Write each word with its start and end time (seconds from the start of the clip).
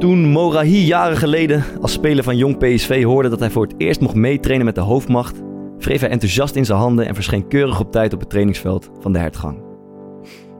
Toen 0.00 0.30
Morahi 0.30 0.84
jaren 0.84 1.16
geleden 1.16 1.64
als 1.80 1.92
speler 1.92 2.24
van 2.24 2.36
jong 2.36 2.58
PSV 2.58 3.04
hoorde 3.04 3.28
dat 3.28 3.40
hij 3.40 3.50
voor 3.50 3.62
het 3.62 3.74
eerst 3.76 4.00
mocht 4.00 4.14
meetrainen 4.14 4.66
met 4.66 4.74
de 4.74 4.80
hoofdmacht, 4.80 5.42
wreef 5.78 6.00
hij 6.00 6.10
enthousiast 6.10 6.54
in 6.54 6.64
zijn 6.64 6.78
handen 6.78 7.06
en 7.06 7.14
verscheen 7.14 7.48
keurig 7.48 7.80
op 7.80 7.92
tijd 7.92 8.12
op 8.12 8.20
het 8.20 8.30
trainingsveld 8.30 8.90
van 9.00 9.12
de 9.12 9.18
hertgang. 9.18 9.62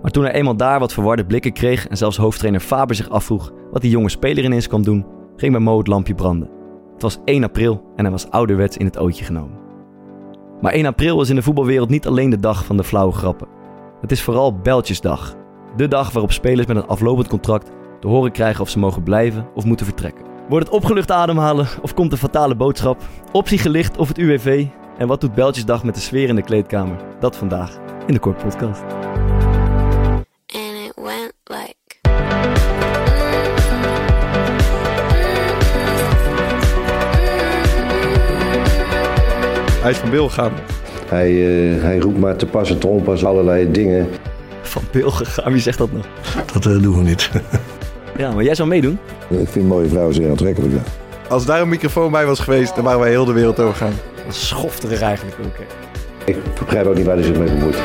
Maar 0.02 0.10
toen 0.10 0.24
hij 0.24 0.32
eenmaal 0.32 0.56
daar 0.56 0.78
wat 0.78 0.92
verwarde 0.92 1.26
blikken 1.26 1.52
kreeg 1.52 1.88
en 1.88 1.96
zelfs 1.96 2.16
hoofdtrainer 2.16 2.60
Faber 2.60 2.96
zich 2.96 3.08
afvroeg 3.08 3.52
wat 3.70 3.82
die 3.82 3.90
jonge 3.90 4.08
speler 4.08 4.44
ineens 4.44 4.68
kwam 4.68 4.82
doen, 4.82 5.06
ging 5.36 5.52
bij 5.52 5.60
Mo 5.60 5.78
het 5.78 5.86
lampje 5.86 6.14
branden. 6.14 6.50
Het 6.92 7.02
was 7.02 7.18
1 7.24 7.44
april 7.44 7.84
en 7.96 8.04
hij 8.04 8.12
was 8.12 8.30
ouderwets 8.30 8.76
in 8.76 8.86
het 8.86 8.98
ootje 8.98 9.24
genomen. 9.24 9.58
Maar 10.60 10.72
1 10.72 10.86
april 10.86 11.20
is 11.20 11.28
in 11.28 11.36
de 11.36 11.42
voetbalwereld 11.42 11.88
niet 11.88 12.06
alleen 12.06 12.30
de 12.30 12.40
dag 12.40 12.64
van 12.64 12.76
de 12.76 12.84
flauwe 12.84 13.12
grappen. 13.12 13.48
Het 14.00 14.12
is 14.12 14.22
vooral 14.22 14.54
Beltjesdag. 14.54 15.36
De 15.76 15.88
dag 15.88 16.12
waarop 16.12 16.32
spelers 16.32 16.66
met 16.66 16.76
een 16.76 16.86
aflopend 16.86 17.28
contract 17.28 17.70
te 18.00 18.08
horen 18.08 18.32
krijgen 18.32 18.60
of 18.60 18.68
ze 18.68 18.78
mogen 18.78 19.02
blijven 19.02 19.48
of 19.54 19.64
moeten 19.64 19.86
vertrekken. 19.86 20.24
Wordt 20.48 20.66
het 20.66 20.74
opgelucht 20.74 21.10
ademhalen 21.10 21.68
of 21.82 21.94
komt 21.94 22.10
de 22.10 22.16
fatale 22.16 22.54
boodschap? 22.54 23.02
Optie 23.32 23.58
gelicht 23.58 23.96
of 23.96 24.08
het 24.08 24.18
UWV? 24.18 24.66
En 24.98 25.06
wat 25.06 25.20
doet 25.20 25.34
Beltjesdag 25.34 25.84
met 25.84 25.94
de 25.94 26.00
sfeer 26.00 26.28
in 26.28 26.34
de 26.34 26.42
kleedkamer? 26.42 26.96
Dat 27.20 27.36
vandaag 27.36 27.78
in 28.06 28.14
de 28.14 28.20
Kort 28.20 28.38
Podcast. 28.42 28.82
and 30.52 30.76
it 30.86 30.92
went 30.96 31.32
like 31.44 31.74
Hij 39.80 39.90
is 39.90 39.96
van 39.96 40.10
Bil 40.10 40.28
gegaan. 40.28 40.52
Hij, 41.06 41.28
eh, 41.28 41.82
hij 41.82 41.98
roept 41.98 42.18
maar 42.18 42.36
te 42.36 42.46
pas 42.46 42.70
en 42.70 42.78
te 42.78 42.86
onpas 42.86 43.24
allerlei 43.24 43.70
dingen. 43.70 44.08
Van 44.62 44.82
Pil 44.90 45.10
gegaan, 45.10 45.52
wie 45.52 45.60
zegt 45.60 45.78
dat 45.78 45.92
nog? 45.92 46.06
Dat 46.52 46.66
eh, 46.66 46.82
doen 46.82 46.96
we 46.96 47.02
niet. 47.02 47.30
Ja, 48.20 48.32
maar 48.32 48.44
jij 48.44 48.54
zou 48.54 48.68
meedoen? 48.68 48.98
Ik 49.28 49.48
vind 49.48 49.66
mooie 49.68 49.88
vrouwen 49.88 50.14
zeer 50.14 50.30
aantrekkelijk. 50.30 50.72
ja. 50.72 50.82
Als 51.28 51.46
daar 51.46 51.60
een 51.60 51.68
microfoon 51.68 52.10
bij 52.12 52.26
was 52.26 52.40
geweest, 52.40 52.74
dan 52.74 52.84
waren 52.84 53.00
wij 53.00 53.10
heel 53.10 53.24
de 53.24 53.32
wereld 53.32 53.60
over 53.60 53.74
gaan. 53.74 53.92
Dat 54.26 54.34
schofte 54.34 54.88
er 54.88 55.02
eigenlijk 55.02 55.36
ook. 55.44 55.56
Hè. 55.56 55.64
Ik 56.32 56.36
begrijp 56.58 56.86
ook 56.86 56.94
niet 56.94 57.06
waar 57.06 57.14
hij 57.14 57.24
zich 57.24 57.36
mee 57.38 57.50
bemoeit. 57.50 57.76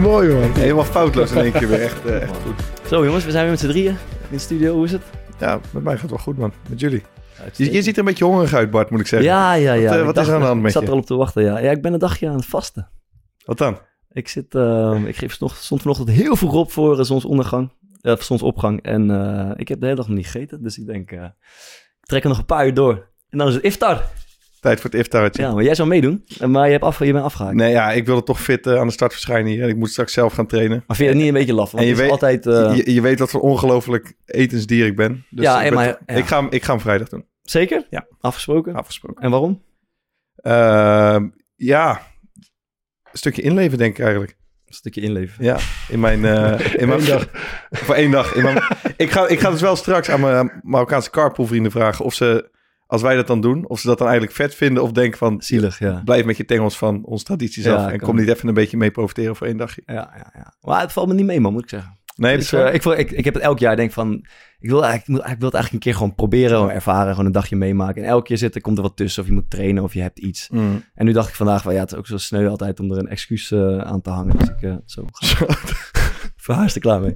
Mooi 0.00 0.28
man. 0.34 0.52
Helemaal 0.52 0.84
foutloos 0.84 1.30
in 1.30 1.38
één 1.38 1.52
keer 1.52 1.68
weer. 1.68 1.82
Echt, 1.82 2.06
eh, 2.06 2.22
echt 2.22 2.32
goed. 2.44 2.88
Zo 2.88 3.04
jongens, 3.04 3.24
we 3.24 3.30
zijn 3.30 3.42
weer 3.42 3.50
met 3.52 3.60
z'n 3.60 3.68
drieën 3.68 3.96
in 4.30 4.36
de 4.36 4.38
studio. 4.38 4.74
Hoe 4.74 4.84
is 4.84 4.92
het? 4.92 5.02
Ja, 5.42 5.60
met 5.72 5.82
mij 5.82 5.92
gaat 5.92 6.02
het 6.02 6.10
wel 6.10 6.18
goed 6.18 6.38
man. 6.38 6.52
Met 6.68 6.80
jullie. 6.80 7.02
Je, 7.56 7.72
je 7.72 7.82
ziet 7.82 7.92
er 7.92 7.98
een 7.98 8.04
beetje 8.04 8.24
hongerig 8.24 8.54
uit 8.54 8.70
Bart, 8.70 8.90
moet 8.90 9.00
ik 9.00 9.06
zeggen. 9.06 9.28
Ja, 9.28 9.52
ja, 9.54 9.72
ja. 9.72 9.82
Wat, 9.88 9.92
eh, 9.94 9.98
Ik 10.00 10.04
wat 10.04 10.16
is 10.18 10.26
er 10.28 10.34
aan 10.34 10.40
de 10.40 10.46
hand 10.46 10.56
Ik 10.56 10.62
met 10.62 10.72
zat 10.72 10.82
je? 10.82 10.88
er 10.88 10.94
al 10.94 11.00
op 11.00 11.06
te 11.06 11.14
wachten, 11.14 11.42
ja. 11.42 11.58
Ja, 11.58 11.70
ik 11.70 11.82
ben 11.82 11.92
een 11.92 11.98
dagje 11.98 12.28
aan 12.28 12.36
het 12.36 12.46
vasten. 12.46 12.88
Wat 13.44 13.58
dan? 13.58 13.78
Ik, 14.12 14.28
zit, 14.28 14.54
eh, 14.54 15.02
ik 15.06 15.16
geef 15.16 15.40
nog, 15.40 15.56
stond 15.56 15.80
vanochtend 15.80 16.08
heel 16.10 16.36
vroeg 16.36 16.52
op 16.54 16.72
voor 16.72 16.98
eh, 16.98 17.04
zonsondergang. 17.04 17.70
eh, 18.00 18.12
voor 18.14 18.22
zonsopgang. 18.22 18.82
En 18.82 19.10
ik 19.56 19.68
heb 19.68 19.78
de 19.80 19.84
hele 19.84 19.96
dag 19.96 20.08
nog 20.08 20.16
niet 20.16 20.26
gegeten. 20.26 20.62
Dus 20.62 20.78
ik 20.78 20.86
denk, 20.86 21.10
ik 21.10 21.32
trek 22.00 22.22
er 22.22 22.28
nog 22.28 22.38
een 22.38 22.44
paar 22.44 22.66
uur 22.66 22.74
door. 22.74 23.08
En 23.30 23.38
dan 23.38 23.48
is 23.48 23.54
het 23.54 23.62
iftar. 23.64 24.04
Tijd 24.62 24.80
voor 24.80 24.90
het 24.90 24.98
iftartje. 25.00 25.42
Ja, 25.42 25.52
maar 25.54 25.62
jij 25.64 25.74
zou 25.74 25.88
meedoen. 25.88 26.24
Maar 26.46 26.64
je, 26.66 26.72
hebt 26.72 26.84
af, 26.84 26.98
je 26.98 27.12
bent 27.12 27.24
afgehaakt. 27.24 27.54
Nee, 27.56 27.70
ja, 27.70 27.90
ik 27.92 28.06
wilde 28.06 28.22
toch 28.22 28.40
fit 28.40 28.66
eh, 28.66 28.78
aan 28.78 28.86
de 28.86 28.92
start 28.92 29.12
verschijnen 29.12 29.52
hier. 29.52 29.62
En 29.62 29.68
ik 29.68 29.76
moet 29.76 29.90
straks 29.90 30.12
zelf 30.12 30.32
gaan 30.32 30.46
trainen. 30.46 30.84
Maar 30.86 30.96
vind 30.96 30.98
je 31.08 31.14
het 31.14 31.16
niet 31.16 31.26
een 31.26 31.38
beetje 31.38 31.54
laf? 31.54 31.70
Want 31.70 31.82
En 31.84 31.88
je 31.90 31.96
weet- 31.96 32.10
altijd... 32.10 32.46
eh, 32.46 32.76
Je, 32.76 32.94
je 32.94 33.00
weet 33.00 33.18
wat 33.18 33.30
voor 33.30 33.40
ongelooflijk 33.40 34.12
etensdier 34.24 34.86
ik 34.86 34.96
ben. 34.96 35.24
Dus 35.30 35.44
Ja, 35.44 35.62
ik, 35.62 35.68
ben 35.68 35.74
maar- 35.78 35.98
ja. 36.06 36.14
ik, 36.14 36.26
ga, 36.26 36.40
hem- 36.40 36.50
ik 36.50 36.62
ga 36.64 36.72
hem 36.72 36.80
vrijdag 36.80 37.08
doen. 37.08 37.24
Zeker? 37.42 37.86
Ja. 37.90 38.06
Afgesproken? 38.20 38.74
Afgesproken. 38.74 39.22
En 39.22 39.30
waarom? 39.30 39.62
Ehm, 40.36 41.28
ja, 41.56 42.00
een 43.12 43.18
stukje 43.18 43.42
inleven 43.42 43.78
denk 43.78 43.92
ik 43.98 44.00
eigenlijk. 44.04 44.36
Een 44.66 44.74
stukje 44.74 45.00
inleven. 45.00 45.44
Ja, 45.44 45.58
in 45.88 46.00
mijn... 46.00 46.24
eh 46.24 46.74
in 46.82 46.88
mijn 46.88 47.04
dag. 47.04 47.28
Voor 47.70 47.94
één 47.94 48.10
dag. 48.10 48.34
In 48.34 48.42
mijn, 48.42 48.62
ik, 48.96 49.10
ga, 49.10 49.28
ik 49.28 49.40
ga 49.40 49.50
dus 49.50 49.60
wel 49.60 49.76
straks 49.76 50.10
aan 50.10 50.20
mijn 50.20 50.60
Marokkaanse 50.62 51.10
carpoolvrienden 51.10 51.72
vragen 51.72 52.04
of 52.04 52.14
ze, 52.14 52.50
als 52.92 53.02
wij 53.02 53.16
dat 53.16 53.26
dan 53.26 53.40
doen, 53.40 53.68
of 53.68 53.80
ze 53.80 53.86
dat 53.86 53.98
dan 53.98 54.06
eigenlijk 54.06 54.36
vet 54.36 54.54
vinden 54.54 54.82
of 54.82 54.92
denken 54.92 55.18
van, 55.18 55.42
Zielig, 55.42 55.78
ja. 55.78 56.02
blijf 56.04 56.24
met 56.24 56.36
je 56.36 56.44
tengels 56.44 56.78
van 56.78 57.04
onze 57.04 57.24
tradities 57.24 57.64
Ja, 57.64 57.74
af 57.74 57.92
en 57.92 58.00
kom 58.00 58.16
niet 58.16 58.28
even 58.28 58.48
een 58.48 58.54
beetje 58.54 58.76
mee 58.76 58.90
profiteren 58.90 59.36
voor 59.36 59.46
één 59.46 59.56
dagje. 59.56 59.82
Ja, 59.86 59.94
ja, 60.16 60.32
ja. 60.34 60.54
Maar 60.60 60.80
het 60.80 60.92
valt 60.92 61.08
me 61.08 61.14
niet 61.14 61.26
mee, 61.26 61.40
man, 61.40 61.52
moet 61.52 61.62
ik 61.62 61.68
zeggen. 61.68 61.98
Nee, 62.16 62.36
Dus, 62.36 62.52
eh, 62.52 62.74
ik, 62.74 62.82
wil- 62.82 62.92
ik, 62.98 63.10
ik 63.10 63.24
heb 63.24 63.34
het 63.34 63.42
elk 63.42 63.58
jaar, 63.58 63.76
denk 63.76 63.92
van, 63.92 64.12
ik 64.58 64.68
wil, 64.70 64.84
eigenlijk, 64.84 65.02
ik, 65.02 65.08
moet, 65.08 65.32
ik 65.34 65.38
wil 65.38 65.46
het 65.48 65.54
eigenlijk 65.54 65.72
een 65.72 65.78
keer 65.90 65.94
gewoon 65.94 66.14
proberen, 66.14 66.50
gewoon 66.56 66.70
ervaren, 66.70 67.10
gewoon 67.10 67.26
een 67.26 67.32
dagje 67.32 67.56
meemaken. 67.56 68.02
En 68.02 68.08
elke 68.08 68.24
keer 68.26 68.38
zit 68.38 68.54
er, 68.54 68.60
komt 68.60 68.76
er 68.76 68.82
wat 68.82 68.96
tussen, 68.96 69.22
of 69.22 69.28
je 69.28 69.34
moet 69.34 69.50
trainen, 69.50 69.82
of 69.82 69.94
je 69.94 70.00
hebt 70.00 70.18
iets. 70.18 70.48
Mm. 70.48 70.84
En 70.94 71.04
nu 71.04 71.12
dacht 71.12 71.28
ik 71.28 71.34
vandaag, 71.34 71.62
van, 71.62 71.74
ja, 71.74 71.80
het 71.80 71.92
is 71.92 71.98
ook 71.98 72.06
zo 72.06 72.16
sneu 72.16 72.48
altijd 72.48 72.80
om 72.80 72.90
er 72.92 72.98
een 72.98 73.08
excuus 73.08 73.50
eh, 73.50 73.78
aan 73.78 74.00
te 74.00 74.10
hangen. 74.10 74.38
Dus 74.38 74.48
ik, 74.48 74.62
eh, 74.62 74.74
zo, 74.86 75.04
ga 76.42 76.64
is 76.64 76.74
er 76.74 76.80
klaar 76.80 77.00
mee. 77.00 77.14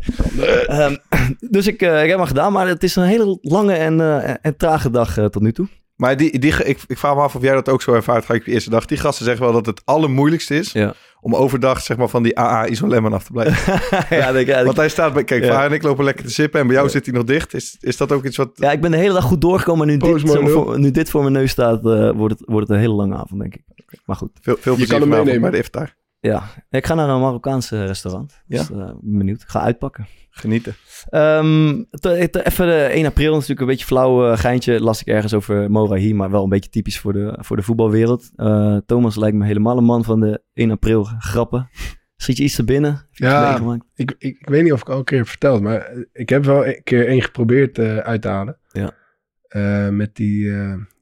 Ehm, 0.67 0.97
dus 1.57 1.67
ik, 1.67 1.83
eh, 1.83 2.03
ik 2.03 2.09
heb 2.09 2.19
hem 2.19 2.27
gedaan, 2.27 2.53
maar 2.53 2.69
het 2.69 2.83
is 2.83 2.97
een 2.97 3.03
hele 3.05 3.39
lange 3.43 3.73
en, 3.73 4.01
eh, 4.01 4.35
en 4.43 4.57
trage 4.57 4.91
dag 4.91 5.19
eh, 5.19 5.25
tot 5.25 5.43
nu 5.43 5.53
toe. 5.53 5.69
Maar 5.97 6.17
die, 6.17 6.39
die, 6.39 6.65
ik, 6.65 6.79
ik 6.87 6.99
vraag 6.99 7.15
me 7.15 7.21
af 7.21 7.35
of 7.35 7.43
jij 7.43 7.55
dat 7.55 7.69
ook 7.69 7.83
zo 7.83 7.93
ervaart 7.93 8.25
gelijk 8.25 8.41
op 8.43 8.47
je 8.49 8.55
eerste 8.55 8.71
dag. 8.71 8.85
Die 8.85 8.99
gasten 8.99 9.25
zeggen 9.25 9.45
wel 9.45 9.53
dat 9.53 9.67
het 9.67 9.83
allermoeilijkste 9.85 10.55
is 10.57 10.73
Ja, 10.73 10.95
om 11.21 11.35
overdag 11.35 11.81
zeg 11.81 11.97
maar 11.97 12.09
van 12.09 12.23
die 12.23 12.39
AA 12.39 12.67
Isolemon 12.67 13.13
af 13.13 13.25
te 13.25 13.33
blijven. 13.33 13.81
ja, 14.17 14.33
denk, 14.33 14.47
ja, 14.47 14.65
Want 14.65 14.77
hij 14.77 14.89
staat 14.89 15.13
bij, 15.13 15.25
kijk, 15.25 15.45
Ja. 15.45 15.65
En 15.65 15.73
ik 15.73 15.83
lopen 15.83 16.05
lekker 16.05 16.25
te 16.25 16.31
sippen 16.31 16.61
en 16.61 16.67
bij 16.67 16.77
jou 16.77 16.89
zit 16.89 17.07
hij 17.07 17.15
nog 17.15 17.25
dicht. 17.25 17.55
Is, 17.55 17.77
is 17.81 17.97
dat 17.97 18.13
ook 18.13 18.25
iets 18.25 18.37
wat... 18.37 18.51
ja, 18.55 18.73
ik 18.73 18.81
ben 18.81 18.91
de 18.91 18.97
hele 18.97 19.13
dag 19.15 19.25
goed 19.25 19.41
doorgekomen. 19.41 19.87
Maar 19.87 19.97
nu, 19.97 20.01
dit, 20.01 20.11
maar 20.11 20.19
zeg 20.19 20.41
maar, 20.43 20.51
nul. 20.51 20.65
voor- 20.65 20.79
nu 20.79 20.91
dit 20.91 21.11
voor 21.11 21.21
mijn 21.21 21.33
neus 21.33 21.51
staat, 21.51 21.87
eh, 21.87 22.11
wordt, 22.11 22.39
het, 22.39 22.49
wordt 22.49 22.69
het 22.69 22.77
een 22.77 22.83
hele 22.83 22.95
lange 22.95 23.15
avond, 23.15 23.41
denk 23.41 23.55
ik. 23.55 23.63
Maar 24.05 24.17
goed. 24.17 24.31
Veel, 24.41 24.57
veel 24.61 24.75
plezier 24.75 24.99
kan 24.99 25.09
hem 25.09 25.11
meenemen. 25.11 25.41
bij 25.41 25.51
de 25.51 25.57
iftar. 25.59 25.95
Ja, 26.27 26.43
ik 26.71 26.87
ga 26.87 26.95
naar 26.95 27.09
een 27.09 27.21
Marokkaanse 27.21 27.85
restaurant. 27.85 28.43
Ja? 28.47 28.59
Dus, 28.59 28.71
eh, 28.71 28.77
ben 29.01 29.19
benieuwd. 29.19 29.43
Ik 29.43 29.49
ga 29.49 29.61
uitpakken. 29.61 30.07
Genieten. 30.31 30.75
Ehm, 31.09 31.83
te- 31.91 32.29
te- 32.31 32.47
even 32.47 32.67
de 32.67 32.89
1 32.95 33.07
april, 33.07 33.33
natuurlijk 33.33 33.61
een 33.61 33.67
beetje 33.67 33.85
flauw 33.87 34.31
eh, 34.31 34.39
geintje. 34.39 34.81
Las 34.81 35.01
ik 35.01 35.07
ergens 35.07 35.35
over 35.35 35.71
Morahi, 35.71 36.15
maar 36.15 36.31
wel 36.31 36.43
een 36.43 36.49
beetje 36.49 36.71
typisch 36.71 36.99
voor 36.99 37.13
de, 37.13 37.39
voor 37.41 37.57
de 37.57 37.63
voetbalwereld. 37.63 38.31
Eh, 38.37 38.77
Thomas 38.87 39.17
lijkt 39.17 39.37
me 39.37 39.45
helemaal 39.47 39.77
een 39.79 39.85
man 39.85 40.05
van 40.05 40.21
de 40.21 40.43
1 40.53 40.71
april 40.71 41.05
grappen. 41.19 41.69
Schiet 42.17 42.37
je 42.37 42.43
iets 42.45 42.55
te 42.55 42.65
binnen? 42.65 43.07
Ja. 43.11 43.53
Ik, 43.95 44.15
ik, 44.19 44.39
ik 44.41 44.49
weet 44.49 44.63
niet 44.63 44.73
of 44.73 44.81
ik 44.81 44.89
al 44.89 44.99
een 44.99 45.05
keer 45.05 45.19
heb 45.19 45.29
verteld, 45.29 45.63
maar 45.63 45.93
ik 46.13 46.29
heb 46.29 46.45
wel 46.45 46.67
een 46.67 46.81
keer 46.85 47.07
één 47.09 47.23
geprobeerd 47.23 47.79
uit 47.79 48.23
te 48.23 48.29
halen. 48.29 48.59
Ja. 48.73 48.93
Met 49.91 50.15
die, 50.15 50.45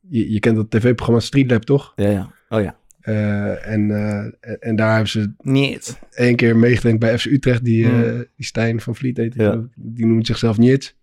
je, 0.09 0.31
je 0.33 0.39
kent 0.41 0.57
dat 0.57 0.71
tv-programma 0.71 1.21
Streetlab 1.21 1.63
toch? 1.63 1.93
Ja, 1.97 2.09
ja. 2.09 2.31
Oh 2.49 2.61
ja. 2.63 2.77
Eh, 3.05 3.67
en, 3.69 3.91
eh, 3.91 4.55
en, 4.61 4.77
daar 4.77 4.91
hebben 4.93 5.09
ze 5.11 5.33
Niet. 5.43 5.99
één 6.11 6.37
keer 6.37 6.57
meegedenkt 6.57 6.99
bij 7.01 7.19
FC 7.19 7.25
Utrecht. 7.25 7.65
Die, 7.65 7.85
eh, 7.85 7.93
Mm. 7.93 8.25
die 8.37 8.47
Stijn 8.47 8.81
van 8.81 8.95
Vliet 8.97 9.17
heet. 9.17 9.33
die, 9.33 9.43
Ja. 9.43 9.65
Die 9.75 10.07
noemt 10.07 10.27
zichzelf 10.27 10.59
Niets. 10.59 10.97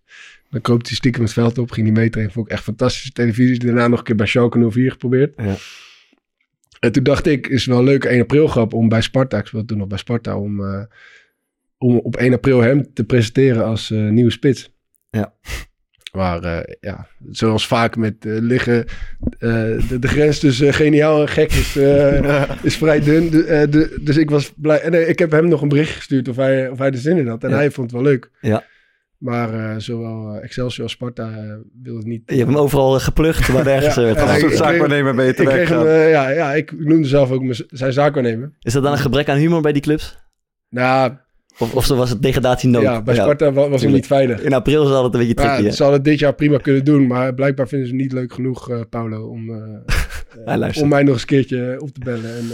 Dan 0.50 0.60
kroopt 0.60 0.86
hij 0.86 0.96
stiekem 0.96 1.22
het 1.22 1.32
veld 1.32 1.58
op, 1.58 1.70
ging 1.70 1.86
hij 1.86 1.96
meetrainen. 1.96 2.34
Vond 2.34 2.46
ik 2.46 2.52
echt 2.52 2.62
fantastische 2.62 3.10
televisie. 3.12 3.58
Daarna 3.58 3.88
nog 3.88 3.98
een 3.98 4.04
keer 4.04 4.16
bij 4.16 4.26
Schalke 4.26 4.70
04 4.70 4.90
geprobeerd. 4.90 5.34
Ja. 5.36 5.54
En 6.80 6.92
toen 6.92 7.02
dacht 7.02 7.26
ik, 7.26 7.46
is 7.46 7.66
wel 7.66 7.78
een 7.78 7.84
leuke 7.84 8.08
1 8.08 8.20
april 8.20 8.46
grap 8.46 8.72
om 8.74 8.88
bij 8.88 9.00
Sparta, 9.00 9.38
ik 9.38 9.46
speelde 9.46 9.66
toen 9.66 9.78
nog 9.78 9.86
bij 9.88 9.98
Sparta, 9.98 10.36
om, 10.38 10.64
eh, 10.64 10.82
om 11.78 11.96
op 11.98 12.16
1 12.16 12.32
april 12.32 12.60
hem 12.60 12.92
te 12.94 13.04
presenteren 13.04 13.64
als 13.64 13.90
eh, 13.90 14.08
nieuwe 14.08 14.30
spits. 14.30 14.72
Ja. 15.10 15.34
Maar 16.12 16.42
eh, 16.42 16.74
ja, 16.80 17.06
zoals 17.30 17.66
vaak 17.66 17.96
met 17.96 18.14
eh, 18.26 18.32
liggen, 18.40 18.84
eh, 19.38 19.48
de, 19.88 19.96
de 20.00 20.08
grens 20.08 20.38
tussen 20.38 20.74
geniaal 20.74 21.20
en 21.20 21.28
gek 21.28 21.52
is, 21.52 21.76
is 22.62 22.76
vrij 22.76 23.00
dun. 23.00 23.30
De- 23.30 23.66
de- 23.70 23.98
dus 24.00 24.16
ik 24.16 24.30
was 24.30 24.52
blij. 24.56 24.80
En 24.80 25.08
ik 25.08 25.18
heb 25.18 25.30
hem 25.30 25.48
nog 25.48 25.62
een 25.62 25.68
bericht 25.68 25.94
gestuurd 25.96 26.28
of 26.28 26.36
hij, 26.36 26.68
of 26.68 26.78
hij 26.78 26.90
er 26.90 26.96
zin 26.98 27.16
in 27.16 27.26
had. 27.28 27.44
En 27.44 27.50
Ja. 27.50 27.56
hij 27.56 27.70
vond 27.70 27.90
het 27.90 28.00
wel 28.00 28.10
leuk. 28.10 28.30
Ja. 28.40 28.64
Maar 29.18 29.80
zowel 29.80 30.36
Excelsior 30.40 30.82
als 30.82 30.92
Sparta 30.92 31.30
eh, 31.30 31.54
wilde 31.82 31.98
het 31.98 32.06
niet. 32.08 32.22
Je 32.26 32.36
hebt 32.36 32.48
hem 32.48 32.58
overal 32.58 33.00
geplucht, 33.00 33.52
maar 33.52 33.64
nergens 33.74 33.94
Ja, 33.94 34.08
Als 34.10 34.30
een 34.30 34.36
ik- 34.46 34.50
ik- 34.50 34.56
zaakwaarnemer 34.56 35.14
ben 35.14 35.24
je 35.24 35.30
Ik, 35.30 35.36
te 35.36 35.42
hem, 35.50 35.86
eh, 35.86 36.10
ja, 36.10 36.28
ja, 36.28 36.52
ik 36.52 36.72
noemde 36.78 37.08
zelf 37.08 37.30
ook 37.30 37.42
mijn- 37.42 37.64
zijn 37.68 37.92
zaakwaarnemer. 37.92 38.52
Is 38.60 38.72
dat 38.72 38.82
dan 38.82 38.92
een 38.92 38.98
gebrek 38.98 39.28
aan 39.28 39.36
humor 39.38 39.60
bij 39.62 39.72
die 39.72 39.82
clubs? 39.82 40.18
Nou, 40.68 41.12
Of, 41.58 41.74
of 41.74 41.84
zo 41.84 41.96
was 41.96 42.10
het 42.10 42.22
degradatienood? 42.22 42.82
ja, 42.82 43.02
bij 43.02 43.14
Sparta 43.14 43.52
wa- 43.52 43.60
was 43.68 43.68
tuurlijk. 43.80 43.92
niet 43.92 44.06
veilig. 44.06 44.40
In 44.42 44.52
april 44.52 44.86
zal 44.86 45.04
het 45.04 45.14
een 45.14 45.20
beetje 45.20 45.34
tricky, 45.34 45.62
Ja, 45.62 45.70
ze 45.70 45.82
hadden 45.82 46.00
het 46.00 46.08
dit 46.10 46.18
jaar 46.18 46.34
prima 46.34 46.56
kunnen 46.58 46.84
doen, 46.84 47.06
maar 47.06 47.34
blijkbaar 47.34 47.68
vinden 47.68 47.88
ze 47.88 47.94
niet 47.94 48.12
leuk 48.12 48.32
genoeg, 48.32 48.70
eh, 48.70 48.80
Paulo, 48.90 49.28
om, 49.28 49.50
eh, 49.50 50.64
eh, 50.68 50.82
om 50.82 50.88
mij 50.88 51.02
nog 51.02 51.12
eens 51.12 51.20
een 51.20 51.26
keertje 51.28 51.76
op 51.80 51.90
te 51.92 52.00
bellen. 52.04 52.36
En, 52.36 52.44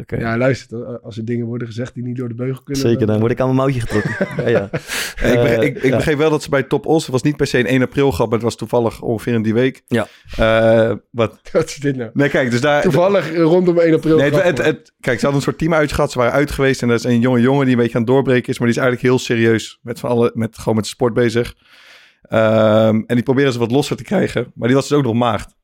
Oké. 0.00 0.16
Ja, 0.16 0.28
hij 0.28 0.38
luistert. 0.38 0.82
eh, 0.82 0.94
Als 1.02 1.16
er 1.18 1.24
dingen 1.24 1.46
worden 1.46 1.66
gezegd 1.66 1.94
die 1.94 2.02
niet 2.04 2.16
door 2.16 2.28
de 2.28 2.34
beugel 2.34 2.62
kunnen. 2.62 2.82
Zeker, 2.82 3.06
dan 3.06 3.18
word 3.20 3.30
ik 3.32 3.40
aan 3.40 3.44
mijn 3.46 3.56
mouwtje 3.58 3.80
getrokken. 3.80 4.16
ja, 4.44 4.48
ja. 4.48 4.64
Ik, 4.64 4.70
begreep, 4.70 5.60
Eh, 5.60 5.62
ik, 5.62 5.76
ik 5.76 5.82
ja. 5.90 5.96
begreep 5.96 6.18
wel 6.18 6.30
dat 6.30 6.42
ze 6.42 6.48
bij 6.50 6.62
Top 6.62 6.86
Os, 6.86 7.02
het 7.02 7.12
was 7.12 7.22
niet 7.22 7.36
per 7.36 7.46
se 7.46 7.58
een 7.58 7.66
1 7.66 7.82
april 7.82 8.10
grap, 8.10 8.26
maar 8.26 8.34
het 8.34 8.44
was 8.44 8.56
toevallig 8.56 9.00
ongeveer 9.02 9.34
in 9.34 9.42
die 9.42 9.54
week. 9.54 9.82
Ja. 9.86 10.06
Eh, 10.36 10.96
wat? 11.10 11.40
Wat 11.52 11.64
is 11.64 11.74
dit 11.76 11.96
nou? 11.96 12.10
Nee, 12.12 12.28
kijk, 12.28 12.50
dus 12.50 12.60
daar... 12.60 12.82
Toevallig 12.82 13.36
rondom 13.36 13.78
1 13.78 13.94
april. 13.94 14.16
Nee, 14.16 14.30
het, 14.30 14.64
het- 14.64 14.92
kijk, 15.00 15.18
ze 15.18 15.24
hadden 15.24 15.34
een 15.34 15.46
soort 15.46 15.58
team 15.58 15.74
uitgehad. 15.74 16.12
Ze 16.12 16.18
waren 16.18 16.32
uit 16.32 16.50
geweest. 16.50 16.82
En 16.82 16.88
dat 16.88 16.98
is 16.98 17.04
een 17.04 17.20
jonge 17.20 17.40
jongen 17.40 17.64
die 17.66 17.74
een 17.74 17.80
beetje 17.80 17.94
aan 17.96 18.02
het 18.02 18.10
doorbreken 18.10 18.48
is. 18.52 18.58
Maar 18.58 18.68
die 18.68 18.76
is 18.76 18.82
eigenlijk 18.82 19.08
heel 19.14 19.18
serieus 19.24 19.78
met, 19.82 20.00
van 20.00 20.10
alle, 20.10 20.30
met, 20.34 20.58
gewoon 20.58 20.76
met 20.76 20.86
sport 20.86 21.14
bezig. 21.14 21.54
Ehm, 22.22 23.02
en 23.06 23.14
die 23.14 23.22
proberen 23.22 23.52
ze 23.52 23.58
wat 23.58 23.70
losser 23.70 23.96
te 23.96 24.02
krijgen. 24.04 24.52
Maar 24.54 24.68
die 24.68 24.76
was 24.76 24.88
dus 24.88 24.98
ook 24.98 25.04
nog 25.04 25.14
maagd. 25.14 25.54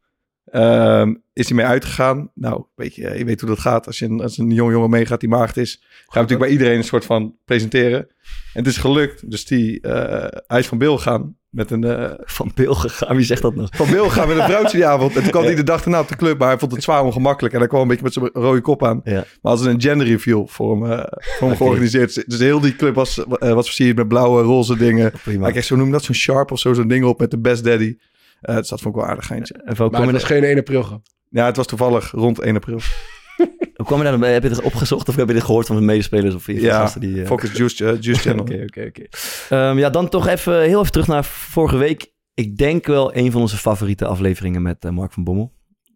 Ehm, 0.50 1.14
is 1.32 1.48
hij 1.48 1.56
mee 1.56 1.66
uitgegaan? 1.66 2.30
Nou, 2.34 2.64
weet 2.74 2.94
je, 2.94 3.18
je 3.18 3.24
weet 3.24 3.40
hoe 3.40 3.48
dat 3.48 3.58
gaat. 3.58 3.86
Als, 3.86 3.98
je 3.98 4.04
een, 4.06 4.20
als 4.20 4.38
een 4.38 4.50
jong 4.50 4.72
jongen 4.72 4.90
meegaat 4.90 5.20
die 5.20 5.28
maagd 5.28 5.56
is, 5.56 5.78
gaan 5.80 5.90
we 6.06 6.18
natuurlijk 6.20 6.40
bij 6.40 6.50
iedereen 6.50 6.76
een 6.76 6.84
soort 6.84 7.04
van 7.04 7.34
presenteren. 7.44 7.98
En 8.54 8.62
het 8.64 8.66
is 8.66 8.76
gelukt. 8.76 9.30
Dus 9.30 9.44
die, 9.44 9.80
eh, 9.80 10.40
hij 10.46 10.58
is 10.58 10.66
van 10.66 10.78
Bill 10.78 10.96
gaan 10.96 11.36
met 11.50 11.70
een... 11.70 11.84
eh, 11.84 12.10
Van 12.24 12.50
Bill 12.54 12.74
gegaan, 12.74 13.16
wie 13.16 13.24
zegt 13.24 13.42
dat 13.42 13.54
nog? 13.54 13.68
van 13.72 13.90
Bill 13.90 14.08
gaan 14.08 14.28
met 14.28 14.36
een 14.36 14.44
vrouwtje 14.44 14.76
die 14.76 14.86
avond. 14.86 15.16
En 15.16 15.22
toen 15.22 15.30
kwam 15.30 15.44
hij 15.44 15.54
de 15.54 15.62
dag 15.62 15.82
daarna 15.82 16.00
op 16.00 16.08
de 16.08 16.16
club, 16.16 16.38
maar 16.38 16.48
hij 16.48 16.58
vond 16.58 16.72
het 16.72 16.82
zwaar 16.82 17.04
ongemakkelijk. 17.04 17.54
En 17.54 17.60
hij 17.60 17.68
kwam 17.68 17.80
een 17.80 17.88
beetje 17.88 18.02
met 18.04 18.12
zijn 18.12 18.30
rode 18.32 18.60
kop 18.60 18.84
aan. 18.84 19.00
Ja. 19.04 19.24
Maar 19.42 19.52
als 19.52 19.64
een 19.64 19.80
gender 19.80 20.06
reveal 20.06 20.46
voor 20.46 20.72
hem, 20.82 20.92
eh, 20.92 21.04
voor 21.38 21.48
hem 21.48 21.56
georganiseerd. 21.56 22.30
Dus 22.30 22.38
heel 22.38 22.60
die 22.60 22.76
club 22.76 22.94
was, 22.94 23.24
was 23.28 23.66
versierd 23.66 23.96
met 23.96 24.08
blauwe, 24.08 24.42
roze 24.42 24.76
dingen. 24.76 25.12
Prima. 25.22 25.42
Hij 25.42 25.52
kreeg 25.52 25.64
zo 25.64 25.76
noem 25.76 25.90
dat, 25.90 26.04
zo'n 26.04 26.14
sharp 26.14 26.50
of 26.52 26.58
zo, 26.58 26.72
zo'n 26.72 26.88
ding 26.88 27.04
op 27.04 27.18
met 27.18 27.30
de 27.30 27.38
best 27.38 27.64
daddy. 27.64 27.96
Eh 28.40 28.56
dus 28.56 28.68
dat 28.68 28.80
vond 28.80 28.94
ik 28.94 29.00
wel 29.00 29.10
aardig 29.10 29.26
geintje. 29.26 29.54
En 29.54 29.76
Maar 29.90 30.02
het 30.02 30.12
was 30.12 30.24
geen 30.24 30.44
1 30.44 30.58
april 30.58 30.82
grap. 30.82 31.06
Ja, 31.28 31.46
het 31.46 31.56
was 31.56 31.66
toevallig 31.66 32.10
rond 32.10 32.38
1 32.40 32.56
april. 32.56 32.78
hoe 33.76 33.86
kwam 33.86 33.98
je 33.98 34.04
daar, 34.04 34.32
heb 34.32 34.42
je 34.42 34.48
het 34.48 34.62
opgezocht 34.62 35.08
of 35.08 35.16
heb 35.16 35.28
je 35.28 35.34
dit 35.34 35.42
gehoord 35.44 35.66
van 35.66 35.76
de 35.76 35.82
medespelers 35.82 36.34
of 36.34 36.42
van 36.42 36.54
Ja, 36.54 36.80
gasten 36.80 37.00
die... 37.00 37.20
eh, 37.20 37.26
Focus 37.26 37.52
Juice, 37.52 37.84
eh, 37.84 38.00
Juice 38.00 38.20
Channel. 38.28 38.40
Oké, 38.44 38.62
oké, 38.62 38.84
oké. 38.88 39.02
Ehm, 39.48 39.78
Ja, 39.78 39.90
dan 39.90 40.08
toch 40.08 40.26
even 40.26 40.62
heel 40.62 40.80
even 40.80 40.92
terug 40.92 41.06
naar 41.06 41.24
vorige 41.24 41.76
week. 41.76 42.12
Ik 42.34 42.56
denk 42.56 42.86
wel 42.86 43.16
een 43.16 43.32
van 43.32 43.40
onze 43.40 43.56
favoriete 43.56 44.06
afleveringen 44.06 44.62
met 44.62 44.90
Mark 44.90 45.12
van 45.12 45.24
Bommel. 45.24 45.52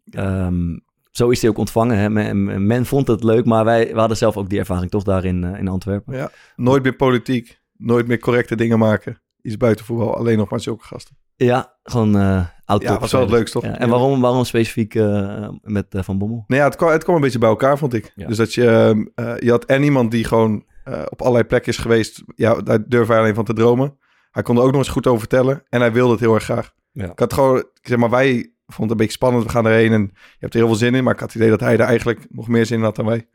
Ehm, 0.09 0.77
zo 1.11 1.29
is 1.29 1.41
hij 1.41 1.49
ook 1.49 1.57
ontvangen. 1.57 1.97
Hè? 1.97 2.09
Men, 2.09 2.65
men 2.67 2.85
vond 2.85 3.07
het 3.07 3.23
leuk, 3.23 3.45
maar 3.45 3.65
wij 3.65 3.93
we 3.93 3.99
hadden 3.99 4.17
zelf 4.17 4.37
ook 4.37 4.49
die 4.49 4.59
ervaring 4.59 4.91
toch 4.91 5.03
daar 5.03 5.25
in, 5.25 5.43
eh, 5.43 5.59
in 5.59 5.67
Antwerpen. 5.67 6.15
Ja, 6.17 6.31
nooit 6.55 6.83
meer 6.83 6.95
politiek, 6.95 7.59
nooit 7.77 8.07
meer 8.07 8.19
correcte 8.19 8.55
dingen 8.55 8.79
maken. 8.79 9.21
Iets 9.41 9.57
buiten 9.57 9.85
voetbal, 9.85 10.17
alleen 10.17 10.37
nog 10.37 10.49
maar 10.49 10.59
zulke 10.59 10.85
gasten. 10.85 11.17
Ja, 11.35 11.77
gewoon 11.83 12.17
eh 12.17 12.45
oud 12.65 12.81
Ja, 12.81 12.99
was 12.99 13.11
wel 13.11 13.21
het 13.21 13.29
leukst, 13.29 13.53
toch? 13.53 13.63
Ja, 13.63 13.77
en 13.77 13.89
waarom, 13.89 14.21
waarom 14.21 14.43
specifiek 14.43 14.95
eh, 14.95 15.49
met 15.61 15.95
eh, 15.95 16.03
Van 16.03 16.17
Bommel? 16.17 16.43
Nou 16.47 16.61
ja, 16.61 16.67
het 16.67 16.75
kwam, 16.75 16.89
het 16.91 17.03
kwam 17.03 17.15
een 17.15 17.21
beetje 17.21 17.39
bij 17.39 17.49
elkaar, 17.49 17.77
vond 17.77 17.93
ik. 17.93 18.11
Ja. 18.15 18.27
Dus 18.27 18.37
dat 18.37 18.53
je, 18.53 18.69
ehm, 18.69 19.05
eh, 19.15 19.39
je 19.39 19.49
had 19.49 19.65
en 19.65 19.83
iemand 19.83 20.11
die 20.11 20.23
gewoon 20.23 20.65
eh, 20.83 21.01
op 21.09 21.21
allerlei 21.21 21.43
plekken 21.47 21.71
is 21.71 21.77
geweest. 21.77 22.23
Ja, 22.35 22.55
daar 22.55 22.87
durfde 22.87 23.13
hij 23.13 23.21
alleen 23.21 23.35
van 23.35 23.45
te 23.45 23.53
dromen. 23.53 23.97
Hij 24.31 24.43
kon 24.43 24.55
er 24.57 24.61
ook 24.61 24.71
nog 24.71 24.77
eens 24.79 24.89
goed 24.89 25.07
over 25.07 25.19
vertellen. 25.19 25.63
En 25.69 25.79
hij 25.79 25.91
wilde 25.91 26.11
het 26.11 26.19
heel 26.19 26.33
erg 26.33 26.43
graag. 26.43 26.73
Ja. 26.91 27.11
Ik 27.11 27.19
had 27.19 27.33
gewoon, 27.33 27.57
ik 27.57 27.87
zeg 27.87 27.97
maar, 27.97 28.09
wij 28.09 28.31
vonden 28.65 28.81
het 28.81 28.91
een 28.91 28.97
beetje 28.97 29.11
spannend. 29.11 29.43
We 29.43 29.49
gaan 29.49 29.65
erheen 29.65 29.91
en 29.91 30.01
je 30.11 30.37
hebt 30.39 30.53
er 30.53 30.59
heel 30.59 30.67
veel 30.67 30.77
zin 30.77 30.95
in. 30.95 31.03
Maar 31.03 31.13
ik 31.13 31.19
had 31.19 31.27
het 31.27 31.37
idee 31.37 31.49
dat 31.49 31.59
hij 31.59 31.73
er 31.73 31.79
eigenlijk 31.79 32.25
nog 32.29 32.47
meer 32.47 32.65
zin 32.65 32.77
in 32.77 32.83
had 32.83 32.95
dan 32.95 33.05
wij. 33.05 33.27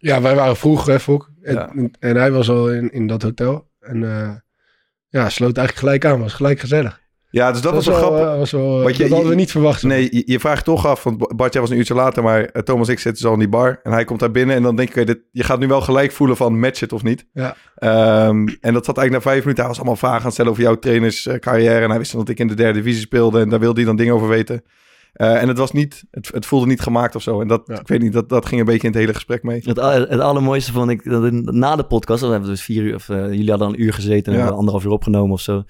Ja, 0.00 0.20
wij 0.20 0.34
waren 0.34 0.56
vroeg, 0.56 0.86
hè, 0.86 1.00
Fok. 1.00 1.30
En, 1.42 1.54
Ja. 1.54 1.72
en 1.98 2.16
hij 2.16 2.32
was 2.32 2.48
al 2.48 2.72
in, 2.72 2.92
in 2.92 3.06
dat 3.06 3.22
hotel. 3.22 3.70
En 3.80 4.04
eh, 4.04 4.34
ja, 5.08 5.28
sloot 5.28 5.56
eigenlijk 5.56 5.78
gelijk 5.78 6.04
aan. 6.04 6.20
Was 6.20 6.32
gelijk 6.32 6.60
gezellig. 6.60 7.00
Ja, 7.36 7.52
dus 7.52 7.60
dat, 7.60 7.72
was 7.74 7.86
wel 7.86 7.94
wel, 8.00 8.04
grappig. 8.04 8.26
eh, 8.32 8.38
was 8.38 8.50
wel, 8.50 8.82
Want 8.82 8.96
je- 8.96 9.02
dat 9.02 9.12
hadden 9.12 9.28
we 9.30 9.34
niet 9.36 9.50
verwacht. 9.50 9.82
Nee, 9.82 10.08
je, 10.10 10.22
je 10.26 10.40
vraagt 10.40 10.64
toch 10.64 10.86
af, 10.86 11.02
want 11.04 11.36
Bart, 11.36 11.52
jij 11.52 11.62
was 11.62 11.70
een 11.70 11.76
uurtje 11.76 11.94
later, 11.94 12.22
maar 12.22 12.44
eh, 12.44 12.62
Thomas 12.62 12.86
en 12.86 12.92
ik 12.92 12.98
zitten 12.98 13.22
zo 13.22 13.32
in 13.32 13.38
die 13.38 13.48
bar. 13.48 13.80
En 13.82 13.92
hij 13.92 14.04
komt 14.04 14.20
daar 14.20 14.30
binnen 14.30 14.56
en 14.56 14.62
dan 14.62 14.76
denk 14.76 14.94
je, 14.94 15.04
dit, 15.04 15.18
je 15.32 15.42
gaat 15.42 15.58
nu 15.58 15.66
wel 15.66 15.80
gelijk 15.80 16.12
voelen 16.12 16.36
van 16.36 16.58
match 16.58 16.80
het 16.80 16.92
of 16.92 17.02
niet. 17.02 17.26
Ja. 17.32 17.56
Ehm, 17.74 18.46
en 18.60 18.72
dat 18.72 18.84
zat 18.84 18.96
eigenlijk 18.98 19.10
na 19.10 19.20
vijf 19.30 19.40
minuten. 19.40 19.56
Hij 19.58 19.66
was 19.66 19.76
allemaal 19.76 19.96
vragen 19.96 20.18
aan 20.18 20.24
het 20.24 20.32
stellen 20.32 20.50
over 20.50 20.62
jouw 20.62 20.78
trainerscarrière. 20.78 21.84
En 21.84 21.88
hij 21.90 21.98
wist 21.98 22.12
dat 22.12 22.28
ik 22.28 22.38
in 22.38 22.48
de 22.48 22.54
derde 22.54 22.78
divisie 22.78 23.00
speelde 23.02 23.40
en 23.40 23.48
daar 23.48 23.60
wilde 23.60 23.76
hij 23.76 23.84
dan 23.84 23.96
dingen 23.96 24.14
over 24.14 24.28
weten. 24.28 24.62
Eh, 25.12 25.42
en 25.42 25.48
het 25.48 25.58
was 25.58 25.72
niet, 25.72 26.04
het, 26.10 26.28
het 26.32 26.46
voelde 26.46 26.66
niet 26.66 26.80
gemaakt 26.80 27.14
of 27.14 27.22
zo. 27.22 27.40
En 27.40 27.48
dat, 27.48 27.62
Ja. 27.66 27.80
ik 27.80 27.88
weet 27.88 28.02
niet, 28.02 28.12
dat, 28.12 28.28
dat 28.28 28.46
ging 28.46 28.60
een 28.60 28.66
beetje 28.66 28.86
in 28.86 28.92
het 28.92 29.00
hele 29.00 29.14
gesprek 29.14 29.42
mee. 29.42 29.60
Het, 29.64 29.78
al- 29.78 29.90
het 29.90 30.20
allermooiste 30.20 30.72
vond 30.72 30.90
ik, 30.90 31.04
dat 31.10 31.24
in- 31.24 31.48
na 31.50 31.76
de 31.76 31.84
podcast, 31.84 32.20
dan 32.20 32.30
hebben 32.30 32.48
we 32.48 32.54
dus 32.54 32.64
vier 32.64 32.82
uur, 32.82 32.94
of 32.94 33.08
eh, 33.08 33.16
jullie 33.30 33.50
hadden 33.50 33.68
een 33.68 33.82
uur 33.82 33.92
gezeten 33.92 34.32
en 34.32 34.38
Ja. 34.38 34.46
anderhalf 34.48 34.84
uur 34.84 34.90
opgenomen 34.90 35.32
of 35.32 35.40
zo. 35.40 35.62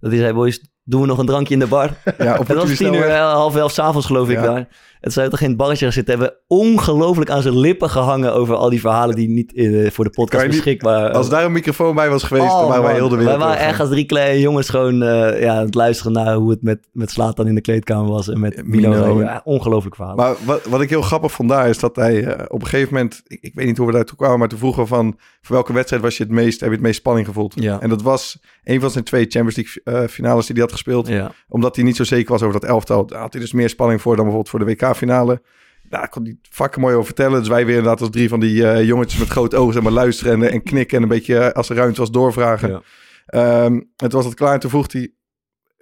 Dat 0.00 0.10
hij 0.10 0.20
zei, 0.20 0.32
boys, 0.32 0.60
doen 0.84 1.00
we 1.00 1.06
nog 1.06 1.18
een 1.18 1.26
drankje 1.26 1.54
in 1.54 1.60
de 1.60 1.66
bar? 1.66 1.90
Ja, 2.18 2.36
op 2.38 2.48
Het 2.48 2.56
was 2.56 2.76
tien 2.76 2.94
uur, 2.94 3.10
half 3.16 3.56
elf 3.56 3.72
s'avonds 3.72 4.06
geloof 4.06 4.28
ik 4.28 4.36
Ja. 4.36 4.42
daar. 4.42 4.66
Het 5.04 5.12
zou 5.12 5.28
toch 5.28 5.40
in 5.40 5.48
het 5.48 5.56
barretje 5.56 5.90
zitten. 5.90 6.18
Hebben 6.18 6.36
ongelooflijk 6.46 7.30
aan 7.30 7.42
zijn 7.42 7.58
lippen 7.58 7.90
gehangen 7.90 8.34
over 8.34 8.54
al 8.54 8.70
die 8.70 8.80
verhalen 8.80 9.16
die 9.16 9.28
niet 9.28 9.54
eh, 9.54 9.90
voor 9.90 10.04
de 10.04 10.10
podcast 10.10 10.42
je 10.42 10.48
niet- 10.48 10.56
beschikbaar 10.56 11.10
Als 11.10 11.28
daar 11.28 11.44
een 11.44 11.52
microfoon 11.52 11.94
bij 11.94 12.08
was 12.10 12.22
geweest, 12.22 12.46
Oh, 12.52 12.58
dan 12.58 12.68
waren 12.68 12.82
wij 12.82 12.94
heel 12.94 13.08
de 13.08 13.16
wereld 13.16 13.36
Wij 13.38 13.46
waren 13.46 13.62
echt 13.66 13.80
als 13.80 13.88
drie 13.88 14.04
kleine 14.04 14.40
jongens 14.40 14.68
gewoon 14.68 15.02
eh, 15.02 15.40
ja, 15.40 15.54
aan 15.56 15.64
het 15.64 15.74
luisteren 15.74 16.12
naar 16.12 16.34
hoe 16.34 16.50
het 16.50 16.62
met, 16.62 16.88
met 16.92 17.10
Slatan 17.10 17.46
in 17.46 17.54
de 17.54 17.60
kleedkamer 17.60 18.10
was. 18.10 18.28
En 18.28 18.40
met 18.40 18.66
Mino. 18.66 18.88
Mino. 18.88 19.20
Ja, 19.20 19.40
ongelooflijk 19.44 19.96
verhaal. 19.96 20.14
Maar 20.14 20.34
wat, 20.44 20.64
wat 20.66 20.80
ik 20.80 20.90
heel 20.90 21.02
grappig 21.02 21.32
vond 21.32 21.48
daar 21.48 21.68
is 21.68 21.78
dat 21.78 21.96
hij 21.96 22.24
eh, 22.24 22.44
op 22.48 22.60
een 22.62 22.68
gegeven 22.68 22.94
moment, 22.94 23.22
ik, 23.26 23.38
ik 23.42 23.54
weet 23.54 23.66
niet 23.66 23.76
hoe 23.78 23.86
we 23.86 23.92
daartoe 23.92 24.16
kwamen, 24.16 24.38
maar 24.38 24.48
toen 24.48 24.58
vroegen 24.58 24.86
van, 24.86 25.18
voor 25.42 25.54
welke 25.54 25.72
wedstrijd 25.72 26.02
was 26.02 26.16
je 26.16 26.22
het 26.22 26.32
meest, 26.32 26.60
heb 26.60 26.68
je 26.68 26.74
het 26.74 26.84
meest 26.84 26.98
spanning 26.98 27.26
gevoeld? 27.26 27.54
Ja. 27.56 27.80
En 27.80 27.88
dat 27.88 28.02
was 28.02 28.38
een 28.64 28.80
van 28.80 28.90
zijn 28.90 29.04
twee 29.04 29.26
Champions 29.28 29.56
League 29.56 30.02
eh, 30.02 30.08
finales 30.08 30.44
die 30.46 30.54
hij 30.54 30.64
had 30.64 30.72
gespeeld. 30.72 31.08
ja. 31.08 31.32
Omdat 31.48 31.76
hij 31.76 31.84
niet 31.84 31.96
zo 31.96 32.04
zeker 32.04 32.32
was 32.32 32.42
over 32.42 32.60
dat 32.60 32.68
elftal. 32.70 33.06
Daar 33.06 33.20
had 33.20 33.32
hij 33.32 33.42
dus 33.42 33.52
meer 33.52 33.68
spanning 33.68 34.00
voor 34.00 34.12
dan 34.16 34.24
bijvoorbeeld 34.24 34.50
voor 34.50 34.58
de 34.58 34.64
WK-finale. 34.94 35.42
Nou, 35.90 36.02
daar 36.02 36.08
kon 36.08 36.24
hij 36.24 36.36
vakken 36.50 36.80
mooi 36.80 36.94
over 36.94 37.06
vertellen. 37.06 37.38
Dus 37.38 37.48
wij 37.48 37.66
weer 37.66 37.76
inderdaad 37.76 38.00
als 38.00 38.10
drie 38.10 38.28
van 38.28 38.40
die 38.40 38.68
eh, 38.68 38.86
jongetjes 38.86 39.20
met 39.20 39.28
grote 39.28 39.56
ogen 39.56 39.82
maar, 39.82 39.92
luisteren 39.92 40.42
en, 40.42 40.50
en 40.50 40.62
knikken 40.62 40.96
en 40.96 41.02
een 41.02 41.08
beetje 41.08 41.38
eh, 41.38 41.52
als 41.52 41.68
er 41.68 41.76
ruimte 41.76 42.00
was 42.00 42.10
doorvragen. 42.10 42.70
Ja. 42.70 42.82
Ehm, 43.26 43.72
en 43.72 43.86
toen 43.96 44.10
was 44.10 44.24
het 44.24 44.34
klaar 44.34 44.52
en 44.52 44.60
toen 44.60 44.70
vroeg 44.70 44.92
hij, 44.92 45.12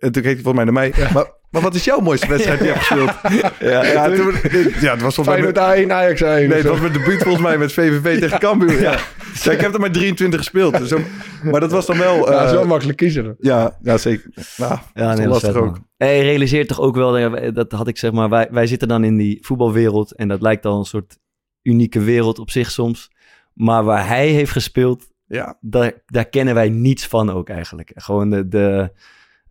en 0.02 0.12
toen 0.12 0.22
keek 0.22 0.34
hij 0.34 0.42
volgens 0.42 0.54
mij 0.54 0.64
naar 0.64 0.72
mij, 0.72 1.10
maar, 1.12 1.26
maar 1.50 1.62
wat 1.62 1.74
is 1.74 1.84
jouw 1.84 2.00
mooiste 2.00 2.26
wedstrijd 2.28 2.58
die 2.58 2.68
je 2.68 2.74
hebt 2.74 2.86
gespeeld? 2.86 3.12
Ja, 3.60 3.84
Ja, 3.84 4.10
toen, 4.10 4.32
ja, 4.80 4.92
het 4.92 5.00
was 5.02 5.14
volgens 5.14 5.36
mij... 5.36 5.52
Feyenoord 5.52 5.88
A1, 5.88 5.90
Ajax 5.92 6.20
A1. 6.22 6.24
Nee, 6.26 6.52
het 6.52 6.66
was 6.66 6.80
mijn 6.80 6.92
debuut 6.92 7.22
volgens 7.22 7.42
mij 7.42 7.58
met 7.58 7.72
VVV 7.72 8.18
tegen 8.20 8.38
Cambuur. 8.38 8.80
Ja. 8.80 8.98
Ja, 9.42 9.52
ik 9.52 9.60
heb 9.60 9.74
er 9.74 9.80
maar 9.80 9.90
23 9.92 10.38
gespeeld. 10.40 10.78
Dus, 10.78 10.88
zo- 10.88 11.00
maar 11.42 11.60
dat 11.60 11.70
was 11.70 11.86
dan 11.86 11.98
wel... 11.98 12.16
Ja, 12.16 12.30
dat 12.30 12.42
is 12.44 12.50
eh, 12.50 12.56
wel 12.56 12.66
makkelijk 12.66 12.98
kiezen. 12.98 13.36
ja, 13.38 13.78
ja, 13.82 13.96
zeker. 13.98 14.30
Nou, 14.56 14.78
Ja, 14.94 15.14
nee, 15.14 15.26
lastig 15.28 15.54
ook. 15.54 15.64
man. 15.64 15.86
Je 15.96 16.06
realiseert 16.22 16.68
toch 16.68 16.80
ook 16.80 16.94
wel, 16.96 17.30
dat 17.52 17.72
had 17.72 17.88
ik 17.88 17.98
zeg 17.98 18.12
maar, 18.12 18.28
wij, 18.28 18.48
wij 18.50 18.66
zitten 18.66 18.88
dan 18.88 19.04
in 19.04 19.16
die 19.16 19.38
voetbalwereld 19.42 20.14
en 20.14 20.28
dat 20.28 20.42
lijkt 20.42 20.66
al 20.66 20.78
een 20.78 20.84
soort 20.84 21.18
unieke 21.62 22.00
wereld 22.00 22.38
op 22.38 22.50
zich 22.50 22.70
soms. 22.70 23.10
Maar 23.52 23.84
waar 23.84 24.06
hij 24.08 24.28
heeft 24.28 24.52
gespeeld, 24.52 25.06
Ja, 25.26 25.56
daar, 25.60 25.92
daar 26.06 26.24
kennen 26.28 26.54
wij 26.54 26.68
niets 26.68 27.06
van 27.06 27.30
ook 27.30 27.48
eigenlijk. 27.48 27.90
Gewoon 27.94 28.30
de, 28.30 28.48
de 28.48 28.90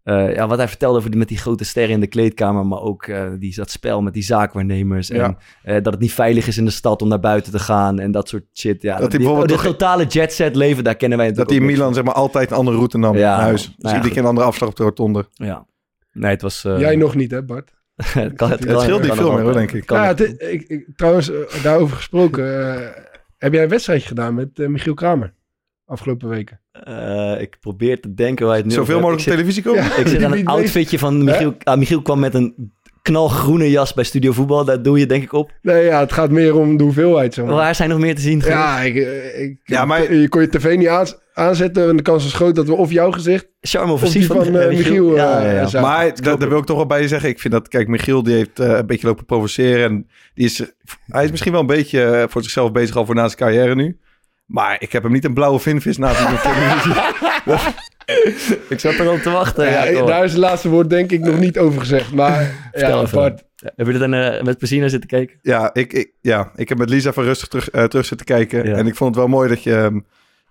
eh, 0.03 0.33
ja, 0.36 0.48
wat 0.48 0.57
hij 0.57 0.68
vertelde 0.68 0.98
over 0.98 1.09
die, 1.09 1.19
met 1.19 1.27
die 1.27 1.38
grote 1.38 1.63
sterren 1.63 1.94
in 1.94 2.00
de 2.00 2.07
kleedkamer, 2.07 2.65
maar 2.65 2.81
ook 2.81 3.06
eh, 3.06 3.25
die, 3.39 3.56
dat 3.56 3.72
spel 3.72 4.01
met 4.01 4.13
die 4.13 4.24
zaakwaarnemers. 4.24 5.10
En 5.10 5.38
eh, 5.63 5.74
dat 5.74 5.93
het 5.93 6.00
niet 6.01 6.13
veilig 6.13 6.48
is 6.48 6.58
in 6.58 6.65
de 6.65 6.72
stad 6.72 7.01
om 7.01 7.08
naar 7.08 7.20
buiten 7.20 7.51
te 7.51 7.60
gaan 7.60 8.00
en 8.00 8.12
dat 8.12 8.27
soort 8.29 8.43
shit. 8.53 8.81
Ja, 8.81 8.98
hij 8.98 9.08
die, 9.08 9.17
bijvoorbeeld 9.20 9.48
de 9.50 9.53
toch- 9.55 9.63
totale 9.63 10.05
jetset 10.05 10.55
leven, 10.55 10.84
daar 10.84 10.96
kennen 10.96 11.17
wij 11.17 11.31
dat 11.31 11.50
hij 11.50 11.58
in 11.58 11.63
ook 11.63 11.70
Milan 11.70 11.93
zeg 11.93 12.03
maar 12.03 12.13
altijd 12.13 12.51
een 12.51 12.58
andere 12.58 12.77
route 12.77 12.98
nam 12.98 13.15
Ja, 13.17 13.36
naar 13.36 13.46
huis. 13.46 13.63
nou 13.63 13.75
Dus 13.77 13.89
ja, 13.89 13.96
iedere 13.96 14.13
keer 14.13 14.24
een 14.24 14.29
andere 14.29 14.48
afslag 14.48 14.70
op 14.70 14.75
de 14.75 14.84
rotonde. 14.84 15.25
Ja. 15.34 15.65
Nee, 16.13 16.31
het 16.31 16.41
was... 16.41 16.65
eh, 16.65 16.79
Jij 16.79 16.96
nog 16.96 17.15
niet, 17.15 17.31
hè 17.31 17.43
Bart? 17.43 17.74
het 17.96 18.34
kan, 18.38 18.50
Het 18.50 18.62
scheelt 18.81 19.01
niet 19.01 19.13
veel 19.13 19.31
meer, 19.38 19.53
denk 19.53 19.72
ik. 19.72 19.89
Ja, 19.89 20.05
het, 20.08 20.20
ik, 20.41 20.62
ik- 20.67 20.88
trouwens, 20.96 21.31
daarover 21.63 21.96
gesproken. 21.96 22.46
heb 23.38 23.53
jij 23.53 23.63
een 23.63 23.70
wedstrijdje 23.70 24.08
gedaan 24.08 24.34
met 24.34 24.58
Michiel 24.58 24.93
Kramer? 24.93 25.34
Afgelopen 25.91 26.29
weken. 26.29 26.60
Eh, 26.71 27.41
ik 27.41 27.57
probeer 27.60 28.00
te 28.00 28.13
denken 28.13 28.45
waar 28.45 28.55
je 28.55 28.62
het 28.62 28.69
nu 28.71 28.77
Zoveel 28.77 29.00
mogelijk 29.00 29.21
op 29.27 29.27
televisie 29.33 29.63
komen. 29.63 29.83
Ja. 29.83 29.95
Ik 29.95 30.07
zit, 30.07 30.24
aan 30.24 30.31
een 30.38 30.45
outfitje 30.45 31.00
van 31.00 31.24
Michiel. 31.24 31.55
Ah, 31.63 31.77
Michiel 31.77 32.01
kwam 32.01 32.19
met 32.19 32.33
een 32.33 32.74
knalgroene 33.01 33.69
jas 33.69 33.93
bij 33.93 34.03
Studio 34.03 34.31
Voetbal. 34.31 34.65
Daar 34.65 34.81
doe 34.81 35.00
je 35.00 35.05
denk 35.05 35.24
ik 35.24 35.33
op. 35.33 35.51
Nee, 35.62 35.83
ja, 35.86 36.00
het 36.00 36.12
gaat 36.12 36.29
meer 36.29 36.55
om 36.55 36.77
de 36.77 36.83
hoeveelheid. 36.83 37.33
Zeg 37.33 37.45
maar. 37.45 37.53
Waar 37.53 37.75
zijn 37.75 37.89
nog 37.89 38.00
meer 38.00 38.15
te 38.15 38.21
zien? 38.21 38.41
Ja, 38.45 38.79
ik, 38.79 38.95
ik, 39.38 39.57
Ja, 39.63 39.86
maar- 39.86 40.13
je 40.13 40.29
kon 40.29 40.41
je 40.41 40.50
tv 40.50 40.77
niet 40.77 40.88
aan- 40.88 41.07
aanzetten 41.33 41.89
en 41.89 41.95
de 41.95 42.01
kans 42.01 42.25
is 42.25 42.33
groot 42.33 42.55
dat 42.55 42.67
we 42.67 42.74
of 42.74 42.91
jouw 42.91 43.12
gezicht 43.12 43.48
Charme 43.62 43.91
of 43.91 44.01
die 44.01 44.25
van 44.25 44.55
eh, 44.55 44.67
Michiel 44.67 45.10
eh, 45.12 45.15
ja, 45.17 45.67
ja. 45.71 45.81
Maar 45.81 46.21
daar, 46.21 46.38
wil 46.50 46.57
ik 46.57 46.65
toch 46.65 46.77
wel 46.77 46.86
bij 46.86 47.07
zeggen. 47.07 47.29
Ik 47.29 47.39
vind 47.39 47.53
dat, 47.53 47.67
kijk, 47.67 47.88
Michiel 47.88 48.24
die 48.24 48.33
heeft 48.36 48.60
een 48.60 48.86
beetje 48.86 49.07
lopen 49.07 49.25
provoceren. 49.25 49.83
En 49.89 50.07
die 50.33 50.45
is, 50.45 50.63
hij 51.07 51.24
is 51.24 51.31
misschien 51.31 51.51
wel 51.51 51.62
een 51.62 51.67
beetje 51.67 52.25
voor 52.29 52.43
zichzelf 52.43 52.71
bezig 52.71 52.95
al 52.95 53.05
voor 53.05 53.15
na 53.15 53.25
zijn 53.25 53.38
carrière 53.38 53.75
nu. 53.75 53.98
Maar 54.51 54.75
ik 54.79 54.91
heb 54.91 55.03
hem 55.03 55.12
niet 55.12 55.25
een 55.25 55.34
blauwe 55.34 55.60
vinvis 55.60 55.98
naast 55.98 56.41
televisie. 56.41 56.93
Ik 58.70 58.79
zat 58.79 58.93
er 58.93 59.08
al 59.08 59.20
te 59.20 59.29
wachten. 59.29 59.70
Ja, 59.70 59.84
Ja, 59.84 60.05
daar 60.05 60.24
is 60.24 60.31
het 60.31 60.39
laatste 60.39 60.70
woord 60.70 60.89
denk 60.89 61.12
ik 61.12 61.20
nog 61.20 61.39
niet 61.39 61.58
over 61.58 61.79
gezegd. 61.79 62.13
Maar 62.13 62.41
ja, 62.72 63.01
even. 63.01 63.17
Bart, 63.17 63.43
Heb 63.55 63.88
je 63.88 63.93
er 63.93 64.00
dan 64.00 64.13
eh, 64.13 64.43
met 64.43 64.58
plezier 64.58 64.79
naar 64.79 64.89
zitten 64.89 65.10
kijken? 65.10 65.38
Ja, 65.41 65.70
ik, 65.74 65.93
ik, 65.93 66.12
ja, 66.22 66.51
ik 66.55 66.70
heb 66.70 66.77
met 66.77 66.89
Lisa 66.89 67.13
van 67.13 67.24
rustig 67.24 67.48
terug, 67.48 67.70
eh, 67.70 67.84
terug 67.84 68.05
zitten 68.05 68.25
kijken. 68.25 68.67
Ja. 68.67 68.75
En 68.75 68.88
ik 68.88 68.96
vond 68.96 69.10
het 69.10 69.20
wel 69.20 69.34
mooi 69.34 69.50
dat 69.50 69.63
je... 69.63 69.75
ehm, 69.75 70.00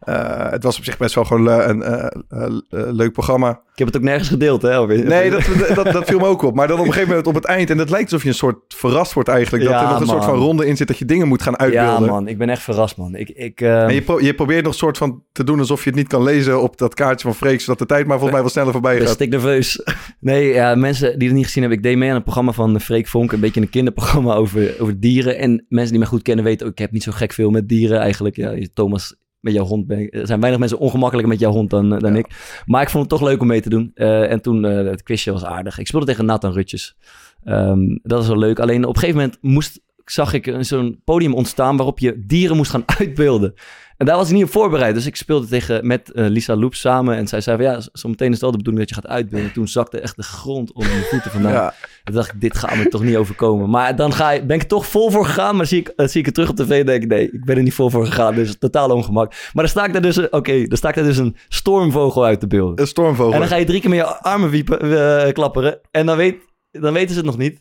eh, 0.01 0.51
het 0.51 0.63
was 0.63 0.79
op 0.79 0.85
zich 0.85 0.97
best 0.97 1.15
wel 1.15 1.25
gewoon 1.25 1.47
een 1.47 1.83
eh, 1.83 2.07
eh, 2.29 2.49
leuk 2.71 3.13
programma. 3.13 3.51
Ik 3.51 3.87
heb 3.87 3.87
het 3.87 3.97
ook 3.97 4.03
nergens 4.03 4.29
gedeeld, 4.29 4.63
hè? 4.63 4.87
Nee, 4.87 5.31
dat, 5.31 5.43
dat, 5.75 5.93
dat 5.93 6.05
viel 6.09 6.19
me 6.19 6.27
ook 6.27 6.43
op. 6.43 6.55
Maar 6.55 6.69
dan 6.69 6.79
op 6.79 6.85
een 6.87 6.91
gegeven 6.93 7.09
moment 7.09 7.27
op 7.29 7.35
het 7.35 7.45
eind... 7.45 7.71
en 7.71 7.79
het 7.79 7.91
lijkt 7.91 8.05
alsof 8.05 8.23
je 8.23 8.29
een 8.29 8.35
soort 8.35 8.57
verrast 8.69 9.13
wordt 9.13 9.29
eigenlijk... 9.29 9.65
dat 9.65 9.73
Ja, 9.73 9.83
er 9.85 9.91
nog 9.91 10.01
een 10.01 10.07
soort 10.07 10.25
van 10.25 10.35
ronde 10.35 10.67
in 10.67 10.77
zit... 10.77 10.89
dat 10.89 10.99
je 10.99 11.05
dingen 11.05 11.29
moet 11.29 11.43
gaan 11.43 11.53
Ja, 11.53 11.59
uitbeelden. 11.65 12.09
man. 12.09 12.29
Ik 12.29 12.39
ben 12.39 12.49
echt 12.49 12.63
verrast, 12.63 12.97
man. 12.97 13.15
Ik, 13.15 13.29
ik, 13.29 13.61
eh, 13.61 13.83
En 13.85 13.95
je, 13.95 14.03
pro- 14.03 14.21
je 14.21 14.35
probeert 14.35 14.63
nog 14.65 14.73
een 14.73 14.79
soort 14.79 14.99
van 14.99 15.23
te 15.33 15.45
doen... 15.45 15.59
alsof 15.59 15.83
je 15.85 15.91
het 15.91 15.99
niet 15.99 16.09
kan 16.09 16.23
lezen 16.23 16.63
op 16.63 16.79
dat 16.79 16.95
kaartje 16.95 17.27
van 17.27 17.37
Freek... 17.37 17.61
zodat 17.61 17.79
de 17.79 17.87
tijd 17.87 18.07
maar 18.07 18.19
volgens 18.19 18.33
mij 18.33 18.41
wel 18.41 18.51
sneller 18.51 18.73
voorbij 18.73 19.01
gaat. 19.01 19.09
stik 19.09 19.31
nerveus. 19.31 19.85
Nee, 20.21 20.53
ja, 20.53 20.75
mensen 20.75 21.19
die 21.19 21.29
het 21.29 21.37
niet 21.37 21.47
gezien 21.47 21.63
hebben. 21.63 21.79
Ik 21.79 21.85
deed 21.85 21.97
mee 21.97 22.11
aan 22.11 22.17
een 22.17 22.23
programma 22.23 22.53
van 22.53 22.81
Freek 22.81 23.09
Vonk. 23.09 23.33
Een 23.33 23.41
beetje 23.41 23.61
een 23.61 23.71
kinderprogramma 23.71 24.35
over, 24.35 24.75
over 24.79 25.01
dieren. 25.01 25.39
En 25.39 25.65
mensen 25.69 25.91
die 25.91 25.99
mij 25.99 26.09
goed 26.09 26.23
kennen 26.23 26.45
weten 26.45 26.67
ook... 26.67 26.73
ik 26.73 26.79
heb 26.79 26.91
niet 26.91 27.03
zo 27.03 27.13
gek 27.13 27.33
veel 27.33 27.51
met 27.51 27.69
dieren 27.69 27.99
eigenlijk. 28.01 28.37
Ja, 28.37 28.55
Thomas 28.75 29.17
met 29.41 29.53
jouw 29.53 29.65
hond 29.65 29.87
ben 29.87 29.99
ik, 29.99 30.15
er 30.15 30.27
zijn 30.27 30.41
weinig 30.41 30.61
mensen 30.61 30.79
ongemakkelijker 30.79 31.33
met 31.33 31.41
jouw 31.41 31.51
hond 31.53 31.71
dan, 31.71 31.99
dan 31.99 32.17
ik. 32.17 32.27
Maar 32.67 32.83
ik 32.83 32.91
vond 32.91 33.11
het 33.11 33.19
toch 33.21 33.29
leuk 33.29 33.41
om 33.41 33.47
mee 33.47 33.61
te 33.61 33.69
doen. 33.69 33.91
Eh, 33.95 34.31
en 34.31 34.41
toen, 34.43 34.65
eh, 34.65 34.85
het 34.91 35.03
quizje 35.03 35.33
was 35.33 35.45
aardig. 35.45 35.79
Ik 35.79 35.87
speelde 35.87 36.07
tegen 36.07 36.25
Nathan 36.25 36.53
Rutjes. 36.53 36.97
Ehm, 37.45 37.81
dat 38.03 38.19
was 38.19 38.27
wel 38.29 38.39
leuk. 38.39 38.59
Alleen 38.59 38.85
op 38.85 38.95
een 38.95 39.01
gegeven 39.01 39.21
moment 39.21 39.39
moest, 39.41 39.81
zag 40.05 40.33
ik 40.33 40.47
een- 40.47 40.65
zo'n 40.65 41.01
podium 41.05 41.35
ontstaan 41.35 41.77
waarop 41.77 41.99
je 41.99 42.23
dieren 42.27 42.57
moest 42.57 42.71
gaan 42.71 42.85
uitbeelden. 42.99 43.55
En 44.01 44.07
daar 44.07 44.17
was 44.17 44.29
ik 44.29 44.35
niet 44.35 44.45
op 44.45 44.51
voorbereid. 44.51 44.95
Dus 44.95 45.07
ik 45.07 45.17
speelde 45.17 45.47
tegen, 45.47 45.87
met 45.87 46.13
eh, 46.13 46.27
Lisa 46.29 46.57
Loep 46.57 46.75
samen. 46.75 47.17
En 47.17 47.29
zij 47.29 47.41
zei 47.41 47.57
van 47.57 47.67
ja, 47.67 47.81
zometeen 47.93 48.27
is 48.27 48.33
het 48.33 48.41
wel 48.43 48.51
de 48.51 48.57
bedoeling 48.57 48.87
dat 48.87 48.97
je 48.97 49.03
gaat 49.03 49.13
uitbeelden. 49.13 49.53
Toen 49.53 49.69
zakte 49.69 50.01
echt 50.01 50.17
de 50.17 50.23
grond 50.23 50.73
onder 50.73 50.93
mijn 50.93 51.05
voeten 51.05 51.31
vandaan. 51.31 51.53
Ja. 51.53 51.75
Toen 52.05 52.15
dacht 52.15 52.33
ik, 52.33 52.41
dit 52.41 52.57
gaat 52.59 52.77
me 52.77 52.89
toch 52.89 53.03
niet 53.03 53.17
overkomen. 53.17 53.71
Maar 53.71 53.97
dan 53.97 54.13
ga 54.13 54.33
ik, 54.33 54.47
ben 54.47 54.57
ik 54.57 54.63
toch 54.63 54.87
vol 54.87 55.11
voor 55.11 55.25
gegaan. 55.25 55.57
Maar 55.57 55.67
zie 55.67 55.81
ik, 55.81 55.89
eh, 55.89 56.07
zie 56.07 56.21
ik 56.21 56.27
het 56.27 56.35
terug 56.35 56.51
op 56.51 56.57
tv 56.57 56.81
en 56.81 56.87
denk 56.87 57.03
ik, 57.03 57.09
nee, 57.09 57.31
ik 57.33 57.45
ben 57.45 57.57
er 57.57 57.63
niet 57.63 57.75
vol 57.75 57.91
voor 57.91 58.07
gegaan. 58.07 58.35
Dus 58.35 58.59
totaal 58.59 58.91
ongemak. 58.91 59.31
Maar 59.31 59.65
dan 59.65 59.69
sta 59.69 59.85
ik 59.85 59.93
daar 59.93 60.03
dus, 60.03 60.17
een- 60.17 60.33
oké, 60.33 60.65
dan 60.67 60.77
sta 60.77 60.89
ik 60.89 60.95
daar 60.95 61.05
dus 61.05 61.17
een 61.19 61.37
stormvogel 61.49 62.25
uit 62.25 62.41
te 62.41 62.47
beelden. 62.47 62.81
Een 62.81 62.87
stormvogel. 62.87 63.33
En 63.33 63.39
dan 63.39 63.49
ga 63.49 63.57
je 63.57 63.65
drie 63.65 63.81
keer 63.81 63.91
met 63.91 63.99
je 63.99 64.05
armen 64.23 64.51
wiepen, 64.51 64.81
eh, 65.27 65.33
klapperen. 65.33 65.79
En 65.91 66.07
dan, 66.07 66.17
weet, 66.17 66.37
dan 66.71 66.93
weten 66.93 67.11
ze 67.11 67.17
het 67.17 67.27
nog 67.27 67.39
niet. 67.39 67.61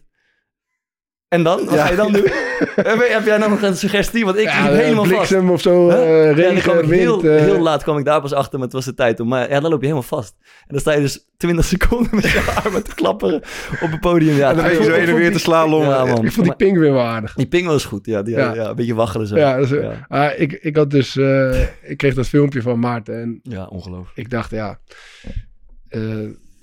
En 1.30 1.44
dan? 1.44 1.66
Wat 1.66 1.74
Ja. 1.74 1.84
ga 1.86 1.90
je 1.90 1.96
dan 1.96 2.12
doen? 2.12 2.24
Heb 2.76 3.08
heb 3.10 3.26
jij 3.26 3.38
nog 3.38 3.62
een 3.62 3.76
suggestie? 3.76 4.26
Want 4.26 4.38
ik 4.38 4.44
Ja, 4.44 4.62
liep 4.64 4.72
eh, 4.72 4.78
helemaal 4.78 5.06
vast. 5.06 5.16
bliksem 5.16 5.50
of 5.50 5.62
zo, 5.62 5.90
Huh? 5.90 6.02
eh, 6.30 6.38
Ja, 6.38 6.44
regen, 6.50 6.74
ik 6.80 6.86
wind. 6.86 7.02
heel, 7.02 7.24
eh, 7.24 7.42
heel 7.42 7.60
laat 7.60 7.84
kwam 7.84 7.98
ik 7.98 8.06
daar 8.06 8.22
pas 8.22 8.34
achter, 8.34 8.54
maar 8.54 8.68
het 8.68 8.76
was 8.76 8.86
de 8.86 8.94
tijd 8.94 9.20
om. 9.20 9.28
Maar 9.28 9.50
ja, 9.50 9.60
dan 9.60 9.70
loop 9.70 9.80
je 9.80 9.88
helemaal 9.88 10.08
vast. 10.08 10.36
En 10.42 10.66
dan 10.68 10.80
sta 10.80 10.94
je 10.94 11.02
dus 11.02 11.26
20 11.38 11.66
seconden 11.76 12.10
met 12.16 12.30
je 12.30 12.60
armen 12.64 12.84
te 12.84 12.96
klapperen 12.96 13.36
op 13.82 13.92
het 13.92 14.00
podium. 14.00 14.36
Ja, 14.36 14.50
en 14.50 14.56
dan 14.56 14.66
ben 14.66 14.74
je 14.78 14.84
zo 14.84 14.92
heen 14.92 15.08
en 15.08 15.16
weer 15.16 15.32
te 15.32 15.40
slaan. 15.40 15.70
Ja, 15.70 16.06
man. 16.06 16.26
Ik 16.26 16.32
vond 16.32 16.46
die 16.46 16.56
pinguïn 16.56 16.94
wel 16.94 17.06
aardig. 17.06 17.34
Die 17.34 17.48
ping 17.48 17.68
was 17.68 17.86
goed, 17.86 18.06
ja. 18.06 18.22
Die, 18.22 18.36
ja. 18.36 18.54
Ja. 18.54 18.70
een 18.70 18.76
beetje 18.76 18.96
waggelen 18.96 19.28
zo. 19.28 19.36
Ja, 19.38 19.58
dus, 19.58 19.72
eh, 19.72 19.90
ja. 20.10 20.32
ik, 20.32 20.52
ik 20.62 20.76
had 20.76 20.92
dus, 20.92 21.18
eh, 21.18 21.62
ik 21.82 21.98
kreeg 21.98 22.14
dat 22.14 22.28
filmpje 22.28 22.62
van 22.62 22.80
Maarten 22.80 23.22
en 23.22 23.40
Ja, 23.44 23.66
ongelooflijk. 23.66 24.18
ik 24.18 24.30
dacht, 24.30 24.52
ja, 24.52 24.80
eh, 25.90 26.02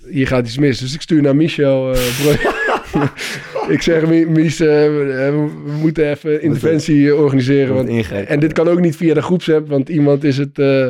hier 0.09 0.27
gaat 0.27 0.45
iets 0.45 0.57
mis. 0.57 0.79
Dus 0.79 0.93
ik 0.93 1.01
stuur 1.01 1.21
naar 1.21 1.35
Michel. 1.35 1.93
eh, 2.93 3.09
ik 3.75 3.81
zeg, 3.81 4.07
Mi- 4.07 4.25
Mies, 4.25 4.59
eh, 4.59 4.67
we 4.67 5.31
we 5.65 5.71
moeten 5.71 6.09
even 6.09 6.41
interventie 6.41 7.15
organiseren. 7.15 7.73
Want, 7.75 7.89
en 8.11 8.39
dit 8.39 8.53
kan 8.53 8.67
ook 8.67 8.79
niet 8.79 8.95
via 8.95 9.13
de 9.13 9.21
groepsapp, 9.21 9.67
want 9.67 9.89
iemand 9.89 10.23
is 10.23 10.37
het, 10.37 10.59
eh, 10.59 10.87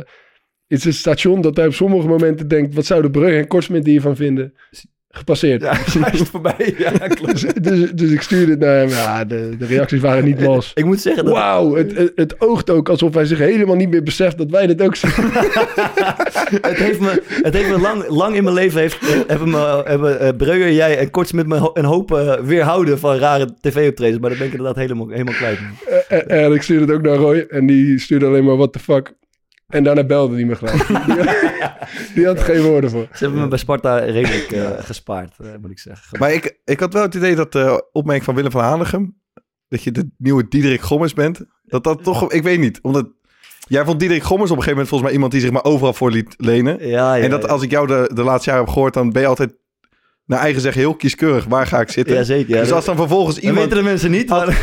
is 0.67 0.83
het 0.83 0.95
station 0.95 1.41
dat 1.41 1.55
hij 1.57 1.65
op 1.65 1.73
sommige 1.73 2.07
momenten 2.07 2.47
denkt, 2.47 2.73
wat 2.75 2.85
zou 2.85 3.01
de 3.01 3.09
brug 3.11 3.33
en 3.33 3.47
kortsmit 3.47 3.85
hiervan 3.85 4.15
vinden? 4.15 4.53
Gepasseerd. 5.17 5.61
Ja, 5.61 5.73
hij 5.99 6.11
is 6.13 6.19
het 6.19 6.29
voorbij. 6.29 6.73
Ja, 6.77 6.91
klopt. 6.91 7.41
Dus, 7.41 7.53
dus, 7.79 7.91
dus 7.91 8.11
ik 8.11 8.21
stuurde 8.21 8.51
het 8.51 8.59
naar 8.59 8.75
hem. 8.77 8.89
Ja, 8.89 9.25
de, 9.25 9.49
de 9.59 9.65
reacties 9.65 10.01
waren 10.01 10.23
niet 10.25 10.41
los. 10.49 10.71
Ik 10.75 10.85
moet 10.85 11.01
zeggen 11.01 11.25
dat... 11.25 11.33
Wauw, 11.33 11.75
het, 11.75 11.97
het, 11.97 12.11
het 12.15 12.41
oogt 12.41 12.69
ook 12.69 12.89
alsof 12.89 13.13
hij 13.13 13.25
zich 13.25 13.37
helemaal 13.37 13.75
niet 13.75 13.89
meer 13.89 14.03
beseft 14.03 14.37
dat 14.37 14.49
wij 14.49 14.67
dit 14.67 14.81
ook 14.81 14.95
zien. 14.95 15.09
het 16.61 16.77
heeft 16.77 16.99
me, 16.99 17.21
het 17.43 17.53
heeft 17.53 17.69
me 17.69 17.79
lang, 17.79 18.07
lang 18.07 18.35
in 18.35 18.43
mijn 18.43 18.55
leven 18.55 18.79
heeft, 18.79 18.97
hebben, 19.27 19.49
me, 19.49 19.81
hebben 19.85 20.19
eh, 20.19 20.29
Breuer, 20.37 20.71
jij 20.73 20.97
en 20.97 21.11
Korts 21.11 21.31
met 21.31 21.47
me 21.47 21.69
een 21.73 21.85
hoop 21.85 22.11
eh, 22.13 22.33
weerhouden 22.33 22.99
van 22.99 23.15
rare 23.17 23.47
tv-optredens. 23.61 24.19
Maar 24.19 24.29
dat 24.29 24.37
ben 24.39 24.47
ik 24.47 24.53
inderdaad 24.53 24.75
helemaal, 24.83 25.07
helemaal 25.09 25.33
kwijt. 25.33 25.57
en, 26.07 26.29
en- 26.29 26.43
en 26.43 26.53
ik 26.53 26.61
stuurde 26.61 26.85
het 26.85 26.93
ook 26.93 27.01
naar 27.01 27.15
Roy 27.15 27.45
en 27.49 27.65
die 27.67 27.99
stuurde 27.99 28.25
alleen 28.25 28.43
maar 28.45 28.55
what 28.57 28.73
the 28.73 28.79
fuck. 28.79 29.13
En 29.67 29.83
daarna 29.83 30.03
belde 30.03 30.35
hij 30.35 30.45
me 30.45 30.55
gelijk. 30.55 30.87
Die, 32.15 32.25
had 32.25 32.37
er 32.37 32.43
geen 32.43 32.61
woorden 32.61 32.89
voor. 32.89 33.07
Ze 33.13 33.23
hebben 33.23 33.41
me 33.41 33.47
bij 33.47 33.57
Sparta 33.57 33.97
redelijk 33.97 34.51
eh, 34.51 34.69
gespaard, 34.77 35.35
eh, 35.39 35.47
moet 35.61 35.71
ik 35.71 35.79
zeggen. 35.79 36.19
Maar 36.19 36.33
ik, 36.33 36.59
ik 36.65 36.79
had 36.79 36.93
wel 36.93 37.01
het 37.01 37.15
idee 37.15 37.35
dat 37.35 37.51
de 37.51 37.89
opmerking 37.91 38.25
van 38.25 38.35
Willem 38.35 38.51
van 38.51 38.63
Hanegem... 38.63 39.21
dat 39.67 39.83
je 39.83 39.91
de 39.91 40.09
nieuwe 40.17 40.47
Diederik 40.47 40.81
Gommers 40.81 41.13
bent... 41.13 41.45
dat 41.63 41.83
dat 41.83 42.03
toch... 42.03 42.31
Ik 42.31 42.43
weet 42.43 42.59
niet, 42.59 42.79
omdat... 42.81 43.15
Jij 43.69 43.85
vond 43.85 43.99
Diederik 43.99 44.23
Gommers 44.23 44.51
op 44.51 44.57
een 44.57 44.63
gegeven 44.63 44.83
moment 44.83 44.89
volgens 44.89 45.01
mij 45.01 45.11
iemand 45.13 45.31
die 45.31 45.41
zich 45.41 45.51
maar 45.51 45.63
overal 45.63 45.93
voor 45.93 46.11
liet 46.11 46.35
lenen. 46.37 46.87
Ja, 46.87 47.15
ja, 47.15 47.23
en 47.23 47.29
dat 47.29 47.41
ja. 47.41 47.47
als 47.47 47.61
ik 47.61 47.71
jou 47.71 47.87
de, 47.87 48.11
de 48.13 48.23
laatste 48.23 48.49
jaren 48.49 48.65
heb 48.65 48.73
gehoord, 48.73 48.93
dan 48.93 49.11
ben 49.11 49.21
je 49.21 49.27
altijd 49.27 49.55
naar 50.27 50.39
eigen 50.39 50.61
zeggen 50.61 50.81
heel 50.81 50.95
kieskeurig. 50.95 51.45
Waar 51.45 51.67
ga 51.67 51.79
ik 51.79 51.89
zitten? 51.89 52.15
Ja, 52.15 52.23
zeker. 52.23 52.55
Ja, 52.55 52.61
dus 52.61 52.71
als 52.71 52.85
dan 52.85 52.95
vervolgens 52.95 53.35
dat 53.35 53.43
iemand... 53.43 53.63
weten 53.63 53.77
de 53.77 53.89
mensen 53.89 54.11
niet. 54.11 54.29
Maar, 54.29 54.47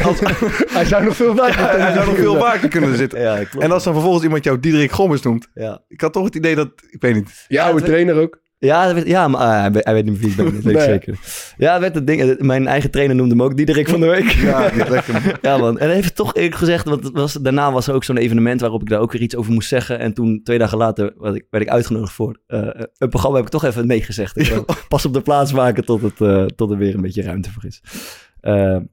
Hij 0.73 0.85
zou 0.85 1.05
nog 1.05 1.17
veel 1.17 1.37
vaker 1.37 1.81
Hij 1.81 1.93
zou 1.93 2.07
nog 2.07 2.17
veel 2.17 2.37
vaker 2.39 2.69
kunnen 2.69 2.97
zitten. 2.97 3.21
ja, 3.21 3.37
klopt. 3.45 3.65
En 3.65 3.73
als 3.73 3.85
dan 3.85 3.93
vervolgens 3.93 4.25
iemand 4.25 4.45
jou 4.45 4.61
Diederik 4.61 4.91
Gommers 4.91 5.23
noemt. 5.23 5.49
ja. 5.55 5.83
Ik 5.89 6.01
had 6.01 6.13
toch 6.13 6.25
het 6.25 6.35
idee 6.35 6.55
dat... 6.55 6.69
Ik 6.91 7.01
weet 7.01 7.15
niet. 7.15 7.45
Je 7.49 7.63
oude 7.63 7.83
trainer 7.83 8.15
ook. 8.15 8.43
Ja, 8.65 8.95
ja 9.05 9.29
maar 9.29 9.41
ah, 9.41 9.61
hij, 9.61 9.73
weet, 9.73 9.85
hij 9.85 9.95
weet 9.95 10.05
niet 10.05 10.19
wie 10.19 10.29
ik 10.31 10.37
ben, 10.37 10.45
dat 10.45 10.55
weet 10.55 10.65
ik 10.67 10.73
Nee. 10.79 10.83
zeker. 10.89 11.19
Ja, 11.57 11.73
dat 11.73 11.81
werd 11.81 11.95
het 11.95 12.07
ding. 12.07 12.21
eh, 12.23 12.39
Mijn 12.41 12.67
eigen 12.67 12.91
trainer 12.91 13.17
noemde 13.17 13.35
hem 13.35 13.43
ook 13.43 13.57
Diederik 13.57 13.89
van 13.89 14.01
de 14.01 14.07
Week. 14.07 14.31
Ja. 14.31 14.71
Ja, 15.43 15.57
man. 15.57 15.79
En 15.79 15.91
even 15.91 16.15
toch 16.15 16.35
eerlijk 16.35 16.55
gezegd, 16.55 16.85
want 16.89 17.11
was, 17.13 17.33
daarna 17.33 17.73
was 17.73 17.87
er 17.87 17.95
ook 17.95 18.05
zo'n 18.05 18.17
evenement 18.17 18.61
waarop 18.61 18.81
ik 18.81 18.89
daar 18.89 19.01
ook 19.01 19.13
weer 19.13 19.23
iets 19.23 19.37
over 19.37 19.53
moest 19.53 19.69
zeggen. 19.69 19.99
En 19.99 20.13
toen, 20.15 20.41
twee 20.45 20.59
dagen 20.59 20.79
later, 20.79 21.13
werd 21.19 21.35
ik, 21.35 21.47
werd 21.51 21.65
ik 21.65 21.71
uitgenodigd 21.71 22.13
voor 22.13 22.39
eh, 22.47 22.69
een 22.99 23.09
programma. 23.09 23.37
Heb 23.37 23.47
ik 23.47 23.53
toch 23.53 23.65
even 23.65 23.87
meegezegd. 23.87 24.39
Ik 24.39 24.47
wil 24.47 24.65
pas 24.89 25.05
op 25.07 25.13
de 25.13 25.21
plaats 25.23 25.53
maken 25.53 25.85
tot, 25.85 26.01
het, 26.03 26.57
tot 26.57 26.71
er 26.71 26.77
weer 26.77 26.95
een 26.95 27.01
beetje 27.03 27.23
ruimte 27.23 27.51
voor 27.53 27.65
is. 27.65 27.81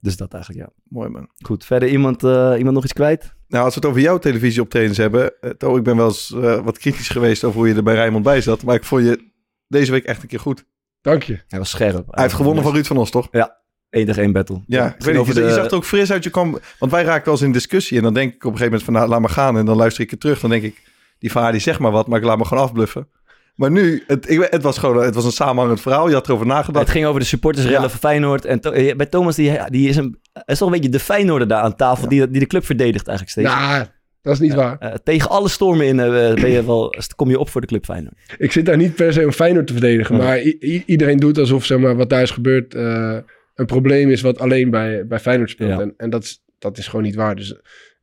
Dus 0.02 0.18
dat 0.18 0.34
eigenlijk, 0.34 0.66
ja. 0.66 0.74
Mooi 0.88 1.10
man. 1.10 1.28
Goed, 1.46 1.66
verder 1.66 1.90
iemand, 1.90 2.24
iemand 2.24 2.72
nog 2.72 2.84
iets 2.84 2.94
kwijt? 2.94 3.34
Nou, 3.48 3.64
als 3.66 3.74
we 3.74 3.80
het 3.80 3.90
over 3.90 4.02
jouw 4.02 4.18
televisieoptredens 4.18 4.98
hebben. 4.98 5.34
Toon, 5.58 5.78
ik 5.78 5.84
ben 5.84 5.98
wel 5.98 6.06
eens 6.08 6.30
wat 6.64 6.78
kritisch 6.78 7.10
geweest 7.10 7.44
over 7.44 7.60
hoe 7.60 7.68
je 7.68 7.76
er 7.76 7.84
bij 7.84 7.94
Rijnmond 7.96 8.24
bij 8.24 8.42
zat. 8.42 8.64
Maar 8.64 8.76
ik 8.76 8.84
vond 8.84 9.04
je 9.04 9.30
deze 9.72 9.92
week 9.92 10.04
echt 10.04 10.22
een 10.22 10.28
keer 10.28 10.40
goed. 10.40 10.66
Dank 11.02 11.24
je. 11.24 11.40
Hij 11.48 11.60
was 11.60 11.70
scherp. 11.70 12.04
Hij 12.10 12.24
heeft 12.24 12.36
gewonnen 12.36 12.64
van 12.64 12.74
Ruud 12.74 12.86
van 12.86 12.98
Os, 12.98 13.10
toch? 13.12 13.28
1 13.32 14.06
tegen 14.06 14.22
1 14.24 14.32
battle. 14.32 14.62
Ja, 14.68 14.86
ik 14.88 15.04
weet 15.04 15.16
niet. 15.26 15.36
Je, 15.36 15.42
je 15.44 15.52
zag 15.54 15.66
er 15.66 15.74
ook 15.76 15.86
fris 15.86 16.12
uit. 16.12 16.24
Je 16.24 16.30
kwam, 16.30 16.58
want 16.80 16.92
wij 16.92 17.04
raakten 17.04 17.26
wel 17.26 17.34
eens 17.34 17.44
in 17.44 17.52
discussie. 17.52 17.98
En 17.98 18.04
dan 18.04 18.14
denk 18.14 18.34
ik 18.34 18.36
op 18.46 18.52
een 18.52 18.58
gegeven 18.58 18.66
moment 18.66 18.84
van, 18.84 18.94
nou, 18.94 19.08
laat 19.08 19.20
maar 19.20 19.30
gaan. 19.30 19.58
En 19.58 19.66
dan 19.66 19.76
luister 19.78 20.04
ik 20.04 20.12
het 20.12 20.20
terug. 20.20 20.40
Dan 20.40 20.50
denk 20.50 20.64
ik, 20.64 20.82
die 21.20 21.32
vader 21.32 21.52
die 21.52 21.62
zegt 21.62 21.80
maar 21.80 21.92
wat, 21.92 22.08
maar 22.08 22.20
ik 22.20 22.26
laat 22.26 22.38
me 22.38 22.46
gewoon 22.46 22.64
afbluffen. 22.64 23.08
Maar 23.56 23.72
nu, 23.72 24.04
het, 24.08 24.30
ik, 24.30 24.48
het 24.50 24.64
was 24.64 24.78
gewoon 24.78 25.04
het 25.04 25.16
was 25.16 25.26
een 25.26 25.32
samenhangend 25.32 25.82
verhaal. 25.82 26.08
Je 26.08 26.14
had 26.14 26.28
erover 26.28 26.46
nagedacht. 26.46 26.86
Het 26.86 26.94
ging 26.96 27.06
over 27.06 27.20
de 27.20 27.26
supportersrellen 27.26 27.82
Ja. 27.82 27.90
van 27.90 28.00
Feyenoord. 28.00 28.46
En 28.46 28.60
to- 28.60 28.72
eh, 28.72 28.96
bij 28.96 29.06
Thomas, 29.06 29.36
die, 29.36 29.60
die 29.70 29.90
is, 29.90 29.96
een, 29.96 30.20
is 30.46 30.58
toch 30.58 30.68
een 30.68 30.74
beetje 30.74 30.90
de 30.90 31.00
Feyenoorder 31.00 31.48
daar 31.48 31.62
aan 31.62 31.76
tafel. 31.76 32.08
Die, 32.08 32.30
die 32.30 32.40
de 32.40 32.48
club 32.48 32.66
verdedigt 32.66 33.08
eigenlijk 33.08 33.38
steeds. 33.40 33.56
Nou, 33.62 33.86
dat 34.22 34.34
is 34.34 34.40
niet 34.40 34.54
waar. 34.54 34.78
Eh, 34.78 34.94
tegen 35.04 35.30
alle 35.30 35.50
stormen 35.50 35.86
in 35.86 36.00
eh, 36.00 36.34
ben 36.34 36.50
je 36.50 36.66
wel, 36.66 36.94
kom 37.16 37.30
je 37.30 37.40
op 37.40 37.50
voor 37.50 37.62
de 37.62 37.68
club 37.68 37.86
Feyenoord. 37.86 38.16
Ik 38.38 38.52
zit 38.52 38.66
daar 38.66 38.78
niet 38.78 38.96
per 38.96 39.14
se 39.14 39.26
om 39.26 39.32
Feyenoord 39.32 39.68
te 39.68 39.74
verdedigen. 39.74 40.18
Maar 40.18 40.40
iedereen 40.86 41.18
doet 41.18 41.38
alsof 41.38 41.66
zeg 41.66 41.80
maar, 41.80 41.96
wat 41.96 42.10
daar 42.10 42.22
is 42.22 42.32
gebeurd 42.32 42.76
eh, 42.76 43.18
een 43.56 43.66
probleem 43.66 44.10
is 44.10 44.22
wat 44.22 44.40
alleen 44.40 44.70
bij, 44.70 45.08
bij 45.08 45.20
Feyenoord 45.20 45.50
speelt. 45.50 45.70
Ja. 45.70 45.80
En, 45.80 45.94
en 45.98 46.10
dat, 46.10 46.24
is, 46.24 46.44
dat 46.60 46.78
is 46.78 46.88
gewoon 46.88 47.06
niet 47.06 47.16
waar. 47.16 47.36
Dus 47.36 47.56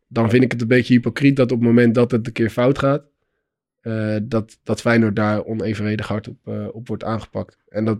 dan 0.08 0.30
vind 0.30 0.42
ik 0.42 0.52
het 0.52 0.60
een 0.60 0.68
beetje 0.68 0.94
hypocriet 0.94 1.36
dat 1.36 1.52
op 1.52 1.58
het 1.58 1.66
moment 1.66 1.94
dat 1.94 2.10
het 2.10 2.26
een 2.26 2.32
keer 2.32 2.50
fout 2.50 2.78
gaat, 2.78 3.02
dat, 4.22 4.58
dat 4.62 4.80
Feyenoord 4.80 5.16
daar 5.16 5.44
onevenredig 5.44 6.08
hard 6.08 6.28
op, 6.28 6.36
op 6.72 6.88
wordt 6.88 7.04
aangepakt. 7.04 7.58
En 7.68 7.84
dat, 7.84 7.98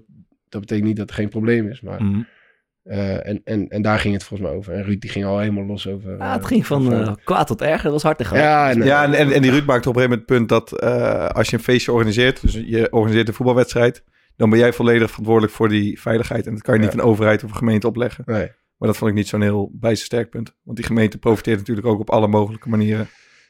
dat 0.49 0.61
betekent 0.61 0.87
niet 0.87 0.97
dat 0.97 1.09
er 1.09 1.15
geen 1.15 1.29
probleem 1.29 1.69
is. 1.69 1.81
Maar, 1.81 2.03
Mhm. 2.03 2.21
Eh, 2.89 3.27
en, 3.29 3.41
en, 3.45 3.69
en 3.69 3.83
daar 3.83 3.99
ging 3.99 4.15
het 4.15 4.25
volgens 4.25 4.49
mij 4.49 4.59
over. 4.59 4.73
En 4.73 4.83
Ruud 4.83 5.01
die 5.01 5.11
ging 5.11 5.25
al 5.25 5.39
helemaal 5.39 5.65
los 5.65 5.89
over. 5.89 6.17
Ja, 6.17 6.33
het 6.33 6.43
eh, 6.43 6.47
ging 6.49 6.67
van 6.67 6.93
eh, 6.93 7.13
kwaad 7.25 7.47
tot 7.47 7.63
erger. 7.63 7.83
Dat 7.83 7.93
was 7.93 8.03
hard 8.03 8.19
te 8.19 8.25
gaan. 8.25 8.39
ja, 8.39 8.71
en, 8.71 8.85
Ja, 8.85 9.05
en, 9.05 9.15
en, 9.15 9.33
en 9.33 9.43
die 9.43 9.51
Ruud 9.51 9.65
maakte 9.65 9.89
op 9.89 9.97
een 9.97 10.03
gegeven 10.03 10.25
moment 10.27 10.49
het 10.49 10.49
punt 10.49 10.49
dat 10.49 10.81
eh, 10.81 11.27
als 11.27 11.51
je 11.51 11.57
een 11.57 11.63
feestje 11.63 11.93
organiseert, 11.93 12.41
dus 12.43 12.53
je 12.53 12.93
organiseert 12.93 13.29
een 13.29 13.35
voetbalwedstrijd, 13.35 14.03
dan 14.37 14.51
ben 14.51 14.59
jij 14.59 14.73
volledig 14.73 15.09
verantwoordelijk 15.09 15.53
voor 15.55 15.69
die 15.69 16.01
veiligheid. 16.01 16.47
En 16.47 16.53
dat 16.53 16.63
kan 16.63 16.75
je 16.75 16.81
niet 16.81 16.93
Ja. 16.93 16.99
een 16.99 17.05
overheid 17.05 17.45
of 17.45 17.51
een 17.51 17.57
gemeente 17.57 17.87
opleggen. 17.87 18.25
nee. 18.27 18.51
Maar 18.77 18.89
dat 18.89 18.97
vond 18.97 19.11
ik 19.11 19.17
niet 19.17 19.29
zo'n 19.29 19.43
heel 19.43 19.71
bijsterk 19.73 20.31
punt. 20.31 20.55
Want 20.63 20.77
die 20.77 20.87
gemeente 20.87 21.19
profiteert 21.19 21.59
natuurlijk 21.59 21.87
ook 21.87 22.01
op 22.01 22.11
alle 22.11 22.29
mogelijke 22.29 22.69
manieren 22.69 23.09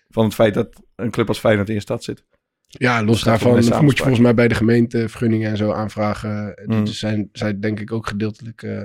van 0.08 0.24
het 0.24 0.34
feit 0.34 0.54
dat 0.54 0.82
een 0.96 1.10
club 1.10 1.28
als 1.28 1.38
Feyenoord 1.38 1.68
in 1.68 1.74
je 1.74 1.80
stad 1.80 2.04
zit. 2.04 2.24
Ja, 2.66 3.02
los 3.02 3.22
daarvan 3.22 3.54
moet 3.54 3.96
je 3.96 4.02
volgens 4.02 4.18
mij 4.18 4.34
bij 4.34 4.48
de 4.48 4.54
gemeente 4.54 5.08
vergunningen 5.08 5.50
en 5.50 5.56
zo 5.56 5.72
aanvragen. 5.72 6.62
Mm. 6.66 6.84
Dus 6.84 6.98
zijn 6.98 7.28
zij 7.32 7.58
denk 7.58 7.80
ik 7.80 7.92
ook 7.92 8.06
gedeeltelijk 8.06 8.62
eh, 8.62 8.82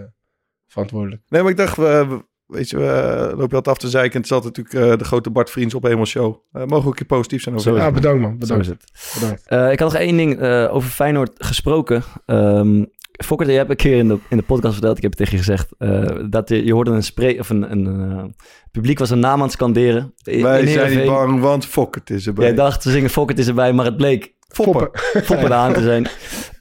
verantwoordelijk. 0.74 1.22
Nee, 1.30 1.42
maar 1.42 1.52
ik 1.52 1.58
dacht, 1.58 1.78
we, 1.78 2.06
we- 2.10 2.26
weet 2.46 2.70
je, 2.70 2.78
we 2.78 2.84
lopen 3.30 3.48
je 3.50 3.56
altijd 3.56 3.68
af 3.68 3.78
te 3.78 3.90
zeiken. 3.90 4.22
Het 4.22 4.32
altijd 4.32 4.58
natuurlijk 4.58 4.92
eh, 4.92 4.98
de 4.98 5.04
grote 5.04 5.30
Bart 5.30 5.50
Vriends 5.50 5.74
op 5.74 5.84
Hemel 5.84 6.06
Show. 6.06 6.36
Eh, 6.52 6.62
mogen 6.66 6.84
we 6.84 6.90
een 6.90 6.94
keer 6.96 7.06
positief 7.06 7.42
zijn 7.42 7.56
over 7.56 7.76
Ja, 7.76 7.86
het. 7.86 7.94
bedankt 7.94 8.22
man. 8.22 8.32
Zo 8.32 8.38
Bedankt. 8.38 8.64
is 8.64 8.70
het. 8.70 9.14
bedankt. 9.22 9.48
Eh, 9.48 9.72
ik 9.72 9.80
had 9.80 9.92
nog 9.92 10.02
één 10.02 10.18
ding 10.18 10.40
eh, 10.40 10.74
over 10.76 10.90
Feyenoord 10.90 11.32
gesproken. 11.38 12.04
Ehm 12.26 12.84
Fokker, 13.24 13.52
je 13.52 13.58
hebt 13.58 13.70
een 13.70 13.76
keer 13.76 13.98
in 13.98 14.08
de, 14.08 14.18
in 14.30 14.38
de 14.38 14.44
podcast 14.44 14.74
verteld, 14.74 14.98
ik 14.98 15.04
heb 15.04 15.12
het 15.18 15.20
tegen 15.20 15.38
je 15.38 15.44
gezegd, 15.44 15.70
eh, 15.78 16.20
dat 16.30 16.50
je, 16.50 16.66
je 16.66 16.74
hoorde 16.74 16.92
een 16.92 17.04
spray, 17.04 17.38
of 17.40 17.50
een, 17.50 17.72
een 17.72 18.12
eh, 18.12 18.24
publiek 18.72 19.00
was 19.00 19.10
een 19.10 19.20
naam 19.20 19.38
aan 19.38 19.42
het 19.42 19.52
scanderen. 19.52 20.14
In- 20.24 20.42
Wij 20.42 20.62
in 20.62 20.68
zijn 20.68 20.98
niet 20.98 21.06
bang, 21.06 21.40
want 21.40 21.66
Fokkert 21.66 22.10
is 22.10 22.28
erbij. 22.28 22.46
Jij 22.46 22.56
dacht, 22.56 22.82
ze 22.84 22.92
zingen 22.92 23.10
Fokker 23.10 23.38
is 23.38 23.48
erbij, 23.48 23.74
maar 23.74 23.86
het 23.86 23.98
bleek 23.98 24.34
Foppen. 24.54 24.90
Fokker 25.24 25.54
aan 25.64 25.74
te 25.74 25.82
zijn. 25.82 26.08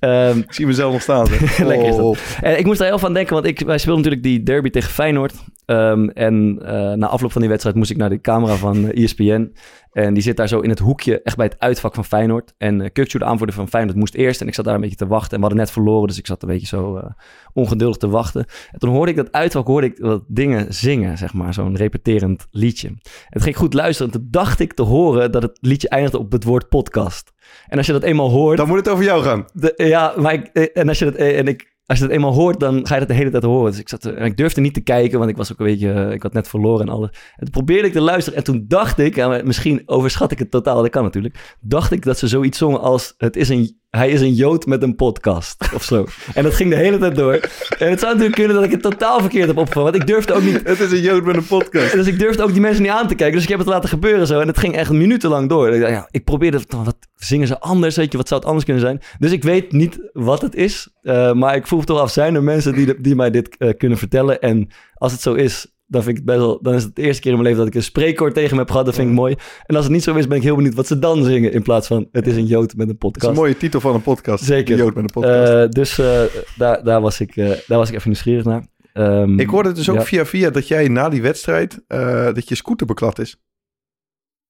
Ehm, 0.01 0.39
Ik 0.39 0.53
zie 0.53 0.67
mezelf 0.67 0.93
nog 0.93 1.03
staan. 1.03 1.27
Lekker 1.71 1.89
is 1.89 1.97
dat. 1.97 2.05
Oh. 2.05 2.17
En 2.41 2.59
ik 2.59 2.67
moest 2.67 2.79
daar 2.79 2.89
heel 2.89 2.99
van 2.99 3.15
denken, 3.15 3.35
want 3.35 3.47
ik, 3.47 3.61
wij 3.61 3.79
speelden 3.79 4.03
natuurlijk 4.03 4.23
die 4.23 4.43
derby 4.43 4.71
tegen 4.71 4.91
Feyenoord. 4.91 5.35
Ehm, 5.65 6.09
en 6.09 6.59
eh, 6.65 6.93
na 6.93 7.07
afloop 7.07 7.33
van 7.33 7.41
die 7.41 7.51
wedstrijd 7.51 7.77
moest 7.77 7.91
ik 7.91 7.97
naar 7.97 8.09
de 8.11 8.21
camera 8.21 8.55
van 8.55 8.89
eh, 8.89 9.03
ESPN. 9.05 9.53
En 9.93 10.15
die 10.15 10.23
zit 10.23 10.37
daar 10.37 10.49
zo 10.49 10.61
in 10.61 10.69
het 10.69 10.79
hoekje, 10.79 11.23
echt 11.23 11.37
bij 11.37 11.47
het 11.47 11.59
uitvak 11.59 11.95
van 11.95 12.05
Feyenoord. 12.05 12.55
En 12.59 12.81
uh, 12.81 12.87
Kukçu, 12.87 13.19
de 13.19 13.25
aanvoerder 13.25 13.55
van 13.55 13.69
Feyenoord, 13.69 13.97
moest 13.97 14.15
eerst. 14.15 14.41
En 14.41 14.47
ik 14.47 14.55
zat 14.55 14.65
daar 14.65 14.75
een 14.75 14.81
beetje 14.81 14.97
te 14.97 15.07
wachten. 15.07 15.31
En 15.31 15.37
we 15.37 15.41
hadden 15.41 15.59
net 15.59 15.71
verloren, 15.71 16.09
dus 16.09 16.19
ik 16.19 16.27
zat 16.27 16.43
een 16.43 16.49
beetje 16.49 16.67
zo 16.67 16.97
eh, 16.97 17.11
ongeduldig 17.53 17.97
te 17.97 18.09
wachten. 18.09 18.45
En 18.71 18.79
toen 18.79 18.91
hoorde 18.91 19.11
ik 19.11 19.17
dat 19.17 19.33
uitvak, 19.33 19.67
hoorde 19.67 19.87
ik 19.87 19.99
wat 19.99 20.23
dingen 20.27 20.75
zingen, 20.75 21.19
zeg 21.19 21.33
maar. 21.33 21.55
Zo'n 21.55 21.77
repeterend 21.77 22.47
liedje. 22.51 22.89
En 22.89 22.99
toen 23.31 23.43
ging 23.43 23.55
ik 23.55 23.61
goed 23.61 23.75
luisteren. 23.75 24.13
En 24.13 24.19
toen 24.19 24.29
dacht 24.31 24.61
ik 24.61 24.73
te 24.73 24.83
horen 24.83 25.33
dat 25.33 25.43
het 25.43 25.59
liedje 25.61 25.89
eindigde 25.89 26.19
op 26.19 26.33
het 26.33 26.45
woord 26.45 26.69
podcast. 26.69 27.33
En 27.69 27.77
als 27.79 27.87
je 27.87 27.93
dat 27.93 28.03
eenmaal 28.03 28.31
hoort... 28.31 28.57
Dan 28.57 28.69
moet 28.69 28.77
het 28.77 28.89
over 28.89 29.05
jou 29.05 29.23
gaan. 29.23 29.45
De, 29.53 29.73
ja, 29.77 30.15
maar 30.17 30.33
ik, 30.33 30.47
eh, 30.53 30.67
en 30.73 30.89
als 30.89 30.99
je 30.99 31.05
dat, 31.05 31.15
eh, 31.15 31.39
en 31.39 31.47
ik, 31.47 31.71
als 31.87 31.99
je 31.99 32.05
dat 32.05 32.15
eenmaal 32.15 32.33
hoort, 32.33 32.61
dan 32.61 32.87
ga 32.87 32.95
je 32.95 33.01
dat 33.01 33.09
de 33.09 33.15
hele 33.15 33.31
tijd 33.31 33.43
horen. 33.43 33.71
Dus 33.71 33.81
ik 33.81 33.89
zat, 33.89 34.05
er- 34.05 34.17
en 34.17 34.25
ik 34.25 34.37
durfde 34.37 34.61
niet 34.61 34.75
te 34.75 34.81
kijken, 34.81 35.19
want 35.19 35.31
ik 35.31 35.37
was 35.37 35.53
ook 35.53 35.59
een 35.61 35.67
beetje, 35.67 35.93
eh, 35.93 36.11
ik 36.13 36.23
had 36.23 36.33
net 36.33 36.49
verloren 36.49 36.87
en 36.87 36.93
alles. 36.93 37.09
En 37.11 37.45
toen 37.45 37.51
probeerde 37.51 37.87
ik 37.87 37.93
te 37.93 38.01
luisteren 38.01 38.39
en 38.39 38.45
toen 38.45 38.65
dacht 38.69 38.99
ik, 38.99 39.15
ja, 39.15 39.41
misschien 39.45 39.83
overschat 39.87 40.33
ik 40.33 40.39
het 40.39 40.51
totaal, 40.51 40.83
dat 40.83 40.91
kan 40.91 41.03
natuurlijk. 41.03 41.57
Dacht 41.61 41.93
ik 41.93 42.03
dat 42.05 42.19
ze 42.19 42.29
zoiets 42.29 42.59
zongen 42.59 42.81
als, 42.81 43.15
het 43.17 43.37
is 43.37 43.49
een, 43.49 43.81
hij 43.97 44.11
is 44.11 44.21
een 44.21 44.35
jood 44.35 44.67
met 44.67 44.83
een 44.83 44.97
podcast 44.97 45.71
of 45.75 45.83
zo. 45.83 46.07
En 46.35 46.43
dat 46.43 46.55
ging 46.55 46.71
de 46.71 46.77
hele 46.77 46.99
tijd 46.99 47.15
door. 47.17 47.33
En 47.79 47.91
het 47.91 47.99
zou 48.01 48.13
natuurlijk 48.13 48.35
kunnen 48.35 48.55
dat 48.55 48.65
ik 48.65 48.71
het 48.71 48.83
totaal 48.83 49.21
verkeerd 49.21 49.47
heb 49.47 49.57
opgevangen, 49.57 49.91
want 49.91 50.03
ik 50.03 50.09
durfde 50.09 50.33
ook 50.33 50.43
niet, 50.43 50.61
Het 50.65 50.81
is 50.81 50.93
een 50.93 51.01
jood 51.01 51.25
met 51.25 51.37
een 51.37 51.47
podcast. 51.47 51.93
dus 51.93 52.07
ik 52.07 52.19
durfde 52.19 52.43
ook 52.43 52.53
die 52.53 52.61
mensen 52.61 52.83
niet 52.83 52.91
aan 52.91 53.09
te 53.09 53.15
kijken. 53.15 53.35
Dus 53.35 53.43
ik 53.43 53.49
heb 53.49 53.59
het 53.59 53.69
laten 53.69 53.89
gebeuren 53.89 54.27
zo. 54.27 54.41
En 54.41 54.47
het 54.47 54.59
ging 54.59 54.77
echt 54.77 54.91
minutenlang 54.91 55.49
door. 55.49 55.75
Ik 55.75 55.81
dacht, 55.81 55.93
ja, 55.93 56.09
ik 56.11 56.25
probeerde, 56.25 56.61
wat 56.69 56.97
zingen 57.15 57.47
ze 57.47 57.61
anders? 57.61 57.97
Weet 57.97 58.13
je, 58.13 58.19
wat 58.19 58.29
zou 58.29 58.41
het 58.41 58.49
anders 58.49 58.67
kunnen 58.67 58.83
zijn? 58.85 59.01
Dus 59.19 59.31
ik 59.33 59.43
weet 59.43 59.73
niet 59.73 59.99
wat 60.13 60.43
het 60.43 60.55
is. 60.55 60.89
eh, 61.03 61.33
maar 61.33 61.55
ik 61.57 61.67
vroeg 61.67 61.85
toch 61.85 61.99
af, 62.01 62.11
zijn 62.11 62.35
er 62.35 62.43
mensen 62.43 62.73
die, 62.75 63.01
die 63.01 63.15
mij 63.15 63.31
dit 63.31 63.57
eh, 63.59 63.71
kunnen 63.79 63.99
vertellen? 63.99 64.41
En 64.41 64.69
als 64.95 65.13
het 65.13 65.21
zo 65.21 65.35
is, 65.35 65.67
dan 65.93 66.03
vind 66.03 66.19
ik 66.19 66.25
het 66.25 66.25
best 66.25 66.39
wel... 66.39 66.59
Dan 66.63 66.75
is 66.75 66.83
het 66.83 66.97
de 66.97 67.03
eerste 67.03 67.23
keer 67.23 67.31
in 67.31 67.37
mijn 67.37 67.49
leven 67.49 67.65
dat 67.65 67.75
ik 67.75 67.81
een 67.81 67.87
spreekwoord 67.87 68.35
tegen 68.35 68.53
me 68.53 68.59
heb 68.59 68.71
gehad. 68.71 68.87
Dat 68.87 68.95
vind 68.95 69.09
ik 69.09 69.15
mooi. 69.15 69.37
En 69.67 69.77
als 69.77 69.85
het 69.85 69.93
niet 69.93 70.03
zo 70.03 70.15
is, 70.15 70.27
ben 70.27 70.37
ik 70.37 70.43
heel 70.43 70.57
benieuwd 70.57 70.75
wat 70.75 70.87
ze 70.87 70.99
dan 70.99 71.25
zingen. 71.25 71.53
In 71.53 71.63
plaats 71.63 71.87
van, 71.87 72.09
het 72.13 72.27
is 72.27 72.37
een 72.37 72.47
jood 72.47 72.75
met 72.77 72.81
een 72.81 72.87
Dat 72.87 72.89
is 72.95 72.99
podcast. 72.99 73.27
een 73.27 73.35
mooie 73.35 73.57
titel 73.57 73.81
van 73.81 73.95
een 73.95 74.03
podcast. 74.03 74.45
Zeker. 74.45 74.73
Een 74.73 74.79
jood 74.79 74.95
met 74.95 75.05
een 75.05 75.23
podcast. 75.23 75.53
Eh, 75.53 75.69
dus 75.69 75.99
eh, 75.99 76.23
daar, 76.57 76.85
daar, 76.85 77.01
was 77.01 77.21
ik, 77.21 77.37
eh, 77.37 77.51
daar 77.67 77.79
was 77.79 77.89
ik 77.89 77.95
even 77.95 78.09
nieuwsgierig 78.09 78.45
naar. 78.45 78.67
Ehm, 78.93 79.39
ik 79.39 79.49
hoorde 79.49 79.73
dus 79.73 79.89
ook 79.89 79.97
ja. 79.97 80.05
via 80.05 80.27
via 80.27 80.51
dat 80.51 80.69
jij 80.69 80.89
na 80.89 81.09
die 81.09 81.23
wedstrijd, 81.23 81.85
eh, 81.87 82.35
dat 82.35 82.49
je 82.49 82.55
scooter 82.55 82.87
beklad 82.87 83.19
is. 83.19 83.43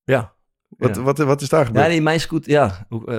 Ja. 0.04 0.34
Wat, 0.78 0.96
Ja. 0.96 1.02
wat, 1.02 1.18
wat 1.18 1.40
is 1.40 1.48
daar 1.48 1.66
gebeurd? 1.66 1.84
Ja, 1.84 1.90
nee, 1.90 2.00
mijn 2.02 2.20
scoot, 2.20 2.46
ja. 2.46 2.86
Eh, 3.06 3.14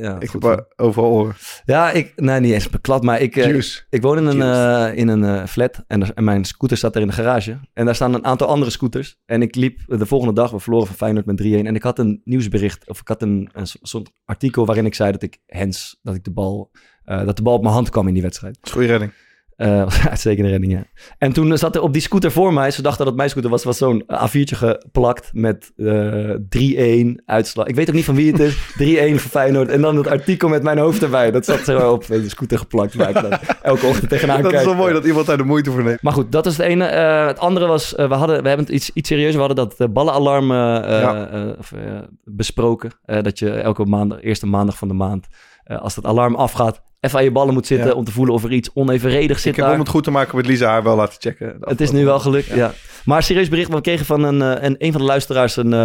ja 0.00 0.16
ik 0.20 0.28
goed 0.30 0.42
heb 0.42 0.72
overal 0.76 1.10
oren. 1.10 1.34
Ja, 1.64 1.90
ik, 1.90 2.12
nee, 2.16 2.40
niet 2.40 2.52
eens 2.52 2.70
beklad, 2.70 3.02
maar 3.02 3.20
ik, 3.20 3.36
eh, 3.36 3.44
ik 3.90 4.02
woon 4.02 4.18
in 4.18 4.26
een, 4.26 4.42
eh, 4.42 4.96
in 4.98 5.08
een 5.08 5.48
flat 5.48 5.84
en, 5.86 6.02
er- 6.02 6.12
en 6.14 6.24
mijn 6.24 6.44
scooter 6.44 6.76
staat 6.76 6.94
er 6.94 7.00
in 7.00 7.06
de 7.06 7.12
garage. 7.12 7.58
En 7.72 7.84
daar 7.84 7.94
staan 7.94 8.14
een 8.14 8.24
aantal 8.24 8.46
andere 8.46 8.70
scooters. 8.70 9.16
En 9.26 9.42
ik 9.42 9.54
liep 9.54 9.80
de 9.86 10.06
volgende 10.06 10.34
dag, 10.34 10.50
we 10.50 10.58
verloren 10.60 10.86
van 10.86 10.96
Feyenoord 10.96 11.26
met 11.26 11.36
3-1. 11.36 11.66
En 11.66 11.74
ik 11.74 11.82
had 11.82 11.98
een 11.98 12.20
nieuwsbericht, 12.24 12.88
of 12.88 13.00
ik 13.00 13.08
had 13.08 13.22
een, 13.22 13.48
een 13.52 13.66
so- 13.66 13.78
soort 13.82 14.10
artikel 14.24 14.66
waarin 14.66 14.86
ik 14.86 14.94
zei 14.94 15.12
dat 15.12 15.22
ik 15.22 15.38
hens, 15.46 15.98
dat 16.02 16.14
ik 16.14 16.24
de 16.24 16.30
bal, 16.32 16.70
eh, 17.04 17.24
dat 17.26 17.36
de 17.36 17.42
bal 17.42 17.54
op 17.54 17.62
mijn 17.62 17.74
hand 17.74 17.88
kwam 17.90 18.08
in 18.08 18.14
die 18.14 18.22
wedstrijd. 18.22 18.58
Goede 18.70 18.86
redding. 18.86 19.12
Eh 19.56 19.84
was 19.84 19.98
een 20.02 20.08
uitstekende 20.08 20.50
redding, 20.50 20.72
ja. 20.72 20.84
En 21.18 21.32
toen 21.32 21.58
zat 21.58 21.74
er 21.74 21.82
op 21.82 21.92
die 21.92 22.02
scooter 22.02 22.30
voor 22.32 22.52
mij, 22.52 22.70
ze 22.70 22.82
dachten 22.82 22.98
dat 22.98 23.06
het 23.06 23.16
mijn 23.16 23.30
scooter 23.30 23.50
was, 23.50 23.64
was 23.64 23.78
zo'n 23.78 24.02
A4'tje 24.12 24.56
geplakt 24.56 25.30
met 25.32 25.72
eh 25.76 27.04
3-1 27.04 27.24
uitslag. 27.26 27.66
Ik 27.66 27.74
weet 27.74 27.88
ook 27.88 27.94
niet 27.94 28.04
van 28.04 28.14
wie 28.14 28.32
het 28.32 28.40
is. 28.40 28.56
3-1 28.82 29.20
voor 29.20 29.30
Feyenoord. 29.30 29.68
En 29.68 29.80
dan 29.80 29.96
het 29.96 30.06
artikel 30.06 30.48
met 30.48 30.62
mijn 30.62 30.78
hoofd 30.78 31.02
erbij. 31.02 31.30
Dat 31.30 31.44
zat 31.44 31.60
zo 31.64 31.92
op 31.92 32.06
de 32.06 32.28
scooter 32.28 32.58
geplakt. 32.58 32.94
Waar 32.94 33.08
ik 33.08 33.14
dan 33.20 33.32
elke 33.62 33.86
ochtend 33.86 34.08
tegenaan 34.08 34.42
dat 34.42 34.50
kijk. 34.50 34.62
is 34.62 34.68
wel 34.68 34.78
mooi 34.78 34.92
dat 34.92 35.04
iemand 35.04 35.26
daar 35.26 35.36
de 35.36 35.44
moeite 35.44 35.70
voor 35.70 35.82
neemt. 35.82 36.02
Maar 36.02 36.12
goed, 36.12 36.32
dat 36.32 36.46
is 36.46 36.56
het 36.56 36.66
ene. 36.66 36.84
Eh, 36.84 37.26
het 37.26 37.38
andere 37.38 37.66
was, 37.66 37.94
eh, 37.94 38.08
we, 38.08 38.14
hadden, 38.14 38.42
we 38.42 38.48
hebben 38.48 38.66
het 38.66 38.74
iets, 38.74 38.90
iets 38.94 39.08
serieuzer. 39.08 39.40
We 39.40 39.46
hadden 39.46 39.68
dat 39.68 39.80
eh, 39.80 39.88
ballenalarm 39.94 40.50
eh, 40.50 40.76
eh, 40.76 41.00
Ja. 41.00 41.28
eh, 41.30 41.48
eh, 41.48 42.02
besproken. 42.24 42.90
Eh, 43.04 43.22
dat 43.22 43.38
je 43.38 43.50
elke 43.50 43.84
maandag, 43.84 44.22
eerste 44.22 44.46
maandag 44.46 44.78
van 44.78 44.88
de 44.88 44.94
maand, 44.94 45.26
eh, 45.64 45.80
als 45.80 45.94
dat 45.94 46.04
alarm 46.04 46.34
afgaat, 46.34 46.82
even 47.00 47.18
aan 47.18 47.24
je 47.24 47.30
ballen 47.32 47.54
moet 47.54 47.66
zitten 47.66 47.88
Ja. 47.88 47.92
om 47.94 48.04
te 48.04 48.12
voelen 48.12 48.34
of 48.34 48.44
er 48.44 48.52
iets 48.52 48.70
onevenredig 48.74 49.38
zit 49.38 49.46
Ik 49.50 49.56
heb 49.56 49.64
daar. 49.64 49.74
om 49.74 49.80
het 49.80 49.88
goed 49.88 50.04
te 50.04 50.10
maken 50.10 50.36
met 50.36 50.46
Lisa 50.46 50.68
haar 50.68 50.82
wel 50.82 50.96
laten 50.96 51.20
checken. 51.20 51.56
Het 51.60 51.80
is 51.80 51.90
nu 51.90 52.04
wel 52.04 52.20
gelukt, 52.20 52.46
ja. 52.46 52.72
Maar 53.04 53.22
serieus 53.22 53.48
bericht, 53.48 53.70
we 53.70 53.80
kregen 53.80 54.06
van 54.06 54.22
een, 54.22 54.42
eh, 54.42 54.62
een, 54.62 54.74
een 54.78 54.92
van 54.92 55.00
de 55.00 55.06
luisteraars 55.06 55.56
een, 55.56 55.72
eh, 55.72 55.78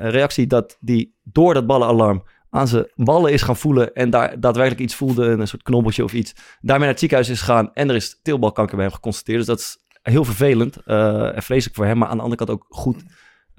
een 0.00 0.10
reactie 0.10 0.46
dat 0.46 0.76
die 0.80 1.14
door 1.22 1.54
dat 1.54 1.66
ballenalarm 1.66 2.22
aan 2.50 2.68
zijn 2.68 2.86
ballen 2.94 3.32
is 3.32 3.42
gaan 3.42 3.56
voelen 3.56 3.92
en 3.94 4.10
daar 4.10 4.40
daadwerkelijk 4.40 4.82
iets 4.82 4.94
voelde, 4.94 5.24
een 5.26 5.48
soort 5.48 5.62
knobbeltje 5.62 6.04
of 6.04 6.12
iets. 6.12 6.32
Daarmee 6.60 6.78
naar 6.84 6.88
het 6.88 6.98
ziekenhuis 6.98 7.28
is 7.28 7.38
gegaan 7.40 7.70
en 7.74 7.88
er 7.88 7.94
is 7.94 8.18
teelbalkanker 8.22 8.76
bij 8.76 8.84
hem 8.84 8.94
geconstateerd. 8.94 9.38
Dus 9.38 9.46
dat 9.46 9.58
is 9.58 9.78
heel 10.02 10.24
vervelend 10.24 10.76
en 10.84 11.42
vreselijk 11.42 11.76
voor 11.76 11.86
hem, 11.86 11.98
maar 11.98 12.08
aan 12.08 12.16
de 12.16 12.22
andere 12.22 12.44
kant 12.44 12.58
ook 12.58 12.66
goed 12.68 13.02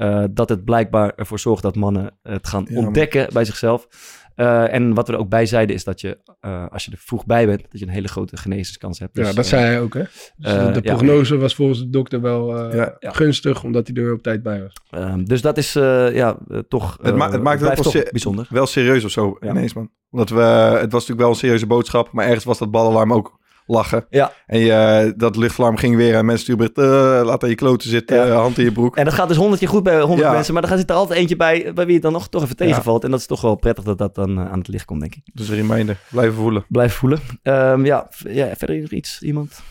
eh, 0.02 0.24
dat 0.32 0.50
het 0.50 0.64
blijkbaar 0.66 1.14
ervoor 1.16 1.40
zorgt 1.40 1.64
dat 1.64 1.76
mannen 1.76 2.18
het 2.24 2.48
gaan 2.48 2.66
Ja, 2.70 2.78
ontdekken 2.78 3.28
bij 3.34 3.46
zichzelf. 3.46 3.88
Eh, 4.36 4.74
en 4.74 4.94
wat 4.94 5.08
we 5.08 5.14
er 5.14 5.20
ook 5.20 5.30
bij 5.30 5.46
zeiden 5.46 5.76
is 5.76 5.84
dat 5.84 6.02
je, 6.02 6.18
eh, 6.40 6.66
als 6.70 6.86
je 6.86 6.92
er 6.92 6.98
vroeg 6.98 7.26
bij 7.26 7.46
bent, 7.46 7.62
dat 7.70 7.80
je 7.80 7.86
een 7.86 7.92
hele 7.92 8.08
grote 8.08 8.38
genezingskans 8.38 9.00
hebt. 9.00 9.18
Ja, 9.18 9.24
Dus, 9.24 9.36
dat 9.36 9.44
eh, 9.44 9.50
zei 9.52 9.64
hij 9.66 9.82
ook, 9.82 9.94
hè? 9.94 10.00
Dus 10.38 10.52
de 10.54 10.80
ja. 10.82 10.96
prognose 10.96 11.38
was 11.38 11.56
volgens 11.56 11.80
de 11.80 11.90
dokter 11.90 12.22
wel 12.22 12.58
eh, 12.58 12.76
Ja. 12.76 12.96
Ja. 13.00 13.12
gunstig, 13.12 13.64
omdat 13.64 13.88
hij 13.88 14.04
er 14.04 14.14
op 14.14 14.22
tijd 14.24 14.44
bij 14.44 14.62
was. 14.62 14.74
Ehm, 14.90 15.24
dus 15.24 15.42
dat 15.42 15.58
is 15.58 15.76
eh, 15.76 16.16
ja, 16.16 16.38
toch. 16.68 16.98
Het, 17.02 17.16
ma- 17.16 17.32
het 17.32 17.42
maakt 17.42 17.60
het 17.62 17.68
wel, 17.74 17.84
toch 17.84 17.92
se- 17.92 18.08
bijzonder. 18.12 18.48
wel 18.50 18.66
serieus 18.66 19.04
of 19.04 19.12
zo 19.12 19.38
Ja. 19.40 19.50
ineens, 19.50 19.74
man. 19.74 19.90
Omdat 20.10 20.30
we, 20.30 20.42
het 20.42 20.92
was 20.92 20.92
natuurlijk 20.92 21.20
wel 21.20 21.30
een 21.30 21.36
serieuze 21.36 21.68
boodschap, 21.68 22.12
maar 22.12 22.26
ergens 22.26 22.44
was 22.46 22.58
dat 22.58 22.72
balalarm 22.72 23.14
ook 23.14 23.40
lachen. 23.72 24.06
Ja. 24.10 24.32
En 24.46 24.60
je, 24.60 25.14
dat 25.18 25.36
luchtalarm 25.36 25.78
ging 25.78 25.96
weer 25.96 26.16
en 26.16 26.26
mensen 26.26 26.58
bericht, 26.58 26.78
eh, 26.78 27.22
laat 27.26 27.44
aan 27.44 27.50
je 27.50 27.56
kloten 27.56 27.90
zitten, 27.90 28.18
Ja. 28.18 28.26
eh, 28.26 28.36
hand 28.36 28.58
in 28.58 28.64
je 28.64 28.72
broek. 28.72 28.96
En 28.98 29.06
dat 29.06 29.14
gaat 29.14 29.28
dus 29.28 29.38
honderd 29.38 29.60
keer 29.60 29.70
goed 29.70 29.84
bij 29.84 30.00
honderd 30.02 30.28
Ja. 30.28 30.32
mensen, 30.34 30.54
maar 30.54 30.68
dan 30.68 30.78
zit 30.78 30.90
er 30.90 30.96
altijd 30.96 31.20
eentje 31.20 31.36
bij 31.36 31.72
bij 31.74 31.86
wie 31.86 31.94
het 31.94 32.04
dan 32.04 32.12
nog 32.12 32.30
toch 32.30 32.44
even 32.44 32.56
tegenvalt. 32.56 33.04
En 33.04 33.12
dat 33.12 33.20
is 33.20 33.26
toch 33.26 33.42
wel 33.42 33.56
prettig 33.56 33.84
dat 33.84 33.98
dat 33.98 34.16
dan 34.16 34.38
eh, 34.40 34.52
aan 34.52 34.58
het 34.60 34.68
licht 34.68 34.86
komt, 34.86 35.00
denk 35.00 35.16
ik. 35.16 35.22
Dus 35.34 35.50
een 35.50 35.56
reminder, 35.56 35.98
blijven 36.10 36.36
voelen. 36.36 36.66
Blijf 36.68 36.94
voelen. 36.94 37.20
Ehm, 37.44 37.86
ja, 37.86 38.08
ja, 38.28 38.56
verder 38.56 38.80
nog 38.82 38.90
iets, 38.92 39.22
iemand? 39.22 39.62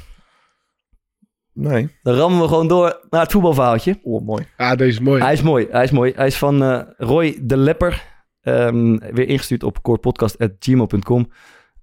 Nee, 1.53 1.89
Dan 2.03 2.15
rammen 2.15 2.41
we 2.41 2.49
gewoon 2.49 2.69
door 2.69 3.01
naar 3.11 3.21
het 3.23 3.33
voetbalverhaaltje. 3.33 3.99
oh, 4.03 4.27
mooi. 4.27 4.47
Ah, 4.57 4.77
deze 4.77 4.91
is 4.91 5.01
mooi. 5.01 5.23
Hij 5.23 5.33
is 5.33 5.43
mooi, 5.43 5.67
hij 5.71 5.85
is 5.85 5.91
mooi. 5.91 6.13
Hij 6.17 6.27
is 6.27 6.37
van 6.39 6.63
eh, 6.63 6.81
Roy 6.97 7.39
de 7.43 7.57
Lepper. 7.57 8.09
Ehm, 8.41 8.97
weer 9.15 9.29
ingestuurd 9.29 9.63
op 9.63 9.83
courtpodcast.gmail.com. 9.83 11.31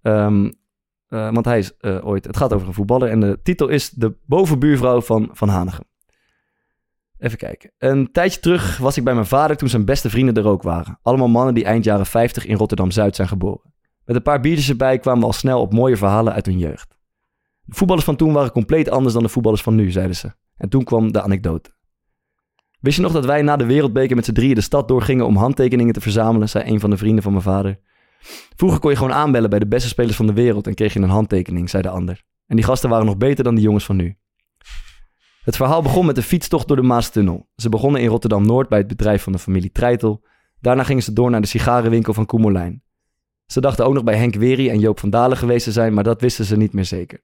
Ehm 0.01 0.49
eh, 1.08 1.34
want 1.34 1.46
hij 1.46 1.58
is 1.58 1.78
eh, 1.78 2.08
ooit... 2.08 2.26
Het 2.26 2.38
gaat 2.38 2.54
over 2.54 2.67
een 2.67 2.74
voetballer 2.74 3.10
en 3.10 3.20
de 3.20 3.39
titel 3.43 3.67
is 3.67 3.89
De 3.89 4.17
bovenbuurvrouw 4.26 5.02
van 5.02 5.30
Van 5.32 5.50
Hanegem. 5.50 5.86
Even 7.17 7.38
kijken. 7.38 7.72
Een 7.78 8.12
tijdje 8.12 8.39
terug 8.39 8.78
was 8.78 8.98
ik 8.98 9.04
bij 9.04 9.13
mijn 9.13 9.26
vader 9.26 9.58
toen 9.58 9.70
zijn 9.70 9.86
beste 9.86 10.10
vrienden 10.10 10.36
er 10.36 10.48
ook 10.48 10.63
waren. 10.63 11.00
Allemaal 11.02 11.28
mannen 11.28 11.54
die 11.54 11.65
eind 11.65 11.84
jaren 11.84 12.06
50 12.06 12.46
in 12.46 12.56
Rotterdam-Zuid 12.56 13.15
zijn 13.15 13.28
geboren. 13.28 13.74
Met 14.06 14.15
een 14.15 14.22
paar 14.22 14.39
biertjes 14.39 14.70
erbij 14.70 15.00
kwamen 15.00 15.20
we 15.20 15.26
al 15.26 15.34
snel 15.34 15.62
op 15.62 15.74
mooie 15.74 15.98
verhalen 15.98 16.34
uit 16.34 16.46
hun 16.46 16.58
jeugd. 16.58 16.98
De 17.63 17.76
voetballers 17.76 18.06
van 18.06 18.15
toen 18.15 18.34
waren 18.34 18.52
compleet 18.52 18.89
anders 18.89 19.13
dan 19.13 19.24
de 19.24 19.30
voetballers 19.30 19.62
van 19.62 19.76
nu, 19.76 19.91
zeiden 19.91 20.15
ze. 20.15 20.34
En 20.58 20.70
toen 20.70 20.84
kwam 20.84 21.12
de 21.12 21.22
anekdote. 21.22 21.76
Wist 22.80 22.96
je 22.96 23.02
nog 23.02 23.12
dat 23.12 23.26
wij 23.26 23.41
na 23.41 23.56
de 23.56 23.65
wereldbeker 23.65 24.15
met 24.15 24.26
z'n 24.26 24.34
drieën 24.34 24.56
de 24.56 24.62
stad 24.62 24.88
doorgingen 24.88 25.26
om 25.26 25.36
handtekeningen 25.36 25.93
te 25.93 26.02
verzamelen, 26.02 26.50
zei 26.50 26.72
een 26.72 26.80
van 26.80 26.89
de 26.89 26.98
vrienden 26.98 27.24
van 27.24 27.32
mijn 27.32 27.43
vader. 27.43 27.80
Vroeger 28.56 28.80
kon 28.80 28.91
je 28.91 28.97
gewoon 28.97 29.13
aanbellen 29.13 29.49
bij 29.49 29.60
de 29.60 29.67
beste 29.67 29.88
spelers 29.88 30.15
van 30.15 30.27
de 30.27 30.34
wereld 30.34 30.67
en 30.67 30.73
kreeg 30.73 30.93
je 30.93 30.99
een 30.99 31.10
handtekening, 31.10 31.69
zei 31.69 31.84
de 31.84 31.89
ander. 31.89 32.23
En 32.47 32.56
die 32.56 32.65
gasten 32.65 32.89
waren 32.89 33.06
nog 33.06 33.17
beter 33.17 33.43
dan 33.43 33.56
die 33.56 33.63
jongens 33.63 33.86
van 33.86 33.95
nu. 33.95 34.17
Het 35.43 35.56
verhaal 35.56 35.82
begon 35.82 36.06
met 36.06 36.17
een 36.17 36.23
fietstocht 36.23 36.67
door 36.67 36.77
de 36.77 36.84
Maastunnel. 36.84 37.49
Ze 37.56 37.69
begonnen 37.69 38.01
in 38.01 38.08
Rotterdam-Noord 38.08 38.69
bij 38.69 38.77
het 38.77 38.88
bedrijf 38.88 39.23
van 39.23 39.32
de 39.32 39.39
familie 39.39 39.71
Treitel. 39.71 40.25
Daarna 40.60 40.84
gingen 40.84 41.03
ze 41.03 41.13
door 41.13 41.30
naar 41.30 41.41
de 41.41 41.47
sigarenwinkel 41.47 42.13
van 42.13 42.25
Koemelijn. 42.25 42.84
Ze 43.45 43.62
dachten 43.62 43.86
ook 43.86 43.93
nog 43.93 44.03
bij 44.03 44.17
Henk 44.17 44.36
Wery 44.36 44.69
en 44.69 44.80
Joop 44.80 44.99
van 44.99 45.10
Dalen 45.10 45.38
geweest 45.38 45.63
te 45.63 45.71
zijn, 45.71 45.93
maar 45.93 46.03
dat 46.03 46.21
wisten 46.21 46.45
ze 46.45 46.58
niet 46.58 46.73
meer 46.73 46.86
zeker. 46.86 47.23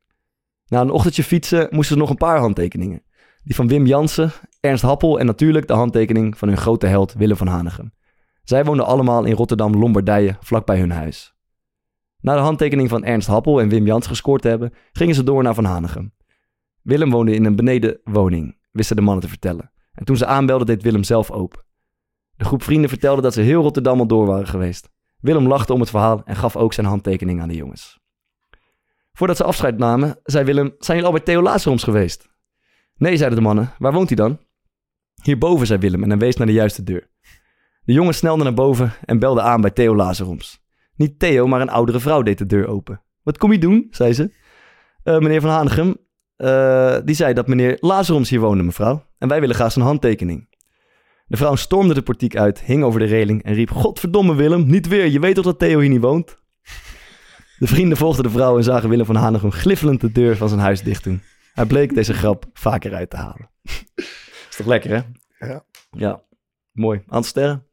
Na 0.68 0.82
een 0.82 0.90
ochtendje 0.90 1.24
fietsen 1.24 1.68
moesten 1.70 1.96
ze 1.96 2.02
nog 2.02 2.10
een 2.10 2.16
paar 2.18 2.40
handtekeningen. 2.40 3.04
Die 3.44 3.56
van 3.56 3.68
Wim 3.68 3.86
Jansen, 3.86 4.32
Ernst 4.60 4.84
Happel 4.84 5.20
en 5.20 5.26
natuurlijk 5.26 5.68
de 5.68 5.74
handtekening 5.74 6.38
van 6.38 6.48
hun 6.48 6.58
grote 6.58 6.88
held 6.88 7.14
Willem 7.14 7.38
van 7.38 7.48
Hanegem. 7.48 7.94
Zij 8.44 8.66
woonden 8.66 8.86
allemaal 8.86 9.24
in 9.24 9.36
Rotterdam-Lombardije, 9.36 10.38
vlakbij 10.40 10.80
hun 10.80 10.92
huis. 10.92 11.36
Na 12.20 12.36
de 12.36 12.42
handtekening 12.42 12.90
van 12.90 13.04
Ernst 13.04 13.28
Happel 13.28 13.62
en 13.62 13.70
Wim 13.70 13.86
Jans 13.86 14.08
gescoord 14.08 14.42
te 14.42 14.48
hebben, 14.48 14.74
gingen 14.92 15.16
ze 15.16 15.24
door 15.24 15.44
naar 15.44 15.54
Van 15.54 15.66
Hanegem. 15.66 16.14
Willem 16.82 17.12
woonde 17.12 17.34
in 17.34 17.46
een 17.46 17.56
benedenwoning, 17.56 18.58
wisten 18.72 18.96
de 18.96 19.02
mannen 19.02 19.24
te 19.24 19.30
vertellen. 19.30 19.72
En 19.94 20.06
toen 20.06 20.18
ze 20.18 20.26
aanbelden, 20.26 20.68
deed 20.68 20.84
Willem 20.84 21.04
zelf 21.04 21.32
open. 21.32 21.64
De 22.36 22.46
groep 22.46 22.64
vrienden 22.64 22.90
vertelde 22.90 23.22
dat 23.22 23.34
ze 23.34 23.42
heel 23.42 23.62
Rotterdam 23.62 24.00
al 24.00 24.08
door 24.08 24.26
waren 24.26 24.48
geweest. 24.48 24.90
Willem 25.20 25.48
lachte 25.48 25.74
om 25.74 25.80
het 25.80 25.90
verhaal 25.90 26.22
en 26.26 26.36
gaf 26.36 26.56
ook 26.56 26.74
zijn 26.74 26.88
handtekening 26.88 27.42
aan 27.42 27.48
de 27.48 27.56
jongens. 27.56 28.00
Voordat 29.14 29.38
ze 29.38 29.44
afscheid 29.44 29.78
namen, 29.78 30.20
zei 30.24 30.46
Willem: 30.46 30.76
Zijn 30.78 30.98
jullie 30.98 31.06
al 31.06 31.12
bij 31.12 31.22
Theo 31.22 31.42
Lazaroms 31.42 31.84
geweest? 31.84 32.30
Nee, 32.96 33.18
zeiden 33.18 33.38
de 33.38 33.44
mannen. 33.44 33.74
Waar 33.78 33.94
woont 33.94 34.08
hij 34.08 34.18
dan? 34.18 34.40
Hierboven, 35.24 35.68
zei 35.68 35.80
Willem 35.80 36.04
en 36.04 36.10
hij 36.10 36.18
wees 36.18 36.36
naar 36.36 36.48
de 36.48 36.54
juiste 36.54 36.84
deur. 36.84 37.12
De 37.86 37.94
jongen 37.94 38.14
snelde 38.14 38.44
naar 38.44 38.54
boven 38.54 38.94
en 39.06 39.20
belde 39.20 39.42
aan 39.42 39.62
bij 39.62 39.72
Theo 39.72 39.96
Lazaroms. 39.96 40.62
Niet 40.96 41.20
Theo, 41.20 41.48
maar 41.48 41.62
een 41.62 41.70
oudere 41.70 42.00
vrouw 42.00 42.22
deed 42.22 42.38
de 42.38 42.46
deur 42.46 42.68
open. 42.68 43.02
Wat 43.24 43.38
kom 43.38 43.52
je 43.52 43.58
doen? 43.58 43.88
zei 43.90 44.14
ze. 44.14 44.34
"Eh, 45.04 45.18
meneer 45.18 45.42
Van 45.42 45.50
Hanegem, 45.50 45.98
eh, 46.36 46.98
die 47.06 47.16
zei 47.16 47.34
dat 47.34 47.48
meneer 47.48 47.78
Lazaroms 47.80 48.30
hier 48.30 48.40
woonde, 48.40 48.64
mevrouw. 48.64 49.06
En 49.18 49.28
wij 49.28 49.40
willen 49.40 49.56
graag 49.56 49.72
zijn 49.72 49.86
handtekening. 49.86 50.48
De 51.26 51.38
vrouw 51.38 51.56
stormde 51.56 51.94
de 51.94 52.02
portiek 52.02 52.36
uit, 52.36 52.62
hing 52.62 52.84
over 52.84 53.00
de 53.00 53.06
reling 53.06 53.44
en 53.44 53.54
riep... 53.54 53.72
Godverdomme 53.72 54.36
Willem, 54.36 54.66
niet 54.66 54.88
weer, 54.88 55.06
je 55.06 55.20
weet 55.20 55.36
toch 55.36 55.46
dat 55.46 55.60
Theo 55.60 55.80
hier 55.80 55.90
niet 55.90 56.02
woont? 56.02 56.42
De 57.58 57.68
vrienden 57.68 57.98
volgden 57.98 58.24
de 58.24 58.30
vrouw 58.30 58.58
en 58.58 58.64
zagen 58.64 58.90
Willem 58.90 59.06
van 59.06 59.16
Hanegem 59.16 59.52
gliffelend 59.52 60.02
de 60.02 60.12
deur 60.12 60.38
van 60.38 60.50
zijn 60.50 60.62
huis 60.62 60.82
dicht 60.82 61.04
doen. 61.04 61.22
Hij 61.54 61.66
bleek 61.66 61.96
deze 61.96 62.14
grap 62.14 62.46
vaker 62.54 62.94
uit 62.94 63.10
te 63.10 63.18
halen. 63.18 63.50
Is 64.50 64.56
toch 64.58 64.68
lekker, 64.68 64.90
hè? 64.90 65.02
Ja. 65.48 65.66
Ja, 65.92 66.24
mooi. 66.72 67.00
Aantal 67.00 67.24
sterren? 67.24 67.68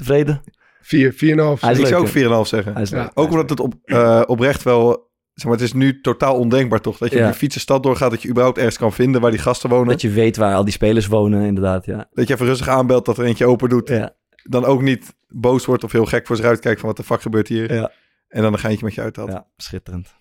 Tevreden? 0.00 0.40
4, 0.80 1.12
4,5. 1.12 1.18
Hij 1.18 1.32
is 1.32 1.60
ik 1.60 1.62
leuk, 1.76 1.86
zou 1.86 2.00
ook 2.00 2.08
hè? 2.08 2.42
4,5 2.44 2.48
zeggen. 2.48 2.72
Hij 2.72 2.82
is 2.82 2.90
leuk. 2.90 3.10
Ook 3.14 3.30
omdat 3.30 3.50
het 3.50 3.60
op, 3.60 3.74
eh, 3.84 4.22
oprecht 4.26 4.62
wel... 4.62 5.08
Zeg 5.34 5.44
maar, 5.48 5.58
het 5.58 5.66
is 5.66 5.72
nu 5.72 6.00
totaal 6.00 6.36
ondenkbaar 6.36 6.80
toch? 6.80 6.98
Dat 6.98 7.10
je 7.10 7.16
Ja. 7.18 7.26
op 7.26 7.32
je 7.32 7.38
fiets 7.38 7.54
de 7.54 7.60
stad 7.60 7.82
doorgaat, 7.82 8.10
dat 8.10 8.22
je 8.22 8.28
überhaupt 8.28 8.58
ergens 8.58 8.78
kan 8.78 8.92
vinden 8.92 9.20
waar 9.20 9.30
die 9.30 9.40
gasten 9.40 9.70
wonen. 9.70 9.88
Dat 9.88 10.00
je 10.00 10.10
weet 10.10 10.36
waar 10.36 10.54
al 10.54 10.64
die 10.64 10.72
spelers 10.72 11.06
wonen, 11.06 11.42
inderdaad, 11.42 11.86
ja. 11.86 12.08
Dat 12.12 12.28
je 12.28 12.34
even 12.34 12.46
rustig 12.46 12.68
aanbelt 12.68 13.04
dat 13.06 13.18
er 13.18 13.24
eentje 13.24 13.46
open 13.46 13.68
doet. 13.68 13.88
Ja, 13.88 14.14
Dan 14.42 14.64
ook 14.64 14.82
niet 14.82 15.14
boos 15.28 15.64
wordt 15.64 15.84
of 15.84 15.92
heel 15.92 16.04
gek 16.06 16.26
voor 16.26 16.36
zich 16.36 16.44
uitkijkt 16.44 16.80
van 16.80 16.88
wat 16.88 16.96
de 16.98 17.04
fuck 17.04 17.20
gebeurt 17.22 17.48
hier. 17.48 17.74
ja. 17.74 17.90
En 18.28 18.42
dan 18.42 18.52
een 18.52 18.58
geintje 18.58 18.84
met 18.84 18.94
je 18.94 19.00
uithaalt. 19.00 19.30
Ja, 19.32 19.46
schitterend. 19.56 20.14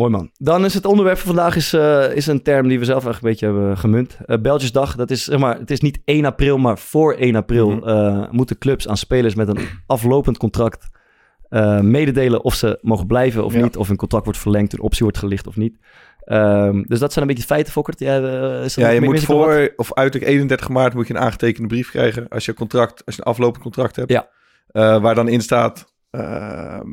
Mooi 0.00 0.12
man. 0.12 0.30
Dan 0.38 0.64
is 0.64 0.74
het 0.74 0.84
onderwerp 0.84 1.18
van 1.18 1.26
vandaag 1.34 1.56
is, 1.56 1.72
eh, 1.72 2.14
is 2.14 2.26
een 2.26 2.42
term 2.42 2.68
die 2.68 2.78
we 2.78 2.84
zelf 2.84 3.04
eigenlijk 3.04 3.24
een 3.24 3.30
beetje 3.30 3.46
hebben 3.58 3.78
gemunt. 3.78 4.18
Eh 4.26 4.38
Beltjesdag, 4.40 4.96
dat 4.96 5.10
is 5.10 5.24
zeg 5.24 5.38
maar, 5.38 5.58
het 5.58 5.70
is 5.70 5.80
niet 5.80 6.00
1 6.04 6.24
april, 6.24 6.58
maar 6.58 6.78
voor 6.78 7.14
1 7.18 7.36
april 7.36 7.70
Mhm. 7.70 7.88
eh, 7.88 8.30
moeten 8.30 8.58
clubs 8.58 8.88
aan 8.88 8.96
spelers 8.96 9.34
met 9.34 9.48
een 9.48 9.58
aflopend 9.86 10.36
contract 10.38 10.88
mededelen 11.82 12.44
of 12.44 12.54
ze 12.54 12.78
mogen 12.82 13.06
blijven 13.06 13.44
of 13.44 13.52
Ja. 13.54 13.62
niet. 13.62 13.76
Of 13.76 13.88
hun 13.88 13.96
contract 13.96 14.24
wordt 14.24 14.38
verlengd, 14.40 14.72
hun 14.72 14.80
optie 14.80 15.02
wordt 15.02 15.18
gelicht 15.18 15.46
of 15.46 15.56
niet. 15.56 15.78
Ehm, 16.24 16.82
dus 16.82 16.98
dat 16.98 17.12
zijn 17.12 17.24
een 17.24 17.30
beetje 17.34 17.46
feiten, 17.48 17.72
Fokkert. 17.72 17.98
Ja, 17.98 18.18
nog 18.18 18.74
je 18.74 19.00
moet 19.00 19.24
voor 19.24 19.72
of 19.76 19.94
uiterlijk 19.94 20.30
31 20.32 20.68
maart 20.68 20.94
moet 20.94 21.06
je 21.06 21.14
een 21.14 21.20
aangetekende 21.20 21.68
brief 21.68 21.90
krijgen 21.90 22.28
als 22.28 22.44
je 22.44 22.50
een 22.50 22.56
contract, 22.56 23.06
als 23.06 23.14
je 23.14 23.20
een 23.20 23.26
aflopend 23.32 23.62
contract 23.62 23.96
hebt. 23.96 24.10
Ja. 24.10 24.28
Waar 25.00 25.14
dan 25.14 25.28
in 25.28 25.40
staat 25.40 25.92
ehm, 26.10 26.86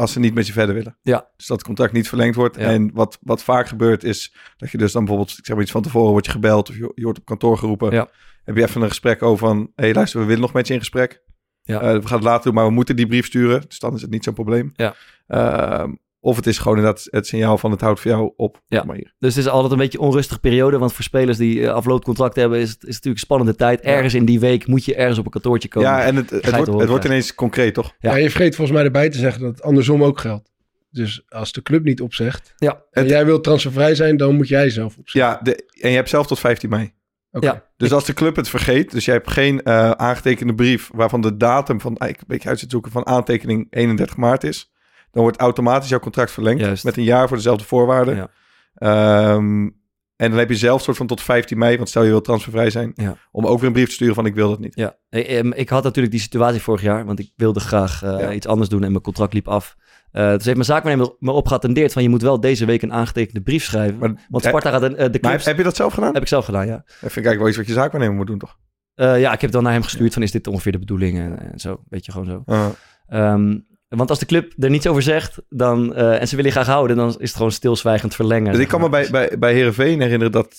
als 0.00 0.12
ze 0.12 0.18
niet 0.18 0.34
met 0.34 0.46
je 0.46 0.52
verder 0.52 0.74
willen. 0.74 0.96
Ja. 1.02 1.30
Dus 1.36 1.46
dat 1.46 1.56
het 1.56 1.66
contract 1.66 1.92
niet 1.92 2.08
verlengd 2.08 2.36
wordt. 2.36 2.56
Ja. 2.56 2.62
En 2.62 2.90
wat, 2.94 3.18
wat 3.20 3.42
vaak 3.42 3.68
gebeurt 3.68 4.04
is 4.04 4.34
dat 4.56 4.70
je 4.70 4.78
dus 4.78 4.92
dan 4.92 5.04
bijvoorbeeld, 5.04 5.38
ik 5.38 5.44
zeg 5.44 5.54
maar 5.54 5.64
iets 5.64 5.72
van 5.72 5.82
tevoren, 5.82 6.10
wordt 6.10 6.26
je 6.26 6.32
gebeld 6.32 6.68
of 6.68 6.76
je, 6.76 6.92
je 6.94 7.02
wordt 7.02 7.18
op 7.18 7.24
kantoor 7.24 7.58
geroepen. 7.58 7.92
Ja. 7.92 8.08
Heb 8.44 8.56
je 8.56 8.62
even 8.62 8.82
een 8.82 8.88
gesprek 8.88 9.22
over 9.22 9.46
van, 9.46 9.58
hé 9.58 9.84
hey, 9.84 9.94
luister, 9.94 10.20
we 10.20 10.26
willen 10.26 10.40
nog 10.40 10.52
met 10.52 10.66
je 10.66 10.72
in 10.72 10.78
gesprek. 10.78 11.22
Ja. 11.62 11.80
Eh, 11.80 11.92
we 11.92 12.06
gaan 12.06 12.16
het 12.16 12.26
later 12.26 12.44
doen, 12.44 12.54
maar 12.54 12.66
we 12.66 12.70
moeten 12.70 12.96
die 12.96 13.06
brief 13.06 13.26
sturen. 13.26 13.62
Dus 13.68 13.78
dan 13.78 13.94
is 13.94 14.02
het 14.02 14.10
niet 14.10 14.24
zo'n 14.24 14.34
probleem. 14.34 14.72
Ja. 14.74 14.94
Ehm, 15.26 15.92
of 16.20 16.36
het 16.36 16.46
is 16.46 16.58
gewoon 16.58 16.76
inderdaad 16.76 17.06
het 17.10 17.26
signaal 17.26 17.58
van 17.58 17.70
het 17.70 17.80
houdt 17.80 18.00
voor 18.00 18.10
jou 18.10 18.32
op. 18.36 18.62
Ja. 18.68 18.82
Maar 18.84 18.96
hier. 18.96 19.14
Dus 19.18 19.34
het 19.34 19.44
is 19.44 19.50
altijd 19.50 19.72
een 19.72 19.78
beetje 19.78 19.98
een 19.98 20.04
onrustige 20.04 20.40
periode. 20.40 20.78
Want 20.78 20.92
voor 20.92 21.04
spelers 21.04 21.38
die 21.38 21.66
eh, 21.66 21.72
aflopend 21.72 22.04
contract 22.04 22.36
hebben, 22.36 22.58
is 22.58 22.68
het, 22.70 22.76
is 22.76 22.80
het 22.82 22.88
natuurlijk 22.88 23.14
een 23.14 23.26
spannende 23.26 23.54
tijd. 23.54 23.80
Ergens 23.80 24.14
in 24.14 24.24
die 24.24 24.40
week 24.40 24.66
moet 24.66 24.84
je 24.84 24.94
ergens 24.94 25.18
op 25.18 25.24
een 25.24 25.30
kantoortje 25.30 25.68
komen. 25.68 25.88
Ja, 25.90 26.02
en 26.02 26.16
het, 26.16 26.30
het, 26.30 26.50
wordt, 26.56 26.72
het 26.72 26.88
wordt 26.88 27.04
ineens 27.04 27.34
concreet, 27.34 27.74
toch? 27.74 27.94
Ja. 27.98 28.10
Ja. 28.10 28.16
je 28.16 28.30
vergeet 28.30 28.54
volgens 28.56 28.76
mij 28.76 28.86
erbij 28.86 29.08
te 29.10 29.18
zeggen 29.18 29.42
dat 29.42 29.50
het 29.50 29.62
andersom 29.62 30.04
ook 30.04 30.20
geldt. 30.20 30.50
Dus 30.90 31.22
als 31.28 31.52
de 31.52 31.62
club 31.62 31.84
niet 31.84 32.00
opzegt 32.00 32.54
Ja. 32.56 32.82
en 32.90 33.02
Het- 33.02 33.10
jij 33.10 33.24
wilt 33.24 33.44
transfervrij 33.44 33.94
zijn, 33.94 34.16
dan 34.16 34.34
moet 34.34 34.48
jij 34.48 34.70
zelf 34.70 34.96
opzeggen. 34.98 35.32
Ja, 35.32 35.40
de, 35.42 35.68
en 35.80 35.90
je 35.90 35.96
hebt 35.96 36.08
zelf 36.08 36.26
tot 36.26 36.38
15 36.38 36.68
mei. 36.70 36.92
Oké. 37.32 37.46
Ja. 37.46 37.64
Dus 37.76 37.92
als 37.92 38.04
de 38.04 38.12
club 38.14 38.36
het 38.36 38.48
vergeet, 38.48 38.90
dus 38.90 39.04
jij 39.04 39.14
hebt 39.14 39.30
geen 39.30 39.62
eh, 39.62 39.90
aangetekende 39.90 40.54
brief 40.54 40.90
waarvan 40.94 41.20
de 41.20 41.36
datum 41.36 41.80
van, 41.80 41.96
eigenlijk 41.96 42.20
een 42.20 42.36
beetje 42.36 42.48
uit 42.48 42.64
zoeken, 42.68 42.92
van 42.92 43.06
aantekening 43.06 43.66
31 43.70 44.16
maart 44.16 44.44
is, 44.44 44.70
dan 45.10 45.22
wordt 45.22 45.36
automatisch 45.40 45.88
jouw 45.88 45.98
contract 45.98 46.30
verlengd 46.30 46.60
Juist. 46.60 46.84
met 46.84 46.96
een 46.96 47.02
jaar 47.04 47.28
voor 47.28 47.36
dezelfde 47.36 47.64
voorwaarden. 47.64 48.16
Ja. 48.16 48.28
Ehm, 48.74 49.68
en 50.16 50.30
dan 50.30 50.38
heb 50.38 50.48
je 50.48 50.56
zelf 50.56 50.82
soort 50.82 50.96
van 50.96 51.06
tot 51.06 51.22
15 51.22 51.58
mei, 51.58 51.76
want 51.76 51.88
stel 51.88 52.02
je 52.02 52.08
wil 52.10 52.20
transfervrij 52.20 52.70
zijn, 52.70 52.92
Ja. 52.94 53.16
om 53.30 53.46
ook 53.46 53.58
weer 53.58 53.66
een 53.66 53.72
brief 53.72 53.86
te 53.88 53.92
sturen 53.94 54.14
van 54.14 54.26
ik 54.26 54.34
wil 54.34 54.48
dat 54.48 54.58
niet. 54.58 54.74
Ja, 54.74 54.96
ik, 55.10 55.26
ehm, 55.26 55.52
ik 55.52 55.68
had 55.68 55.82
natuurlijk 55.82 56.12
die 56.14 56.22
situatie 56.22 56.60
vorig 56.60 56.82
jaar, 56.82 57.04
want 57.04 57.18
ik 57.18 57.32
wilde 57.36 57.60
graag 57.60 58.02
eh, 58.02 58.18
Ja. 58.20 58.32
iets 58.32 58.46
anders 58.46 58.68
doen 58.68 58.82
en 58.84 58.90
mijn 58.90 59.02
contract 59.02 59.32
liep 59.32 59.48
af. 59.48 59.76
Eh 60.12 60.22
dus 60.24 60.30
heeft 60.44 60.44
mijn 60.44 60.64
zaakwaarnemer 60.64 61.14
me 61.18 61.30
op 61.30 61.46
geattendeerd 61.46 61.92
van 61.92 62.02
je 62.02 62.08
moet 62.08 62.22
wel 62.22 62.40
deze 62.40 62.64
week 62.64 62.82
een 62.82 62.92
aangetekende 62.92 63.40
brief 63.40 63.64
schrijven. 63.64 63.98
Maar, 63.98 64.26
want 64.28 64.44
Sparta 64.44 64.70
gaat 64.70 64.82
een, 64.82 64.96
eh, 64.96 65.04
de 65.12 65.18
maar 65.20 65.30
clubs... 65.30 65.44
heb 65.44 65.56
je 65.56 65.62
dat 65.62 65.76
zelf 65.76 65.94
gedaan? 65.94 66.12
heb 66.14 66.22
ik 66.22 66.28
zelf 66.28 66.44
gedaan, 66.44 66.66
ja. 66.66 66.76
Dat 66.76 66.84
vind 66.84 67.02
ik 67.02 67.06
eigenlijk 67.24 67.38
wel 67.38 67.48
iets 67.48 67.56
wat 67.56 67.66
je 67.66 67.72
zaakwaarnemer 67.72 68.16
moet 68.16 68.26
doen, 68.26 68.38
toch? 68.38 68.58
Ja, 68.94 69.32
ik 69.32 69.40
heb 69.40 69.50
dan 69.50 69.62
naar 69.62 69.72
hem 69.72 69.82
gestuurd 69.82 70.12
van 70.12 70.22
is 70.22 70.30
dit 70.30 70.46
ongeveer 70.46 70.72
de 70.72 70.78
bedoeling 70.78 71.18
en, 71.18 71.52
en 71.52 71.58
zo, 71.60 71.80
weet 71.88 72.04
je, 72.04 72.12
gewoon 72.12 72.26
zo. 72.26 72.42
Uh, 72.46 72.66
Ehm, 73.06 73.58
want 73.98 74.10
als 74.10 74.18
de 74.18 74.26
club 74.26 74.52
er 74.58 74.70
niets 74.70 74.86
over 74.86 75.02
zegt 75.02 75.42
dan, 75.48 75.94
eh, 75.94 76.20
en 76.20 76.28
ze 76.28 76.36
willen 76.36 76.50
je 76.50 76.56
graag 76.56 76.74
houden, 76.74 76.96
dan 76.96 77.08
is 77.08 77.16
het 77.18 77.34
gewoon 77.34 77.52
stilzwijgend 77.52 78.14
verlengen. 78.14 78.52
Dus 78.52 78.60
ik 78.60 78.68
kan 78.68 78.80
me 78.80 78.88
bij, 78.88 79.10
bij, 79.10 79.38
bij 79.38 79.52
Heerenveen 79.52 80.00
herinneren 80.00 80.32
dat, 80.32 80.54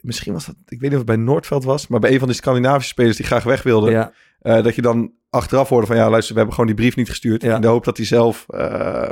misschien 0.00 0.32
was 0.32 0.46
dat, 0.46 0.54
ik 0.68 0.80
weet 0.80 0.90
niet 0.90 1.00
of 1.00 1.06
het 1.06 1.16
bij 1.16 1.16
Noordveld 1.16 1.64
was, 1.64 1.86
maar 1.86 2.00
bij 2.00 2.12
een 2.12 2.18
van 2.18 2.28
die 2.28 2.36
Scandinavische 2.36 2.88
spelers 2.88 3.16
die 3.16 3.26
graag 3.26 3.44
weg 3.44 3.62
wilden, 3.62 3.90
Ja, 3.90 4.12
Eh, 4.38 4.62
dat 4.62 4.74
je 4.74 4.82
dan 4.82 5.12
achteraf 5.30 5.68
hoorde 5.68 5.86
van 5.86 5.96
ja, 5.96 6.10
luister, 6.10 6.32
we 6.32 6.38
hebben 6.38 6.56
gewoon 6.56 6.74
die 6.74 6.80
brief 6.80 6.96
niet 6.96 7.08
gestuurd. 7.08 7.42
Ja. 7.42 7.54
In 7.54 7.60
de 7.60 7.66
hoop 7.66 7.84
dat 7.84 7.96
hij 7.96 8.06
zelf 8.06 8.46
eh, 8.48 9.10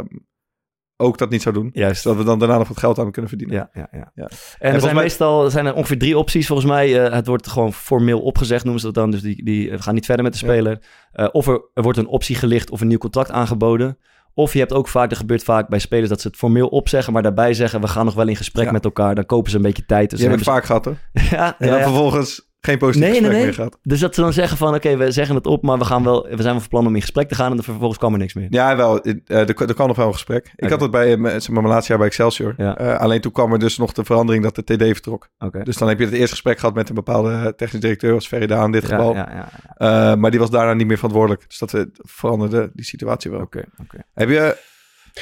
ook 1.01 1.19
dat 1.19 1.31
niet 1.31 1.43
zou 1.43 1.55
doen. 1.55 1.71
juist. 1.73 2.03
Zodat 2.03 2.19
we 2.19 2.25
dan 2.25 2.39
daarna 2.39 2.59
nog 2.59 2.69
wat 2.69 2.79
geld 2.79 2.99
aan 2.99 3.11
kunnen 3.11 3.31
verdienen. 3.31 3.57
Ja, 3.57 3.71
ja, 3.73 3.89
ja. 3.99 4.11
Ja. 4.15 4.29
En, 4.59 4.73
er 4.75 4.81
zijn 4.81 4.95
mij- 4.95 5.03
meestal 5.03 5.51
zijn 5.51 5.67
er 5.67 5.75
ongeveer 5.75 5.99
drie 5.99 6.19
opties 6.19 6.47
volgens 6.47 6.69
mij. 6.69 7.05
Eh, 7.05 7.13
het 7.15 7.27
wordt 7.27 7.49
gewoon 7.49 7.73
formeel 7.73 8.21
opgezegd, 8.21 8.63
noemen 8.65 8.81
ze 8.81 8.87
dat 8.87 8.95
dan. 8.97 9.11
Dus 9.11 9.21
die, 9.23 9.45
die 9.45 9.71
we 9.71 9.83
gaan 9.83 9.95
niet 9.95 10.05
verder 10.07 10.25
met 10.25 10.39
de 10.39 10.47
Ja. 10.47 10.53
speler. 10.53 10.79
Eh, 11.13 11.29
of 11.33 11.47
er, 11.47 11.63
er 11.75 11.83
wordt 11.83 11.99
een 11.99 12.07
optie 12.07 12.37
gelicht 12.37 12.71
of 12.71 12.81
een 12.81 12.89
nieuw 12.89 12.99
contract 12.99 13.31
aangeboden. 13.31 13.99
Of 14.35 14.53
je 14.53 14.59
hebt 14.59 14.73
ook 14.73 14.89
vaak, 14.89 15.11
er 15.11 15.17
gebeurt 15.17 15.43
vaak 15.43 15.69
bij 15.69 15.79
spelers 15.79 16.09
dat 16.09 16.21
ze 16.21 16.29
het 16.29 16.37
formeel 16.37 16.67
opzeggen, 16.69 17.13
maar 17.13 17.23
daarbij 17.23 17.55
zeggen 17.55 17.81
we 17.81 17.89
gaan 17.89 18.05
nog 18.05 18.15
wel 18.15 18.29
in 18.29 18.37
gesprek 18.37 18.65
Ja. 18.65 18.73
met 18.73 18.85
elkaar. 18.85 19.15
Dan 19.15 19.27
kopen 19.27 19.51
ze 19.51 19.57
een 19.57 19.63
beetje 19.63 19.87
tijd. 19.87 20.11
Dus, 20.11 20.21
dan 20.21 20.29
hebben 20.29 20.47
het 20.47 20.55
vaak 20.57 20.65
gehad 20.67 20.85
hoor. 20.85 20.97
ja, 21.39 21.55
En 21.59 21.69
dan 21.69 21.79
ja. 21.79 21.83
vervolgens 21.85 22.50
geen 22.61 22.79
positief 22.79 23.03
Nee, 23.09 23.11
gesprek 23.18 23.33
nee. 23.37 23.44
meer 23.44 23.55
gehad. 23.55 23.79
Dus 23.83 24.01
dat 24.01 24.14
ze 24.14 24.20
dan 24.20 24.33
zeggen 24.33 24.57
van 24.57 24.75
oké, 24.75 24.96
we 24.96 25.11
zeggen 25.11 25.35
het 25.35 25.46
op, 25.46 25.62
maar 25.62 25.79
we, 25.79 25.85
gaan 25.85 26.05
wel, 26.05 26.23
we 26.23 26.29
zijn 26.42 26.44
wel 26.53 26.61
van 26.61 26.68
plan 26.68 26.87
om 26.87 26.94
in 26.94 27.01
gesprek 27.01 27.29
te 27.29 27.35
gaan. 27.35 27.51
En 27.51 27.55
dan 27.55 27.64
vervolgens 27.64 27.99
kwam 27.99 28.12
er 28.12 28.18
niks 28.18 28.35
meer. 28.35 28.46
Ja, 28.51 28.77
wel. 28.77 29.01
eh, 29.03 29.14
er, 29.27 29.49
er 29.49 29.75
kwam 29.75 29.87
nog 29.87 29.96
wel 29.96 30.07
een 30.07 30.12
gesprek. 30.12 30.53
Ik 30.57 30.70
had 30.70 30.81
het 30.81 30.90
bij 30.90 31.12
eh, 31.12 31.18
mijn 31.18 31.40
zeg 31.40 31.51
maar, 31.51 31.62
mijn 31.62 31.73
laatste 31.75 31.88
jaar 31.90 31.99
bij 32.01 32.09
Excelsior. 32.09 32.55
Ja. 32.57 32.77
Eh, 32.79 32.99
alleen 32.99 33.20
toen 33.20 33.33
kwam 33.33 33.53
er 33.53 33.59
dus 33.59 33.79
nog 33.79 33.92
de 33.92 34.05
verandering 34.05 34.44
dat 34.44 34.55
de 34.55 34.64
TD 34.64 34.83
vertrok. 34.83 35.29
Oké. 35.38 35.62
Dus 35.62 35.77
dan 35.77 35.88
heb 35.88 35.99
je 35.99 36.05
het 36.05 36.14
eerste 36.14 36.31
gesprek 36.31 36.59
gehad 36.59 36.75
met 36.75 36.88
een 36.88 36.94
bepaalde 36.94 37.53
technisch 37.57 37.81
directeur, 37.81 38.14
als 38.14 38.27
Ferry 38.29 38.46
Daan 38.46 38.64
in 38.64 38.73
dit 38.73 38.83
Ja, 38.83 38.88
geval. 38.88 39.14
ja, 39.14 39.29
ja, 39.33 39.49
ja. 39.79 40.11
Eh, 40.12 40.16
maar 40.18 40.31
die 40.31 40.40
was 40.40 40.51
daarna 40.51 40.73
niet 40.75 40.87
meer 40.87 40.96
verantwoordelijk. 40.96 41.44
Dus 41.49 41.59
dat 41.59 41.87
veranderde 41.92 42.70
die 42.75 42.85
situatie 42.85 43.31
wel. 43.31 43.40
Oké, 43.40 43.64
oké. 43.83 43.99
Heb 44.14 44.29
je... 44.29 44.57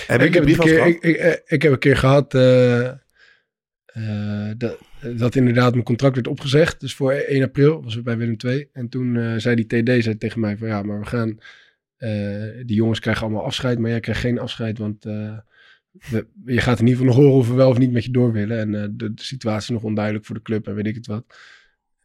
Heb 0.07 0.23
ik, 0.23 0.35
heb 0.35 0.47
een 0.47 0.57
keer, 0.59 0.75
gehad? 0.75 0.87
ik, 0.89 1.03
ik, 1.03 1.43
ik 1.47 1.63
heb 1.63 1.73
een 1.73 1.79
keer 1.79 1.97
gehad 1.97 2.35
eh, 2.35 2.89
eh, 3.99 4.51
dat, 4.57 4.79
dat 5.17 5.35
inderdaad 5.35 5.73
mijn 5.73 5.85
contract 5.85 6.15
werd 6.15 6.27
opgezegd. 6.29 6.81
Dus 6.81 6.95
voor 6.95 7.13
1 7.13 7.43
april 7.43 7.83
was 7.83 7.95
het 7.95 8.05
bij 8.05 8.17
Willem 8.17 8.37
II. 8.45 8.69
En 8.73 8.89
toen 8.89 9.17
eh, 9.17 9.35
zei 9.37 9.65
die 9.65 9.83
TD 9.83 10.03
zei 10.05 10.17
tegen 10.17 10.41
mij 10.41 10.57
van 10.57 10.69
ja, 10.69 10.83
maar 10.83 11.01
we 11.01 11.07
gaan... 11.07 11.39
eh, 11.97 12.65
die 12.67 12.77
jongens 12.77 13.01
krijgen 13.01 13.23
allemaal 13.23 13.45
afscheid, 13.45 13.79
maar 13.79 13.91
jij 13.91 14.01
krijgt 14.01 14.21
geen 14.21 14.39
afscheid, 14.39 14.79
want 14.79 15.05
we- 15.05 16.27
je 16.45 16.61
gaat 16.61 16.79
in 16.81 16.87
ieder 16.87 17.01
geval 17.01 17.05
nog 17.07 17.17
horen 17.25 17.39
of 17.39 17.49
we 17.49 17.55
wel 17.55 17.69
of 17.71 17.79
niet 17.79 17.93
met 17.93 18.05
je 18.05 18.11
door 18.11 18.33
willen. 18.33 18.59
En 18.59 18.73
de, 18.97 19.15
de 19.15 19.23
situatie 19.23 19.63
is 19.75 19.81
nog 19.81 19.83
onduidelijk 19.91 20.25
voor 20.25 20.35
de 20.35 20.43
club 20.43 20.67
en 20.67 20.75
weet 20.75 20.87
ik 20.87 20.95
het 20.95 21.07
wat. 21.07 21.25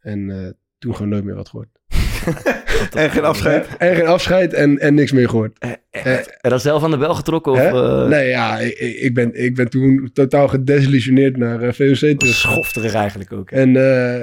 En 0.00 0.56
toen 0.78 0.94
gewoon 0.94 1.08
nooit 1.10 1.24
meer 1.24 1.34
wat 1.34 1.48
gehoord. 1.48 1.68
En 2.94 3.10
geen 3.10 3.24
afscheid? 3.24 3.66
En 3.78 3.94
geen 3.96 4.06
afscheid 4.06 4.52
en, 4.52 4.78
en 4.78 4.94
niks 4.94 5.12
meer 5.12 5.28
gehoord. 5.28 5.58
En 5.90 6.50
dan 6.50 6.60
zelf 6.60 6.82
aan 6.84 6.90
de 6.90 6.96
bel 6.96 7.14
getrokken? 7.14 7.52
Of, 7.52 7.58
eh, 7.58 8.06
nee, 8.06 8.28
ja, 8.28 8.58
ik, 8.58 8.78
ik 8.78 9.14
ben, 9.14 9.42
ik 9.44 9.54
ben 9.54 9.70
toen 9.70 10.10
totaal 10.12 10.48
gedesillusioneerd 10.48 11.36
naar 11.36 11.62
eh, 11.62 11.72
VOC 11.72 12.18
terug. 12.18 12.34
Schofterig 12.34 12.94
eigenlijk 12.94 13.32
ook. 13.32 13.50
hè? 13.50 13.56
En 13.56 13.76
eh, 13.76 14.22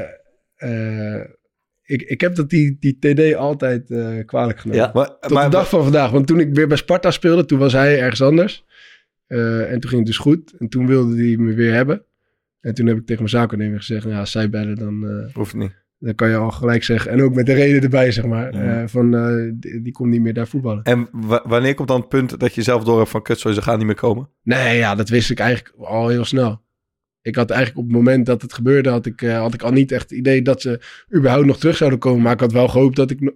eh, 0.55 1.25
ik, 1.83 2.01
ik 2.01 2.21
heb 2.21 2.35
dat 2.35 2.49
die, 2.49 2.77
die 2.79 2.97
TD 2.99 3.35
altijd 3.35 3.91
eh, 3.91 4.07
kwalijk 4.25 4.59
genomen. 4.59 4.83
Ja. 4.83 4.91
Maar, 4.93 5.07
Tot 5.19 5.31
maar, 5.31 5.43
de 5.43 5.49
dag 5.49 5.69
van 5.69 5.83
vandaag. 5.83 6.11
Want 6.11 6.27
toen 6.27 6.39
ik 6.39 6.53
weer 6.53 6.67
bij 6.67 6.77
Sparta 6.77 7.11
speelde, 7.11 7.45
toen 7.45 7.59
was 7.59 7.73
hij 7.73 7.99
ergens 7.99 8.21
anders. 8.21 8.65
Eh, 9.27 9.71
en 9.71 9.79
toen 9.79 9.89
ging 9.89 10.01
het 10.01 10.05
dus 10.11 10.17
goed. 10.17 10.53
En 10.59 10.69
toen 10.69 10.87
wilde 10.87 11.15
hij 11.15 11.37
me 11.37 11.53
weer 11.53 11.73
hebben. 11.73 12.03
En 12.61 12.73
toen 12.73 12.85
heb 12.87 12.95
ik 12.97 13.05
tegen 13.05 13.23
mijn 13.23 13.29
zaakwaarnemer 13.35 13.77
gezegd, 13.77 14.05
nou, 14.05 14.19
als 14.19 14.31
zij 14.31 14.49
bellen, 14.49 14.75
dan, 14.75 15.07
eh, 15.07 15.33
hoeft 15.35 15.51
het 15.51 15.61
niet. 15.61 15.79
Dan 16.03 16.15
kan 16.15 16.29
je 16.29 16.35
al 16.35 16.51
gelijk 16.51 16.83
zeggen. 16.83 17.11
En 17.11 17.21
ook 17.21 17.33
met 17.33 17.45
de 17.45 17.53
reden 17.53 17.81
erbij, 17.81 18.11
zeg 18.11 18.25
maar. 18.25 18.53
Ja. 18.53 18.81
eh, 18.81 18.87
van, 18.87 19.15
eh, 19.15 19.51
die, 19.53 19.81
die 19.81 19.91
komt 19.93 20.09
niet 20.09 20.21
meer 20.21 20.33
daar 20.33 20.47
voetballen. 20.47 20.83
En 20.83 21.07
wa- 21.11 21.43
wanneer 21.45 21.73
komt 21.73 21.87
dan 21.87 21.99
het 21.99 22.09
punt 22.09 22.39
dat 22.39 22.55
je 22.55 22.61
zelf 22.61 22.83
door 22.83 22.97
hebt 22.97 23.09
van 23.09 23.21
kut, 23.21 23.39
zo, 23.39 23.51
ze 23.51 23.61
gaan 23.61 23.77
niet 23.77 23.85
meer 23.87 23.95
komen? 23.95 24.29
Nee, 24.43 24.77
ja, 24.77 24.95
dat 24.95 25.09
wist 25.09 25.29
ik 25.29 25.39
eigenlijk 25.39 25.75
al 25.79 26.07
heel 26.07 26.25
snel. 26.25 26.61
Ik 27.21 27.35
had 27.35 27.49
eigenlijk 27.49 27.79
op 27.79 27.87
het 27.87 27.95
moment 27.97 28.25
dat 28.25 28.41
het 28.41 28.53
gebeurde, 28.53 28.89
had 28.89 29.05
ik, 29.05 29.21
eh, 29.21 29.37
had 29.39 29.53
ik 29.53 29.61
al 29.61 29.71
niet 29.71 29.91
echt 29.91 30.01
het 30.09 30.11
idee 30.19 30.41
dat 30.41 30.61
ze 30.61 30.79
überhaupt 31.15 31.45
nog 31.45 31.57
terug 31.59 31.77
zouden 31.77 31.99
komen. 31.99 32.21
Maar 32.21 32.33
ik 32.33 32.39
had 32.39 32.51
wel 32.51 32.67
gehoopt 32.67 32.95
dat 32.95 33.11
ik... 33.11 33.31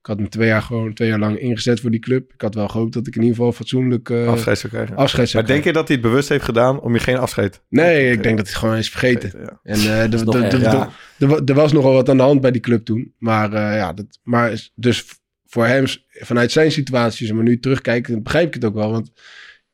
Ik 0.00 0.06
had 0.06 0.18
me 0.20 0.28
twee 0.28 0.48
jaar 0.48 0.62
gewoon 0.62 0.92
twee 0.94 1.08
jaar 1.08 1.18
lang 1.18 1.38
ingezet 1.38 1.80
voor 1.80 1.90
die 1.90 2.00
club. 2.00 2.32
Ik 2.32 2.40
had 2.40 2.54
wel 2.54 2.68
gehoopt 2.68 2.92
dat 2.92 3.06
ik 3.06 3.14
in 3.16 3.20
ieder 3.22 3.36
geval 3.36 3.52
fatsoenlijk 3.52 4.10
eh, 4.10 4.26
afscheid 4.28 4.58
zou 4.58 4.72
krijgen. 4.72 4.96
afscheid 4.96 5.28
zou 5.28 5.42
maar 5.42 5.52
denk 5.52 5.64
je 5.64 5.72
dat 5.72 5.88
hij 5.88 5.96
het 5.96 6.06
bewust 6.06 6.28
heeft 6.28 6.44
gedaan 6.44 6.80
om 6.80 6.92
je 6.94 6.98
geen 7.00 7.16
afscheid 7.16 7.62
Nee, 7.68 8.10
ik 8.12 8.22
denk 8.22 8.36
dat 8.36 8.46
hij 8.46 8.54
het 8.54 8.54
gewoon 8.54 8.76
is 8.76 8.90
vergeten. 8.90 9.32
Ja. 9.40 9.60
En 9.62 9.78
eh, 9.78 10.12
er- 11.48 11.54
was 11.54 11.72
nogal 11.72 11.92
wat 11.92 12.08
aan 12.08 12.16
de 12.16 12.22
hand 12.22 12.40
bij 12.40 12.50
die 12.50 12.60
club 12.60 12.84
toen. 12.84 13.14
Maar 13.18 13.52
eh, 13.52 13.76
ja, 13.76 13.92
dat, 13.92 14.18
maar 14.22 14.52
is- 14.52 14.72
dus 14.74 15.04
voor 15.46 15.66
hem, 15.66 15.84
vanuit 16.08 16.52
zijn 16.52 16.72
situatie, 16.72 17.34
maar 17.34 17.44
nu 17.44 17.58
terugkijken, 17.60 18.12
dan 18.12 18.22
begrijp 18.22 18.46
ik 18.46 18.54
het 18.54 18.64
ook 18.64 18.74
wel. 18.74 18.90
Want 18.90 19.12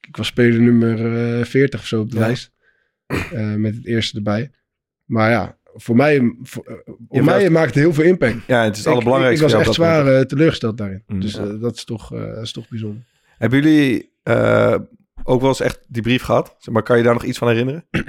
ik 0.01 0.17
was 0.17 0.27
speler 0.27 0.61
nummer 0.61 1.39
eh 1.39 1.45
40 1.45 1.81
of 1.81 1.87
zo 1.87 2.01
op 2.01 2.11
de 2.11 2.17
Ja. 2.19 2.27
lijst. 2.27 2.53
eh, 3.07 3.55
met 3.55 3.75
het 3.75 3.87
eerste 3.87 4.17
erbij. 4.17 4.51
Maar 5.05 5.31
ja, 5.31 5.59
voor 5.75 5.97
mij, 5.97 6.37
voor, 6.43 6.65
eh, 6.65 6.75
op 7.09 7.23
mij 7.23 7.23
maar- 7.43 7.53
maakt 7.53 7.67
het 7.67 7.75
heel 7.75 7.93
veel 7.93 8.05
impact. 8.05 8.37
Ja, 8.47 8.63
het 8.65 8.73
is 8.73 8.79
het 8.79 8.87
Ik- 8.87 8.93
allerbelangrijkste. 8.93 9.47
Ik, 9.47 9.53
was 9.53 9.61
echt 9.61 9.75
zwaar 9.75 10.07
eh, 10.07 10.21
teleurgesteld 10.21 10.79
daarin. 10.79 11.03
Mm. 11.07 11.21
Dus 11.21 11.33
Ja. 11.35 11.41
eh, 11.45 11.61
dat, 11.61 11.75
is 11.77 11.85
toch, 11.85 12.13
eh, 12.15 12.21
dat 12.35 12.43
is 12.43 12.53
toch 12.53 12.69
bijzonder. 12.69 13.03
Hebben 13.39 13.63
jullie 13.63 14.13
eh, 14.23 14.75
ook 15.25 15.41
wel 15.41 15.49
eens 15.49 15.61
echt 15.61 15.81
die 15.89 16.03
brief 16.03 16.23
gehad? 16.23 16.57
Zeg 16.59 16.75
maar, 16.75 16.83
kan 16.83 16.97
je 16.97 17.03
daar 17.03 17.13
nog 17.15 17.25
iets 17.25 17.39
van 17.39 17.49
herinneren? 17.49 17.85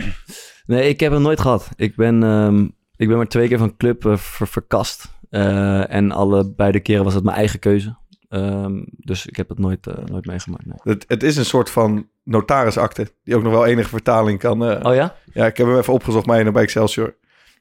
Nee, 0.66 0.90
ik 0.90 1.00
heb 1.00 1.12
hem 1.12 1.22
nooit 1.22 1.40
gehad. 1.40 1.70
Ik 1.76 1.96
ben, 1.96 2.24
ehm, 2.24 2.64
ik 2.96 3.08
ben 3.08 3.18
maar 3.18 3.28
twee 3.28 3.48
keer 3.48 3.58
van 3.58 3.78
club 3.78 4.04
ver- 4.18 4.48
verkast. 4.48 5.14
Eh, 5.30 5.94
en 5.94 6.12
alle 6.12 6.54
beide 6.56 6.80
keren 6.80 7.04
was 7.04 7.14
het 7.14 7.24
mijn 7.24 7.38
eigen 7.38 7.60
keuze. 7.60 7.96
Ehm, 8.30 8.84
dus 8.98 9.26
ik 9.26 9.36
heb 9.36 9.50
het 9.50 9.60
nooit, 9.60 9.88
nooit 10.10 10.26
meegemaakt. 10.26 10.66
Nee. 10.66 10.76
Het, 10.84 11.06
het 11.08 11.24
is 11.24 11.38
een 11.38 11.46
soort 11.46 11.70
van 11.70 12.08
notarisakte, 12.24 13.08
die 13.24 13.36
ook 13.36 13.44
nog 13.44 13.52
wel 13.52 13.66
enige 13.66 13.90
vertaling 13.90 14.40
kan. 14.40 14.66
eh, 14.66 14.86
Oh 14.90 14.96
ja? 14.96 15.16
Ja, 15.34 15.46
ik 15.46 15.58
heb 15.58 15.68
hem 15.68 15.78
even 15.78 15.94
opgezocht 15.94 16.26
bij, 16.26 16.52
bij 16.52 16.64
Excelsior. 16.64 17.16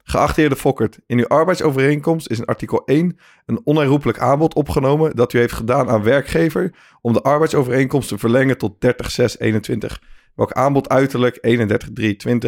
Geachte 0.06 0.40
heer 0.40 0.48
de 0.48 0.56
Fokkert, 0.56 0.98
in 1.06 1.18
uw 1.18 1.26
arbeidsovereenkomst 1.26 2.30
is 2.30 2.38
in 2.38 2.44
artikel 2.44 2.84
1 2.84 3.18
een 3.46 3.60
onherroepelijk 3.64 4.18
aanbod 4.18 4.54
opgenomen 4.54 5.16
dat 5.16 5.32
u 5.32 5.38
heeft 5.38 5.52
gedaan 5.52 5.88
aan 5.88 6.02
werkgever 6.02 6.74
om 7.00 7.12
de 7.12 7.22
arbeidsovereenkomst 7.22 8.08
te 8.08 8.18
verlengen 8.18 8.58
tot 8.58 8.74
30.6.21. 8.86 9.86
Welk 10.34 10.52
aanbod 10.52 10.88
uiterlijk 10.88 11.38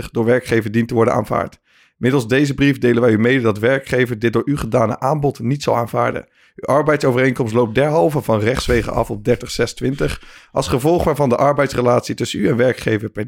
31.3.20 0.00 0.10
door 0.10 0.24
werkgever 0.24 0.72
dient 0.72 0.88
te 0.88 0.94
worden 0.94 1.14
aanvaard. 1.14 1.60
Middels 1.96 2.28
deze 2.28 2.54
brief 2.54 2.78
delen 2.78 3.02
wij 3.02 3.12
u 3.12 3.18
mede 3.18 3.40
dat 3.40 3.58
werkgever 3.58 4.18
dit 4.18 4.32
door 4.32 4.42
u 4.44 4.56
gedane 4.56 5.00
aanbod 5.00 5.40
niet 5.40 5.62
zal 5.62 5.76
aanvaarden. 5.76 6.28
Uw 6.56 6.74
arbeidsovereenkomst 6.74 7.54
loopt 7.54 7.74
derhalve 7.74 8.22
van 8.22 8.40
rechtswege 8.40 8.90
af 8.90 9.10
op 9.10 9.28
30.6.20, 9.28 10.12
als 10.52 10.68
gevolg 10.68 11.04
waarvan 11.04 11.28
de 11.28 11.36
arbeidsrelatie 11.36 12.14
tussen 12.14 12.40
u 12.40 12.48
en 12.48 12.56
werkgever 12.56 13.10
per 13.10 13.26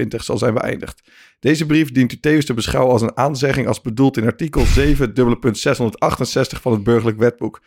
30.6.20 0.00 0.06
zal 0.16 0.38
zijn 0.38 0.54
beëindigd. 0.54 1.02
Deze 1.40 1.66
brief 1.66 1.92
dient 1.92 2.12
u 2.12 2.20
tevens 2.20 2.46
te 2.46 2.54
beschouwen 2.54 2.92
als 2.92 3.02
een 3.02 3.16
aanzegging 3.16 3.66
als 3.66 3.80
bedoeld 3.80 4.16
in 4.16 4.24
artikel 4.24 4.64
7, 4.64 5.14
dubbele 5.14 5.38
punt 5.38 5.58
668 5.58 6.60
van 6.60 6.72
het 6.72 6.82
burgerlijk 6.82 7.18
wetboek. 7.18 7.60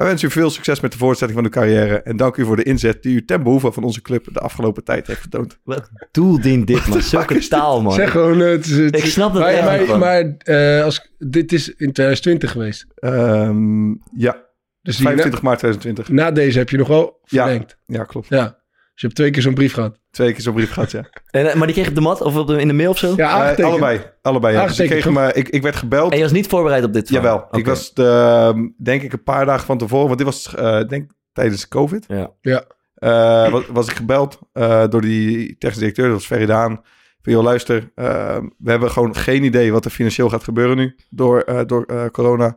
Wij 0.00 0.08
wensen 0.08 0.28
u 0.28 0.30
veel 0.30 0.50
succes 0.50 0.80
met 0.80 0.92
de 0.92 0.98
voortzetting 0.98 1.38
van 1.38 1.44
uw 1.52 1.60
carrière 1.60 2.02
en 2.02 2.16
dank 2.16 2.36
u 2.36 2.44
voor 2.44 2.56
de 2.56 2.62
inzet 2.62 3.02
die 3.02 3.14
u 3.14 3.24
ten 3.24 3.42
behoeve 3.42 3.72
van 3.72 3.82
onze 3.84 4.02
club 4.02 4.26
de 4.32 4.40
afgelopen 4.40 4.84
tijd 4.84 5.06
heeft 5.06 5.20
getoond. 5.20 5.58
Wat 5.64 5.90
doel 6.10 6.40
dient 6.40 6.66
dit, 6.66 6.86
man? 6.86 7.02
Zulke 7.02 7.48
taal, 7.48 7.82
man. 7.82 7.92
Zeg 7.92 8.10
gewoon... 8.10 8.40
eh, 8.42 8.48
het 8.50 8.66
is- 8.66 8.76
het 8.76 8.96
Ik 8.96 9.04
snap 9.04 9.32
dat 9.32 9.42
maar, 9.42 9.86
maar, 9.86 9.98
maar 9.98 10.34
eh, 10.38 10.84
als, 10.84 11.12
dit 11.18 11.52
is 11.52 11.68
in 11.68 11.92
2020 11.92 12.50
geweest. 12.50 12.86
Ehm, 12.94 13.88
ja, 14.16 14.46
Dus 14.82 14.96
die 14.96 15.04
25 15.06 15.42
maart 15.42 15.58
2020. 15.58 16.08
na, 16.08 16.30
deze 16.30 16.58
heb 16.58 16.70
je 16.70 16.76
nog 16.76 16.88
wel 16.88 17.20
Ja. 17.24 17.42
verlengd. 17.44 17.76
Ja, 17.86 18.04
klopt. 18.04 18.28
Ja. 18.28 18.58
Dus 19.00 19.10
je 19.10 19.14
hebt 19.14 19.14
twee 19.16 19.30
keer 19.30 19.42
zo'n 19.42 19.54
brief 19.54 19.72
gehad. 19.74 19.98
Twee 20.10 20.32
keer 20.32 20.40
zo'n 20.40 20.54
brief 20.54 20.72
gehad, 20.72 20.90
ja. 20.90 21.04
En, 21.30 21.50
eh, 21.50 21.54
maar 21.54 21.66
die 21.66 21.72
kreeg 21.74 21.84
je 21.84 21.90
op 21.90 21.96
de 21.96 22.02
mat 22.02 22.20
of 22.20 22.36
op 22.36 22.46
de, 22.46 22.60
in 22.60 22.68
de 22.68 22.74
mail 22.74 22.90
of 22.90 22.98
zo? 22.98 23.12
Ja, 23.16 23.52
Eh, 23.54 23.64
allebei, 23.64 24.00
allebei. 24.22 24.54
Ja. 24.54 24.66
Dus 24.66 24.78
ik, 24.80 24.88
kreeg 24.90 25.04
hem, 25.04 25.16
eh, 25.18 25.28
ik, 25.36 25.48
ik 25.48 25.62
werd 25.62 25.76
gebeld. 25.76 26.10
En 26.12 26.16
je 26.16 26.22
was 26.22 26.32
niet 26.32 26.46
voorbereid 26.46 26.84
op 26.84 26.92
dit 26.92 27.08
verhaal? 27.08 27.24
Jawel, 27.24 27.58
ik 27.58 27.66
was 27.66 27.94
de, 27.94 28.04
ehm, 28.52 28.68
denk 28.76 29.02
ik 29.02 29.12
een 29.12 29.22
paar 29.22 29.46
dagen 29.46 29.66
van 29.66 29.78
tevoren, 29.78 30.06
want 30.06 30.18
dit 30.18 30.26
was 30.26 30.54
eh, 30.54 30.88
denk 30.88 31.10
tijdens 31.32 31.68
COVID. 31.68 32.06
Ja. 32.40 32.64
Eh, 32.94 33.50
was, 33.50 33.64
was 33.66 33.88
ik 33.88 33.96
gebeld 33.96 34.38
eh, 34.52 34.84
door 34.88 35.00
die 35.00 35.46
technische 35.58 35.78
directeur, 35.80 36.04
dat 36.06 36.14
was 36.14 36.26
Ferry 36.26 36.46
Daan. 36.46 36.80
Van, 37.22 37.32
joh, 37.32 37.42
luister, 37.42 37.92
eh, 37.94 38.36
we 38.58 38.70
hebben 38.70 38.90
gewoon 38.90 39.16
geen 39.16 39.42
idee 39.44 39.72
wat 39.72 39.84
er 39.84 39.90
financieel 39.90 40.28
gaat 40.28 40.44
gebeuren 40.44 40.76
nu 40.76 40.96
door, 41.10 41.40
eh, 41.40 41.60
door 41.66 41.84
eh, 41.84 42.06
corona. 42.06 42.56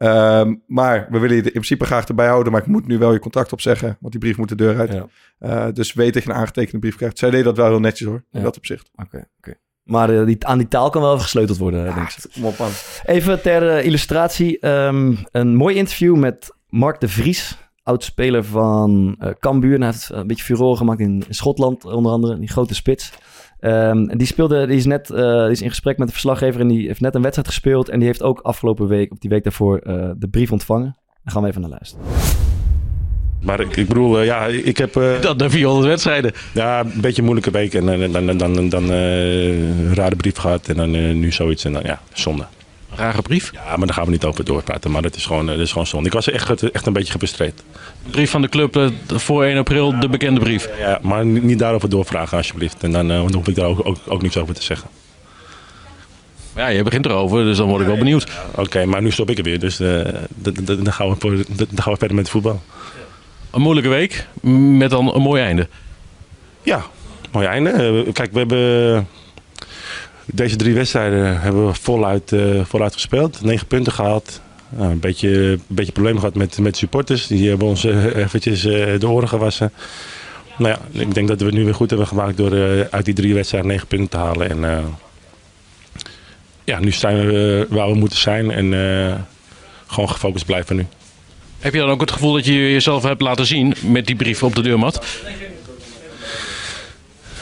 Ehm, 0.00 0.54
maar 0.66 1.06
we 1.10 1.18
willen 1.18 1.36
je 1.36 1.42
in 1.42 1.50
principe 1.50 1.84
graag 1.84 2.06
erbij 2.06 2.26
houden, 2.26 2.52
maar 2.52 2.60
ik 2.60 2.66
moet 2.66 2.86
nu 2.86 2.98
wel 2.98 3.12
je 3.12 3.18
contract 3.18 3.52
opzeggen, 3.52 3.96
want 4.00 4.12
die 4.12 4.20
brief 4.20 4.36
moet 4.36 4.48
de 4.48 4.54
deur 4.54 4.78
uit. 4.78 4.92
Ja. 4.92 5.06
Eh, 5.38 5.72
dus 5.72 5.92
weet 5.92 6.14
dat 6.14 6.22
je 6.22 6.28
een 6.28 6.34
aangetekende 6.36 6.78
brief 6.78 6.96
krijgt. 6.96 7.18
Zij 7.18 7.30
deed 7.30 7.44
dat 7.44 7.56
wel 7.56 7.68
heel 7.68 7.80
netjes 7.80 8.08
hoor, 8.08 8.24
in 8.32 8.42
dat 8.42 8.56
opzicht. 8.56 8.90
Oké, 8.94 9.26
oké. 9.38 9.54
Maar 9.82 10.10
eh, 10.20 10.26
die, 10.26 10.46
aan 10.46 10.58
die 10.58 10.68
taal 10.68 10.90
kan 10.90 11.02
wel 11.02 11.10
even 11.10 11.22
gesleuteld 11.22 11.58
worden, 11.58 11.84
denk 11.94 12.08
ik. 12.08 12.24
Kom 12.32 12.44
op 12.44 12.58
man. 12.58 12.70
Even 13.04 13.42
ter 13.42 13.68
eh, 13.68 13.84
illustratie. 13.84 14.58
ehm, 14.58 15.14
een 15.30 15.54
mooi 15.54 15.76
interview 15.76 16.16
met 16.16 16.54
Mark 16.68 17.00
de 17.00 17.08
Vries. 17.08 17.69
Oud-speler 17.82 18.44
van 18.44 19.16
eh 19.18 19.30
Cambuur. 19.40 19.74
En 19.74 19.80
Hij 19.82 19.90
heeft 19.90 20.10
een 20.12 20.26
beetje 20.26 20.44
furore 20.44 20.76
gemaakt 20.76 21.00
in, 21.00 21.22
in 21.26 21.34
Schotland, 21.34 21.84
onder 21.84 22.12
andere. 22.12 22.38
Die 22.38 22.48
grote 22.48 22.74
spits. 22.74 23.12
Ehm, 23.60 24.08
en 24.08 24.18
die, 24.18 24.26
speelde, 24.26 24.66
die, 24.66 24.76
is 24.76 24.86
net, 24.86 25.10
eh, 25.10 25.42
die 25.42 25.50
is 25.50 25.62
in 25.62 25.68
gesprek 25.68 25.98
met 25.98 26.06
de 26.06 26.12
verslaggever. 26.12 26.60
En 26.60 26.68
die 26.68 26.86
heeft 26.86 27.00
net 27.00 27.14
een 27.14 27.22
wedstrijd 27.22 27.48
gespeeld. 27.48 27.88
En 27.88 27.98
die 27.98 28.08
heeft 28.08 28.22
ook 28.22 28.40
afgelopen 28.40 28.86
week, 28.88 29.12
of 29.12 29.18
die 29.18 29.30
week 29.30 29.42
daarvoor, 29.42 29.78
eh, 29.78 30.10
de 30.16 30.28
brief 30.28 30.52
ontvangen. 30.52 30.96
Daar 31.24 31.32
gaan 31.34 31.42
we 31.42 31.48
even 31.48 31.60
naar 31.60 31.70
luisteren. 31.70 32.04
Maar 33.42 33.60
ik, 33.60 33.76
ik 33.76 33.88
bedoel, 33.88 34.18
eh, 34.18 34.24
ja, 34.24 34.46
ik 34.46 34.76
heb 34.76 34.96
eh, 34.96 35.20
Dat 35.20 35.36
na 35.36 35.50
400 35.50 35.86
wedstrijden. 35.88 36.32
ja, 36.54 36.80
een 36.80 37.00
beetje 37.00 37.18
een 37.18 37.24
moeilijke 37.24 37.50
week 37.50 37.74
en 37.74 37.88
eh, 38.02 38.12
dan, 38.12 38.26
dan, 38.26 38.36
dan, 38.54 38.68
dan 38.68 38.90
eh, 38.90 39.58
een 39.58 39.94
rare 39.94 40.16
brief 40.16 40.36
gehad 40.36 40.68
en 40.68 40.76
dan 40.76 40.94
eh, 40.94 41.14
nu 41.14 41.32
zoiets 41.32 41.64
en 41.64 41.72
dan 41.72 41.82
ja, 41.84 42.00
zonde. 42.12 42.46
Rare 43.00 43.22
brief. 43.22 43.50
Ja, 43.52 43.76
maar 43.76 43.86
daar 43.86 43.96
gaan 43.96 44.04
we 44.04 44.10
niet 44.10 44.24
over 44.24 44.44
doorpraten, 44.44 44.90
maar 44.90 45.02
dat 45.02 45.16
is 45.16 45.26
gewoon, 45.26 45.48
eh, 45.48 45.56
dat 45.56 45.64
is 45.64 45.70
gewoon 45.70 45.86
zonde. 45.86 46.06
Ik 46.06 46.12
was 46.12 46.30
echt, 46.30 46.70
echt 46.70 46.86
een 46.86 46.92
beetje 46.92 47.12
gefrustreerd. 47.12 47.62
Brief 48.10 48.30
van 48.30 48.42
de 48.42 48.48
club 48.48 48.76
eh, 48.76 48.88
voor 49.06 49.44
1 49.44 49.58
april, 49.58 50.00
de 50.00 50.08
bekende 50.08 50.40
brief. 50.40 50.68
Ja, 50.78 50.98
maar 51.02 51.24
niet 51.24 51.58
daarover 51.58 51.88
doorvragen 51.88 52.36
alsjeblieft. 52.36 52.82
En 52.82 52.92
dan, 52.92 53.10
eh, 53.10 53.20
hoef 53.20 53.48
ik 53.48 53.54
daar 53.54 53.66
ook, 53.66 53.86
ook, 53.86 53.96
ook 54.06 54.22
niks 54.22 54.36
over 54.36 54.54
te 54.54 54.62
zeggen. 54.62 54.88
Ja, 56.56 56.66
je 56.66 56.82
begint 56.82 57.06
erover, 57.06 57.44
dus 57.44 57.56
dan 57.56 57.68
word 57.68 57.80
ik 57.80 57.86
wel 57.86 57.96
benieuwd. 57.96 58.26
Oké, 58.54 58.84
maar 58.84 59.02
nu 59.02 59.10
stop 59.10 59.30
ik 59.30 59.38
er 59.38 59.44
weer, 59.44 59.58
dus 59.58 59.76
dan, 59.76 60.92
gaan 60.92 61.08
we 61.18 61.44
dan 61.56 61.82
gaan 61.82 61.92
we 61.92 61.98
verder 61.98 62.14
met 62.14 62.28
voetbal. 62.28 62.62
Een 63.50 63.60
moeilijke 63.60 63.90
week, 63.90 64.26
met 64.78 64.90
dan 64.90 65.14
een 65.14 65.22
mooi 65.22 65.42
einde. 65.42 65.68
Ja, 66.62 66.82
mooi 67.32 67.46
einde. 67.46 68.04
Kijk, 68.12 68.32
we 68.32 68.38
hebben 68.38 69.08
deze 70.32 70.56
drie 70.56 70.74
wedstrijden 70.74 71.40
hebben 71.40 71.66
we 71.66 71.74
voluit, 71.74 72.32
eh, 72.32 72.64
voluit 72.64 72.92
gespeeld. 72.92 73.42
Negen 73.42 73.66
punten 73.66 73.92
gehaald. 73.92 74.40
Nou, 74.68 74.90
een 74.90 75.00
beetje, 75.00 75.28
een 75.28 75.62
beetje 75.66 75.92
probleem 75.92 76.18
gehad 76.18 76.34
met, 76.34 76.58
met 76.58 76.76
supporters. 76.76 77.26
Die 77.26 77.48
hebben 77.48 77.66
ons 77.66 77.84
eh, 77.84 78.16
eventjes 78.16 78.64
eh, 78.64 78.98
de 78.98 79.08
oren 79.08 79.28
gewassen. 79.28 79.72
Nou 80.58 80.74
ja, 80.74 81.00
ik 81.00 81.14
denk 81.14 81.28
dat 81.28 81.40
we 81.40 81.46
het 81.46 81.54
nu 81.54 81.64
weer 81.64 81.74
goed 81.74 81.90
hebben 81.90 82.06
gemaakt 82.06 82.36
door 82.36 82.52
eh, 82.52 82.80
uit 82.90 83.04
die 83.04 83.14
drie 83.14 83.34
wedstrijden 83.34 83.70
negen 83.70 83.86
punten 83.86 84.08
te 84.08 84.16
halen. 84.16 84.50
En 84.50 84.64
eh, 84.64 84.84
ja, 86.64 86.78
nu 86.78 86.92
zijn 86.92 87.26
we 87.26 87.66
eh, 87.68 87.76
waar 87.76 87.88
we 87.90 87.94
moeten 87.94 88.18
zijn 88.18 88.50
en 88.50 88.74
eh, 88.74 89.14
gewoon 89.86 90.10
gefocust 90.10 90.46
blijven 90.46 90.76
nu. 90.76 90.86
Heb 91.58 91.72
je 91.72 91.80
dan 91.80 91.88
ook 91.88 92.00
het 92.00 92.10
gevoel 92.10 92.32
dat 92.32 92.44
je 92.44 92.52
jezelf 92.52 93.02
hebt 93.02 93.20
laten 93.20 93.46
zien 93.46 93.74
met 93.80 94.06
die 94.06 94.16
brief 94.16 94.42
op 94.42 94.54
de 94.54 94.62
deurmat? 94.62 95.06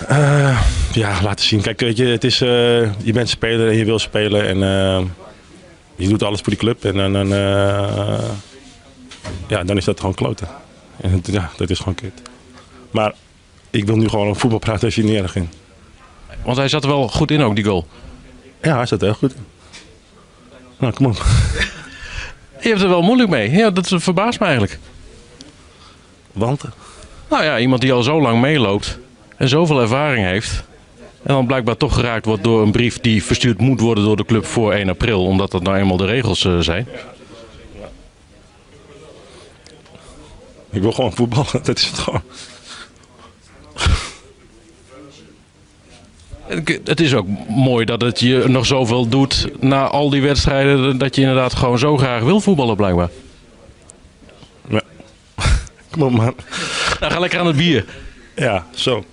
Eh, 0.07 0.63
ja, 0.93 1.23
laten 1.23 1.45
zien. 1.45 1.61
Kijk, 1.61 1.81
weet 1.81 1.97
je, 1.97 2.07
het 2.07 2.25
is, 2.25 2.41
eh, 2.41 2.49
je 3.05 3.13
bent 3.13 3.29
speler 3.29 3.69
en 3.69 3.77
je 3.77 3.85
wil 3.85 3.99
spelen. 3.99 4.47
En 4.47 4.63
eh, 4.63 5.05
je 5.97 6.09
doet 6.09 6.23
alles 6.23 6.41
voor 6.41 6.49
die 6.49 6.59
club. 6.59 6.85
En 6.85 7.13
dan, 7.13 7.29
ja, 9.49 9.65
dan 9.65 9.77
is 9.77 9.85
dat 9.85 10.01
gewoon 10.01 10.15
kloten. 10.15 10.49
En 11.01 11.23
ja, 11.23 11.51
dat 11.57 11.71
is 11.71 11.79
gewoon 11.79 11.95
kut. 11.95 12.23
Maar 12.91 13.15
ik 13.71 13.87
wil 13.87 13.97
nu 13.97 14.09
gewoon 14.09 14.37
voetbal 14.37 14.59
praten 14.59 14.85
als 14.85 14.95
je 14.95 15.05
niet 15.05 15.23
erg 15.23 15.37
in. 15.37 15.51
Want 16.45 16.57
hij 16.57 16.69
zat 16.69 16.83
er 16.83 16.89
wel 16.89 17.09
goed 17.09 17.31
in 17.31 17.43
ook, 17.43 17.55
die 17.55 17.65
goal. 17.65 17.87
Ja, 18.63 18.77
hij 18.77 18.87
staat 18.87 19.01
heel 19.01 19.15
goed. 19.15 19.35
Nou, 20.79 20.93
kom 20.93 21.07
op. 21.07 21.17
Je 22.61 22.69
hebt 22.69 22.81
er 22.81 22.89
wel 22.89 23.03
moeilijk 23.03 23.31
mee. 23.31 23.51
Ja, 23.51 23.71
dat 23.71 23.89
verbaast 23.89 24.39
me 24.39 24.45
eigenlijk. 24.45 24.79
Want? 26.33 26.65
Nou 27.31 27.45
ja, 27.45 27.59
iemand 27.59 27.81
die 27.81 27.93
al 27.93 28.03
zo 28.03 28.21
lang 28.21 28.41
meeloopt 28.41 28.99
en 29.39 29.49
zoveel 29.49 29.81
ervaring 29.81 30.27
heeft. 30.27 30.63
En 31.23 31.35
dan 31.35 31.47
blijkbaar 31.47 31.77
toch 31.77 31.95
geraakt 31.95 32.25
wordt 32.25 32.45
door 32.45 32.63
een 32.63 32.71
brief 32.73 33.01
die 33.01 33.25
verstuurd 33.25 33.59
moet 33.61 33.81
worden 33.81 34.05
door 34.05 34.17
de 34.17 34.25
club 34.25 34.45
voor 34.47 34.73
1 34.73 34.89
april. 34.89 35.25
Omdat 35.25 35.51
dat 35.51 35.63
nou 35.63 35.77
eenmaal 35.77 35.97
de 35.97 36.07
regels 36.07 36.45
eh, 36.45 36.59
zijn. 36.59 36.89
Ik 40.71 40.83
wil 40.83 40.93
gewoon 40.93 41.13
voetballen. 41.15 41.47
Dat 41.63 41.77
is 41.79 41.85
het 41.87 41.99
gewoon. 41.99 42.23
Het- 46.47 46.81
Het 46.85 47.01
is 47.01 47.15
ook 47.15 47.27
mooi 47.49 47.85
dat 47.85 48.01
het 48.01 48.21
je 48.21 48.45
nog 48.47 48.67
zoveel 48.67 49.09
doet 49.09 49.49
na 49.61 49.87
al 49.89 50.11
die 50.11 50.23
wedstrijden. 50.23 50.99
Dat 50.99 51.15
je 51.15 51.21
inderdaad 51.21 51.55
gewoon 51.55 51.79
zo 51.79 51.97
graag 51.97 52.23
wil 52.23 52.41
voetballen 52.41 52.77
blijkbaar. 52.77 53.09
Ja. 54.69 54.83
Kom 55.91 56.03
op, 56.03 56.11
man. 56.11 56.35
Nou, 57.01 57.13
ga 57.13 57.19
lekker 57.19 57.39
aan 57.41 57.47
het 57.47 57.57
bier. 57.57 57.85
Ja, 58.37 58.67
zo. 58.75 59.05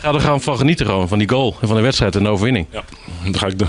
Ga 0.00 0.14
er 0.14 0.20
gaan 0.20 0.40
van 0.40 0.56
genieten 0.56 0.86
gewoon. 0.86 1.08
Van 1.08 1.18
die 1.18 1.28
goal 1.28 1.56
en 1.60 1.66
van 1.66 1.76
de 1.76 1.82
wedstrijd 1.82 2.16
en 2.16 2.22
de 2.22 2.28
overwinning. 2.28 2.66
Ja, 2.70 2.82
dat 3.24 3.36
ga 3.36 3.46
ik 3.46 3.58
doen. 3.58 3.68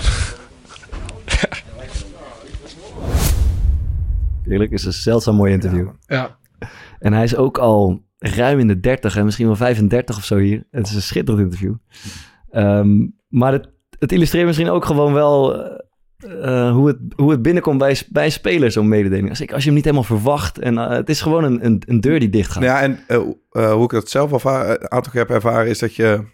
Eerlijk, 4.52 4.70
is 4.70 4.84
een 4.84 4.92
zeldzaam 4.92 5.36
mooi 5.36 5.52
interview. 5.52 5.88
Ja. 6.06 6.36
En 6.98 7.12
hij 7.12 7.24
is 7.24 7.36
ook 7.36 7.58
al 7.58 8.02
ruim 8.18 8.58
in 8.58 8.66
de 8.66 8.80
30 8.80 9.16
en 9.16 9.24
misschien 9.24 9.46
wel 9.46 9.56
35 9.56 10.16
of 10.16 10.24
zo 10.24 10.36
hier. 10.36 10.66
Het 10.70 10.86
is 10.86 10.94
een 10.94 11.02
schitterend 11.02 11.44
interview. 11.44 11.74
Ehm, 12.50 13.06
maar 13.28 13.52
het, 13.52 13.68
het 13.98 14.12
illustreert 14.12 14.46
misschien 14.46 14.70
ook 14.70 14.84
gewoon 14.84 15.12
wel... 15.12 15.62
eh, 16.24 16.72
hoe, 16.72 16.88
het, 16.88 16.98
hoe 17.16 17.30
het 17.30 17.42
binnenkomt 17.42 17.78
bij, 17.78 18.00
bij 18.08 18.30
spelers, 18.30 18.74
zo'n 18.74 18.88
mededeling. 18.88 19.28
Als, 19.28 19.40
ik, 19.40 19.52
als 19.52 19.60
je 19.60 19.66
hem 19.66 19.74
niet 19.74 19.84
helemaal 19.84 20.06
verwacht. 20.06 20.58
En 20.58 20.78
eh, 20.78 20.88
het 20.90 21.08
is 21.08 21.20
gewoon 21.20 21.44
een, 21.44 21.64
een, 21.64 21.82
een 21.86 22.00
deur 22.00 22.20
die 22.20 22.28
dicht 22.28 22.50
gaat. 22.50 22.62
Nou 22.62 22.72
ja, 22.72 22.80
en 22.80 22.98
eh, 23.50 23.72
hoe 23.72 23.84
ik 23.84 23.90
dat 23.90 24.10
zelf 24.10 24.44
een 24.44 24.90
aantal 24.90 25.12
keer 25.12 25.20
heb 25.20 25.30
ervaren, 25.30 25.68
is 25.68 25.78
dat 25.78 25.94
je, 25.94 26.24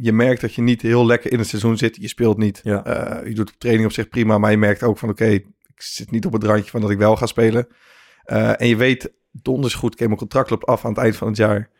je 0.00 0.12
merkt 0.12 0.40
dat 0.40 0.54
je 0.54 0.62
niet 0.62 0.82
heel 0.82 1.06
lekker 1.06 1.32
in 1.32 1.38
het 1.38 1.48
seizoen 1.48 1.76
zit. 1.76 1.96
Je 2.00 2.08
speelt 2.08 2.38
niet. 2.38 2.60
Ja. 2.62 2.82
Je 3.24 3.34
doet 3.34 3.60
training 3.60 3.86
op 3.86 3.92
zich 3.92 4.08
prima, 4.08 4.38
maar 4.38 4.50
je 4.50 4.56
merkt 4.56 4.82
ook 4.82 4.98
van 4.98 5.08
oké, 5.08 5.26
ik 5.26 5.46
zit 5.76 6.10
niet 6.10 6.26
op 6.26 6.32
het 6.32 6.44
randje 6.44 6.70
van 6.70 6.80
dat 6.80 6.90
ik 6.90 6.98
wel 6.98 7.16
ga 7.16 7.26
spelen. 7.26 7.66
En 8.24 8.68
je 8.68 8.76
weet, 8.76 9.12
donders 9.32 9.74
goed, 9.74 9.92
ik 9.92 9.98
heb 9.98 10.08
mijn 10.08 10.20
contract 10.20 10.50
loopt 10.50 10.66
af 10.66 10.84
aan 10.84 10.90
het 10.90 11.00
eind 11.00 11.16
van 11.16 11.28
het 11.28 11.36
jaar. 11.36 11.70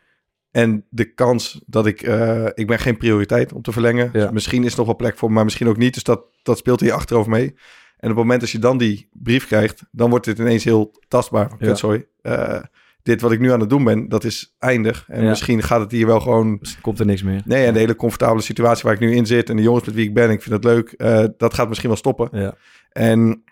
En 0.57 0.85
de 0.89 1.13
kans 1.13 1.61
dat 1.65 1.85
ik, 1.85 2.01
eh, 2.01 2.45
ik 2.53 2.67
ben 2.67 2.79
geen 2.79 2.97
prioriteit 2.97 3.53
om 3.53 3.61
te 3.61 3.71
verlengen. 3.71 4.09
Ja. 4.13 4.21
Dus 4.23 4.31
misschien 4.31 4.63
is 4.63 4.71
er 4.71 4.77
nog 4.77 4.85
wel 4.85 4.95
plek 4.95 5.17
voor, 5.17 5.29
me, 5.29 5.35
maar 5.35 5.43
misschien 5.43 5.67
ook 5.67 5.77
niet. 5.77 5.93
Dus 5.93 6.03
dat, 6.03 6.21
dat 6.43 6.57
speelt 6.57 6.79
hier 6.79 6.91
achterover 6.93 7.31
mee. 7.31 7.45
En 7.97 8.09
op 8.09 8.15
het 8.15 8.15
moment 8.15 8.41
dat 8.41 8.49
je 8.49 8.59
dan 8.59 8.77
die 8.77 9.09
brief 9.13 9.47
krijgt, 9.47 9.83
dan 9.91 10.09
wordt 10.09 10.25
dit 10.25 10.39
ineens 10.39 10.63
heel 10.63 10.91
tastbaar. 11.07 11.49
Van, 11.49 11.57
Ja. 11.59 11.67
kutzooi. 11.67 12.05
Eh, 12.21 12.59
dit 13.03 13.21
wat 13.21 13.31
ik 13.31 13.39
nu 13.39 13.51
aan 13.51 13.59
het 13.59 13.69
doen 13.69 13.83
ben, 13.83 14.09
dat 14.09 14.23
is 14.23 14.55
eindig. 14.59 15.05
En 15.07 15.23
Ja. 15.23 15.29
misschien 15.29 15.63
gaat 15.63 15.79
het 15.79 15.91
hier 15.91 16.05
wel 16.05 16.19
gewoon... 16.19 16.57
Dus 16.59 16.81
komt 16.81 16.99
er 16.99 17.05
niks 17.05 17.23
meer. 17.23 17.41
Nee, 17.45 17.65
en 17.65 17.73
de 17.73 17.79
hele 17.79 17.95
comfortabele 17.95 18.41
situatie 18.41 18.83
waar 18.83 18.93
ik 18.93 18.99
nu 18.99 19.15
in 19.15 19.25
zit... 19.25 19.49
en 19.49 19.55
de 19.55 19.61
jongens 19.61 19.85
met 19.85 19.95
wie 19.95 20.05
ik 20.07 20.13
ben, 20.13 20.29
ik 20.29 20.41
vind 20.41 20.55
het 20.55 20.63
leuk... 20.63 20.91
eh, 20.91 21.23
dat 21.37 21.53
gaat 21.53 21.67
misschien 21.67 21.89
wel 21.89 21.97
stoppen. 21.97 22.29
Ja. 22.31 22.55
En 22.91 23.43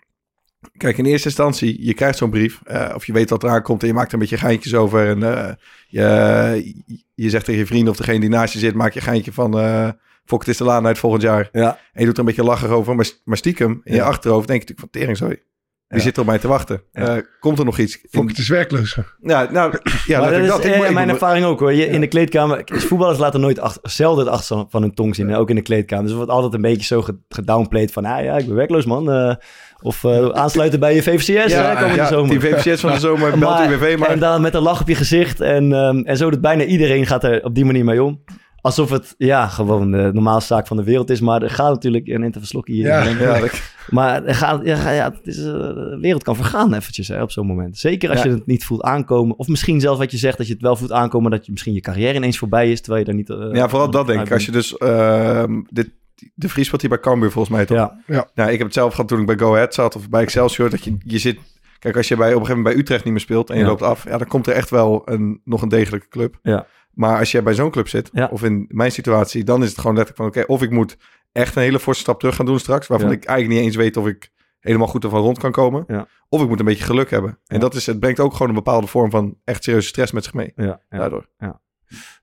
kijk, 0.76 0.98
in 0.98 1.04
eerste 1.04 1.28
instantie, 1.28 1.84
je 1.86 1.94
krijgt 1.94 2.18
zo'n 2.18 2.30
brief... 2.30 2.60
eh, 2.64 2.92
of 2.94 3.06
je 3.06 3.12
weet 3.12 3.30
wat 3.30 3.42
eraan 3.42 3.62
komt 3.62 3.82
en 3.82 3.88
je 3.88 3.94
maakt 3.94 4.08
er 4.08 4.14
een 4.14 4.20
beetje 4.20 4.38
geintjes 4.38 4.74
over... 4.74 5.08
en 5.08 5.22
eh, 5.22 5.52
je, 5.88 6.74
je 7.14 7.30
zegt 7.30 7.44
tegen 7.44 7.60
je 7.60 7.66
vrienden 7.66 7.90
of 7.90 7.96
degene 7.96 8.20
die 8.20 8.28
naast 8.28 8.52
je 8.52 8.58
zit... 8.58 8.74
maak 8.74 8.92
je 8.92 8.98
een 8.98 9.06
geintje 9.06 9.32
van... 9.32 9.58
eh 9.58 9.88
Fok, 10.26 10.40
het 10.40 10.48
is 10.48 10.56
de 10.56 10.64
laan 10.64 10.86
uit 10.86 10.98
volgend 10.98 11.22
jaar. 11.22 11.48
Ja. 11.52 11.78
En 11.92 12.00
je 12.00 12.04
doet 12.04 12.14
er 12.14 12.18
een 12.18 12.24
beetje 12.24 12.44
lachen 12.44 12.68
over. 12.68 12.94
Maar, 12.96 13.10
maar 13.24 13.36
stiekem, 13.36 13.80
in 13.84 13.94
je 13.94 14.02
achterhoofd 14.02 14.46
denk 14.46 14.62
je 14.62 14.68
natuurlijk 14.68 14.92
van... 14.92 15.00
Tering, 15.00 15.16
sorry. 15.16 15.42
Die 15.88 16.00
zit 16.00 16.14
er 16.14 16.20
op 16.20 16.26
mij 16.26 16.38
te 16.38 16.48
wachten. 16.48 16.82
Eh, 16.92 17.14
komt 17.40 17.58
er 17.58 17.64
nog 17.64 17.78
iets? 17.78 17.98
Fok, 18.10 18.28
het 18.28 18.38
is 18.38 18.48
werkloos. 18.48 18.98
Ja, 19.22 19.48
nou, 19.50 19.78
ja, 20.06 20.20
maar 20.20 20.30
dat 20.30 20.40
is 20.40 20.48
dat. 20.48 20.64
Ik 20.64 20.72
eh, 20.72 20.84
ik 20.88 20.90
mijn 20.94 21.08
ervaring 21.08 21.44
ook 21.46 21.60
hoor. 21.60 21.72
Je, 21.72 21.86
In 21.86 22.00
de 22.00 22.06
kleedkamer, 22.06 22.62
voetballers 22.64 23.18
laten 23.18 23.40
nooit 23.40 23.58
achter, 23.60 23.90
zelden 23.90 24.24
het 24.24 24.34
achter 24.34 24.64
van 24.68 24.82
hun 24.82 24.94
tong 24.94 25.14
zien. 25.14 25.34
Ook 25.34 25.48
in 25.50 25.54
de 25.54 25.62
kleedkamer. 25.62 26.02
Dus 26.02 26.12
er 26.12 26.16
wordt 26.18 26.32
altijd 26.32 26.54
een 26.54 26.60
beetje 26.60 26.84
zo 26.86 27.02
ge- 27.02 27.18
gedownplayed 27.28 27.92
van, 27.92 28.04
ah 28.04 28.24
ja, 28.24 28.36
ik 28.36 28.46
ben 28.46 28.54
werkloos 28.54 28.84
man. 28.84 29.10
eh, 29.12 29.34
of 29.82 30.04
aansluiten 30.32 30.80
bij 30.80 30.94
je 30.94 31.02
VVCS 31.02 31.52
Ja, 31.52 31.76
hè, 31.76 31.94
ja, 31.94 32.06
zomer. 32.06 32.30
die 32.30 32.40
VVCS 32.40 32.80
van 32.80 32.92
de 32.92 32.98
zomer 32.98 33.30
belt 33.38 33.40
Maar- 33.52 33.72
UWV, 33.72 33.96
maar... 33.98 34.08
En 34.08 34.18
dan 34.18 34.40
met 34.40 34.54
een 34.54 34.62
lach 34.62 34.80
op 34.80 34.88
je 34.88 34.94
gezicht. 34.94 35.40
En, 35.40 35.72
ehm, 35.72 35.98
en 35.98 36.16
zo 36.16 36.30
doet 36.30 36.40
bijna 36.40 36.64
iedereen 36.64 37.06
gaat 37.06 37.24
er 37.24 37.44
op 37.44 37.54
die 37.54 37.64
manier 37.64 37.84
mee 37.84 38.02
om. 38.02 38.22
Alsof 38.66 38.90
het 38.90 39.14
ja, 39.18 39.46
gewoon 39.48 39.90
de 39.90 40.10
normaalste 40.12 40.54
zaak 40.54 40.66
van 40.66 40.76
de 40.76 40.84
wereld 40.84 41.10
is. 41.10 41.20
Maar 41.20 41.42
er 41.42 41.50
gaat 41.50 41.70
natuurlijk 41.72 42.06
een 42.08 42.22
interverslokje 42.22 42.72
hier. 42.72 42.86
Ja. 42.86 43.04
ja, 43.04 43.48
Maar 43.90 44.24
er 44.24 44.34
gaat, 44.34 44.60
ja, 44.64 44.90
ja, 44.90 45.12
het 45.16 45.26
is, 45.26 45.38
eh, 45.38 45.44
de 45.52 45.98
wereld 46.00 46.22
kan 46.22 46.36
vergaan 46.36 46.74
eventjes 46.74 47.08
hè, 47.08 47.22
op 47.22 47.30
zo'n 47.30 47.46
moment. 47.46 47.78
Zeker 47.78 48.10
als 48.10 48.22
Ja. 48.22 48.24
je 48.28 48.34
het 48.34 48.46
niet 48.46 48.64
voelt 48.64 48.82
aankomen. 48.82 49.38
Of 49.38 49.48
misschien 49.48 49.80
zelfs 49.80 49.98
wat 49.98 50.10
je 50.10 50.16
zegt, 50.16 50.38
dat 50.38 50.46
je 50.46 50.52
het 50.52 50.62
wel 50.62 50.76
voelt 50.76 50.92
aankomen... 50.92 51.30
dat 51.30 51.46
je 51.46 51.52
misschien 51.52 51.72
je 51.74 51.80
carrière 51.80 52.14
ineens 52.14 52.38
voorbij 52.38 52.70
is, 52.70 52.80
terwijl 52.80 52.98
je 53.00 53.06
daar 53.06 53.14
niet... 53.14 53.30
eh, 53.30 53.48
ja, 53.60 53.68
vooral 53.68 53.90
dat 53.90 54.06
denk 54.06 54.20
ik. 54.26 54.32
Als 54.32 54.44
je 54.46 54.52
dus... 54.52 54.76
ehm, 54.76 55.60
dit, 55.70 55.90
de 56.34 56.48
Vries 56.48 56.66
speelt 56.66 56.80
hier 56.80 56.90
bij 56.90 57.00
Cambuur 57.00 57.30
volgens 57.30 57.54
mij, 57.56 57.64
toch? 57.66 57.90
Ja, 58.06 58.28
Nou, 58.34 58.50
ik 58.50 58.56
heb 58.58 58.66
het 58.66 58.74
zelf 58.74 58.90
gehad 58.94 59.08
toen 59.08 59.20
ik 59.20 59.26
bij 59.26 59.38
Go 59.38 59.52
Ahead 59.54 59.74
zat 59.74 59.96
of 59.96 60.08
bij 60.08 60.22
Excelsior. 60.22 60.70
Dat 60.70 60.84
je, 60.84 60.96
je 61.04 61.18
zit... 61.18 61.38
Kijk, 61.78 61.96
als 61.96 62.08
je 62.08 62.16
bij, 62.16 62.26
op 62.26 62.32
een 62.32 62.38
gegeven 62.40 62.56
moment 62.56 62.74
bij 62.74 62.82
Utrecht 62.84 63.04
niet 63.04 63.12
meer 63.12 63.22
speelt 63.22 63.50
en 63.50 63.56
je 63.56 63.62
Ja. 63.62 63.68
loopt 63.68 63.82
af... 63.82 64.04
Ja, 64.04 64.18
dan 64.18 64.26
komt 64.26 64.46
er 64.46 64.52
echt 64.54 64.70
wel 64.70 65.02
een, 65.04 65.40
nog 65.44 65.62
een 65.62 65.68
degelijke 65.68 66.08
club. 66.08 66.38
Ja. 66.42 66.66
Maar 66.96 67.18
als 67.18 67.30
jij 67.32 67.42
bij 67.42 67.54
zo'n 67.54 67.70
club 67.70 67.88
zit, 67.88 68.10
Ja. 68.12 68.28
of 68.32 68.42
in 68.42 68.64
mijn 68.68 68.92
situatie... 68.92 69.44
dan 69.44 69.62
is 69.62 69.68
het 69.68 69.78
gewoon 69.78 69.96
letterlijk 69.96 70.34
van... 70.34 70.42
Oké, 70.42 70.52
of 70.52 70.62
ik 70.62 70.70
moet 70.70 70.96
echt 71.32 71.56
een 71.56 71.62
hele 71.62 71.78
forse 71.80 72.00
stap 72.00 72.18
terug 72.18 72.34
gaan 72.36 72.46
doen 72.46 72.58
straks... 72.58 72.86
waarvan 72.86 73.08
Ja. 73.08 73.14
ik 73.14 73.24
eigenlijk 73.24 73.58
niet 73.58 73.66
eens 73.68 73.76
weet 73.76 73.96
of 73.96 74.06
ik 74.06 74.30
helemaal 74.60 74.86
goed 74.86 75.04
ervan 75.04 75.20
rond 75.20 75.38
kan 75.38 75.52
komen. 75.52 75.84
Ja. 75.86 76.06
Of 76.28 76.42
ik 76.42 76.48
moet 76.48 76.58
een 76.58 76.64
beetje 76.64 76.84
geluk 76.84 77.10
hebben. 77.10 77.38
En 77.46 77.60
dat 77.60 77.74
is, 77.74 77.86
het 77.86 78.00
brengt 78.00 78.20
ook 78.20 78.32
gewoon 78.32 78.48
een 78.48 78.54
bepaalde 78.54 78.86
vorm 78.86 79.10
van 79.10 79.36
echt 79.44 79.64
serieuze 79.64 79.88
stress 79.88 80.12
met 80.12 80.24
zich 80.24 80.34
mee. 80.34 80.52
ja. 80.56 80.80
Daardoor. 80.88 81.26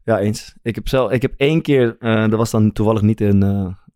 Ja, 0.03 0.19
eens. 0.19 0.53
Ik 0.61 0.75
heb, 0.75 0.87
zelf, 0.87 1.11
ik 1.11 1.21
heb 1.21 1.33
één 1.37 1.61
keer, 1.61 1.95
eh, 1.99 2.21
dat 2.21 2.33
was 2.37 2.51
dan 2.51 2.71
toevallig 2.71 3.01
niet 3.01 3.21
in, 3.21 3.43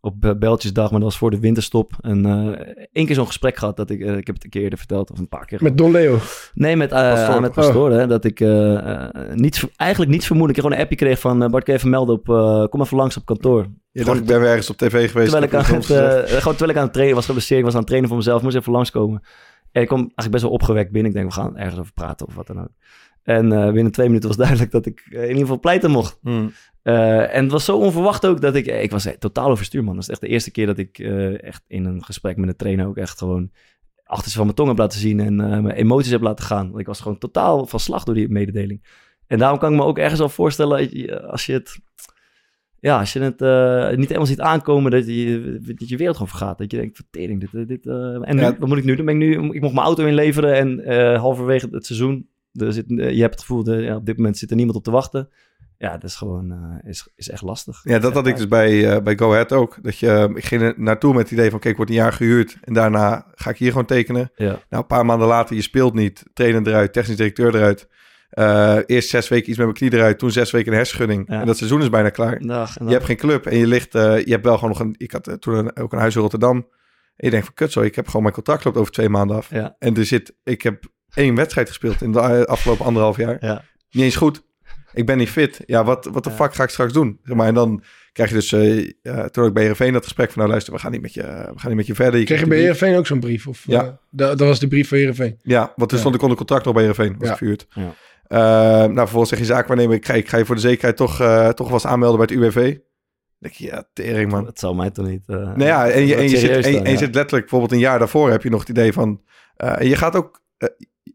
op 0.02 0.22
Be- 0.22 0.38
Bijltjesdag, 0.38 0.92
maar 0.92 1.00
dat 1.00 1.10
was 1.10 1.18
voor 1.18 1.32
de 1.32 1.40
winterstop. 1.40 1.94
En 2.02 2.26
eh, 2.26 2.74
één 2.92 3.06
keer 3.06 3.16
zo'n 3.16 3.28
gesprek 3.28 3.58
gehad, 3.58 3.78
dat 3.78 3.90
ik, 3.90 4.00
eh, 4.02 4.18
ik 4.18 4.26
heb 4.28 4.36
het 4.36 4.44
een 4.44 4.50
keer 4.50 4.62
eerder 4.62 4.78
verteld, 4.80 5.12
of 5.12 5.20
een 5.20 5.30
paar 5.30 5.46
keer. 5.46 5.64
Met 5.64 5.78
Don 5.78 5.92
Leo. 5.92 6.18
Nee, 6.54 6.76
met, 6.76 6.92
eh 6.92 7.14
Pastoor. 7.14 7.42
met 7.42 7.52
Pastoor, 7.52 7.92
hè, 7.92 8.08
dat 8.08 8.24
ik 8.26 8.40
niets, 9.34 9.66
eigenlijk 9.76 10.12
niets 10.12 10.26
vermoedelijk, 10.26 10.58
ik 10.58 10.64
gewoon 10.64 10.72
een 10.74 10.84
appje 10.84 11.06
kreeg 11.06 11.20
van, 11.20 11.40
Bart, 11.40 11.64
kun 11.64 11.74
je 11.74 11.80
even 11.80 11.90
melden 11.90 12.16
op, 12.16 12.26
kom 12.70 12.82
even 12.82 12.98
langs 12.98 13.18
op 13.18 13.26
kantoor. 13.26 13.66
Je 13.92 14.04
dacht, 14.04 14.20
ik 14.20 14.26
ben 14.26 14.40
weer 14.40 14.50
ergens 14.50 14.70
op 14.70 14.78
tv 14.78 15.12
geweest. 15.12 15.32
Terwijl 15.32 15.44
ik, 15.44 15.54
aan 15.54 15.76
het 15.76 15.86
gewoon 15.86 16.56
terwijl 16.56 16.70
ik 16.70 16.78
aan 16.78 16.84
het 16.84 16.94
trainen 16.94 17.16
was 17.16 17.26
geblesseerd, 17.26 17.60
ik 17.60 17.66
was 17.66 17.74
aan 17.74 17.80
het 17.80 17.88
trainen 17.88 18.10
voor 18.10 18.20
mezelf, 18.20 18.42
moest 18.42 18.56
even 18.56 18.72
langskomen. 18.72 19.22
En 19.72 19.82
ik 19.82 19.88
kwam 19.88 20.00
eigenlijk 20.00 20.32
best 20.32 20.44
wel 20.44 20.52
opgewekt 20.54 20.92
binnen. 20.92 21.12
Ik 21.12 21.18
denk, 21.18 21.30
we 21.34 21.42
gaan 21.42 21.58
ergens 21.58 21.80
over 21.80 21.94
praten 21.94 22.28
of 22.28 22.36
wat 22.36 22.48
dan 22.48 22.60
ook. 22.60 22.70
En 23.28 23.52
eh, 23.52 23.72
binnen 23.72 23.92
twee 23.92 24.08
minuten 24.08 24.28
was 24.28 24.38
duidelijk 24.46 24.72
dat 24.72 24.86
ik 24.86 25.08
eh, 25.10 25.22
in 25.22 25.28
ieder 25.28 25.42
geval 25.42 25.60
pleiten 25.60 25.92
mocht. 25.92 26.20
Hmm. 26.22 26.52
Eh, 26.82 27.36
en 27.36 27.44
het 27.44 27.52
was 27.52 27.66
zo 27.66 27.78
onverwacht 27.78 28.26
ook 28.26 28.42
dat 28.42 28.56
ik... 28.56 28.66
Ik 28.66 28.92
was 28.92 29.08
totaal 29.20 29.50
overstuur, 29.50 29.84
man. 29.84 29.94
Dat 29.94 30.04
is 30.04 30.10
echt 30.10 30.22
de 30.22 30.28
eerste 30.28 30.52
keer 30.52 30.66
dat 30.66 30.78
ik 30.78 31.00
echt 31.40 31.64
in 31.68 31.86
een 31.86 32.04
gesprek 32.04 32.38
met 32.38 32.50
een 32.50 32.56
trainer 32.56 32.88
ook 32.88 32.98
echt 32.98 33.18
gewoon... 33.18 33.52
achter 34.04 34.32
van 34.32 34.44
mijn 34.44 34.56
tong 34.56 34.68
heb 34.68 34.78
laten 34.78 35.00
zien 35.00 35.20
en 35.20 35.36
mijn 35.36 35.72
emoties 35.72 36.12
heb 36.12 36.22
laten 36.22 36.46
gaan. 36.46 36.68
Want 36.68 36.80
ik 36.80 36.86
was 36.86 37.00
gewoon 37.00 37.18
totaal 37.18 37.66
van 37.66 37.80
slag 37.80 38.04
door 38.04 38.16
die 38.16 38.30
mededeling. 38.30 38.84
En 39.28 39.38
daarom 39.38 39.60
kan 39.60 39.72
ik 39.72 39.78
me 39.80 39.86
ook 39.86 39.98
ergens 39.98 40.20
al 40.22 40.30
voorstellen, 40.30 40.78
als 41.30 41.46
je 41.46 41.54
het... 41.54 41.80
Ja, 42.80 43.00
als 43.00 43.14
je 43.14 43.20
het 43.20 43.40
niet 43.98 44.08
helemaal 44.08 44.26
ziet 44.26 44.40
aankomen, 44.40 44.92
dat 44.92 45.08
je, 45.08 45.60
dat 45.78 45.90
je 45.90 45.98
wereld 45.98 46.18
gewoon 46.18 46.32
vergaat. 46.32 46.58
Dat 46.58 46.72
je 46.72 46.78
denkt, 46.78 46.96
vertering, 46.96 47.40
dit... 47.40 47.68
dit 47.68 47.86
en 47.86 48.36
nu, 48.36 48.42
Ja. 48.42 48.58
wat 48.58 48.68
moet 48.68 48.78
ik 48.78 48.84
nu 48.84 48.96
doen? 48.96 49.06
Ben 49.06 49.22
ik, 49.22 49.40
nu, 49.42 49.54
ik 49.54 49.62
mocht 49.62 49.74
mijn 49.74 49.86
auto 49.86 50.06
inleveren 50.06 50.56
en 50.56 51.16
halverwege 51.16 51.68
het 51.72 51.86
seizoen... 51.86 52.28
Er 52.58 52.74
zit, 52.74 52.86
eh, 53.00 53.12
je 53.12 53.22
hebt 53.22 53.34
het 53.34 53.42
gevoel, 53.42 53.64
dat 53.64 53.80
ja, 53.84 53.96
op 53.96 54.06
dit 54.06 54.18
moment 54.18 54.38
zit 54.38 54.50
er 54.50 54.56
niemand 54.56 54.78
op 54.78 54.84
te 54.84 54.92
wachten. 54.92 55.30
Ja, 55.78 55.92
dat 55.92 56.04
is 56.04 56.16
gewoon 56.16 56.52
eh, 56.52 56.90
is, 56.90 57.08
is 57.16 57.30
echt 57.30 57.42
lastig. 57.42 57.80
Ja, 57.84 58.00
dat 58.00 58.14
had 58.14 58.28
ik 58.28 58.36
dus 58.36 58.48
bij, 58.48 58.92
eh, 58.96 59.02
bij 59.02 59.18
Go 59.18 59.32
Ahead 59.32 59.52
ook. 59.54 59.78
Dat 59.82 59.98
je, 59.98 60.32
ik 60.36 60.46
ging 60.46 60.62
er 60.62 60.74
naartoe 60.78 61.14
met 61.14 61.22
het 61.24 61.32
idee 61.32 61.50
van, 61.50 61.60
kijk, 61.60 61.72
ik 61.72 61.78
word 61.78 61.90
een 61.90 61.96
jaar 61.96 62.14
gehuurd. 62.14 62.58
En 62.62 62.74
daarna 62.74 63.26
ga 63.36 63.50
ik 63.50 63.58
hier 63.58 63.72
gewoon 63.72 63.86
tekenen. 63.86 64.32
Ja, 64.36 64.46
Nou, 64.46 64.60
een 64.70 64.86
paar 64.86 65.06
maanden 65.06 65.28
later, 65.28 65.56
je 65.56 65.62
speelt 65.62 65.94
niet. 65.94 66.24
Trainer 66.34 66.68
eruit, 66.68 66.94
technisch 66.94 67.18
directeur 67.18 67.56
eruit. 67.56 67.88
Eerst 68.90 69.10
zes 69.10 69.28
weken 69.28 69.50
iets 69.50 69.58
met 69.58 69.68
mijn 69.68 69.78
knie 69.78 69.94
eruit. 69.94 70.20
Toen 70.20 70.32
zes 70.32 70.52
weken 70.52 70.72
een 70.72 70.78
hersenschudding. 70.78 71.30
Ja. 71.30 71.40
En 71.40 71.46
dat 71.46 71.58
seizoen 71.58 71.82
is 71.82 71.90
bijna 71.90 72.10
klaar. 72.10 72.40
dag. 72.40 72.74
Je 72.80 72.86
hebt 72.94 73.06
geen 73.06 73.18
club 73.18 73.46
en 73.46 73.58
je 73.58 73.68
ligt... 73.68 73.94
je 73.94 74.24
hebt 74.26 74.46
wel 74.46 74.54
gewoon 74.58 74.70
nog 74.70 74.80
een... 74.80 74.96
Ik 74.98 75.12
had 75.12 75.38
toen 75.40 75.54
een- 75.56 75.78
ook 75.78 75.94
een 75.94 76.00
huis 76.00 76.16
in 76.16 76.22
Rotterdam. 76.22 76.56
En 76.56 77.26
je 77.26 77.30
denkt 77.30 77.46
van, 77.46 77.56
kut 77.56 77.72
zo, 77.72 77.82
ik 77.82 77.96
heb 77.96 78.06
gewoon 78.06 78.22
mijn 78.22 78.34
contract 78.34 78.64
loopt 78.64 78.78
over 78.78 78.92
twee 78.92 79.10
maanden 79.10 79.36
af. 79.36 79.50
Ja, 79.50 79.76
En 79.80 79.96
er 79.96 80.06
zit... 80.06 80.36
Ik 80.44 80.62
heb 80.62 80.84
één 81.18 81.36
wedstrijd 81.36 81.68
gespeeld 81.68 82.02
in 82.02 82.12
de 82.12 82.20
eh, 82.20 82.42
afgelopen 82.42 82.86
anderhalf 82.86 83.18
jaar. 83.18 83.38
ja, 83.40 83.64
Niet 83.92 84.04
eens 84.04 84.16
goed. 84.16 84.46
Ik 84.94 85.06
ben 85.06 85.18
niet 85.18 85.30
fit. 85.30 85.60
Ja, 85.66 85.84
wat, 85.84 86.06
wat 86.12 86.24
de 86.24 86.30
Ja. 86.30 86.36
fuck 86.36 86.54
ga 86.54 86.64
ik 86.64 86.70
straks 86.70 86.94
doen? 86.94 87.20
Zeg 87.24 87.36
maar, 87.36 87.48
en 87.48 87.54
dan 87.54 87.84
krijg 88.14 88.30
je 88.30 88.36
dus... 88.36 88.52
eh 88.52 88.90
eh, 89.02 89.26
toen 89.26 89.46
ik 89.46 89.54
bij 89.54 89.62
Heerenveen 89.62 89.94
dat 89.94 90.04
gesprek 90.04 90.28
van... 90.28 90.38
Nou 90.38 90.50
luister, 90.50 90.74
we 90.74 90.80
gaan 90.80 90.92
niet 90.92 91.02
met 91.02 91.14
je, 91.14 91.22
we 91.22 91.54
gaan 91.60 91.68
niet 91.68 91.76
met 91.76 91.88
je 91.88 91.96
verder. 91.96 92.20
Je 92.20 92.26
Kreeg 92.26 92.40
je 92.40 92.48
bij. 92.48 92.58
Heerenveen 92.58 92.96
ook 92.98 93.08
zo'n 93.08 93.20
brief? 93.20 93.48
Of, 93.48 93.64
Ja. 93.68 93.82
eh, 93.84 93.88
dat, 94.10 94.38
dat 94.38 94.48
was 94.48 94.60
de 94.60 94.68
brief 94.68 94.88
van 94.88 94.98
Heerenveen. 94.98 95.40
Ja, 95.42 95.60
want 95.76 95.78
toen 95.78 95.88
Ja. 95.92 95.98
stond 95.98 96.16
ik 96.16 96.22
onder 96.22 96.38
contract 96.38 96.66
nog 96.66 96.74
bij 96.74 96.84
Heerenveen. 96.84 97.16
Was 97.20 97.28
Ja. 97.30 97.38
verhuurd. 97.38 97.68
Ja. 97.70 97.94
Nou, 98.88 98.94
vervolgens 98.98 99.30
zeg 99.30 99.40
je 99.40 99.46
zaakwaarnemer... 99.46 99.96
Ik 99.96 100.06
ga, 100.06 100.14
ik 100.14 100.30
ga 100.30 100.38
je 100.38 100.46
voor 100.46 100.56
de 100.56 100.62
zekerheid 100.62 100.98
toch, 100.98 101.20
eh, 101.22 101.50
toch 101.50 101.66
wel 101.68 101.76
eens 101.76 101.86
aanmelden 101.86 102.28
bij 102.28 102.36
het 102.36 102.44
UWV. 102.56 102.70
Dan 102.74 102.80
denk 103.40 103.54
je, 103.54 103.66
ja, 103.66 103.84
tering 103.94 104.32
man. 104.32 104.44
dat 104.44 104.60
zal 104.60 104.74
mij 104.76 104.92
toch 104.92 105.08
niet... 105.08 105.24
eh, 105.28 105.36
Nou 105.36 105.64
ja, 105.64 105.90
en 105.90 106.06
je, 106.06 106.16
en 106.16 106.30
je, 106.30 106.38
zit, 106.38 106.66
en, 106.66 106.84
en 106.86 106.92
je 106.92 106.98
zit 106.98 107.16
letterlijk 107.16 107.42
bijvoorbeeld 107.50 107.72
een 107.72 107.80
jaar 107.80 108.00
daarvoor 108.00 108.30
heb 108.32 108.44
je 108.44 108.50
nog 108.50 108.60
het 108.60 108.70
idee 108.70 108.94
van... 108.94 109.22
eh, 109.56 109.80
en 109.82 109.88
je 109.88 109.96
gaat 109.96 110.16
ook 110.16 110.42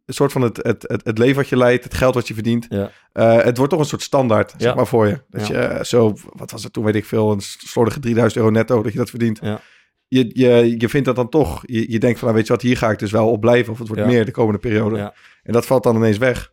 een 0.04 0.14
soort 0.14 0.32
van 0.32 0.42
het, 0.42 0.56
het, 0.56 0.84
het, 0.88 1.04
het 1.04 1.18
leven 1.18 1.36
wat 1.36 1.48
je 1.48 1.56
leidt, 1.56 1.84
het 1.84 1.94
geld 1.94 2.14
wat 2.14 2.28
je 2.28 2.34
verdient. 2.34 2.66
Ja. 2.68 2.90
eh, 3.12 3.42
het 3.44 3.56
wordt 3.56 3.72
toch 3.72 3.80
een 3.80 3.86
soort 3.86 4.02
standaard, 4.02 4.50
zeg 4.50 4.60
Ja. 4.60 4.74
maar, 4.74 4.86
voor 4.86 5.06
je. 5.06 5.22
Dat 5.28 5.46
Ja. 5.46 5.60
je 5.60 5.66
eh, 5.66 5.82
zo, 5.84 6.14
wat 6.32 6.50
was 6.50 6.62
het 6.64 6.72
toen, 6.72 6.84
weet 6.84 6.94
ik 6.94 7.04
veel, 7.04 7.32
een 7.32 7.40
slordige 7.40 8.00
3000 8.00 8.40
euro 8.42 8.54
netto, 8.54 8.82
dat 8.82 8.92
je 8.92 8.98
dat 8.98 9.10
verdient. 9.10 9.38
Ja. 9.42 9.60
Je, 10.08 10.30
je, 10.32 10.74
je 10.78 10.88
vindt 10.88 11.06
dat 11.06 11.16
dan 11.16 11.28
toch. 11.28 11.62
Je, 11.66 11.90
je 11.92 11.98
denkt 11.98 12.18
van, 12.18 12.24
nou, 12.28 12.38
weet 12.38 12.46
je 12.46 12.52
wat, 12.52 12.62
hier 12.62 12.76
ga 12.76 12.90
ik 12.90 12.98
dus 12.98 13.10
wel 13.10 13.30
op 13.30 13.40
blijven. 13.40 13.72
Of 13.72 13.78
het 13.78 13.88
wordt 13.88 14.06
meer 14.06 14.24
de 14.24 14.30
komende 14.30 14.58
periode. 14.60 14.96
Ja. 14.96 15.14
En 15.42 15.52
dat 15.52 15.66
valt 15.66 15.82
dan 15.82 15.96
ineens 15.96 16.18
weg. 16.18 16.52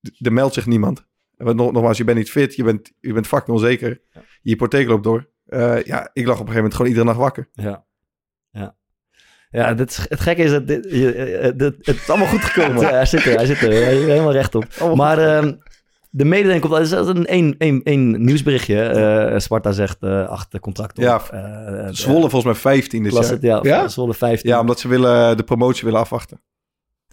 D- 0.00 0.26
er 0.26 0.32
meldt 0.32 0.54
zich 0.54 0.66
niemand. 0.66 1.06
Want 1.36 1.56
nog, 1.56 1.72
nogmaals, 1.72 1.96
je 1.98 2.04
bent 2.04 2.18
niet 2.18 2.30
fit, 2.30 2.54
je 2.54 2.62
bent, 2.64 2.92
je 3.00 3.12
bent 3.12 3.26
fucking 3.26 3.56
onzeker. 3.56 4.00
Je 4.42 4.50
hypotheek 4.50 4.88
loopt 4.88 5.04
door. 5.04 5.30
Eh, 5.46 5.82
ja, 5.82 6.10
ik 6.12 6.26
lag 6.26 6.40
op 6.40 6.46
een 6.46 6.52
gegeven 6.52 6.54
moment 6.54 6.74
gewoon 6.74 6.88
iedere 6.90 7.06
nacht 7.06 7.18
wakker. 7.18 7.48
Ja. 7.52 7.84
Ja, 9.54 9.74
dit 9.74 9.90
is, 9.90 10.06
het 10.08 10.20
gekke 10.20 10.42
is 10.42 10.50
dat 10.50 10.66
dit, 10.66 10.86
je, 10.90 11.12
eh, 11.14 11.52
dit- 11.56 11.74
het 11.86 11.96
is 11.96 12.08
allemaal 12.10 12.26
goed 12.28 12.44
gekomen. 12.44 12.80
Ja, 12.82 12.90
hij 12.90 13.06
zit 13.06 13.24
er, 13.24 13.34
hij 13.36 13.46
zit 13.46 13.60
er 13.62 13.70
hij 13.70 13.94
helemaal 13.94 14.32
rechtop. 14.32 14.64
Maar 14.94 15.18
ehm, 15.18 15.52
de 16.10 16.24
mededeling 16.24 16.60
komt, 16.60 16.90
dat 16.90 17.06
is 17.08 17.14
een 17.14 17.26
één, 17.26 17.54
één, 17.58 17.80
één 17.82 18.24
nieuwsberichtje. 18.24 18.80
eh 18.82 19.38
Sparta 19.38 19.72
zegt 19.72 19.96
uh, 20.00 20.28
acht 20.28 20.58
contract 20.60 20.98
op. 20.98 21.04
Ja, 21.04 21.20
Eh, 21.30 21.78
eh, 21.86 21.88
Zwolle 21.92 22.20
volgens 22.30 22.44
mij 22.44 22.54
15 22.54 23.02
dit 23.02 23.12
jaar. 23.12 23.38
ja, 23.40 23.58
Ja? 23.62 23.88
Zwolle 23.88 24.14
15. 24.14 24.50
Ja, 24.50 24.60
omdat 24.60 24.80
ze 24.80 24.88
willen, 24.88 25.36
de 25.36 25.42
promotie 25.44 25.84
willen 25.84 26.00
afwachten. 26.00 26.40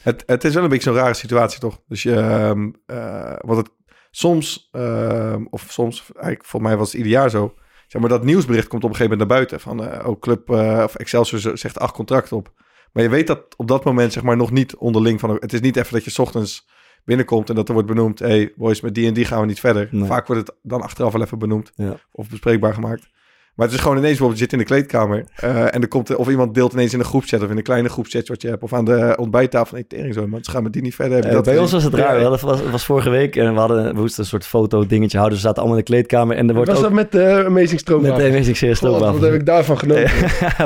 Het, 0.01 0.23
het 0.25 0.43
is 0.43 0.53
wel 0.53 0.63
een 0.63 0.69
beetje 0.69 0.91
zo'n 0.91 0.99
rare 1.01 1.13
situatie, 1.13 1.59
toch? 1.59 1.79
Dus 1.87 2.03
je, 2.03 2.13
ehm, 2.15 2.69
eh, 2.85 3.33
want 3.37 3.57
het 3.57 3.69
soms, 4.11 4.67
ehm, 4.71 5.45
of 5.49 5.65
soms, 5.69 6.03
eigenlijk 6.13 6.45
voor 6.45 6.61
mij 6.61 6.77
was 6.77 6.87
het 6.87 6.97
ieder 6.97 7.11
jaar 7.11 7.29
zo. 7.29 7.53
Zeg 7.91 8.01
maar, 8.01 8.09
dat 8.09 8.23
nieuwsbericht 8.23 8.67
komt 8.67 8.83
op 8.83 8.89
een 8.89 8.95
gegeven 8.95 9.17
moment 9.17 9.29
naar 9.29 9.37
buiten. 9.37 9.59
Van, 9.59 9.85
eh 9.85 10.07
oh, 10.07 10.19
Club 10.19 10.49
eh, 10.49 10.81
of 10.83 10.95
Excelsior 10.95 11.57
zegt 11.57 11.79
acht 11.79 11.93
contracten 11.93 12.37
op. 12.37 12.53
Maar 12.91 13.03
je 13.03 13.09
weet 13.09 13.27
dat 13.27 13.43
op 13.57 13.67
dat 13.67 13.83
moment, 13.83 14.13
zeg 14.13 14.23
maar, 14.23 14.37
nog 14.37 14.51
niet 14.51 14.75
onderling 14.75 15.19
van... 15.19 15.37
Het 15.39 15.53
is 15.53 15.59
niet 15.59 15.75
even 15.77 15.93
dat 15.93 16.03
je 16.03 16.09
's 16.09 16.19
ochtends 16.19 16.67
binnenkomt 17.05 17.49
en 17.49 17.55
dat 17.55 17.67
er 17.67 17.73
wordt 17.73 17.87
benoemd... 17.89 18.19
Hé, 18.19 18.27
hey, 18.27 18.53
boys, 18.55 18.81
met 18.81 18.95
die 18.95 19.07
en 19.07 19.13
die 19.13 19.25
gaan 19.25 19.39
we 19.39 19.45
niet 19.45 19.59
verder. 19.59 19.87
Nee. 19.91 20.05
Vaak 20.07 20.27
wordt 20.27 20.47
het 20.47 20.57
dan 20.63 20.81
achteraf 20.81 21.13
wel 21.13 21.21
even 21.21 21.39
benoemd 21.39 21.71
Ja. 21.75 21.95
of 22.11 22.29
bespreekbaar 22.29 22.73
gemaakt. 22.73 23.09
Maar 23.55 23.65
het 23.65 23.75
is 23.75 23.81
gewoon 23.81 23.97
ineens 23.97 24.17
bijvoorbeeld, 24.17 24.39
je 24.39 24.43
zit 24.49 24.53
in 24.53 24.59
de 24.59 24.73
kleedkamer 24.73 25.25
eh, 25.35 25.75
en 25.75 25.81
er 25.81 25.87
komt, 25.87 26.15
of 26.15 26.29
iemand 26.29 26.53
deelt 26.53 26.73
ineens 26.73 26.93
in 26.93 26.99
een 26.99 27.05
groepchat 27.05 27.43
of 27.43 27.49
in 27.49 27.57
een 27.57 27.63
kleine 27.63 27.89
groepchat 27.89 28.27
wat 28.27 28.41
je 28.41 28.47
hebt, 28.47 28.63
of 28.63 28.73
aan 28.73 28.85
de 28.85 29.13
ontbijttafel. 29.17 29.75
Nee, 29.75 29.87
tering 29.87 30.13
zo, 30.13 30.27
man, 30.27 30.43
ze 30.43 30.51
gaan 30.51 30.63
met 30.63 30.73
die 30.73 30.81
niet 30.81 30.95
verder. 30.95 31.13
Heb 31.13 31.23
je 31.23 31.29
Eh, 31.29 31.35
dat 31.35 31.45
bij 31.45 31.57
ons 31.57 31.71
was 31.71 31.83
het 31.83 31.93
raar. 31.93 32.19
Dat 32.19 32.41
was, 32.41 32.59
het 32.59 32.71
was 32.71 32.85
vorige 32.85 33.09
week 33.09 33.35
en 33.35 33.53
we 33.53 33.59
hadden 33.59 33.93
we 33.93 33.99
moesten 33.99 34.23
een 34.23 34.29
soort 34.29 34.45
foto 34.45 34.85
dingetje 34.85 35.17
houden. 35.17 35.37
We 35.37 35.43
zaten 35.43 35.59
allemaal 35.61 35.77
in 35.77 35.83
de 35.85 35.91
kleedkamer 35.91 36.35
en 36.35 36.47
er 36.47 36.55
wordt 36.55 36.69
was 36.69 36.77
ook 36.77 36.83
dat 36.83 36.93
met 36.93 37.11
de 37.11 37.43
Amazing 37.45 37.81
met 38.01 38.15
de? 38.15 38.29
Amazing 38.29 38.57
Series 38.57 38.79
God, 38.79 38.99
wat 38.99 39.21
heb 39.21 39.33
ik 39.33 39.45
daarvan 39.45 39.77
genoten? 39.77 40.09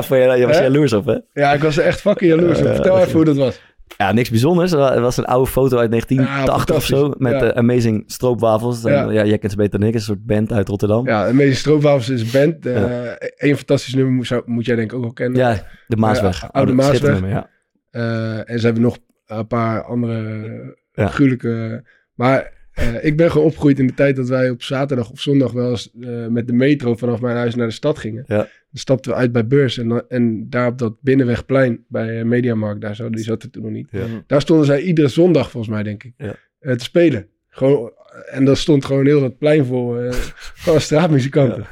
Van, 0.06 0.18
je, 0.18 0.38
je 0.38 0.46
was 0.46 0.58
jaloers 0.58 0.92
op, 0.92 1.06
hè? 1.06 1.16
Ja, 1.32 1.52
ik 1.52 1.62
was 1.62 1.76
er 1.76 1.84
echt 1.84 2.00
fucking 2.00 2.30
jaloers 2.30 2.58
op. 2.58 2.66
Eh, 2.66 2.74
Vertel 2.74 2.98
even 2.98 3.12
hoe 3.12 3.24
dat 3.24 3.36
was. 3.36 3.60
Ja, 3.98 4.12
niks 4.12 4.30
bijzonders. 4.30 4.70
Het 4.70 4.98
was 4.98 5.16
een 5.16 5.24
oude 5.24 5.50
foto 5.50 5.78
uit 5.78 5.90
1980 5.90 6.76
of 6.76 6.84
zo. 6.84 7.12
Met 7.18 7.32
Ja. 7.32 7.38
de 7.38 7.54
Amazing 7.54 8.04
Stroopwafels. 8.06 8.82
Ja. 8.82 9.10
ja. 9.10 9.24
jij 9.24 9.38
kent 9.38 9.52
ze 9.52 9.58
beter 9.58 9.78
dan 9.78 9.88
ik. 9.88 9.94
Een 9.94 10.00
soort 10.00 10.26
band 10.26 10.52
uit 10.52 10.68
Rotterdam. 10.68 11.06
Ja, 11.06 11.20
Ja, 11.24 11.28
Amazing 11.28 11.54
Stroopwafels 11.56 12.08
is 12.08 12.20
een 12.22 12.40
band. 12.40 12.66
Eh 12.66 13.10
Een 13.36 13.56
fantastisch 13.56 13.94
nummer 13.94 14.12
moet, 14.12 14.26
zou- 14.26 14.42
moet 14.46 14.66
jij 14.66 14.76
denk 14.76 14.90
ik 14.90 14.96
ook 14.96 15.02
wel 15.02 15.12
kennen. 15.12 15.60
de 15.86 15.96
Maasweg. 15.96 16.40
Ja, 16.40 16.48
Oude 16.52 16.72
Maasweg. 16.72 16.96
schitterend 16.96 17.20
nummer, 17.24 17.38
Ja. 17.40 17.50
Eh, 17.90 18.50
en 18.50 18.58
ze 18.58 18.64
hebben 18.64 18.82
nog 18.84 18.98
een 19.26 19.46
paar 19.46 19.82
andere 19.84 20.76
Ja. 20.92 21.06
gruwelijke... 21.08 21.84
Maar 22.14 22.52
eh, 22.72 23.04
ik 23.04 23.16
ben 23.16 23.30
gewoon 23.30 23.46
opgegroeid 23.46 23.78
in 23.78 23.86
de 23.86 23.94
tijd 23.94 24.16
dat 24.16 24.28
wij 24.28 24.50
op 24.50 24.62
zaterdag 24.62 25.10
of 25.10 25.20
zondag 25.20 25.52
wel 25.52 25.70
eens 25.70 25.90
eh, 26.00 26.26
met 26.26 26.46
de 26.46 26.52
metro 26.52 26.94
vanaf 26.96 27.20
mijn 27.20 27.36
huis 27.36 27.54
naar 27.54 27.66
de 27.66 27.72
stad 27.72 27.98
gingen. 27.98 28.24
Ja. 28.26 28.46
Dan 28.76 28.84
stapten 28.84 29.10
we 29.12 29.16
uit 29.18 29.32
bij 29.32 29.46
Beurs 29.46 29.78
en, 29.78 29.88
dan- 29.88 30.02
en 30.08 30.50
daar 30.50 30.66
op 30.68 30.78
dat 30.78 30.96
Binnenwegplein 31.00 31.84
bij 31.88 32.18
eh, 32.18 32.24
Mediamarkt, 32.24 32.80
daar 32.80 32.96
zo, 32.96 33.10
die 33.10 33.24
zat 33.24 33.42
er 33.42 33.50
toen 33.50 33.62
nog 33.62 33.72
niet. 33.72 33.88
Ja. 33.90 34.04
Daar 34.26 34.40
stonden 34.40 34.66
zij 34.66 34.80
iedere 34.82 35.08
zondag 35.08 35.50
volgens 35.50 35.72
mij, 35.72 35.82
denk 35.82 36.04
ik, 36.04 36.12
Ja. 36.16 36.34
eh, 36.60 36.74
te 36.74 36.84
spelen. 36.84 37.28
Gewoon, 37.48 37.92
en 38.30 38.44
dan 38.44 38.56
stond 38.56 38.84
gewoon 38.84 39.06
heel 39.06 39.20
dat 39.20 39.38
plein 39.38 39.64
vol, 39.64 40.00
eh, 40.00 40.12
gewoon 40.64 40.80
straatmuzikanten. 40.80 41.66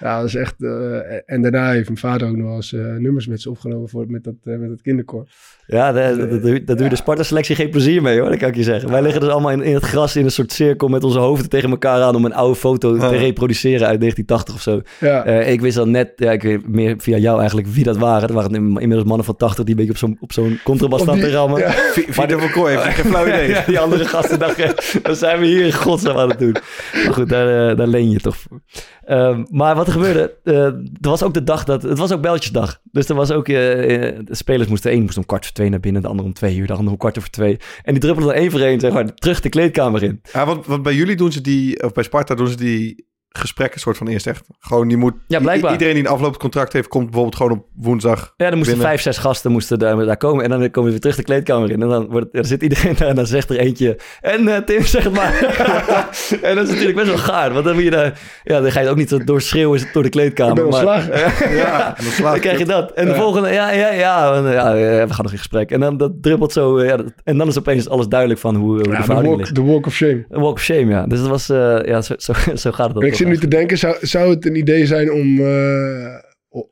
Ja. 0.00 0.18
dat 0.18 0.28
is 0.28 0.34
echt... 0.34 0.62
eh, 0.62 1.30
en 1.30 1.42
daarna 1.42 1.70
heeft 1.70 1.86
mijn 1.88 1.98
vader 1.98 2.28
ook 2.28 2.36
nog 2.36 2.46
wel 2.46 2.56
eens 2.56 2.72
eh, 2.72 2.94
nummers 2.96 3.26
met 3.26 3.40
ze 3.40 3.50
opgenomen 3.50 3.88
voor, 3.88 4.10
met, 4.10 4.24
dat, 4.24 4.34
eh, 4.42 4.56
met 4.56 4.68
dat 4.68 4.82
kinderkoor. 4.82 5.28
Ja, 5.66 5.92
daar 5.92 6.16
doe 6.16 6.52
je- 6.52 6.64
daar 6.64 6.76
doe 6.76 6.84
je 6.84 6.90
de 6.90 6.96
Sparta-selectie 6.96 7.56
geen 7.56 7.70
plezier 7.70 8.02
mee, 8.02 8.20
hoor. 8.20 8.28
Dat 8.28 8.38
kan 8.38 8.48
ik 8.48 8.54
je 8.56 8.62
zeggen. 8.62 8.90
Wij 8.90 9.02
liggen 9.02 9.20
dus 9.20 9.30
allemaal 9.30 9.50
in, 9.50 9.62
in 9.62 9.74
het 9.74 9.84
gras 9.84 10.16
in 10.16 10.24
een 10.24 10.30
soort 10.30 10.52
cirkel 10.52 10.88
met 10.88 11.04
onze 11.04 11.18
hoofden 11.18 11.48
tegen 11.48 11.70
elkaar 11.70 12.02
aan... 12.02 12.14
om 12.14 12.24
een 12.24 12.34
oude 12.34 12.54
foto 12.56 12.96
te 12.98 13.08
reproduceren 13.08 13.86
uit 13.86 14.00
1980 14.00 14.54
of 14.54 14.60
zo. 14.60 14.80
Ja, 15.00 15.24
Eh, 15.24 15.52
ik 15.52 15.60
wist 15.60 15.78
al 15.78 15.86
net, 15.88 16.12
ja, 16.16 16.30
ik 16.32 16.42
weet 16.42 16.68
meer 16.68 16.94
via 16.98 17.16
jou 17.16 17.38
eigenlijk 17.38 17.68
wie 17.68 17.84
dat 17.84 17.96
waren. 17.96 18.20
Dat 18.28 18.36
waren 18.36 18.54
inmiddels 18.54 19.04
mannen 19.04 19.24
van 19.26 19.36
80 19.36 19.64
die 19.64 19.74
een 19.74 19.86
beetje 19.86 19.92
op 19.92 19.98
zo'n, 19.98 20.16
op 20.20 20.32
zo'n 20.32 20.60
contrabas 20.64 21.00
staan 21.02 21.18
te 21.18 21.30
rammen. 21.30 21.60
ja. 21.60 21.70
Vito 21.94 22.38
van 22.38 22.50
Kooi 22.50 22.76
heeft 22.78 22.94
geen 22.94 23.04
flauw 23.04 23.26
idee. 23.32 23.48
Ja, 23.48 23.62
die 23.66 23.78
andere 23.78 24.04
gasten 24.04 24.38
dachten, 24.38 24.74
wat 25.02 25.18
zijn 25.18 25.40
we 25.40 25.46
hier 25.46 25.64
in 25.64 25.72
godsnaam 25.72 26.16
aan 26.16 26.28
het 26.28 26.38
doen? 26.38 26.56
Maar 27.04 27.14
goed, 27.14 27.28
daar, 27.28 27.70
eh, 27.70 27.76
daar 27.76 27.86
leen 27.86 28.10
je 28.10 28.20
toch 28.20 28.36
voor. 28.36 28.60
Ehm, 29.06 29.44
maar 29.50 29.74
wat 29.74 29.86
er 29.86 29.92
gebeurde, 29.92 30.34
eh 30.44 30.64
er 30.64 30.82
was 31.00 31.22
ook 31.22 31.34
de 31.34 31.44
dag 31.44 31.64
dat, 31.64 31.82
het 31.82 31.98
was 31.98 32.12
ook 32.12 32.20
belletjesdag. 32.20 32.80
Dus 32.92 33.08
er 33.08 33.14
was 33.14 33.30
ook, 33.30 33.48
eh, 33.48 34.08
eh, 34.08 34.16
de 34.24 34.34
spelers 34.34 34.68
moesten, 34.68 34.90
één 34.90 35.02
moest 35.02 35.16
om 35.16 35.26
kwart 35.26 35.44
voor 35.44 35.54
twee 35.54 35.68
naar 35.70 35.80
binnen, 35.80 36.02
de 36.02 36.08
ander 36.08 36.24
om 36.24 36.32
twee 36.32 36.56
uur, 36.56 36.66
de 36.66 36.72
ander 36.72 36.92
om 36.92 36.98
kwart 36.98 37.18
over 37.18 37.30
twee. 37.30 37.56
En 37.82 37.92
die 37.92 38.02
druppelden 38.02 38.34
er 38.34 38.40
één 38.40 38.50
voor 38.50 38.60
één, 38.60 38.80
zeg 38.80 38.92
maar, 38.92 39.14
terug 39.14 39.40
de 39.40 39.48
kleedkamer 39.48 40.02
in. 40.02 40.20
Ja, 40.32 40.46
want, 40.46 40.66
want 40.66 40.82
bij 40.82 40.94
jullie 40.94 41.16
doen 41.16 41.32
ze 41.32 41.40
die, 41.40 41.82
of 41.82 41.92
bij 41.92 42.04
Sparta 42.04 42.34
doen 42.34 42.48
ze 42.48 42.56
die 42.56 43.06
gesprekken 43.38 43.80
soort 43.80 43.96
van 43.96 44.06
eerst 44.08 44.26
echt. 44.26 44.46
Gewoon, 44.60 44.88
die 44.88 44.96
moet, 44.96 45.14
Ja, 45.26 45.40
blijkbaar. 45.40 45.72
Iedereen 45.72 45.94
die 45.94 46.02
een 46.04 46.10
aflopend 46.10 46.36
contract 46.40 46.72
heeft, 46.72 46.88
komt 46.88 47.04
bijvoorbeeld 47.04 47.36
gewoon 47.36 47.52
op 47.52 47.66
woensdag. 47.76 48.34
Ja, 48.36 48.48
dan 48.48 48.58
moesten 48.58 48.64
binnen. 48.76 48.86
vijf, 48.92 49.00
zes 49.00 49.18
gasten 49.18 49.52
moesten 49.52 49.78
daar, 49.78 49.96
daar 50.04 50.16
komen. 50.16 50.44
En 50.44 50.50
dan 50.50 50.58
komen 50.70 50.82
we 50.84 50.90
weer 50.90 51.00
terug 51.00 51.16
de 51.16 51.22
kleedkamer 51.22 51.70
in. 51.70 51.82
En 51.82 51.88
dan, 51.88 52.06
wordt, 52.10 52.32
dan 52.32 52.44
zit 52.44 52.62
iedereen 52.62 52.94
daar 52.98 53.08
en 53.08 53.14
dan 53.14 53.26
zegt 53.26 53.50
er 53.50 53.58
eentje... 53.58 53.98
En 54.20 54.48
eh, 54.48 54.56
Tim, 54.56 54.82
zeg 54.84 55.04
het 55.04 55.12
maar. 55.14 55.32
en 56.42 56.54
dat 56.54 56.64
is 56.64 56.70
natuurlijk 56.70 56.96
best 56.96 57.06
wel 57.08 57.18
gaar. 57.18 57.52
Want 57.52 57.64
dan, 57.64 57.74
moet 57.74 57.82
je 57.84 57.90
daar, 57.90 58.20
ja, 58.44 58.60
dan 58.60 58.72
ga 58.72 58.80
je 58.80 58.88
ook 58.88 58.96
niet 58.96 59.26
door 59.26 59.40
schreeuwen 59.40 59.80
door 59.92 60.02
de 60.02 60.08
kleedkamer. 60.08 60.66
maar-. 60.68 60.82
Ja, 61.54 61.98
en 61.98 62.04
dan 62.22 62.38
krijg 62.40 62.58
je 62.58 62.64
dat. 62.64 62.92
En 62.92 63.04
de 63.04 63.10
Ja. 63.10 63.16
volgende, 63.16 63.48
ja, 63.48 63.70
ja, 63.72 63.92
ja, 63.92 64.34
en, 64.34 64.42
ja, 64.42 64.74
ja, 64.74 65.06
we 65.06 65.12
gaan 65.14 65.22
nog 65.24 65.32
in 65.32 65.38
gesprek. 65.38 65.70
En 65.70 65.80
dan 65.80 65.96
dat 65.96 66.12
druppelt 66.20 66.52
zo, 66.52 66.76
eh, 66.78 66.88
ja, 66.88 66.96
dat- 66.96 67.12
en 67.24 67.38
dan 67.38 67.48
is 67.48 67.58
opeens 67.58 67.88
alles 67.88 68.06
duidelijk 68.08 68.40
van 68.40 68.54
hoe, 68.54 68.72
hoe 68.74 68.82
de 68.82 68.90
Ja, 68.90 68.96
de, 68.96 69.02
verhouding 69.02 69.36
walk, 69.36 69.54
de 69.54 69.62
walk 69.62 69.86
of 69.86 69.92
shame. 69.94 70.24
Een 70.28 70.40
walk 70.40 70.52
of 70.54 70.60
shame, 70.62 70.86
ja. 70.86 71.06
Dus 71.06 71.18
dat 71.20 71.28
was, 71.28 71.48
eh, 71.50 71.78
ja, 71.84 72.00
zo, 72.02 72.14
zo, 72.16 72.32
zo 72.54 72.70
gaat 72.72 72.88
het. 72.88 72.96
Ook 72.96 73.02
zit 73.24 73.34
nu 73.34 73.48
te 73.48 73.56
denken, 73.56 73.78
zou, 73.78 74.06
zou 74.06 74.30
het 74.30 74.46
een 74.46 74.56
idee 74.56 74.86
zijn 74.86 75.12
om, 75.12 75.40
eh, 75.40 76.18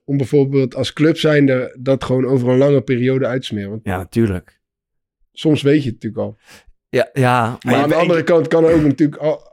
om 0.05 0.17
bijvoorbeeld 0.17 0.75
als 0.75 0.93
club 0.93 1.17
zijnde 1.17 1.77
dat 1.81 2.05
gewoon 2.05 2.27
over 2.27 2.49
een 2.49 2.59
lange 2.59 2.83
periode 2.83 3.27
uit 3.27 3.41
te 3.41 3.47
smeren? 3.47 3.71
Want 3.71 3.85
Ja, 3.85 3.97
natuurlijk. 3.97 4.61
soms 5.33 5.63
weet 5.63 5.83
je 5.83 5.91
het 5.91 6.03
natuurlijk 6.03 6.23
al. 6.23 6.39
Ja, 6.89 7.11
ja 7.13 7.59
Maar 7.61 7.75
aan 7.75 7.89
de 7.89 7.95
andere 7.95 8.23
kant 8.23 8.49
kan 8.49 8.65
er 8.65 8.75
ook 8.75 8.83
natuurlijk 8.83 9.23
al... 9.23 9.51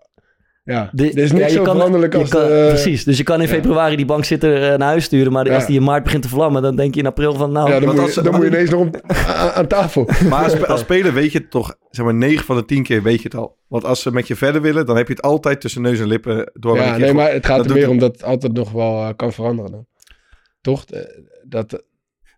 Ja, 0.64 0.90
De- 0.94 1.12
er 1.12 1.18
is 1.18 1.30
ja, 1.30 1.36
niks 1.36 1.48
je 1.52 1.58
zo 1.58 1.64
kan- 1.64 1.76
veranderlijk 1.76 2.16
als 2.16 2.30
kan- 2.30 2.42
de... 2.48 2.66
Precies, 2.70 3.04
dus 3.04 3.18
je 3.18 3.24
kan 3.24 3.42
in 3.42 3.48
ja. 3.48 3.54
februari 3.54 3.96
die 3.96 4.06
bankzitter 4.06 4.54
eh, 4.72 4.78
naar 4.78 4.88
huis 4.88 5.04
sturen, 5.04 5.32
maar 5.32 5.46
Ja. 5.46 5.56
als 5.56 5.66
die 5.66 5.76
in 5.78 5.84
maart 5.84 6.04
begint 6.04 6.24
te 6.24 6.30
vlammen, 6.30 6.62
dan 6.62 6.76
denk 6.76 6.94
je 6.94 7.00
in 7.00 7.06
april 7.06 7.34
van 7.34 7.52
nou... 7.52 7.70
Ja, 7.70 7.80
dan, 7.80 7.90
moet 7.90 8.00
als- 8.00 8.14
je, 8.14 8.22
dan 8.22 8.34
moet 8.34 8.42
je 8.42 8.48
ineens 8.48 8.70
nog 8.70 8.80
om, 8.82 8.92
aan, 9.08 9.50
aan 9.52 9.68
tafel. 9.68 10.10
Maar 10.30 10.44
als, 10.44 10.66
als 10.66 10.80
speler 10.80 11.14
weet 11.14 11.32
je 11.32 11.38
het 11.40 11.52
toch, 11.52 11.76
zeg 11.90 12.06
maar 12.06 12.14
9 12.14 12.46
van 12.46 12.56
de 12.56 12.66
10 12.66 12.84
keer 12.84 13.04
weet 13.04 13.18
je 13.18 13.24
het 13.24 13.36
al. 13.36 13.58
Want 13.68 13.84
als 13.86 14.02
ze 14.02 14.12
met 14.12 14.28
je 14.28 14.36
verder 14.36 14.62
willen, 14.62 14.86
dan 14.86 14.98
heb 14.98 15.08
je 15.08 15.14
het 15.14 15.22
altijd 15.22 15.62
tussen 15.62 15.82
neus 15.82 16.00
en 16.00 16.08
lippen 16.08 16.52
door. 16.54 16.76
Ja, 16.76 16.98
nee, 16.98 17.14
maar 17.14 17.32
het 17.32 17.46
gaat 17.46 17.58
dat 17.58 17.66
er 17.70 17.74
meer 17.74 17.90
om 17.90 17.98
dat 18.00 18.12
het 18.12 18.24
altijd 18.24 18.54
nog 18.54 18.72
wel 18.72 19.02
eh, 19.08 19.10
kan 19.16 19.34
veranderen 19.34 19.72
dan. 19.72 19.86
Toch? 20.62 20.86
Eh, 20.86 21.00
Dat, 21.44 21.84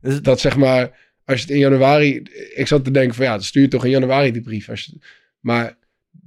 Dus- 0.01 0.21
dat 0.21 0.39
zeg 0.39 0.57
maar, 0.57 0.81
als 1.25 1.37
je 1.39 1.45
het 1.45 1.53
in 1.55 1.59
januari... 1.59 2.21
Ik 2.55 2.67
zat 2.67 2.83
te 2.83 2.91
denken 2.91 3.15
van 3.15 3.25
ja, 3.25 3.31
dan 3.31 3.43
stuur 3.43 3.61
je 3.61 3.67
toch 3.67 3.85
in 3.85 3.91
januari 3.91 4.31
die 4.31 4.41
brief. 4.41 4.69
Als 4.69 4.83
je, 4.83 4.97
maar 5.39 5.77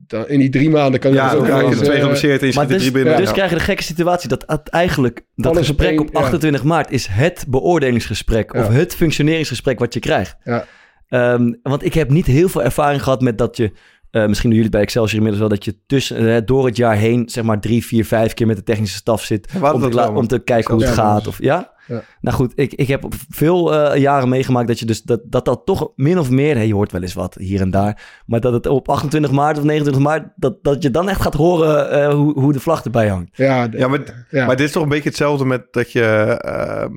dan, 0.07 0.29
in 0.29 0.39
die 0.39 0.49
drie 0.51 0.71
maanden 0.71 1.01
kan 1.01 1.11
je 1.11 1.17
Ja, 1.17 1.31
dus 1.31 1.39
ook 1.39 1.47
de 1.71 1.77
twee 1.77 1.97
eh, 1.97 2.01
geblesseerd 2.03 2.41
en 2.41 2.47
je 2.49 2.55
Maar 2.55 2.65
schiet 2.65 2.77
er 2.77 2.83
dus, 2.83 2.91
drie 2.91 2.93
binnen. 3.03 3.17
dus 3.17 3.27
Ja. 3.29 3.33
krijg 3.35 3.51
je 3.51 3.57
de 3.57 3.63
gekke 3.63 3.83
situatie 3.83 4.29
dat 4.29 4.69
eigenlijk 4.69 5.21
dat 5.37 5.53
Alles 5.53 5.67
gesprek 5.67 6.01
op 6.01 6.09
ja. 6.13 6.19
28 6.21 6.63
maart 6.65 6.91
is 6.91 7.07
het 7.07 7.45
beoordelingsgesprek 7.49 8.53
Ja. 8.55 8.61
of 8.61 8.69
het 8.69 8.95
functioneringsgesprek 8.95 9.79
wat 9.79 9.95
je 9.95 10.01
krijgt. 10.01 10.37
Ja. 10.45 10.65
Ehm, 11.09 11.53
want 11.63 11.85
ik 11.85 11.95
heb 11.95 12.11
niet 12.11 12.27
heel 12.27 12.49
veel 12.49 12.63
ervaring 12.63 13.03
gehad 13.03 13.21
met 13.21 13.39
dat 13.39 13.57
je, 13.57 13.73
eh, 14.11 14.27
misschien 14.27 14.51
doen 14.51 14.59
jullie 14.59 14.63
het 14.63 14.71
bij 14.71 14.81
Excelsior 14.81 15.15
inmiddels 15.17 15.41
wel, 15.41 15.49
dat 15.57 15.65
je 15.65 15.77
tussen, 15.87 16.35
eh, 16.35 16.41
door 16.45 16.67
het 16.67 16.77
jaar 16.77 16.97
heen 16.97 17.29
zeg 17.29 17.45
maar 17.45 17.61
drie, 17.61 17.85
vier, 17.85 18.05
vijf 18.05 18.35
keer 18.35 18.47
met 18.47 18.57
de 18.57 18.63
technische 18.63 18.97
staf 18.97 19.23
zit 19.23 19.49
om 19.73 19.81
te, 19.81 19.89
wel, 19.95 20.13
om 20.15 20.27
te 20.27 20.39
kijken 20.39 20.75
hoe 20.75 20.83
het 20.85 20.95
Ja, 20.97 21.03
gaat. 21.03 21.27
Of, 21.27 21.39
ja? 21.43 21.73
Ja. 21.87 22.03
Nou 22.21 22.37
goed, 22.37 22.53
ik, 22.55 22.73
ik 22.75 22.89
heb 22.89 23.05
veel 23.29 23.75
eh, 23.75 24.01
jaren 24.01 24.29
meegemaakt 24.29 24.69
dat 24.69 24.79
je 24.79 24.87
dus 24.87 25.03
dat, 25.03 25.21
dat 25.25 25.45
dat 25.45 25.63
toch 25.65 25.93
min 25.97 26.19
of 26.19 26.31
meer, 26.31 26.55
hey, 26.55 26.67
je 26.67 26.75
hoort 26.75 26.93
wel 26.93 27.03
eens 27.03 27.15
wat 27.15 27.35
hier 27.35 27.61
en 27.61 27.71
daar, 27.71 28.03
maar 28.27 28.41
dat 28.41 28.53
het 28.53 28.67
op 28.67 28.89
28 28.89 29.31
maart 29.33 29.59
of 29.59 29.65
29 29.65 30.03
maart, 30.03 30.29
dat, 30.37 30.65
dat 30.65 30.83
je 30.83 30.91
dan 30.91 31.09
echt 31.09 31.21
gaat 31.21 31.35
horen 31.35 31.91
eh, 31.91 32.15
hoe, 32.15 32.41
hoe 32.41 32.53
de 32.53 32.61
vlag 32.61 32.85
erbij 32.85 33.09
hangt. 33.09 33.37
Ja, 33.37 33.69
de- 33.69 33.79
Ja, 33.79 33.89
maar, 33.89 34.27
ja. 34.31 34.47
maar 34.47 34.57
dit 34.57 34.67
is 34.67 34.73
toch 34.73 34.83
een 34.83 34.89
beetje 34.89 35.09
hetzelfde 35.09 35.45
met 35.45 35.67
dat 35.71 35.93
je 35.93 36.03
ehm, 36.41 36.93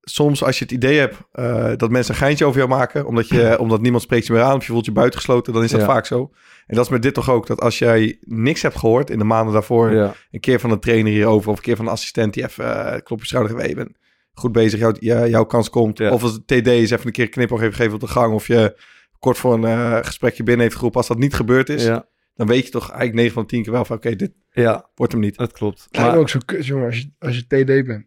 soms 0.00 0.44
als 0.44 0.58
je 0.58 0.64
het 0.64 0.72
idee 0.72 0.98
hebt 0.98 1.16
eh, 1.32 1.72
dat 1.76 1.90
mensen 1.90 2.14
een 2.14 2.20
geintje 2.20 2.44
over 2.44 2.58
jou 2.58 2.70
maken, 2.70 3.06
omdat, 3.06 3.28
je, 3.28 3.56
omdat 3.60 3.80
niemand 3.80 4.02
spreekt 4.02 4.26
je 4.26 4.32
meer 4.32 4.42
aan 4.42 4.56
of 4.56 4.66
je 4.66 4.72
voelt 4.72 4.84
je 4.84 4.92
buitengesloten, 4.92 5.52
dan 5.52 5.62
is 5.62 5.70
dat 5.70 5.80
Ja. 5.80 5.86
vaak 5.86 6.06
zo. 6.06 6.30
En 6.66 6.76
dat 6.76 6.84
is 6.84 6.90
met 6.90 7.02
dit 7.02 7.14
toch 7.14 7.30
ook, 7.30 7.46
dat 7.46 7.60
als 7.60 7.78
jij 7.78 8.18
niks 8.20 8.62
hebt 8.62 8.76
gehoord 8.78 9.10
in 9.10 9.18
de 9.18 9.24
maanden 9.24 9.52
daarvoor, 9.52 9.92
Ja. 9.92 10.14
een 10.30 10.40
keer 10.40 10.60
van 10.60 10.70
een 10.70 10.78
trainer 10.80 11.12
hierover 11.12 11.50
of 11.50 11.56
een 11.56 11.62
keer 11.62 11.76
van 11.76 11.86
een 11.86 11.92
assistent 11.92 12.34
die 12.34 12.44
even 12.44 12.64
uh, 12.64 12.92
klop 13.02 13.20
je 13.20 13.26
schouder 13.26 13.74
bent 13.74 13.96
goed 14.38 14.52
bezig, 14.52 14.78
jouw, 14.78 14.92
ja, 14.98 15.26
jouw 15.26 15.44
kans 15.44 15.70
komt. 15.70 15.98
Ja. 15.98 16.10
Of 16.10 16.22
als 16.22 16.32
het 16.32 16.46
TD 16.46 16.66
is 16.66 16.90
even 16.90 17.06
een 17.06 17.12
keer 17.12 17.28
knipoog 17.28 17.60
even 17.60 17.74
geven 17.74 17.94
op 17.94 18.00
de 18.00 18.06
gang 18.06 18.34
of 18.34 18.46
je 18.46 18.80
kort 19.18 19.38
voor 19.38 19.54
een 19.54 19.64
eh, 19.64 19.98
gesprekje 20.02 20.42
binnen 20.42 20.62
heeft 20.62 20.74
geroepen. 20.76 20.98
Als 20.98 21.08
dat 21.08 21.18
niet 21.18 21.34
gebeurd 21.34 21.68
is, 21.68 21.84
Ja, 21.84 22.06
dan 22.34 22.46
weet 22.46 22.64
je 22.64 22.70
toch 22.70 22.88
eigenlijk 22.88 23.14
9 23.14 23.32
van 23.32 23.42
de 23.42 23.48
10 23.48 23.62
keer 23.62 23.72
wel 23.72 23.84
van 23.84 23.96
oké, 23.96 24.16
dit 24.16 24.32
ja, 24.50 24.88
wordt 24.94 25.12
hem 25.12 25.20
niet. 25.20 25.36
dat 25.36 25.52
klopt. 25.52 25.88
Maar 25.90 26.16
ook 26.16 26.28
zo 26.28 26.38
kut, 26.44 26.66
jongen, 26.66 26.86
als 26.86 26.98
je, 26.98 27.10
als 27.18 27.36
je 27.36 27.42
TD 27.42 27.86
bent. 27.86 28.06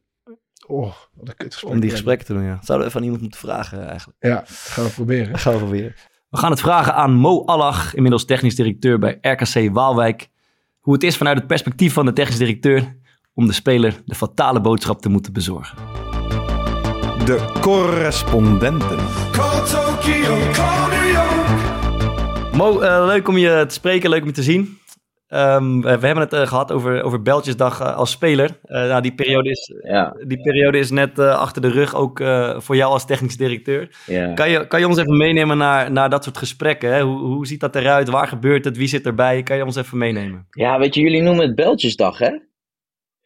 Oh, 0.68 0.94
wat 1.14 1.28
een 1.28 1.36
kut 1.36 1.54
gesprek. 1.54 1.74
om 1.74 1.80
die 1.80 1.90
gesprekken 1.90 2.26
te 2.26 2.34
doen, 2.34 2.44
ja. 2.44 2.60
Zouden 2.62 2.78
we 2.78 2.84
even 2.84 2.96
aan 2.96 3.04
iemand 3.04 3.22
moeten 3.22 3.40
vragen 3.40 3.88
eigenlijk. 3.88 4.18
Ja, 4.24 4.36
dat 4.36 4.50
gaan 4.50 4.86
we 4.86 4.92
proberen. 4.92 5.32
Dat 5.32 5.42
gaan 5.42 5.54
we 5.54 5.60
proberen. 5.60 5.96
We 6.30 6.38
gaan 6.38 6.52
het 6.52 6.60
vragen 6.60 6.94
aan 6.94 7.14
Mo 7.14 7.46
Allach, 7.46 7.96
inmiddels 7.96 8.26
technisch 8.26 8.56
directeur 8.56 9.00
bij 9.00 9.18
RKC 9.22 9.74
Waalwijk. 9.74 10.30
Hoe 10.80 10.94
het 10.94 11.04
is 11.04 11.18
vanuit 11.18 11.38
het 11.38 11.48
perspectief 11.48 11.94
van 11.94 12.06
de 12.06 12.14
technisch 12.14 12.38
directeur 12.38 13.00
om 13.34 13.48
de 13.48 13.54
speler 13.54 14.02
de 14.06 14.16
fatale 14.16 14.62
boodschap 14.62 15.02
te 15.02 15.10
moeten 15.10 15.34
bezorgen. 15.34 16.11
De 17.26 17.58
correspondenten. 17.62 18.98
Mo, 22.58 22.80
eh, 22.80 23.06
leuk 23.06 23.28
om 23.28 23.38
je 23.38 23.66
te 23.68 23.74
spreken, 23.74 24.10
leuk 24.10 24.22
om 24.22 24.28
je 24.28 24.34
te 24.34 24.44
zien. 24.44 24.80
Ehm, 25.28 25.82
we 25.82 26.00
we 26.00 26.06
hebben 26.06 26.24
het 26.24 26.34
eh, 26.34 26.48
gehad 26.48 26.72
over, 26.72 27.04
over 27.04 27.22
Beltjesdag 27.22 27.80
eh, 27.80 27.96
als 27.96 28.12
speler. 28.12 28.60
Eh, 28.64 28.82
nou, 28.82 29.02
die, 29.02 29.14
periode 29.14 29.50
is, 29.50 29.74
Ja, 29.84 30.16
die 30.28 30.42
periode 30.42 30.78
is 30.78 30.90
net 30.90 31.20
achter 31.20 31.62
de 31.62 31.70
rug, 31.70 31.96
ook 31.96 32.20
eh, 32.20 32.60
voor 32.60 32.76
jou 32.76 32.92
als 32.92 33.06
technisch 33.06 33.38
directeur. 33.38 33.96
ja. 34.06 34.34
Kan 34.34 34.50
je, 34.50 34.68
kan 34.68 34.80
je 34.80 34.88
ons 34.88 34.98
even 34.98 35.18
meenemen 35.18 35.58
naar, 35.58 35.92
naar 35.92 36.10
dat 36.10 36.24
soort 36.24 36.38
gesprekken? 36.38 36.94
Hè? 36.94 37.02
Hoe, 37.02 37.20
hoe 37.20 37.48
ziet 37.48 37.60
dat 37.60 37.76
eruit? 37.76 38.10
Waar 38.10 38.28
gebeurt 38.28 38.66
het? 38.66 38.78
Wie 38.78 38.88
zit 38.88 39.06
erbij? 39.06 39.44
Kan 39.44 39.58
je 39.58 39.66
ons 39.66 39.76
even 39.76 39.98
meenemen? 39.98 40.48
ja, 40.52 40.80
weet 40.80 40.96
je, 40.96 41.02
jullie 41.02 41.22
noemen 41.22 41.46
het 41.46 41.56
Beltjesdag, 41.56 42.18
hè? 42.18 42.32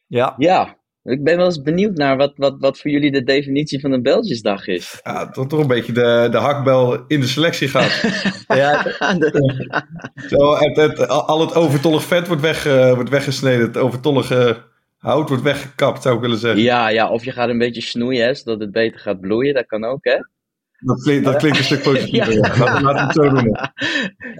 Ja, 0.07 0.33
Ja. 0.37 0.83
Ik 1.05 1.23
ben 1.23 1.37
wel 1.37 1.45
eens 1.45 1.61
benieuwd 1.61 1.97
naar 1.97 2.17
wat, 2.17 2.33
wat, 2.35 2.55
wat 2.59 2.79
voor 2.79 2.91
jullie 2.91 3.11
de 3.11 3.23
definitie 3.23 3.79
van 3.79 3.91
een 3.91 4.01
Belgisdag 4.01 4.67
is. 4.67 4.99
Ja, 5.03 5.29
toch, 5.29 5.47
toch 5.47 5.59
een 5.59 5.67
beetje 5.67 5.93
de, 5.93 6.27
de 6.31 6.37
hakbel 6.37 7.05
in 7.07 7.19
de 7.19 7.27
selectie 7.27 7.67
gaat. 7.67 8.03
Ja, 8.47 8.81
Zo, 10.29 10.55
het, 10.55 10.75
het, 10.75 11.07
al 11.07 11.41
het 11.41 11.55
overtollig 11.55 12.03
vet 12.03 12.27
wordt, 12.27 12.41
weg, 12.41 12.65
eh, 12.65 12.93
wordt 12.93 13.09
weggesneden. 13.09 13.65
Het 13.65 13.77
overtollige 13.77 14.57
hout 14.97 15.29
wordt 15.29 15.43
weggekapt, 15.43 16.01
zou 16.01 16.15
ik 16.15 16.21
willen 16.21 16.37
zeggen. 16.37 16.61
ja, 16.61 16.89
ja, 16.89 17.09
of 17.09 17.25
je 17.25 17.31
gaat 17.31 17.49
een 17.49 17.57
beetje 17.57 17.81
snoeien, 17.81 18.25
hè, 18.25 18.33
zodat 18.33 18.59
het 18.59 18.71
beter 18.71 18.99
gaat 18.99 19.19
bloeien. 19.19 19.53
Dat 19.53 19.65
kan 19.65 19.83
ook, 19.83 20.03
hè? 20.03 20.17
Dat, 20.79 21.01
klinkt, 21.01 21.25
dat 21.25 21.35
klinkt 21.35 21.57
een 21.57 21.63
stuk 21.63 21.83
positiever. 21.91 22.33
Ja. 22.33 22.53
ja. 22.55 22.57
Laten, 22.57 22.83
laten 22.83 22.93
we 22.93 23.01
het 23.01 23.13
zo 23.13 23.29
doen. 23.41 23.57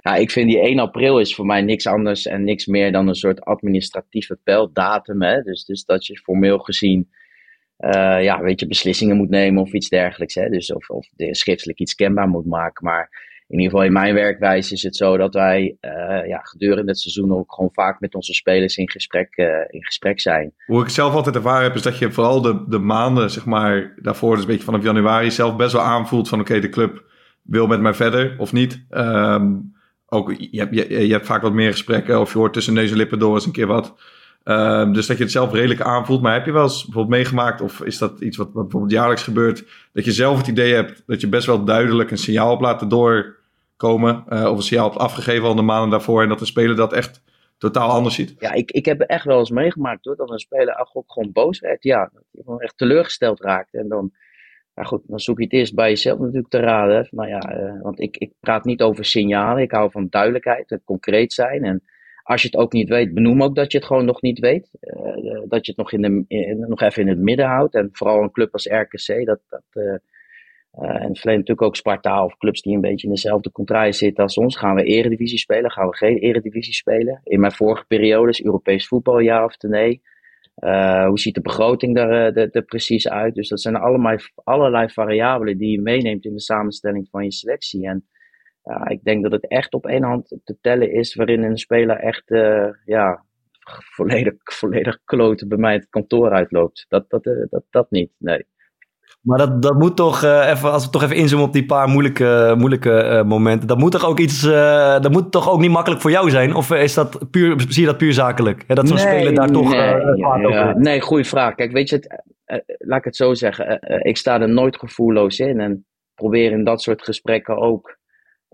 Ja, 0.02 0.14
ik 0.14 0.30
vind 0.30 0.50
die 0.50 0.60
1 0.60 0.78
april 0.78 1.18
is 1.18 1.34
voor 1.34 1.46
mij 1.46 1.62
niks 1.62 1.86
anders 1.86 2.26
en 2.26 2.44
niks 2.44 2.66
meer 2.66 2.92
dan 2.92 3.08
een 3.08 3.14
soort 3.14 3.40
administratieve 3.40 4.38
pijldatum. 4.44 5.22
Hè? 5.22 5.42
Dus, 5.42 5.64
dus 5.64 5.84
dat 5.84 6.06
je 6.06 6.18
formeel 6.18 6.58
gezien 6.58 7.08
eh, 7.76 8.22
ja, 8.22 8.40
weet 8.40 8.60
je, 8.60 8.66
beslissingen 8.66 9.16
moet 9.16 9.28
nemen 9.28 9.62
of 9.62 9.72
iets 9.72 9.88
dergelijks. 9.88 10.34
Hè? 10.34 10.48
Dus 10.48 10.72
of, 10.72 10.90
of 10.90 11.08
schriftelijk 11.16 11.80
iets 11.80 11.94
kenbaar 11.94 12.28
moet 12.28 12.46
maken. 12.46 12.84
Maar 12.84 13.10
in 13.48 13.58
ieder 13.58 13.70
geval 13.70 13.86
in 13.86 13.92
mijn 13.92 14.14
werkwijze 14.14 14.74
is 14.74 14.82
het 14.82 14.96
zo 14.96 15.16
dat 15.16 15.34
wij 15.34 15.76
eh, 15.80 16.28
ja, 16.28 16.38
gedurende 16.38 16.90
het 16.90 16.98
seizoen 16.98 17.32
ook 17.32 17.54
gewoon 17.54 17.70
vaak 17.72 18.00
met 18.00 18.14
onze 18.14 18.34
spelers 18.34 18.76
in 18.76 18.90
gesprek, 18.90 19.36
eh, 19.36 19.46
in 19.68 19.84
gesprek 19.84 20.20
zijn. 20.20 20.54
Hoe 20.66 20.82
ik 20.82 20.88
zelf 20.88 21.14
altijd 21.14 21.36
ervaren 21.36 21.62
heb, 21.62 21.74
is 21.74 21.82
dat 21.82 21.98
je 21.98 22.12
vooral 22.12 22.40
de, 22.40 22.64
de 22.68 22.78
maanden, 22.78 23.30
zeg 23.30 23.44
maar, 23.44 23.94
daarvoor, 23.96 24.30
dus 24.30 24.40
een 24.40 24.46
beetje 24.46 24.64
vanaf 24.64 24.82
januari, 24.82 25.30
zelf 25.30 25.56
best 25.56 25.72
wel 25.72 25.82
aanvoelt 25.82 26.28
van 26.28 26.40
oké, 26.40 26.60
de 26.60 26.68
club 26.68 27.04
wil 27.42 27.66
met 27.66 27.80
mij 27.80 27.94
verder 27.94 28.34
of 28.38 28.52
niet. 28.52 28.84
Ehm, 28.90 29.54
ook, 30.06 30.34
je, 30.38 30.68
je, 30.70 31.06
je 31.06 31.12
hebt 31.12 31.26
vaak 31.26 31.42
wat 31.42 31.52
meer 31.52 31.70
gesprekken 31.70 32.20
of 32.20 32.32
je 32.32 32.38
hoort 32.38 32.52
tussen 32.52 32.78
en 32.78 32.96
lippen 32.96 33.18
door 33.18 33.34
eens 33.34 33.46
een 33.46 33.52
keer 33.52 33.66
wat. 33.66 33.94
Ehm, 34.46 34.92
dus 34.92 35.06
dat 35.06 35.16
je 35.16 35.22
het 35.22 35.32
zelf 35.32 35.52
redelijk 35.52 35.80
aanvoelt. 35.80 36.22
Maar 36.22 36.32
heb 36.32 36.44
je 36.44 36.52
wel 36.52 36.62
eens 36.62 36.84
bijvoorbeeld 36.84 37.14
meegemaakt, 37.14 37.60
of 37.60 37.82
is 37.82 37.98
dat 37.98 38.20
iets 38.20 38.36
wat, 38.36 38.52
wat 38.52 38.62
bijvoorbeeld 38.62 38.92
jaarlijks 38.92 39.22
gebeurt, 39.22 39.64
dat 39.92 40.04
je 40.04 40.12
zelf 40.12 40.38
het 40.38 40.46
idee 40.46 40.74
hebt 40.74 41.02
dat 41.06 41.20
je 41.20 41.28
best 41.28 41.46
wel 41.46 41.64
duidelijk 41.64 42.10
een 42.10 42.18
signaal 42.18 42.50
hebt 42.50 42.60
laten 42.60 42.88
doorkomen, 42.88 44.24
eh, 44.28 44.50
of 44.50 44.56
een 44.56 44.62
signaal 44.62 44.88
hebt 44.88 45.00
afgegeven 45.00 45.48
al 45.48 45.54
de 45.54 45.62
maanden 45.62 45.90
daarvoor, 45.90 46.22
en 46.22 46.28
dat 46.28 46.38
de 46.38 46.44
speler 46.44 46.76
dat 46.76 46.92
echt 46.92 47.22
totaal 47.58 47.90
anders 47.90 48.14
ziet? 48.14 48.34
Ja, 48.38 48.52
ik, 48.52 48.70
ik 48.70 48.84
heb 48.84 49.00
echt 49.00 49.24
wel 49.24 49.38
eens 49.38 49.50
meegemaakt 49.50 50.04
hoor, 50.04 50.16
dat 50.16 50.30
een 50.30 50.38
speler 50.38 50.90
ook 50.94 51.04
gewoon 51.06 51.32
boos 51.32 51.60
werd. 51.60 51.82
Ja, 51.82 52.10
dat 52.12 52.22
hij 52.32 52.42
gewoon 52.44 52.60
echt 52.60 52.78
teleurgesteld 52.78 53.40
raakte. 53.40 53.78
En 53.78 53.88
dan, 53.88 54.10
ja 54.74 54.82
goed, 54.82 55.02
dan 55.06 55.18
zoek 55.18 55.38
je 55.38 55.44
het 55.44 55.52
eerst 55.52 55.74
bij 55.74 55.88
jezelf 55.88 56.18
natuurlijk 56.18 56.48
te 56.48 56.60
raden. 56.60 57.08
Nou 57.10 57.28
ja, 57.28 57.38
eh, 57.38 57.82
want 57.82 58.00
ik, 58.00 58.16
ik 58.16 58.32
praat 58.40 58.64
niet 58.64 58.82
over 58.82 59.04
signalen. 59.04 59.62
Ik 59.62 59.70
hou 59.70 59.90
van 59.90 60.06
duidelijkheid 60.10 60.70
en 60.70 60.82
concreet 60.84 61.32
zijn. 61.32 61.64
En 61.64 61.82
als 62.26 62.42
je 62.42 62.48
het 62.48 62.56
ook 62.56 62.72
niet 62.72 62.88
weet, 62.88 63.14
benoem 63.14 63.42
ook 63.42 63.54
dat 63.54 63.72
je 63.72 63.78
het 63.78 63.86
gewoon 63.86 64.04
nog 64.04 64.22
niet 64.22 64.38
weet. 64.38 64.70
Eh, 64.80 65.42
dat 65.48 65.66
je 65.66 65.72
het 65.72 65.76
nog, 65.76 65.92
in 65.92 66.00
de, 66.00 66.66
nog 66.68 66.80
even 66.80 67.02
in 67.02 67.08
het 67.08 67.18
midden 67.18 67.46
houdt. 67.46 67.74
En 67.74 67.88
vooral 67.92 68.22
een 68.22 68.30
club 68.30 68.52
als 68.52 68.66
RKC, 68.66 69.26
dat, 69.26 69.40
dat, 69.48 69.62
eh, 69.70 69.92
eh, 69.92 71.02
en 71.02 71.16
verleden 71.16 71.40
natuurlijk 71.40 71.62
ook 71.62 71.76
Sparta 71.76 72.24
of 72.24 72.36
clubs 72.36 72.62
die 72.62 72.74
een 72.74 72.80
beetje 72.80 73.06
in 73.06 73.12
dezelfde 73.12 73.52
contraille 73.52 73.92
zitten 73.92 74.22
als 74.22 74.36
ons. 74.36 74.56
Gaan 74.56 74.74
we 74.74 74.82
eredivisie 74.82 75.38
spelen? 75.38 75.70
Gaan 75.70 75.88
we 75.88 75.96
geen 75.96 76.16
eredivisie 76.16 76.74
spelen? 76.74 77.20
In 77.24 77.40
mijn 77.40 77.52
vorige 77.52 77.84
periodes, 77.86 78.44
Europees 78.44 78.86
voetbal, 78.86 79.18
ja 79.18 79.44
of 79.44 79.56
nee? 79.58 80.02
Hoe 81.06 81.18
ziet 81.18 81.34
de 81.34 81.40
begroting 81.40 81.98
er, 81.98 82.50
er 82.50 82.62
precies 82.62 83.08
uit? 83.08 83.34
Dus 83.34 83.48
dat 83.48 83.60
zijn 83.60 83.76
allemaal, 83.76 84.16
allerlei 84.34 84.88
variabelen 84.88 85.58
die 85.58 85.70
je 85.70 85.80
meeneemt 85.80 86.24
in 86.24 86.32
de 86.32 86.40
samenstelling 86.40 87.08
van 87.10 87.24
je 87.24 87.32
selectie. 87.32 87.86
En 87.86 88.06
ja, 88.66 88.88
ik 88.88 89.04
denk 89.04 89.22
dat 89.22 89.32
het 89.32 89.48
echt 89.48 89.74
op 89.74 89.86
één 89.86 90.02
hand 90.02 90.36
te 90.44 90.56
tellen 90.60 90.92
is 90.92 91.14
waarin 91.14 91.42
een 91.42 91.58
speler 91.58 91.96
echt 91.96 92.30
eh, 92.30 92.68
ja, 92.84 93.24
volledig, 93.94 94.34
volledig 94.42 94.98
kloten 95.04 95.48
bij 95.48 95.58
mij 95.58 95.72
het 95.72 95.86
kantoor 95.90 96.30
uitloopt. 96.30 96.86
Dat, 96.88 97.04
dat, 97.08 97.26
eh, 97.26 97.32
dat, 97.50 97.62
dat 97.70 97.90
niet, 97.90 98.10
nee. 98.18 98.46
Maar 99.20 99.38
dat, 99.38 99.62
dat 99.62 99.78
moet 99.78 99.96
toch, 99.96 100.22
eh, 100.22 100.50
even, 100.50 100.72
als 100.72 100.84
we 100.84 100.90
toch 100.90 101.02
even 101.02 101.16
inzoomen 101.16 101.46
op 101.46 101.52
die 101.52 101.66
paar 101.66 101.88
moeilijke, 101.88 102.54
moeilijke 102.58 103.22
momenten. 103.26 103.68
Dat 103.68 103.78
moet 103.78 103.92
toch 103.92 104.04
ook 104.04 104.18
iets, 104.18 104.42
dat 105.02 105.10
moet 105.10 105.32
toch 105.32 105.50
ook 105.50 105.60
niet 105.60 105.70
makkelijk 105.70 106.00
voor 106.00 106.10
jou 106.10 106.30
zijn? 106.30 106.54
Of 106.54 106.70
is 106.70 106.94
dat 106.94 107.30
puur, 107.30 107.64
zie 107.68 107.80
je 107.80 107.88
dat 107.88 107.98
puur 107.98 108.12
zakelijk? 108.12 108.64
Hè, 108.66 108.74
dat 108.74 108.88
zo'n 108.88 108.98
speler 108.98 109.34
daar 109.34 109.50
toch 109.50 109.70
nee, 109.70 109.80
eh, 109.80 110.16
ja, 110.16 110.68
is? 110.68 110.74
nee, 110.76 111.00
goede 111.00 111.24
vraag. 111.24 111.54
Kijk, 111.54 111.72
weet 111.72 111.88
je, 111.88 111.96
het, 111.96 112.22
laat 112.78 112.98
ik 112.98 113.04
het 113.04 113.16
zo 113.16 113.34
zeggen. 113.34 113.80
ik 114.02 114.16
sta 114.16 114.40
er 114.40 114.48
nooit 114.48 114.78
gevoelloos 114.78 115.38
in 115.38 115.60
en 115.60 115.86
probeer 116.14 116.52
in 116.52 116.64
dat 116.64 116.82
soort 116.82 117.02
gesprekken 117.02 117.56
ook 117.56 117.95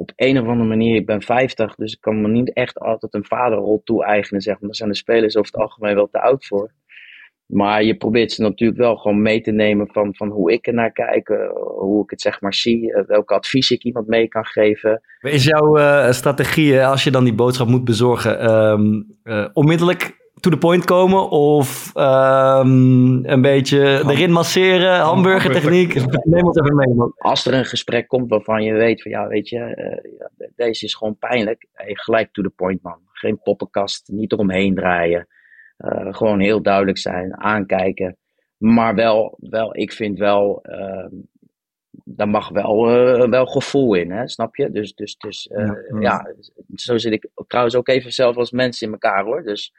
op 0.02 0.12
een 0.16 0.40
of 0.40 0.46
andere 0.46 0.68
manier. 0.68 0.94
Ik 0.96 1.06
ben 1.06 1.22
50, 1.22 1.74
dus 1.74 1.92
ik 1.92 2.00
kan 2.00 2.20
me 2.20 2.28
niet 2.28 2.52
echt 2.52 2.78
altijd 2.78 3.14
een 3.14 3.24
vaderrol 3.24 3.80
toe-eigenen. 3.84 4.42
Zeg 4.42 4.54
maar. 4.54 4.66
Daar 4.66 4.74
zijn 4.74 4.88
de 4.88 4.96
spelers 4.96 5.36
over 5.36 5.52
het 5.52 5.60
algemeen 5.60 5.94
wel 5.94 6.08
te 6.10 6.20
oud 6.20 6.46
voor. 6.46 6.70
Maar 7.46 7.82
je 7.82 7.96
probeert 7.96 8.32
ze 8.32 8.42
natuurlijk 8.42 8.78
wel 8.78 8.96
gewoon 8.96 9.22
mee 9.22 9.40
te 9.40 9.50
nemen 9.50 9.88
van, 9.92 10.14
van 10.14 10.28
hoe 10.28 10.52
ik 10.52 10.66
er 10.66 10.74
naar 10.74 10.92
kijk, 10.92 11.28
eh, 11.28 11.48
hoe 11.78 12.02
ik 12.02 12.10
het 12.10 12.20
zeg 12.20 12.40
maar 12.40 12.54
zie, 12.54 12.92
eh, 12.92 13.06
welke 13.06 13.34
advies 13.34 13.70
ik 13.70 13.84
iemand 13.84 14.06
mee 14.06 14.28
kan 14.28 14.44
geven. 14.44 15.00
Is 15.20 15.44
jouw 15.44 15.76
eh, 15.76 16.10
strategie, 16.10 16.84
als 16.84 17.04
je 17.04 17.10
dan 17.10 17.24
die 17.24 17.34
boodschap 17.34 17.68
moet 17.68 17.84
bezorgen, 17.84 18.38
ehm, 18.38 19.02
eh, 19.22 19.48
onmiddellijk 19.52 20.21
to 20.42 20.50
the 20.50 20.58
point 20.58 20.84
komen? 20.84 21.30
Of 21.30 21.90
ehm, 21.94 23.24
een 23.24 23.40
beetje 23.40 24.02
erin 24.08 24.32
masseren, 24.32 24.98
hamburgertechniek? 25.00 25.94
Neem 26.24 26.46
ons 26.46 26.58
even 26.58 26.76
mee, 26.76 26.94
man. 26.94 27.14
als 27.16 27.46
er 27.46 27.54
een 27.54 27.64
gesprek 27.64 28.08
komt 28.08 28.30
waarvan 28.30 28.62
je 28.62 28.72
weet 28.72 29.02
van 29.02 29.10
ja, 29.10 29.26
weet 29.26 29.48
je, 29.48 29.58
eh, 29.58 30.48
deze 30.56 30.84
is 30.84 30.94
gewoon 30.94 31.18
pijnlijk. 31.18 31.66
Hey, 31.72 31.94
gelijk 31.94 32.32
to 32.32 32.42
the 32.42 32.50
point, 32.50 32.82
man. 32.82 32.98
Geen 33.12 33.40
poppenkast, 33.42 34.08
niet 34.08 34.32
eromheen 34.32 34.74
draaien. 34.74 35.26
Eh, 35.76 36.14
gewoon 36.14 36.40
heel 36.40 36.62
duidelijk 36.62 36.98
zijn, 36.98 37.36
aankijken. 37.36 38.16
Maar 38.56 38.94
wel, 38.94 39.36
wel 39.40 39.76
ik 39.76 39.92
vind 39.92 40.18
wel, 40.18 40.62
ehm 40.62 41.14
daar 42.04 42.28
mag 42.28 42.48
wel, 42.48 42.88
eh, 42.88 43.28
wel 43.28 43.46
gevoel 43.46 43.94
in, 43.94 44.10
hè, 44.10 44.28
snap 44.28 44.56
je? 44.56 44.70
Dus, 44.70 44.94
dus, 44.94 45.16
dus 45.16 45.46
eh, 45.46 45.66
Ja. 45.66 46.00
ja, 46.00 46.34
zo 46.74 46.98
zit 46.98 47.12
ik 47.12 47.28
trouwens 47.46 47.76
ook 47.76 47.88
even 47.88 48.12
zelf 48.12 48.36
als 48.36 48.50
mens 48.50 48.82
in 48.82 48.92
elkaar 48.92 49.24
hoor. 49.24 49.42
Dus 49.42 49.74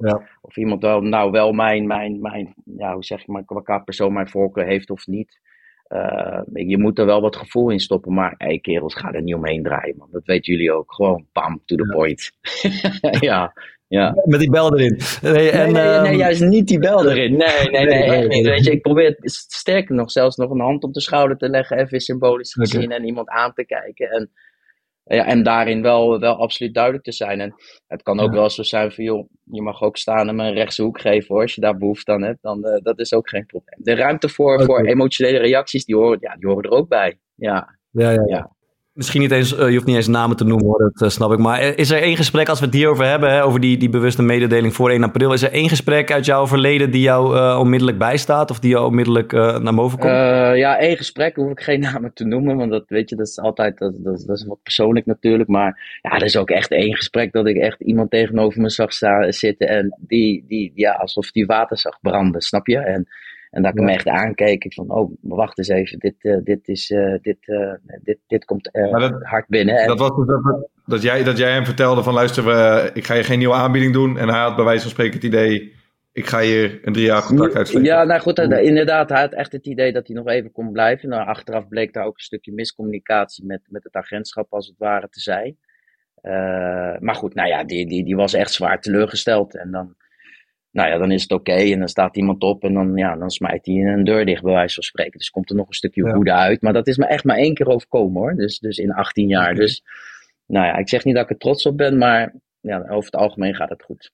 Ja. 0.00 0.28
of 0.40 0.56
iemand 0.56 0.82
wel, 0.82 1.00
nou 1.00 1.30
wel 1.30 1.52
mijn, 1.52 1.86
mijn, 1.86 2.20
mijn, 2.20 2.54
ja, 2.76 2.92
hoe 2.92 3.04
zeg 3.04 3.20
je 3.24 3.32
maar, 3.32 3.44
qua 3.44 3.78
persoon 3.78 4.12
mijn 4.12 4.28
voorkeur 4.28 4.66
heeft 4.66 4.90
of 4.90 5.06
niet. 5.06 5.40
Eh, 5.88 6.40
je 6.52 6.78
moet 6.78 6.98
er 6.98 7.06
wel 7.06 7.20
wat 7.20 7.36
gevoel 7.36 7.70
in 7.70 7.80
stoppen, 7.80 8.14
maar 8.14 8.34
hey, 8.38 8.58
kerels, 8.58 8.94
ga 8.94 9.12
er 9.12 9.22
niet 9.22 9.34
omheen 9.34 9.62
draaien, 9.62 9.96
man. 9.96 10.08
Dat 10.10 10.24
weten 10.24 10.52
jullie 10.52 10.72
ook. 10.72 10.94
Gewoon 10.94 11.26
pam, 11.32 11.62
to 11.64 11.76
the 11.76 11.86
point. 11.86 12.30
ja, 13.28 13.52
ja. 13.88 14.22
Met 14.24 14.40
die 14.40 14.50
bel 14.50 14.78
erin. 14.78 15.00
Nee, 15.22 15.50
en, 15.50 15.72
nee, 15.72 15.82
nee, 15.82 15.92
ehm, 15.92 16.02
nee, 16.02 16.16
juist 16.16 16.40
niet 16.40 16.68
die 16.68 16.78
bel 16.78 17.10
erin. 17.10 17.36
Nee, 17.36 17.70
nee, 17.70 17.84
nee, 17.84 17.98
Nee, 17.98 18.02
echt 18.02 18.28
niet. 18.28 18.46
Weet 18.46 18.64
je, 18.64 18.70
ik 18.70 18.82
probeer 18.82 19.16
sterker 19.22 19.94
nog, 19.94 20.10
zelfs 20.10 20.36
nog 20.36 20.50
een 20.50 20.60
hand 20.60 20.84
op 20.84 20.94
de 20.94 21.00
schouder 21.00 21.36
te 21.36 21.48
leggen, 21.48 21.78
even 21.78 22.00
symbolisch 22.00 22.52
gezien, 22.52 22.90
en 22.90 23.04
iemand 23.04 23.28
aan 23.28 23.52
te 23.52 23.64
kijken. 23.64 24.10
En, 24.10 24.30
ja, 25.16 25.24
en 25.26 25.42
daarin 25.42 25.82
wel, 25.82 26.18
wel 26.20 26.36
absoluut 26.36 26.74
duidelijk 26.74 27.04
te 27.04 27.12
zijn. 27.12 27.40
En 27.40 27.54
het 27.86 28.02
kan 28.02 28.20
ook 28.20 28.30
Ja. 28.32 28.38
wel 28.38 28.50
zo 28.50 28.62
zijn 28.62 28.92
van, 28.92 29.04
joh, 29.04 29.28
je 29.44 29.62
mag 29.62 29.82
ook 29.82 29.96
staan 29.96 30.28
en 30.28 30.36
me 30.36 30.44
een 30.44 30.54
rechtse 30.54 30.82
hoek 30.82 31.00
geven 31.00 31.26
hoor, 31.34 31.42
als 31.42 31.54
je 31.54 31.60
daar 31.60 31.76
behoefte 31.76 32.12
aan 32.12 32.22
hebt. 32.22 32.42
Dan, 32.42 32.64
eh, 32.64 32.82
dat 32.82 32.98
is 32.98 33.12
ook 33.12 33.28
geen 33.28 33.46
probleem. 33.46 33.78
De 33.82 33.94
ruimte 33.94 34.28
voor, 34.28 34.64
voor 34.64 34.86
emotionele 34.86 35.38
reacties, 35.38 35.84
die 35.84 35.96
horen, 35.96 36.18
ja, 36.20 36.34
die 36.36 36.48
horen 36.48 36.64
er 36.70 36.76
ook 36.76 36.88
bij. 36.88 37.18
Ja, 37.34 37.76
Ja, 37.90 38.10
ja, 38.10 38.22
ja. 38.26 38.56
Misschien 38.98 39.20
niet 39.20 39.30
eens, 39.30 39.56
eh, 39.56 39.66
je 39.66 39.74
hoeft 39.74 39.86
niet 39.86 39.96
eens 39.96 40.06
namen 40.06 40.36
te 40.36 40.44
noemen 40.44 40.66
hoor, 40.66 40.78
dat 40.78 41.02
eh, 41.02 41.08
snap 41.08 41.32
ik. 41.32 41.38
Maar 41.38 41.60
eh, 41.60 41.76
is 41.76 41.90
er 41.90 42.02
één 42.02 42.16
gesprek, 42.16 42.48
als 42.48 42.58
we 42.58 42.64
het 42.64 42.74
hierover 42.74 43.04
hebben, 43.04 43.30
hè, 43.30 43.44
over 43.44 43.60
die, 43.60 43.76
die 43.76 43.88
bewuste 43.88 44.22
mededeling 44.22 44.74
voor 44.74 44.90
1 44.90 45.04
april, 45.04 45.32
is 45.32 45.42
er 45.42 45.52
één 45.52 45.68
gesprek 45.68 46.12
uit 46.12 46.24
jouw 46.24 46.46
verleden 46.46 46.90
die 46.90 47.00
jou 47.00 47.56
onmiddellijk 47.58 47.98
bijstaat 47.98 48.50
of 48.50 48.58
die 48.58 48.70
jou 48.70 48.86
onmiddellijk 48.86 49.32
naar 49.32 49.74
boven 49.74 49.98
komt? 49.98 50.12
Ja, 50.56 50.78
één 50.78 50.96
gesprek 50.96 51.36
hoef 51.36 51.50
ik 51.50 51.60
geen 51.60 51.80
namen 51.90 52.12
te 52.14 52.24
noemen, 52.24 52.56
want 52.56 52.70
dat 52.70 52.84
weet 52.88 53.10
je, 53.10 53.16
dat 53.16 53.26
is 53.26 53.38
altijd, 53.38 53.78
dat, 53.78 53.92
dat, 53.96 54.24
dat 54.26 54.36
is 54.36 54.44
wat 54.46 54.62
persoonlijk 54.62 55.06
natuurlijk. 55.06 55.48
Maar 55.48 56.00
ja, 56.02 56.10
er 56.10 56.24
is 56.24 56.36
ook 56.36 56.50
echt 56.50 56.70
één 56.70 56.96
gesprek 56.96 57.32
dat 57.32 57.46
ik 57.46 57.56
echt 57.56 57.80
iemand 57.80 58.10
tegenover 58.10 58.60
me 58.60 58.70
zag 58.70 58.92
sta, 58.92 59.32
zitten 59.32 59.68
en 59.68 59.98
die, 59.98 60.44
die, 60.48 60.72
ja, 60.74 60.92
alsof 60.92 61.30
die 61.30 61.46
water 61.46 61.78
zag 61.78 61.98
branden, 62.00 62.40
snap 62.40 62.66
je? 62.66 62.78
En, 62.78 63.08
en 63.50 63.62
dat 63.62 63.72
ik 63.72 63.78
hem 63.78 63.88
echt 63.88 64.06
aankeek, 64.06 64.64
ik 64.64 64.74
van, 64.74 64.90
oh, 64.90 65.12
wacht 65.20 65.58
eens 65.58 65.68
even, 65.68 65.98
dit, 65.98 66.14
eh, 66.18 66.36
dit, 66.44 66.68
is, 66.68 66.90
eh, 66.90 67.14
dit, 67.22 67.36
eh, 67.40 67.72
dit, 68.02 68.18
dit 68.26 68.44
komt 68.44 68.70
dat- 68.72 69.22
hard 69.22 69.46
binnen. 69.48 69.76
En, 69.78 69.86
Dat 69.86 69.98
was 69.98 70.16
dus 70.16 70.26
dat, 70.26 70.68
dat, 70.86 71.02
jij, 71.02 71.24
dat 71.24 71.38
jij 71.38 71.52
hem 71.52 71.64
vertelde 71.64 72.02
van 72.02 72.14
luister, 72.14 72.44
we- 72.44 72.90
ik 72.94 73.04
ga 73.04 73.14
je 73.14 73.22
geen 73.24 73.38
nieuwe 73.38 73.54
aanbieding 73.54 73.92
doen. 73.92 74.18
En 74.18 74.28
hij 74.28 74.40
had 74.40 74.56
bij 74.56 74.64
wijze 74.64 74.82
van 74.82 74.90
spreken 74.90 75.14
het 75.14 75.24
idee, 75.24 75.74
ik 76.12 76.26
ga 76.26 76.40
hier 76.40 76.78
een 76.82 76.92
drie 76.92 77.04
jaar 77.06 77.22
contract 77.24 77.54
uitspreken. 77.56 77.88
Ja, 77.88 78.04
nou 78.04 78.20
goed, 78.20 78.38
inderdaad, 78.38 79.08
hij 79.08 79.20
had 79.20 79.32
echt 79.32 79.52
het 79.52 79.66
idee 79.66 79.92
dat 79.92 80.06
hij 80.06 80.16
nog 80.16 80.26
even 80.26 80.52
kon 80.52 80.72
blijven. 80.72 81.08
Nou, 81.08 81.26
achteraf 81.26 81.68
bleek 81.68 81.92
daar 81.92 82.04
ook 82.04 82.16
een 82.16 82.22
stukje 82.24 82.52
miscommunicatie 82.52 83.44
met, 83.46 83.60
met 83.68 83.84
het 83.84 83.94
agentschap 83.94 84.52
als 84.52 84.66
het 84.66 84.78
ware 84.78 85.08
te 85.08 85.20
zijn. 85.20 85.56
Maar 87.00 87.14
goed, 87.14 87.34
nou 87.34 87.48
ja, 87.48 87.64
die, 87.64 87.86
die, 87.86 88.04
die 88.04 88.16
was 88.16 88.34
echt 88.34 88.52
zwaar 88.52 88.80
teleurgesteld. 88.80 89.56
En 89.56 89.70
dan, 89.70 89.94
nou 90.78 90.90
ja, 90.90 90.98
dan 90.98 91.10
is 91.10 91.22
het 91.22 91.32
oké 91.32 91.52
en 91.52 91.78
dan 91.78 91.88
staat 91.88 92.16
iemand 92.16 92.42
op 92.42 92.64
en 92.64 92.74
dan, 92.74 92.96
ja, 92.96 93.16
dan 93.16 93.30
smijt 93.30 93.66
hij 93.66 93.74
een 93.74 94.04
deur 94.04 94.24
dicht, 94.24 94.42
bij 94.42 94.52
wijze 94.52 94.74
van 94.74 94.82
spreken. 94.82 95.18
Dus 95.18 95.30
komt 95.30 95.50
er 95.50 95.56
nog 95.56 95.66
een 95.66 95.72
stukje 95.74 96.04
Ja. 96.04 96.14
woede 96.14 96.32
uit. 96.32 96.62
Maar 96.62 96.72
dat 96.72 96.86
is 96.86 96.96
me 96.96 97.06
echt 97.06 97.24
maar 97.24 97.36
één 97.36 97.54
keer 97.54 97.68
overkomen 97.68 98.20
hoor, 98.22 98.34
dus, 98.34 98.58
dus 98.58 98.78
in 98.78 98.92
18 98.92 99.28
jaar. 99.28 99.54
Dus, 99.54 99.82
nou 100.46 100.66
ja, 100.66 100.76
ik 100.76 100.88
zeg 100.88 101.04
niet 101.04 101.14
dat 101.14 101.24
ik 101.24 101.30
er 101.30 101.38
trots 101.38 101.66
op 101.66 101.76
ben, 101.76 101.98
maar 101.98 102.34
ja, 102.60 102.78
over 102.88 103.04
het 103.10 103.20
algemeen 103.20 103.54
gaat 103.54 103.68
het 103.68 103.82
goed. 103.82 104.10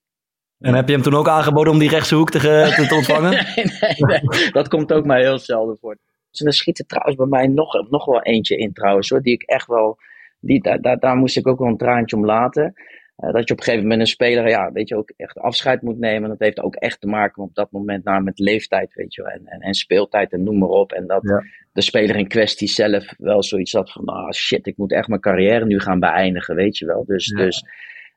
En 0.58 0.74
heb 0.74 0.88
je 0.88 0.94
hem 0.94 1.02
toen 1.02 1.14
ook 1.14 1.28
aangeboden 1.28 1.72
om 1.72 1.78
die 1.78 1.88
rechtse 1.88 2.14
hoek 2.14 2.30
te, 2.30 2.38
te, 2.88 2.94
ontvangen? 2.94 3.30
nee, 3.30 3.64
nee, 3.80 4.20
nee, 4.22 4.50
dat 4.50 4.68
komt 4.68 4.92
ook 4.92 5.04
maar 5.04 5.18
heel 5.18 5.38
zelden 5.38 5.76
voor. 5.78 5.98
Dus 6.30 6.40
er 6.40 6.52
schiet 6.52 6.78
er 6.78 6.86
trouwens 6.86 7.16
bij 7.16 7.26
mij 7.26 7.46
nog, 7.46 7.90
nog 7.90 8.04
wel 8.04 8.22
eentje 8.22 8.56
in 8.56 8.72
trouwens 8.72 9.08
hoor, 9.08 9.22
die 9.22 9.32
ik 9.32 9.42
echt 9.42 9.66
wel, 9.66 9.98
die, 10.40 10.62
daar, 10.62 10.80
daar, 10.80 10.98
daar 10.98 11.16
moest 11.16 11.36
ik 11.36 11.46
ook 11.46 11.58
wel 11.58 11.68
een 11.68 11.76
traantje 11.76 12.16
om 12.16 12.24
laten. 12.24 12.74
Eh, 13.16 13.32
dat 13.32 13.48
je 13.48 13.52
op 13.52 13.58
een 13.58 13.64
gegeven 13.64 13.82
moment 13.82 14.00
een 14.00 14.06
speler, 14.06 14.48
ja, 14.48 14.72
weet 14.72 14.88
je, 14.88 14.96
ook 14.96 15.12
echt 15.16 15.38
afscheid 15.38 15.82
moet 15.82 15.98
nemen. 15.98 16.28
Dat 16.28 16.38
heeft 16.38 16.60
ook 16.60 16.74
echt 16.74 17.00
te 17.00 17.06
maken 17.06 17.42
op 17.42 17.54
dat 17.54 17.70
moment 17.70 18.04
nou, 18.04 18.22
met 18.22 18.38
leeftijd, 18.38 18.94
weet 18.94 19.14
je 19.14 19.22
en, 19.22 19.40
en, 19.44 19.60
en 19.60 19.74
speeltijd 19.74 20.32
en 20.32 20.42
noem 20.42 20.58
maar 20.58 20.68
op. 20.68 20.92
En 20.92 21.06
dat 21.06 21.22
Ja. 21.22 21.42
de 21.72 21.82
speler 21.82 22.16
in 22.16 22.28
kwestie 22.28 22.68
zelf 22.68 23.14
wel 23.18 23.42
zoiets 23.42 23.72
had 23.72 23.92
van, 23.92 24.04
ah 24.04 24.30
shit, 24.32 24.66
ik 24.66 24.76
moet 24.76 24.92
echt 24.92 25.08
mijn 25.08 25.20
carrière 25.20 25.66
nu 25.66 25.80
gaan 25.80 26.00
beëindigen, 26.00 26.54
weet 26.54 26.78
je 26.78 26.86
wel. 26.86 27.04
Dus, 27.04 27.26
Ja. 27.26 27.36
dus 27.36 27.64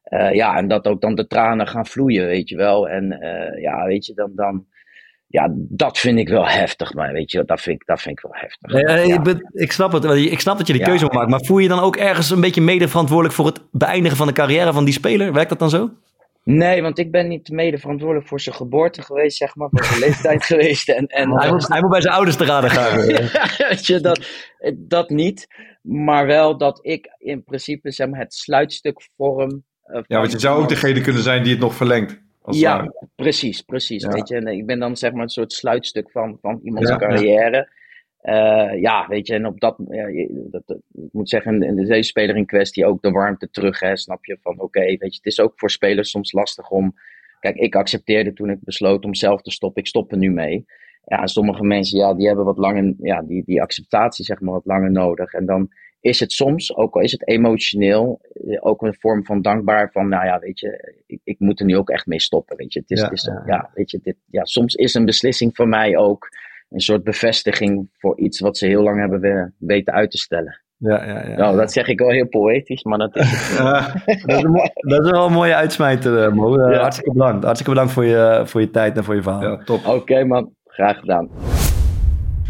eh, 0.03 0.33
ja, 0.33 0.57
en 0.57 0.67
dat 0.67 0.87
ook 0.87 1.01
dan 1.01 1.15
de 1.15 1.27
tranen 1.27 1.67
gaan 1.67 1.85
vloeien, 1.85 2.25
weet 2.25 2.49
je 2.49 2.55
wel. 2.55 2.89
En 2.89 3.11
eh, 3.11 3.61
ja, 3.61 3.85
weet 3.85 4.05
je, 4.05 4.13
dan, 4.13 4.31
dan, 4.35 4.65
ja, 5.27 5.49
dat 5.53 5.97
vind 5.97 6.17
ik 6.19 6.29
wel 6.29 6.47
heftig, 6.47 6.93
maar 6.93 7.11
weet 7.13 7.31
je, 7.31 7.43
dat 7.45 7.61
vind 7.61 7.81
ik, 7.81 7.87
dat 7.87 8.01
vind 8.01 8.17
ik 8.17 8.23
wel 8.23 8.35
heftig. 8.41 8.71
Nee, 8.71 9.07
Ja. 9.07 9.13
ik, 9.15 9.23
ben- 9.23 9.49
ik, 9.53 9.71
snap 9.71 9.91
het, 9.91 10.03
ik 10.05 10.39
snap 10.39 10.57
dat 10.57 10.67
je 10.67 10.73
die 10.73 10.81
Ja. 10.81 10.87
keuze 10.87 11.03
moet 11.03 11.13
maken. 11.13 11.29
Maar 11.29 11.43
voel 11.45 11.57
je 11.57 11.67
dan 11.67 11.79
ook 11.79 11.95
ergens 11.95 12.29
een 12.29 12.41
beetje 12.41 12.61
mede 12.61 12.87
verantwoordelijk 12.87 13.35
voor 13.35 13.45
het 13.45 13.61
beëindigen 13.71 14.17
van 14.17 14.27
de 14.27 14.33
carrière 14.33 14.73
van 14.73 14.83
die 14.85 14.93
speler? 14.93 15.33
Werkt 15.33 15.49
dat 15.49 15.59
dan 15.59 15.69
zo? 15.69 15.89
Nee, 16.43 16.81
want 16.81 16.97
ik 16.97 17.11
ben 17.11 17.27
niet 17.27 17.49
mede 17.49 17.77
verantwoordelijk 17.77 18.27
voor 18.27 18.39
zijn 18.39 18.55
geboorte 18.55 19.01
geweest, 19.01 19.37
zeg 19.37 19.55
maar, 19.55 19.67
voor 19.71 19.83
zijn 19.85 19.99
leeftijd 19.99 20.45
geweest. 20.51 20.89
En, 20.89 21.05
en, 21.07 21.31
Hij 21.39 21.49
moet, 21.51 21.67
hij 21.67 21.81
moet 21.81 21.89
bij 21.89 22.01
zijn 22.01 22.13
ouders 22.13 22.35
te 22.37 22.45
raden 22.45 22.69
gaan. 22.69 22.97
Weet 23.69 23.85
je, 23.85 23.99
dat, 24.01 24.27
dat 24.75 25.09
niet. 25.09 25.47
Maar 25.81 26.25
wel 26.25 26.57
dat 26.57 26.79
ik 26.81 27.07
in 27.17 27.43
principe 27.43 27.91
zeg 27.91 28.07
maar, 28.09 28.19
het 28.19 28.33
sluitstuk 28.33 29.09
vorm. 29.17 29.63
eh, 29.83 30.01
Ja, 30.07 30.19
want 30.19 30.31
je 30.31 30.39
zou 30.39 30.61
ook 30.61 30.69
degene 30.69 31.01
kunnen 31.01 31.21
zijn 31.23 31.43
die 31.43 31.51
het 31.51 31.61
nog 31.61 31.73
verlengt. 31.75 32.21
Als 32.47 32.59
Ja, 32.59 32.77
ware. 32.77 33.07
precies, 33.15 33.61
precies. 33.61 34.03
Ja. 34.03 34.09
Weet 34.09 34.27
je, 34.27 34.35
en 34.35 34.47
ik 34.47 34.65
ben 34.65 34.79
dan 34.79 34.97
zeg 34.97 35.11
maar 35.11 35.21
een 35.23 35.29
soort 35.29 35.53
sluitstuk 35.53 36.11
van, 36.11 36.37
van 36.41 36.59
iemands 36.63 36.89
Ja, 36.89 36.95
carrière. 36.97 37.69
Eh, 38.21 38.81
ja, 38.81 39.07
weet 39.07 39.27
je, 39.27 39.33
en 39.33 39.45
op 39.45 39.59
dat, 39.59 39.75
ja, 39.89 40.07
je- 40.07 40.47
dat, 40.51 40.61
dat- 40.65 40.81
ik 40.93 41.09
moet 41.11 41.29
zeggen, 41.29 41.61
in 41.63 41.75
deze 41.75 42.01
speler 42.01 42.35
in 42.35 42.45
kwestie 42.45 42.85
ook 42.85 43.01
de 43.01 43.11
warmte 43.11 43.49
terug, 43.49 43.79
hè, 43.79 43.97
snap 43.97 44.25
je? 44.25 44.37
Van 44.41 44.59
oké, 44.59 44.79
weet 44.79 44.99
je, 44.99 45.05
het 45.07 45.25
is 45.25 45.39
ook 45.39 45.53
voor 45.55 45.69
spelers 45.69 46.09
soms 46.09 46.31
lastig 46.31 46.69
om. 46.69 46.93
Kijk, 47.39 47.55
ik 47.55 47.75
accepteerde 47.75 48.33
toen 48.33 48.49
ik 48.49 48.57
besloot 48.61 49.05
om 49.05 49.15
zelf 49.15 49.41
te 49.41 49.51
stoppen, 49.51 49.81
ik 49.81 49.87
stop 49.87 50.11
er 50.11 50.17
nu 50.17 50.31
mee. 50.31 50.65
Ja, 51.05 51.21
en 51.21 51.27
sommige 51.27 51.63
mensen, 51.63 51.99
ja, 51.99 52.13
die 52.13 52.27
hebben 52.27 52.45
wat 52.45 52.57
langer, 52.57 52.93
ja, 52.99 53.21
die, 53.21 53.43
die 53.45 53.61
acceptatie, 53.61 54.25
zeg 54.25 54.39
maar, 54.41 54.53
wat 54.53 54.65
langer 54.65 54.91
nodig. 54.91 55.33
En 55.33 55.45
dan 55.45 55.69
is 55.99 56.19
het 56.19 56.31
soms, 56.31 56.75
ook 56.75 56.95
al 56.95 57.01
is 57.01 57.11
het 57.11 57.27
emotioneel, 57.27 58.19
eh, 58.47 58.57
ook 58.59 58.81
een 58.81 58.95
vorm 58.99 59.25
van 59.25 59.41
dankbaar 59.41 59.91
van, 59.91 60.09
nou 60.09 60.25
ja, 60.25 60.39
weet 60.39 60.59
je, 60.59 60.93
ik, 61.07 61.19
ik 61.23 61.39
moet 61.39 61.59
er 61.59 61.65
nu 61.65 61.77
ook 61.77 61.89
echt 61.89 62.05
mee 62.05 62.21
stoppen, 62.21 62.57
weet 62.57 62.73
je. 62.73 62.79
Het 62.79 62.91
is, 62.91 62.99
Ja, 62.99 63.03
het 63.05 63.13
is, 63.13 63.23
ja, 63.23 63.43
ja, 63.45 63.69
weet 63.73 63.91
je, 63.91 63.99
dit, 64.03 64.15
ja, 64.29 64.45
soms 64.45 64.75
is 64.75 64.93
een 64.93 65.05
beslissing 65.05 65.55
van 65.55 65.69
mij 65.69 65.97
ook 65.97 66.29
een 66.69 66.79
soort 66.79 67.03
bevestiging 67.03 67.89
voor 67.97 68.17
iets 68.19 68.39
wat 68.39 68.57
ze 68.57 68.65
heel 68.67 68.81
lang 68.83 68.99
hebben 68.99 69.19
we- 69.19 69.51
weten 69.57 69.93
uit 69.93 70.11
te 70.11 70.17
stellen. 70.17 70.61
Ja, 70.79 71.05
ja, 71.05 71.27
ja. 71.29 71.35
Nou, 71.35 71.57
dat 71.57 71.71
zeg 71.71 71.87
ik 71.87 71.99
wel 71.99 72.09
heel 72.09 72.27
poëtisch, 72.27 72.83
maar 72.83 72.97
dat 72.97 73.15
is 73.15 73.29
het. 73.31 73.57
Dat, 74.25 74.37
is 74.37 74.43
een 74.43 74.51
mo- 74.51 74.69
dat 74.73 75.05
is 75.05 75.11
wel 75.11 75.25
een 75.25 75.33
mooie 75.33 75.55
uitsmijter, 75.55 76.23
eh, 76.23 76.31
Mo. 76.33 76.57
Eh, 76.57 76.71
Ja. 76.73 76.79
Hartstikke 76.79 77.11
bedankt. 77.13 77.43
Hartstikke 77.43 77.71
bedankt 77.73 77.93
voor 77.93 78.05
je, 78.05 78.41
voor 78.45 78.61
je 78.61 78.69
tijd 78.69 78.97
en 78.97 79.03
voor 79.03 79.15
je 79.15 79.21
verhaal. 79.21 79.41
Ja, 79.41 79.57
top. 79.63 79.85
Oké 79.85 80.23
man, 80.23 80.53
graag 80.65 80.99
gedaan. 80.99 81.29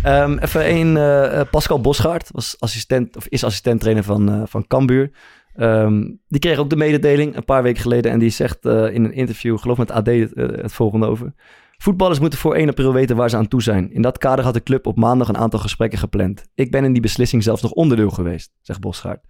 Ehm, 0.04 0.38
even 0.38 0.70
een, 0.70 0.98
eh, 0.98 1.40
eh, 1.40 1.50
Pascal 1.50 1.82
Bosgaard 1.82 2.30
was 2.32 2.56
assistent, 2.60 3.16
of 3.16 3.28
is 3.28 3.44
assistent-trainer 3.44 4.04
van, 4.04 4.30
eh 4.30 4.42
van 4.46 4.68
Cambuur. 4.68 5.12
Ehm, 5.56 6.04
die 6.28 6.40
kreeg 6.40 6.58
ook 6.58 6.70
de 6.70 6.76
mededeling 6.76 7.36
een 7.36 7.46
paar 7.46 7.64
weken 7.64 7.82
geleden. 7.82 8.12
En 8.12 8.20
die 8.20 8.30
zegt 8.30 8.66
in 8.66 9.04
een 9.04 9.14
interview, 9.14 9.58
geloof 9.58 9.78
met 9.78 9.92
AD, 9.92 10.08
het, 10.08 10.74
volgende 10.74 11.06
over. 11.06 11.34
Voetballers 11.78 12.20
moeten 12.20 12.40
voor 12.40 12.56
1 12.56 12.70
april 12.70 12.94
weten 12.94 13.16
waar 13.16 13.30
ze 13.30 13.38
aan 13.38 13.48
toe 13.48 13.62
zijn. 13.62 13.92
In 13.94 14.02
dat 14.02 14.18
kader 14.18 14.46
had 14.46 14.54
de 14.54 14.64
club 14.64 14.88
op 14.88 14.98
maandag 14.98 15.28
een 15.28 15.38
aantal 15.38 15.60
gesprekken 15.60 16.00
gepland. 16.00 16.46
Ik 16.56 16.72
ben 16.72 16.84
in 16.84 16.94
die 16.94 17.02
beslissing 17.02 17.44
zelfs 17.44 17.62
nog 17.62 17.72
onderdeel 17.72 18.10
geweest, 18.10 18.52
zegt 18.62 18.80
Bosgaard. 18.80 19.26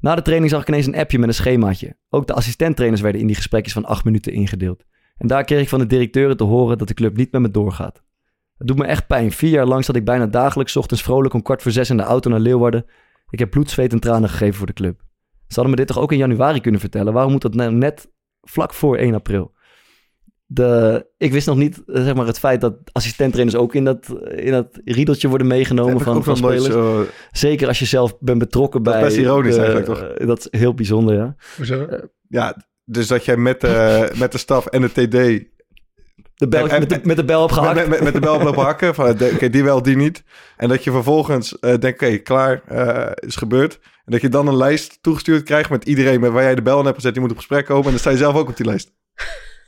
Na 0.00 0.14
de 0.14 0.22
training 0.22 0.50
zag 0.50 0.60
ik 0.60 0.68
ineens 0.68 0.86
een 0.86 0.96
appje 0.96 1.18
met 1.18 1.28
een 1.28 1.34
schemaatje. 1.34 1.96
Ook 2.08 2.26
de 2.26 2.32
assistenttrainers 2.32 3.00
werden 3.00 3.20
in 3.20 3.26
die 3.26 3.36
gesprekjes 3.36 3.72
van 3.72 3.84
acht 3.84 4.04
minuten 4.04 4.32
ingedeeld. 4.32 4.84
En 5.16 5.26
daar 5.26 5.44
kreeg 5.44 5.60
ik 5.60 5.68
van 5.68 5.78
de 5.78 5.86
directeuren 5.86 6.36
te 6.36 6.44
horen 6.44 6.78
dat 6.78 6.88
de 6.88 6.94
club 6.94 7.16
niet 7.16 7.32
met 7.32 7.40
me 7.40 7.50
doorgaat. 7.50 8.02
Het 8.58 8.66
doet 8.66 8.78
me 8.78 8.84
echt 8.84 9.06
pijn. 9.06 9.32
Vier 9.32 9.50
jaar 9.50 9.66
lang 9.66 9.84
zat 9.84 9.96
ik 9.96 10.04
bijna 10.04 10.26
dagelijks 10.26 10.72
's 10.72 10.76
ochtends 10.76 11.02
vrolijk 11.02 11.34
om 11.34 11.42
kwart 11.42 11.62
voor 11.62 11.72
zes 11.72 11.90
in 11.90 11.96
de 11.96 12.02
auto 12.02 12.30
naar 12.30 12.40
Leeuwarden. 12.40 12.84
Ik 13.30 13.38
heb 13.38 13.50
bloed, 13.50 13.70
zweet 13.70 13.92
en 13.92 14.00
tranen 14.00 14.28
gegeven 14.28 14.54
voor 14.54 14.66
de 14.66 14.72
club. 14.72 15.00
Ze 15.46 15.54
hadden 15.54 15.70
me 15.70 15.76
dit 15.76 15.86
toch 15.86 15.98
ook 15.98 16.12
in 16.12 16.18
januari 16.18 16.60
kunnen 16.60 16.80
vertellen? 16.80 17.12
Waarom 17.12 17.32
moet 17.32 17.42
dat 17.42 17.54
nou 17.54 17.72
net 17.72 18.10
vlak 18.42 18.74
voor 18.74 18.96
1 18.96 19.14
april? 19.14 19.56
De, 20.50 21.06
ik 21.16 21.32
wist 21.32 21.46
nog 21.46 21.56
niet 21.56 21.82
eh, 21.86 22.02
zeg 22.04 22.14
maar, 22.14 22.26
het 22.26 22.38
feit 22.38 22.60
dat 22.60 22.74
assistenttrainers 22.92 23.56
ook 23.56 23.74
in 23.74 23.84
dat, 23.84 24.06
in 24.34 24.50
dat 24.52 24.80
riedeltje 24.84 25.28
worden 25.28 25.46
meegenomen 25.46 26.00
van, 26.00 26.24
van 26.24 26.36
spelers. 26.36 26.64
zo- 26.64 27.06
Zeker 27.32 27.68
als 27.68 27.78
je 27.78 27.84
zelf 27.84 28.18
bent 28.20 28.38
betrokken 28.38 28.82
Dat 28.82 28.94
is 28.94 29.00
bij... 29.00 29.08
best 29.08 29.20
ironisch 29.20 29.54
de- 29.54 29.60
eigenlijk, 29.62 29.86
toch? 29.88 30.02
eh, 30.02 30.26
Dat 30.26 30.38
is 30.50 30.60
heel 30.60 30.74
bijzonder, 30.74 31.14
ja. 31.14 31.36
Hoezo? 31.56 31.86
Ja, 32.28 32.56
dus 32.84 33.06
dat 33.06 33.24
jij 33.24 33.36
met, 33.36 33.60
de 33.60 34.08
met 34.18 34.32
de 34.32 34.38
staf 34.38 34.66
en 34.66 34.80
de 34.80 34.88
TD... 34.90 35.44
De 36.38 36.48
bel, 36.48 36.64
En- 36.64 36.70
en- 36.70 36.78
met, 36.80 36.88
de, 36.88 37.00
met 37.02 37.16
de 37.16 37.24
bel 37.24 37.42
opgehakt. 37.42 37.74
Met, 37.74 37.88
met, 37.88 38.00
met 38.02 38.12
de 38.14 38.20
bel 38.20 38.34
op 38.34 38.42
lopen 38.42 38.62
hakken. 38.62 38.94
Van, 38.94 39.16
de- 39.16 39.30
oké, 39.34 39.50
die 39.50 39.64
wel, 39.64 39.82
die 39.82 39.96
niet. 39.96 40.22
En 40.56 40.68
dat 40.68 40.84
je 40.84 40.90
vervolgens 40.90 41.58
eh, 41.58 41.74
denkt, 41.78 42.02
oké, 42.02 42.16
klaar, 42.16 42.62
eh, 42.68 43.10
is 43.28 43.36
gebeurd. 43.36 43.78
En 43.82 44.12
dat 44.12 44.20
je 44.20 44.28
dan 44.28 44.46
een 44.48 44.56
lijst 44.56 44.98
toegestuurd 45.00 45.42
krijgt 45.42 45.70
met 45.70 45.84
iedereen 45.84 46.20
met 46.20 46.30
waar 46.32 46.42
jij 46.42 46.54
de 46.54 46.62
bel 46.62 46.78
in 46.78 46.84
hebt 46.84 46.96
gezet. 46.96 47.12
Die 47.12 47.22
moet 47.22 47.30
op 47.30 47.36
gesprek 47.36 47.64
komen. 47.64 47.84
En 47.84 47.90
dan 47.90 47.98
sta 47.98 48.10
je 48.10 48.16
zelf 48.16 48.34
ook 48.36 48.48
op 48.48 48.56
die 48.56 48.66
lijst. 48.66 48.92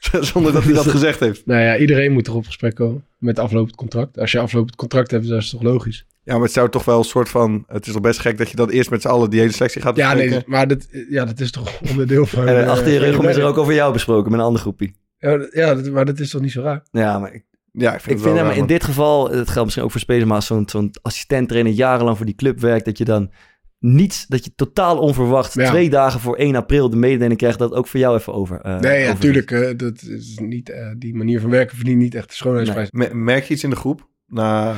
Zonder 0.33 0.53
dat 0.53 0.64
hij 0.64 0.73
dat 0.73 0.87
gezegd 0.97 1.21
heeft. 1.21 1.47
Nou 1.47 1.61
ja, 1.61 1.77
iedereen 1.77 2.12
moet 2.12 2.25
toch 2.25 2.35
op 2.35 2.45
gesprek 2.47 2.75
komen 2.75 3.05
met 3.18 3.39
aflopend 3.39 3.77
contract. 3.77 4.18
Als 4.18 4.33
je 4.33 4.39
aflopend 4.39 4.77
contract 4.77 5.11
hebt, 5.11 5.29
dan 5.29 5.37
is 5.39 5.51
het 5.51 5.61
toch 5.61 5.71
logisch. 5.73 6.05
Ja, 6.25 6.33
maar 6.35 6.43
het 6.45 6.53
zou 6.53 6.68
toch 6.71 6.85
wel 6.85 6.99
een 6.99 7.05
soort 7.05 7.29
van... 7.29 7.64
Het 7.66 7.87
is 7.87 7.93
toch 7.93 8.03
best 8.03 8.18
gek 8.18 8.39
dat 8.39 8.51
je 8.51 8.57
dan 8.57 8.68
eerst 8.71 8.91
met 8.91 9.03
z'n 9.03 9.09
allen 9.09 9.31
die 9.31 9.41
hele 9.41 9.53
selectie 9.53 9.83
gaat 9.83 9.97
Ja, 9.97 10.07
bespreken. 10.09 10.35
nee, 10.35 10.43
maar 10.47 10.68
dat, 10.68 10.87
ja, 11.09 11.25
dat 11.25 11.41
is 11.41 11.51
toch 11.51 11.81
onderdeel 11.91 12.27
van... 12.27 12.49
En 12.49 12.62
eh, 12.62 12.68
achter 12.71 12.93
je 12.93 12.99
rug 12.99 13.23
is 13.23 13.37
er 13.37 13.45
ook 13.45 13.59
over 13.59 13.75
jou 13.75 13.93
besproken 13.93 14.31
met 14.31 14.41
een 14.41 14.47
andere 14.47 14.62
groepie. 14.62 14.95
Ja, 15.21 15.37
dat- 15.37 15.53
ja 15.53 15.75
dat- 15.75 15.91
maar 15.91 16.05
dat 16.05 16.18
is 16.18 16.31
toch 16.31 16.41
niet 16.41 16.53
zo 16.53 16.62
raar? 16.62 16.83
Ja, 16.91 17.18
maar 17.18 17.35
ik, 17.35 17.45
Ja, 17.73 17.95
ik 17.95 18.01
vind, 18.01 18.05
ik 18.18 18.25
het 18.25 18.33
vind 18.33 18.37
raar, 18.45 18.53
in 18.53 18.59
man. 18.59 18.66
dit 18.66 18.85
geval, 18.85 19.31
het 19.31 19.49
geldt 19.49 19.62
misschien 19.64 19.85
ook 19.85 19.91
voor 19.91 20.01
spelers, 20.01 20.25
maar 20.25 20.35
als 20.37 20.47
zo'n 20.47 20.68
zo'n 20.68 20.91
assistent-trainer 21.03 21.73
jarenlang 21.73 22.16
voor 22.16 22.27
die 22.27 22.35
club 22.35 22.61
werkt, 22.61 22.85
dat 22.85 22.99
je 22.99 23.05
dan 23.05 23.31
niets, 23.79 24.27
dat 24.27 24.45
je 24.45 24.53
totaal 24.55 24.99
onverwacht 24.99 25.55
Ja. 25.55 25.68
twee 25.71 25.91
dagen 25.91 26.21
voor 26.21 26.39
1 26.39 26.55
april 26.57 26.91
de 26.91 26.97
mededeling 26.97 27.39
krijgt 27.39 27.59
dat 27.59 27.73
ook 27.73 27.87
voor 27.87 28.01
jou 28.01 28.16
even 28.18 28.33
over. 28.33 28.61
eh, 28.61 28.79
nee, 28.79 29.01
ja, 29.03 29.12
natuurlijk. 29.12 29.51
eh, 29.51 29.77
dat 29.77 30.03
is 30.03 30.39
niet, 30.39 30.68
eh, 30.71 30.91
die 30.99 31.14
manier 31.14 31.41
van 31.41 31.51
werken 31.51 31.77
verdient 31.77 31.99
niet 31.99 32.14
echt 32.14 32.29
de 32.29 32.35
schoonheidsprijs. 32.35 32.91
Me- 32.91 33.14
Merk 33.14 33.45
je 33.45 33.55
iets 33.55 33.64
in 33.64 33.71
de 33.71 33.77
groep? 33.77 34.09
Na, 34.27 34.75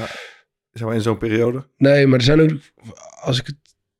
zeg 0.72 0.86
maar, 0.86 0.94
in 0.94 1.00
zo'n 1.00 1.18
periode? 1.18 1.66
Nee, 1.76 2.06
maar 2.06 2.18
er 2.18 2.24
zijn 2.24 2.40
ook, 2.40 2.50
als 3.20 3.38
ik 3.40 3.46
het 3.46 3.56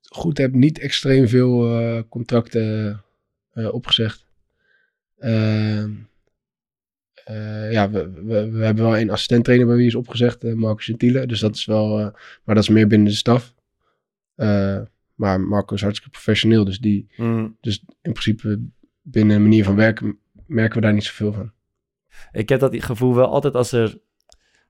goed 0.08 0.38
heb, 0.38 0.52
niet 0.54 0.78
extreem 0.78 1.28
veel 1.28 1.78
eh, 1.80 2.02
contracten 2.08 3.02
eh, 3.52 3.74
opgezegd. 3.74 4.26
Ehm, 5.18 5.90
eh, 7.24 7.72
ja, 7.72 7.90
we, 7.90 8.10
we, 8.10 8.50
we 8.50 8.64
hebben 8.64 8.84
wel 8.84 8.98
een 8.98 9.10
assistent-trainer 9.10 9.66
bij 9.66 9.76
wie 9.76 9.86
is 9.86 9.94
opgezegd, 9.94 10.44
eh, 10.44 10.52
Marco 10.52 10.78
Gentile. 10.82 11.26
Dus 11.26 11.40
dat 11.40 11.54
is 11.54 11.64
wel, 11.64 11.98
eh, 11.98 12.06
maar 12.44 12.54
dat 12.54 12.64
is 12.64 12.68
meer 12.68 12.86
binnen 12.86 13.08
de 13.08 13.14
staf. 13.14 13.54
Eh, 14.34 14.80
maar 15.14 15.40
Marco 15.40 15.74
is 15.74 15.80
hartstikke 15.80 16.10
professioneel, 16.10 16.64
dus, 16.64 16.78
die, 16.78 17.12
Mm. 17.16 17.56
dus 17.60 17.84
in 18.02 18.12
principe 18.12 18.60
binnen 19.02 19.36
een 19.36 19.42
manier 19.42 19.64
van 19.64 19.76
werken 19.76 20.18
merken 20.46 20.76
we 20.80 20.84
daar 20.84 20.94
niet 20.94 21.04
zoveel 21.04 21.32
van. 21.32 21.52
Ik 22.32 22.48
heb 22.48 22.60
dat 22.60 22.82
gevoel 22.84 23.14
wel 23.14 23.26
altijd 23.26 23.54
als 23.54 23.72
er, 23.72 23.98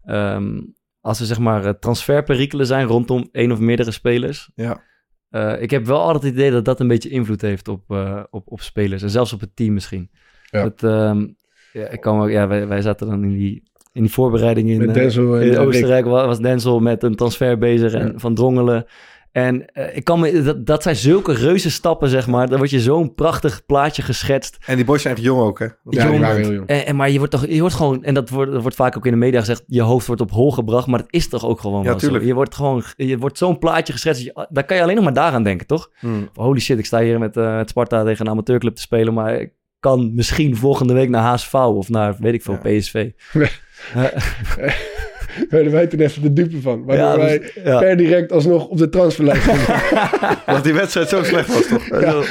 ehm, 0.04 0.60
als 1.00 1.20
er 1.20 1.26
zeg 1.26 1.38
maar 1.38 1.78
transferperikelen 1.78 2.66
zijn 2.66 2.86
rondom 2.86 3.28
één 3.32 3.52
of 3.52 3.58
meerdere 3.58 3.90
spelers. 3.90 4.50
Ja. 4.54 4.82
Eh, 5.28 5.62
ik 5.62 5.70
heb 5.70 5.86
wel 5.86 6.00
altijd 6.00 6.22
het 6.22 6.32
idee 6.32 6.50
dat 6.50 6.64
dat 6.64 6.80
een 6.80 6.88
beetje 6.88 7.08
invloed 7.08 7.40
heeft 7.40 7.68
op, 7.68 7.90
eh, 7.90 8.22
op, 8.30 8.50
op 8.50 8.60
spelers 8.60 9.02
en 9.02 9.10
zelfs 9.10 9.32
op 9.32 9.40
het 9.40 9.56
team 9.56 9.72
misschien. 9.72 10.10
Ja. 10.50 10.62
Dat, 10.62 10.82
ehm, 10.82 11.28
ja, 11.72 11.86
ik 11.88 12.00
kan 12.00 12.20
ook, 12.22 12.30
ja, 12.30 12.46
wij, 12.48 12.66
wij 12.68 12.80
zaten 12.82 13.06
dan 13.06 13.22
in 13.24 13.32
die, 13.36 13.62
in 13.92 14.02
die 14.02 14.12
voorbereiding 14.12 14.68
in, 14.70 14.78
Met 14.78 14.88
eh, 14.88 14.94
Denzel 14.94 15.36
en 15.40 15.50
in. 15.50 15.58
Oostenrijk 15.58 16.04
wa- 16.04 16.26
was 16.26 16.38
Denzel 16.40 16.80
met 16.80 17.02
een 17.02 17.14
transfer 17.14 17.58
bezig 17.58 17.92
en 17.92 18.06
Ja. 18.06 18.12
van 18.18 18.34
Drongelen. 18.34 18.84
En 19.32 19.66
eh, 19.72 19.96
ik 19.96 20.04
kan 20.04 20.20
me, 20.20 20.42
dat, 20.42 20.66
dat 20.66 20.82
zijn 20.82 20.96
zulke 20.96 21.32
reuze 21.32 21.70
stappen, 21.70 22.08
zeg 22.08 22.26
maar. 22.26 22.46
Dan 22.48 22.56
wordt 22.56 22.72
je 22.72 22.80
zo'n 22.80 23.14
prachtig 23.14 23.64
plaatje 23.66 24.02
geschetst. 24.02 24.58
En 24.66 24.76
die 24.76 24.84
boys 24.84 25.02
zijn 25.02 25.14
echt 25.14 25.22
jong 25.24 25.40
ook, 25.40 25.58
hè? 25.58 25.64
Ja, 25.64 25.72
die 25.84 26.00
Jong. 26.00 26.18
waren 26.20 26.42
heel 26.42 26.52
jong. 26.52 26.66
En, 26.66 26.86
en, 26.86 26.96
maar 26.96 27.10
je 27.10 27.16
wordt 27.18 27.32
toch, 27.32 27.46
je 27.46 27.60
wordt 27.60 27.74
gewoon, 27.74 28.04
en 28.04 28.14
dat 28.14 28.28
wordt, 28.30 28.52
dat 28.52 28.60
wordt 28.60 28.76
vaak 28.76 28.96
ook 28.96 29.04
in 29.06 29.12
de 29.12 29.18
media 29.18 29.40
gezegd, 29.40 29.62
je 29.66 29.82
hoofd 29.82 30.06
wordt 30.06 30.22
op 30.22 30.30
hol 30.30 30.50
gebracht, 30.52 30.86
maar 30.86 30.98
dat 30.98 31.08
is 31.12 31.28
toch 31.28 31.44
ook 31.46 31.60
gewoon 31.60 31.82
Ja, 31.82 31.98
zo. 31.98 32.18
Je 32.20 32.34
wordt 32.34 32.54
gewoon, 32.54 32.82
je 32.96 33.18
wordt 33.18 33.38
zo'n 33.38 33.58
plaatje 33.58 33.92
geschetst, 33.92 34.24
dat 34.24 34.34
je- 34.36 34.46
daar 34.50 34.64
kan 34.64 34.76
je 34.76 34.82
alleen 34.82 34.94
nog 34.94 35.04
maar 35.04 35.12
daaraan 35.12 35.42
denken, 35.42 35.66
toch? 35.66 35.90
Mm. 36.00 36.28
Holy 36.34 36.60
shit, 36.60 36.78
ik 36.78 36.86
sta 36.86 37.00
hier 37.00 37.18
met 37.18 37.36
eh, 37.36 37.56
het 37.56 37.68
Sparta 37.68 38.04
tegen 38.04 38.26
een 38.26 38.32
amateurclub 38.32 38.74
te 38.74 38.80
spelen, 38.82 39.14
maar 39.14 39.40
ik 39.40 39.50
kan 39.82 40.14
misschien 40.14 40.56
volgende 40.56 40.92
week 40.94 41.08
naar 41.08 41.22
HSV 41.22 41.54
of 41.54 41.88
naar, 41.88 42.16
weet 42.18 42.34
ik 42.34 42.42
veel, 42.42 42.58
Ja. 42.62 42.78
PSV. 42.78 43.10
Eh, 43.94 44.72
werden 45.48 45.72
wij 45.78 45.86
toen 45.86 46.00
even 46.00 46.22
de 46.22 46.32
dupe 46.32 46.60
van. 46.60 46.84
Waardoor 46.84 47.06
Ja, 47.06 47.16
wij 47.18 47.38
dus- 47.38 47.50
ja. 47.64 47.78
per 47.78 47.96
direct 47.96 48.32
alsnog 48.32 48.66
op 48.68 48.78
de 48.78 48.88
transferlijst 48.88 49.42
stonden. 49.48 49.66
Dat 50.46 50.64
die 50.68 50.72
wedstrijd 50.74 51.08
zo 51.08 51.22
slecht 51.22 51.48
was, 51.48 51.66
toch? 51.68 51.88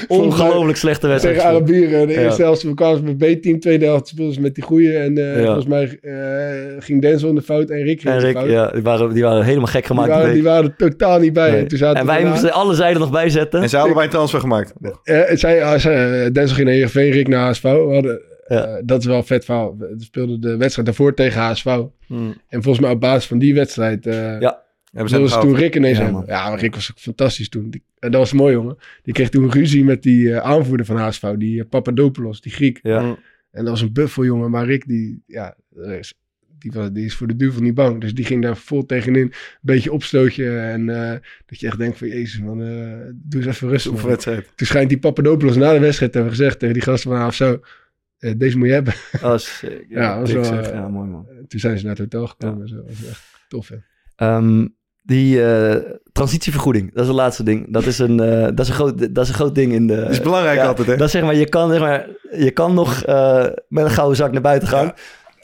Ongelooflijk 0.08 0.78
slechte 0.78 1.08
wedstrijd. 1.08 1.36
tegen 1.36 1.50
Arabieren. 1.50 2.08
De 2.08 2.14
Ja. 2.14 2.20
eerste 2.22 2.42
helft 2.42 2.62
we 2.64 2.74
kwamen 2.74 2.98
ze 2.98 3.04
met 3.04 3.18
B-team, 3.40 3.60
tweede 3.60 3.86
helft 3.86 4.08
speelden 4.08 4.34
ze 4.34 4.42
met 4.42 4.56
die 4.56 4.64
goeie. 4.64 4.98
En 4.98 5.18
eh, 5.18 5.38
Ja. 5.40 5.46
volgens 5.46 5.66
mij 5.66 6.00
eh, 6.02 6.14
ging 6.80 7.02
Denzel 7.02 7.30
in 7.30 7.36
de 7.36 7.42
fout 7.42 7.70
en 7.70 7.84
Rick 7.84 8.02
ging 8.02 8.14
En 8.14 8.20
de 8.20 8.32
fout. 8.32 8.50
ja, 8.50 8.72
die 8.72 8.82
waren, 8.82 9.14
die 9.14 9.24
waren 9.24 9.44
helemaal 9.44 9.66
gek 9.68 9.74
die, 9.76 9.84
gemaakt. 9.86 10.10
waren, 10.10 10.24
die 10.26 10.34
die 10.34 10.44
week. 10.44 10.52
waren 10.52 10.74
er 10.78 10.90
totaal 10.90 11.20
niet 11.20 11.34
bij. 11.34 11.52
Nee. 11.52 11.60
En, 11.60 11.68
toen 11.68 11.78
zaten 11.78 12.00
En 12.00 12.06
we 12.06 12.12
wij 12.12 12.26
moesten 12.26 12.52
alle 12.54 12.74
zijden 12.74 13.00
nog 13.02 13.12
bijzetten. 13.12 13.62
En 13.62 13.70
zij 13.70 13.78
hadden 13.80 13.98
wij 13.98 14.06
een 14.06 14.12
transfer 14.12 14.40
gemaakt. 14.40 14.74
Eh, 15.04 15.20
het 15.26 15.40
zei, 15.40 15.62
ah, 15.62 15.86
eh, 16.26 16.32
Denzel 16.34 16.56
ging 16.56 16.66
naar 16.66 16.76
Heerenveen, 16.76 17.12
Rick 17.12 17.28
naar 17.28 17.48
HSV. 17.48 17.62
We 17.64 17.70
hadden, 17.94 18.22
Ja. 18.54 18.64
eh, 18.66 18.82
dat 18.86 19.00
is 19.00 19.06
wel 19.06 19.18
een 19.18 19.24
vet 19.24 19.46
verhaal. 19.46 19.78
We 19.78 19.96
speelden 19.98 20.42
de 20.42 20.58
wedstrijd 20.58 20.88
daarvoor 20.88 21.14
tegen 21.14 21.42
HSV. 21.42 21.80
Hmm. 22.08 22.34
En 22.48 22.64
volgens 22.64 22.80
mij 22.86 22.94
op 22.94 23.00
basis 23.00 23.26
van 23.28 23.40
die 23.40 23.54
wedstrijd... 23.54 24.06
eh 24.08 24.40
Ja. 24.40 24.62
Hebben 24.92 25.30
ze 25.30 25.38
toen. 25.40 25.56
Rick 25.56 25.76
ineens 25.76 25.98
Ja, 25.98 26.04
hebben. 26.04 26.24
Ja, 26.28 26.50
maar 26.50 26.60
Rick 26.60 26.74
was 26.76 26.92
ook 26.92 27.00
fantastisch 27.00 27.50
toen. 27.50 27.70
Die, 27.70 27.84
en 28.00 28.12
dat 28.12 28.20
was 28.20 28.34
mooi, 28.34 28.54
jongen. 28.54 28.78
Die 29.04 29.14
kreeg 29.14 29.30
toen 29.30 29.52
ruzie 29.52 29.84
met 29.84 30.04
die 30.04 30.34
eh, 30.34 30.38
aanvoerder 30.38 30.86
van 30.86 30.96
HSV. 30.98 31.28
Die 31.36 31.62
eh, 31.62 31.70
Papadopoulos, 31.70 32.42
die 32.42 32.52
Griek. 32.52 32.80
Ja. 32.84 33.02
Mm. 33.02 33.18
En 33.52 33.62
dat 33.64 33.70
was 33.74 33.82
een 33.82 33.94
buffel, 33.94 34.26
jongen. 34.26 34.50
Maar 34.52 34.66
Rick, 34.66 34.88
die, 34.88 35.24
ja, 35.28 35.56
is- 36.00 36.14
die, 36.60 36.72
was, 36.72 36.90
die 36.92 37.06
is 37.06 37.16
voor 37.16 37.28
de 37.28 37.36
duivel 37.36 37.62
niet 37.62 37.74
bang. 37.74 38.02
Dus 38.02 38.14
die 38.14 38.26
ging 38.26 38.42
daar 38.44 38.58
vol 38.58 38.86
tegenin. 38.86 39.22
Een 39.22 39.32
beetje 39.62 39.92
opstootje. 39.92 40.58
En 40.58 40.90
eh, 40.90 41.20
dat 41.46 41.60
je 41.60 41.68
echt 41.68 41.78
denkt 41.78 41.98
van, 41.98 42.08
jezus 42.08 42.40
man, 42.42 42.62
eh, 42.62 42.68
doe 43.14 43.42
eens 43.46 43.46
even 43.46 43.70
rustig. 43.70 43.92
Toen 44.56 44.68
schijnt 44.68 44.90
die 44.90 45.00
Papadopoulos 45.00 45.58
na 45.58 45.74
de 45.74 45.80
wedstrijd 45.80 46.12
te 46.12 46.18
hebben 46.18 46.38
gezegd 46.38 46.60
tegen 46.60 46.74
die 46.74 46.84
gasten 46.84 47.12
van 47.12 47.20
AFSO. 47.20 47.60
Eh, 48.22 48.34
deze 48.38 48.58
moet 48.58 48.68
je 48.68 48.74
hebben. 48.74 48.94
Oh, 49.24 49.38
sick. 49.38 49.86
Ja, 49.90 50.16
wel, 50.22 50.44
zeg. 50.44 50.68
eh, 50.68 50.74
Ja, 50.74 50.88
mooi 50.88 51.10
man. 51.10 51.26
Toen 51.48 51.60
zijn 51.60 51.78
ze 51.78 51.86
naar 51.86 51.96
het 51.96 52.02
hotel 52.04 52.28
gekomen. 52.28 52.62
en 52.62 52.68
Zo. 52.68 52.76
Dat 52.76 52.86
was 52.88 53.10
echt 53.10 53.22
tof, 53.48 53.70
hè. 53.70 53.76
Ehm, 54.16 54.68
die 55.04 55.44
eh, 55.46 55.76
transitievergoeding, 56.12 56.94
dat 56.94 57.02
is 57.02 57.08
het 57.08 57.16
laatste 57.18 57.44
ding. 57.44 57.74
Dat 57.74 57.86
is 57.86 58.00
een, 58.00 58.20
eh, 58.20 58.42
dat 58.42 58.60
is 58.60 58.68
een, 58.68 58.74
groot, 58.74 59.16
dat 59.16 59.24
is 59.24 59.30
een 59.30 59.36
groot 59.36 59.56
ding 59.56 59.74
in 59.74 59.88
de... 59.88 59.96
Dat 59.96 60.10
is 60.10 60.22
belangrijk 60.22 60.58
Ja, 60.58 60.68
altijd, 60.68 60.88
hè? 60.88 60.96
Dat 60.98 61.06
is 61.06 61.12
zeg 61.12 61.22
maar, 61.24 61.36
je 61.36 61.50
kan, 61.50 61.70
zeg 61.72 61.80
maar, 61.80 62.08
je 62.32 62.52
kan 62.52 62.74
nog 62.74 63.04
eh, 63.04 63.46
met 63.68 63.84
een 63.84 63.92
gouden 63.92 64.18
zak 64.18 64.32
naar 64.32 64.42
buiten 64.42 64.68
gaan. 64.68 64.94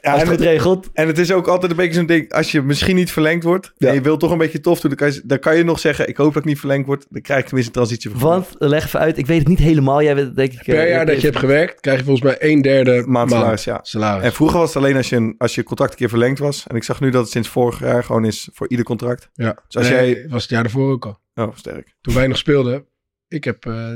Ja. 0.00 0.12
en, 0.12 0.18
het 0.18 0.28
goed 0.28 0.40
regelt. 0.40 0.88
en 0.92 1.06
het 1.06 1.18
is 1.18 1.32
ook 1.32 1.46
altijd 1.46 1.70
een 1.70 1.76
beetje 1.76 1.94
zo'n 1.94 2.06
ding... 2.06 2.32
Als 2.32 2.52
je 2.52 2.62
misschien 2.62 2.96
niet 2.96 3.12
verlengd 3.12 3.44
wordt... 3.44 3.72
Ja. 3.76 3.88
en 3.88 3.94
je 3.94 4.00
wilt 4.00 4.20
toch 4.20 4.30
een 4.30 4.38
beetje 4.38 4.60
tof 4.60 4.80
doen... 4.80 4.90
Dan 4.90 4.98
kan, 4.98 5.12
je, 5.12 5.22
dan 5.24 5.38
kan 5.38 5.56
je 5.56 5.64
nog 5.64 5.78
zeggen... 5.78 6.08
Ik 6.08 6.16
hoop 6.16 6.32
dat 6.32 6.42
ik 6.42 6.48
niet 6.48 6.58
verlengd 6.58 6.86
word. 6.86 7.06
Dan 7.08 7.22
krijg 7.22 7.40
ik 7.40 7.46
tenminste 7.46 7.72
een 7.78 7.84
transitievergoeding. 7.84 8.44
Want, 8.58 8.70
leg 8.70 8.84
even 8.84 9.00
uit, 9.00 9.18
ik 9.18 9.26
weet 9.26 9.38
het 9.38 9.48
niet 9.48 9.58
helemaal. 9.58 10.02
Jij 10.02 10.14
weet 10.14 10.36
denk 10.36 10.52
ik... 10.52 10.62
Per 10.64 10.78
eh, 10.78 10.90
jaar 10.90 11.06
dat 11.06 11.20
je 11.20 11.26
hebt 11.26 11.38
gewerkt, 11.38 11.80
krijg 11.80 11.98
je 11.98 12.04
volgens 12.04 12.24
mij 12.26 12.50
een 12.50 12.62
derde 12.62 13.04
Maand 13.06 13.30
salaris, 13.30 13.64
ja. 13.64 13.78
salaris. 13.82 14.24
En 14.24 14.32
vroeger 14.32 14.58
was 14.58 14.74
het 14.74 14.82
alleen 14.82 14.96
als 14.96 15.08
je, 15.08 15.16
een, 15.16 15.34
als 15.38 15.54
je 15.54 15.62
contract 15.62 15.90
een 15.92 15.98
keer 15.98 16.08
verlengd 16.08 16.38
was. 16.38 16.64
En 16.68 16.76
ik 16.76 16.84
zag 16.84 17.00
nu 17.00 17.10
dat 17.10 17.22
het 17.22 17.30
sinds 17.30 17.48
vorig 17.48 17.80
jaar 17.80 18.04
gewoon 18.04 18.24
is 18.24 18.48
voor 18.52 18.68
ieder 18.68 18.84
contract. 18.84 19.30
ja. 19.34 19.56
Dus 19.66 19.76
als 19.76 19.88
Nee, 19.88 20.14
jij... 20.14 20.26
was 20.28 20.42
het 20.42 20.50
jaar 20.50 20.62
daarvoor 20.62 20.90
ook 20.92 21.06
al. 21.06 21.18
Oh, 21.34 21.54
sterk. 21.54 21.94
Toen 22.00 22.14
wij 22.14 22.26
nog 22.26 22.36
speelden, 22.36 22.86
ik 23.28 23.44
heb 23.44 23.66
eh, 23.66 23.90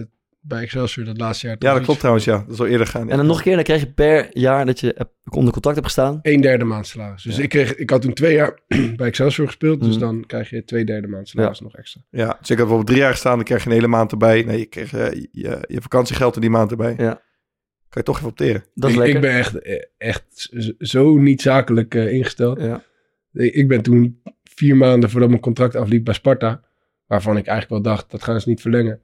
bij 0.44 0.62
Excelsior 0.62 1.04
dat 1.06 1.18
laatste 1.18 1.46
jaar... 1.46 1.56
Ja, 1.58 1.72
dat 1.74 1.82
klopt 1.82 1.98
trouwens, 1.98 2.24
ja. 2.26 2.38
Dat 2.38 2.52
is 2.54 2.58
al 2.60 2.66
eerder 2.66 2.86
gaan. 2.86 3.10
En 3.10 3.16
dan 3.16 3.26
nog 3.26 3.36
een 3.36 3.42
keer, 3.42 3.54
dan 3.54 3.64
krijg 3.64 3.80
je 3.80 3.92
per 3.92 4.38
jaar 4.38 4.66
dat 4.66 4.80
je 4.80 5.06
onder 5.30 5.52
contract 5.52 5.76
hebt 5.76 5.86
gestaan. 5.92 6.18
Een 6.22 6.40
derde 6.40 6.64
maand 6.64 6.86
salaris. 6.86 7.22
Dus 7.22 7.36
Ja. 7.36 7.42
ik, 7.42 7.48
kreeg, 7.48 7.74
ik 7.74 7.90
had 7.90 8.02
toen 8.02 8.12
twee 8.12 8.34
jaar 8.34 8.58
bij 8.96 9.06
Excelsior 9.06 9.46
gespeeld. 9.46 9.80
Dus 9.80 9.90
Mhm. 9.90 9.98
dan 10.00 10.24
krijg 10.26 10.50
je 10.50 10.64
twee 10.64 10.84
derde 10.84 11.08
maand 11.08 11.28
salaris 11.28 11.60
nog 11.60 11.74
extra. 11.76 12.00
Ja, 12.10 12.26
dus 12.26 12.34
ik 12.40 12.46
had 12.48 12.56
bijvoorbeeld 12.56 12.86
drie 12.86 12.98
jaar 13.00 13.10
gestaan. 13.10 13.34
Dan 13.36 13.44
krijg 13.44 13.62
je 13.62 13.68
een 13.68 13.74
hele 13.74 13.86
maand 13.86 14.10
erbij. 14.12 14.42
Nee, 14.42 14.58
je 14.58 14.66
kreeg 14.66 14.92
eh, 14.92 15.12
je, 15.32 15.58
je 15.68 15.80
vakantiegeld 15.80 16.34
in 16.34 16.40
die 16.40 16.50
maand 16.50 16.70
erbij. 16.70 16.94
Ja. 16.98 17.12
Kan 17.88 18.02
je 18.02 18.02
toch 18.02 18.16
even 18.16 18.28
opteren. 18.28 18.64
Dat 18.74 18.90
is 18.90 18.96
ik, 18.96 19.02
lekker. 19.02 19.16
ik 19.16 19.22
ben 19.22 19.38
echt, 19.38 19.58
eh, 19.58 19.82
echt 19.98 20.50
zo 20.78 21.16
niet 21.16 21.42
zakelijk 21.42 21.94
eh, 21.94 22.12
ingesteld. 22.12 22.60
Ja. 22.60 22.82
Ik 23.32 23.54
ik 23.54 23.68
ben 23.68 23.82
toen 23.82 24.22
vier 24.44 24.76
maanden 24.76 25.10
voordat 25.10 25.28
mijn 25.28 25.40
contract 25.40 25.74
afliep 25.76 26.04
bij 26.04 26.14
Sparta, 26.14 26.62
waarvan 27.06 27.36
ik 27.36 27.46
eigenlijk 27.46 27.84
wel 27.84 27.94
dacht, 27.94 28.10
dat 28.10 28.22
gaan 28.22 28.40
ze 28.40 28.48
niet 28.48 28.60
verlengen, 28.60 29.00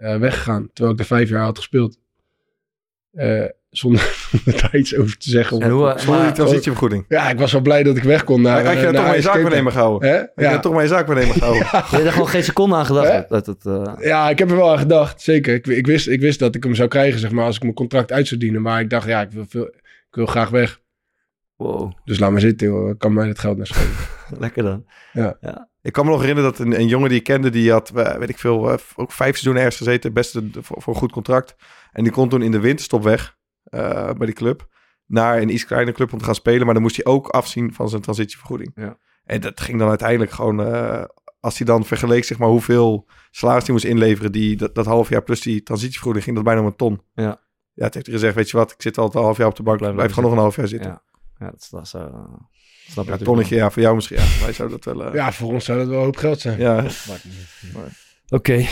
eh, 0.00 0.16
weggegaan. 0.16 0.68
Terwijl 0.72 0.94
ik 0.94 1.00
er 1.00 1.06
vijf 1.06 1.28
jaar 1.28 1.42
had 1.44 1.56
gespeeld. 1.58 1.98
Eh, 3.12 3.44
zonder 3.70 4.28
daar 4.60 4.76
iets 4.76 4.96
over 4.96 5.18
te 5.18 5.30
zeggen. 5.30 5.60
En 5.60 5.70
hoe, 5.70 5.86
Zonder 5.88 6.04
die 6.04 6.14
maar- 6.14 6.34
transitievergoeding. 6.34 7.04
Ja, 7.08 7.30
ik 7.30 7.38
was 7.38 7.52
wel 7.52 7.60
blij 7.60 7.82
dat 7.82 7.96
ik 7.96 8.02
weg 8.02 8.24
kon 8.24 8.42
naar... 8.42 8.64
had 8.64 8.72
je 8.74 8.78
eh, 8.78 8.82
naar 8.82 8.92
toch 8.92 9.02
maar 9.02 9.04
je 9.06 9.10
IJs 9.12 9.22
Skate. 9.24 9.38
zaakwaarnemer 9.38 9.72
gehouden? 9.72 10.08
Hè? 10.10 10.16
Had 10.18 10.28
je 10.36 10.42
Ja. 10.42 10.50
dan 10.50 10.60
toch 10.60 10.72
maar 10.72 10.82
je 10.82 10.88
zaakwaarnemer 10.88 11.34
gehouden? 11.34 11.62
Je 11.72 11.76
hebt 11.96 12.04
er 12.06 12.12
gewoon 12.12 12.28
geen 12.28 12.44
seconde 12.44 12.74
aan 12.76 12.86
gedacht. 12.86 13.08
Hè? 13.08 13.22
Dat 13.28 13.46
het, 13.46 13.66
eh, 13.66 13.92
Ja, 13.98 14.30
ik 14.30 14.38
heb 14.38 14.50
er 14.50 14.56
wel 14.56 14.70
aan 14.72 14.78
gedacht, 14.78 15.20
zeker. 15.20 15.54
Ik, 15.54 15.66
ik, 15.66 15.86
wist, 15.86 16.08
ik 16.08 16.20
wist 16.20 16.38
dat 16.38 16.54
ik 16.54 16.62
hem 16.64 16.74
zou 16.74 16.88
krijgen, 16.88 17.20
zeg 17.20 17.30
maar, 17.30 17.44
als 17.44 17.56
ik 17.56 17.62
mijn 17.62 17.74
contract 17.74 18.12
uit 18.12 18.28
zou 18.28 18.40
dienen. 18.40 18.62
Maar 18.62 18.80
ik 18.80 18.90
dacht, 18.90 19.06
ja, 19.06 19.20
ik 19.20 19.30
wil, 19.30 19.44
veel, 19.48 19.66
ik 19.66 20.14
wil 20.14 20.26
graag 20.26 20.48
weg. 20.48 20.80
wow, 21.56 21.92
Dus 22.04 22.18
laat 22.18 22.30
maar 22.30 22.40
zitten, 22.40 22.66
joh. 22.66 22.98
Kan 22.98 23.12
mij 23.12 23.28
het 23.28 23.38
geld 23.38 23.56
naar 23.56 23.66
schelen. 23.66 23.90
lekker 24.44 24.62
dan. 24.62 24.84
Ik 25.82 25.92
kan 25.92 26.04
me 26.04 26.10
nog 26.10 26.20
herinneren 26.20 26.50
dat 26.50 26.60
een, 26.60 26.80
een 26.80 26.86
jongen 26.88 27.08
die 27.08 27.18
ik 27.18 27.24
kende, 27.24 27.50
die 27.50 27.70
had, 27.72 27.90
eh, 27.90 28.14
weet 28.16 28.28
ik 28.28 28.38
veel, 28.38 28.70
eh, 28.72 28.78
ook 28.96 29.12
vijf 29.12 29.30
seizoenen 29.30 29.62
ergens 29.62 29.76
gezeten, 29.82 30.12
best 30.12 30.34
een- 30.34 30.54
voor, 30.60 30.82
voor 30.82 30.92
een 30.94 30.98
goed 31.00 31.12
contract. 31.12 31.56
En 31.92 32.02
die 32.02 32.12
kon 32.12 32.28
toen 32.28 32.42
in 32.42 32.50
de 32.50 32.60
winterstop 32.60 33.02
weg 33.02 33.38
eh, 33.64 34.10
bij 34.12 34.26
die 34.26 34.34
club, 34.34 34.68
naar 35.06 35.38
een 35.40 35.52
iets 35.54 35.64
kleinere 35.66 35.96
club 35.96 36.12
om 36.12 36.18
te 36.18 36.24
gaan 36.24 36.34
spelen. 36.34 36.64
Maar 36.64 36.74
dan 36.74 36.82
moest 36.82 36.96
hij 36.96 37.04
ook 37.04 37.28
afzien 37.28 37.74
van 37.74 37.88
zijn 37.88 38.02
transitievergoeding. 38.02 38.72
Ja. 38.74 38.98
En 39.24 39.40
dat 39.40 39.60
ging 39.60 39.78
dan 39.78 39.88
uiteindelijk 39.88 40.30
gewoon, 40.30 40.58
als 41.40 41.58
hij 41.58 41.66
dan 41.66 41.84
vergeleek, 41.84 42.24
zeg 42.24 42.38
maar, 42.38 42.48
hoeveel 42.48 43.08
salaris 43.30 43.62
hij 43.64 43.72
moest 43.72 43.84
inleveren, 43.84 44.32
die, 44.32 44.56
dat, 44.56 44.74
dat 44.74 44.86
half 44.86 45.08
jaar 45.08 45.22
plus 45.22 45.40
die 45.40 45.62
transitievergoeding, 45.62 46.24
ging 46.24 46.36
dat 46.36 46.44
bijna 46.44 46.60
om 46.60 46.66
een 46.66 46.76
ton. 46.76 47.00
Ja. 47.14 47.40
Ja, 47.72 47.84
het 47.84 47.94
heeft 47.94 48.06
hij 48.06 48.14
gezegd, 48.14 48.34
weet 48.34 48.50
je 48.50 48.56
wat, 48.56 48.70
ik 48.72 48.82
zit 48.82 48.98
al 48.98 49.10
een 49.14 49.22
half 49.22 49.36
jaar 49.36 49.46
op 49.46 49.56
de 49.56 49.62
bank, 49.62 49.78
Blijf 49.78 49.94
blijf, 49.94 50.12
gewoon 50.12 50.24
nog 50.24 50.32
een 50.38 50.42
half 50.44 50.56
jaar 50.56 50.68
zitten. 50.68 50.90
Ja, 50.90 51.02
ja 51.38 51.50
dat 51.50 51.60
is, 51.60 51.68
dat 51.68 51.82
is, 51.82 51.92
snap 52.90 53.04
je 53.04 53.10
Ja, 53.10 53.16
tonnetje, 53.16 53.56
ja, 53.56 53.70
voor 53.70 53.82
jou 53.82 53.94
misschien. 53.94 54.16
Ja, 54.16 54.24
wij 54.44 54.52
zouden 54.52 54.80
dat 54.80 54.94
wel... 54.94 55.06
eh, 55.06 55.14
Ja, 55.14 55.32
voor 55.32 55.52
ons 55.52 55.64
zou 55.64 55.78
dat 55.78 55.88
wel 55.88 55.98
een 55.98 56.04
hoop 56.04 56.16
geld 56.16 56.40
zijn. 56.40 56.58
ja. 56.58 56.84
Oké, 58.28 58.66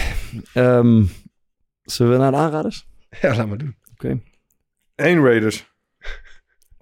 ehm, 0.53 1.05
zullen 1.83 2.13
we 2.13 2.19
naar 2.19 2.31
de 2.31 2.37
aanraders? 2.37 2.87
Ja, 3.21 3.37
laat 3.37 3.49
maar 3.49 3.59
doen. 3.59 3.77
Eén 4.95 5.23
Raiders. 5.25 5.67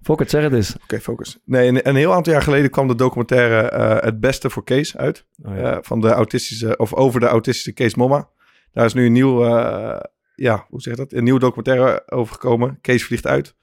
Fokkert, 0.03 0.31
zeg 0.31 0.43
het 0.43 0.53
eens. 0.53 0.77
Oké, 0.83 1.01
focus. 1.01 1.39
Nee, 1.45 1.69
een, 1.69 1.89
een 1.89 1.97
heel 1.97 2.15
aantal 2.15 2.33
jaar 2.33 2.43
geleden 2.43 2.71
kwam 2.71 2.89
de 2.89 2.95
documentaire 2.95 3.69
eh, 3.69 4.03
Het 4.05 4.21
Beste 4.21 4.51
voor 4.51 4.65
Kees 4.65 4.97
uit. 4.97 5.27
Oh, 5.43 5.59
eh, 5.59 5.79
van 5.81 6.01
de 6.01 6.09
autistische, 6.11 6.77
of 6.77 6.95
over 6.95 7.21
de 7.21 7.27
autistische 7.27 7.73
Kees 7.73 7.95
Momma. 7.95 8.29
Daar 8.73 8.85
is 8.85 8.95
nu 8.95 9.07
een 9.07 9.13
nieuw, 9.13 9.45
eh, 9.45 10.01
ja, 10.35 10.67
hoe 10.69 10.81
zeg 10.81 10.95
je 10.97 11.01
dat? 11.01 11.13
Een 11.13 11.25
nieuwe 11.25 11.39
documentaire 11.41 12.03
over 12.07 12.33
gekomen. 12.33 12.79
Kees 12.81 13.05
vliegt 13.05 13.27
uit. 13.27 13.55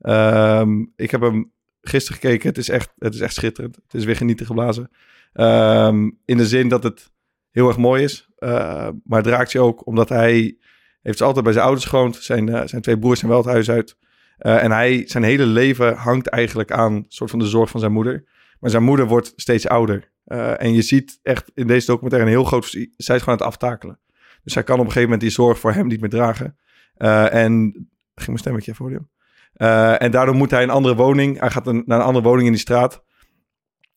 Ehm, 0.00 0.84
ik 0.96 1.10
heb 1.10 1.20
hem 1.20 1.52
gisteren 1.88 2.20
gekeken. 2.20 2.48
Het 2.48 2.58
is 2.58 2.68
echt, 2.68 2.92
het 2.98 3.14
is 3.14 3.20
echt 3.20 3.34
schitterend. 3.34 3.76
Het 3.76 3.94
is 3.94 4.04
weer 4.04 4.16
genieten 4.16 4.46
geblazen. 4.46 4.90
Ehm, 5.32 6.10
in 6.24 6.36
de 6.36 6.46
zin 6.46 6.68
dat 6.68 6.82
het 6.82 7.10
heel 7.50 7.68
erg 7.68 7.76
mooi 7.76 8.02
is. 8.02 8.28
Eh, 8.36 8.88
maar 9.04 9.18
het 9.18 9.26
raakt 9.26 9.52
je 9.52 9.60
ook 9.60 9.86
omdat 9.86 10.08
hij 10.08 10.58
heeft 11.06 11.22
altijd 11.22 11.44
bij 11.44 11.52
zijn 11.52 11.64
ouders 11.64 11.86
gewoond. 11.86 12.16
Zijn, 12.16 12.48
eh, 12.48 12.62
zijn 12.64 12.82
twee 12.82 12.98
broers 12.98 13.18
zijn 13.18 13.30
wel 13.30 13.40
het 13.40 13.50
huis 13.50 13.70
uit. 13.70 13.96
Eh, 14.38 14.62
en 14.62 14.70
hij, 14.70 15.02
zijn 15.06 15.24
hele 15.24 15.46
leven 15.46 15.94
hangt 15.94 16.26
eigenlijk 16.28 16.72
aan 16.72 17.04
soort 17.08 17.30
van 17.30 17.38
de 17.38 17.46
zorg 17.46 17.70
van 17.70 17.80
zijn 17.80 17.92
moeder. 17.92 18.24
Maar 18.60 18.70
zijn 18.70 18.82
moeder 18.82 19.06
wordt 19.06 19.32
steeds 19.36 19.68
ouder. 19.68 20.10
Eh, 20.24 20.62
en 20.62 20.74
je 20.74 20.82
ziet 20.82 21.18
echt 21.22 21.50
in 21.54 21.66
deze 21.66 21.86
documentaire 21.86 22.28
een 22.28 22.36
heel 22.36 22.44
groot... 22.44 22.64
Zij 22.66 22.86
is 22.96 23.06
gewoon 23.06 23.24
aan 23.24 23.32
het 23.32 23.42
aftakelen. 23.42 23.98
Dus 24.42 24.54
hij 24.54 24.62
kan 24.62 24.74
op 24.74 24.80
een 24.80 24.92
gegeven 24.92 25.08
moment 25.08 25.20
die 25.20 25.30
zorg 25.30 25.58
voor 25.58 25.72
hem 25.72 25.86
niet 25.86 26.00
meer 26.00 26.10
dragen. 26.10 26.56
En... 26.96 27.88
Ging 28.14 28.28
mijn 28.28 28.38
stemmetje 28.38 28.74
voor 28.74 28.90
hem. 28.90 29.08
Eh, 29.56 30.02
en 30.02 30.10
daardoor 30.10 30.34
moet 30.34 30.50
hij 30.50 30.62
een 30.62 30.70
andere 30.70 30.94
woning. 30.94 31.40
Hij 31.40 31.50
gaat 31.50 31.64
naar 31.64 31.74
een 31.98 32.04
andere 32.04 32.24
woning 32.24 32.46
in 32.46 32.52
die 32.52 32.60
straat. 32.60 33.04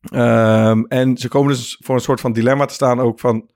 Ehm, 0.01 0.84
en 0.84 1.18
ze 1.18 1.28
komen 1.28 1.51
dus 1.51 1.78
voor 1.80 1.95
een 1.95 2.01
soort 2.01 2.20
van 2.20 2.34
dilemma 2.34 2.66
te 2.66 2.74
staan 2.74 2.99
ook 2.99 3.20
van... 3.20 3.49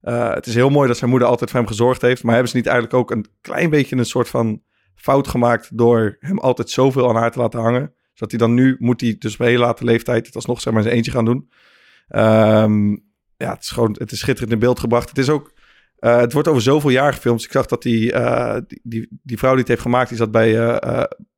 eh, 0.00 0.34
het 0.34 0.46
is 0.46 0.54
heel 0.54 0.70
mooi 0.70 0.88
dat 0.88 0.96
zijn 0.96 1.10
moeder 1.10 1.28
altijd 1.28 1.50
voor 1.50 1.58
hem 1.58 1.68
gezorgd 1.68 2.02
heeft. 2.02 2.22
Maar 2.22 2.32
hebben 2.32 2.50
ze 2.50 2.56
niet 2.56 2.66
eigenlijk 2.66 2.96
ook 2.96 3.10
een 3.10 3.26
klein 3.40 3.70
beetje 3.70 3.96
een 3.96 4.04
soort 4.04 4.28
van 4.28 4.62
fout 4.94 5.28
gemaakt... 5.28 5.78
door 5.78 6.16
hem 6.20 6.38
altijd 6.38 6.70
zoveel 6.70 7.08
aan 7.08 7.16
haar 7.16 7.30
te 7.30 7.38
laten 7.38 7.60
hangen? 7.60 7.94
Zodat 8.12 8.30
hij 8.30 8.40
dan 8.48 8.54
nu 8.54 8.76
moet 8.78 9.00
hij 9.00 9.16
dus 9.18 9.34
op 9.34 9.40
een 9.40 9.46
hele 9.46 9.58
late 9.58 9.84
leeftijd... 9.84 10.26
het 10.26 10.34
alsnog 10.34 10.60
zeg 10.60 10.72
maar 10.72 10.82
zijn 10.82 10.94
eentje 10.94 11.10
gaan 11.10 11.24
doen. 11.24 11.50
Ehm, 12.08 12.90
ja, 13.36 13.50
het 13.52 13.62
is 13.62 13.70
gewoon... 13.70 13.96
Het 13.98 14.12
is 14.12 14.18
schitterend 14.18 14.52
in 14.52 14.58
beeld 14.58 14.80
gebracht. 14.80 15.08
Het 15.08 15.18
is 15.18 15.28
ook... 15.28 15.52
eh, 15.98 16.16
het 16.16 16.32
wordt 16.32 16.48
over 16.48 16.62
zoveel 16.62 16.90
jaar 16.90 17.12
gefilmd. 17.12 17.38
Dus 17.38 17.46
ik 17.46 17.52
zag 17.52 17.66
dat 17.66 17.82
die, 17.82 18.12
die, 18.82 19.08
die, 19.22 19.38
vrouw 19.38 19.50
die 19.50 19.60
het 19.60 19.68
heeft 19.68 19.80
gemaakt... 19.80 20.08
die 20.08 20.18
zat 20.18 20.30
bij, 20.30 20.78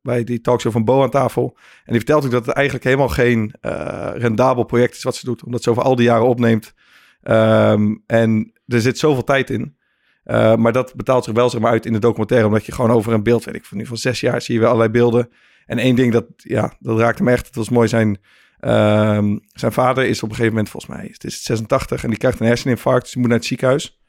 bij 0.02 0.24
die 0.24 0.40
talkshow 0.40 0.72
van 0.72 0.84
Bo 0.84 1.02
aan 1.02 1.10
tafel. 1.10 1.56
En 1.56 1.92
die 1.92 1.96
vertelt 1.96 2.24
ook 2.24 2.30
dat 2.30 2.46
het 2.46 2.54
eigenlijk 2.54 2.84
helemaal 2.84 3.08
geen 3.08 3.54
eh, 3.60 4.10
rendabel 4.14 4.64
project 4.64 4.96
is 4.96 5.02
wat 5.02 5.16
ze 5.16 5.24
doet. 5.24 5.44
Omdat 5.44 5.62
ze 5.62 5.70
over 5.70 5.82
al 5.82 5.96
die 5.96 6.06
jaren 6.06 6.26
opneemt. 6.26 6.74
Ehm, 7.22 7.96
en 8.06 8.52
er 8.66 8.80
zit 8.80 8.98
zoveel 8.98 9.24
tijd 9.24 9.50
in. 9.50 9.76
Eh, 10.24 10.56
maar 10.56 10.72
dat 10.72 10.94
betaalt 10.94 11.24
zich 11.24 11.34
wel 11.34 11.50
zeg 11.50 11.60
maar, 11.60 11.70
uit 11.70 11.86
in 11.86 11.92
de 11.92 11.98
documentaire. 11.98 12.46
Omdat 12.46 12.66
je 12.66 12.72
gewoon 12.72 12.90
over 12.90 13.12
een 13.12 13.22
beeld, 13.22 13.44
weet 13.44 13.54
ik 13.54 13.64
van 13.64 13.76
nu 13.76 13.86
van 13.86 13.96
zes 13.96 14.20
jaar, 14.20 14.42
zie 14.42 14.54
je 14.54 14.60
wel 14.60 14.68
allerlei 14.68 14.92
beelden. 14.92 15.30
En 15.66 15.78
één 15.78 15.96
ding 15.96 16.12
dat, 16.12 16.26
ja, 16.36 16.74
dat 16.78 16.98
raakte 16.98 17.22
me 17.22 17.30
echt. 17.30 17.46
Het 17.46 17.54
was 17.54 17.68
mooi. 17.68 17.88
Zijn, 17.88 18.18
ehm, 18.60 19.38
zijn 19.52 19.72
vader 19.72 20.04
is 20.04 20.22
op 20.22 20.28
een 20.28 20.34
gegeven 20.34 20.54
moment, 20.54 20.70
volgens 20.70 20.92
mij, 20.92 21.08
het 21.12 21.24
is 21.24 21.42
86. 21.42 22.02
En 22.02 22.08
die 22.08 22.18
krijgt 22.18 22.40
een 22.40 22.46
herseninfarct. 22.46 23.04
Dus 23.04 23.14
moet 23.14 23.28
naar 23.28 23.36
het 23.36 23.46
ziekenhuis. 23.46 24.00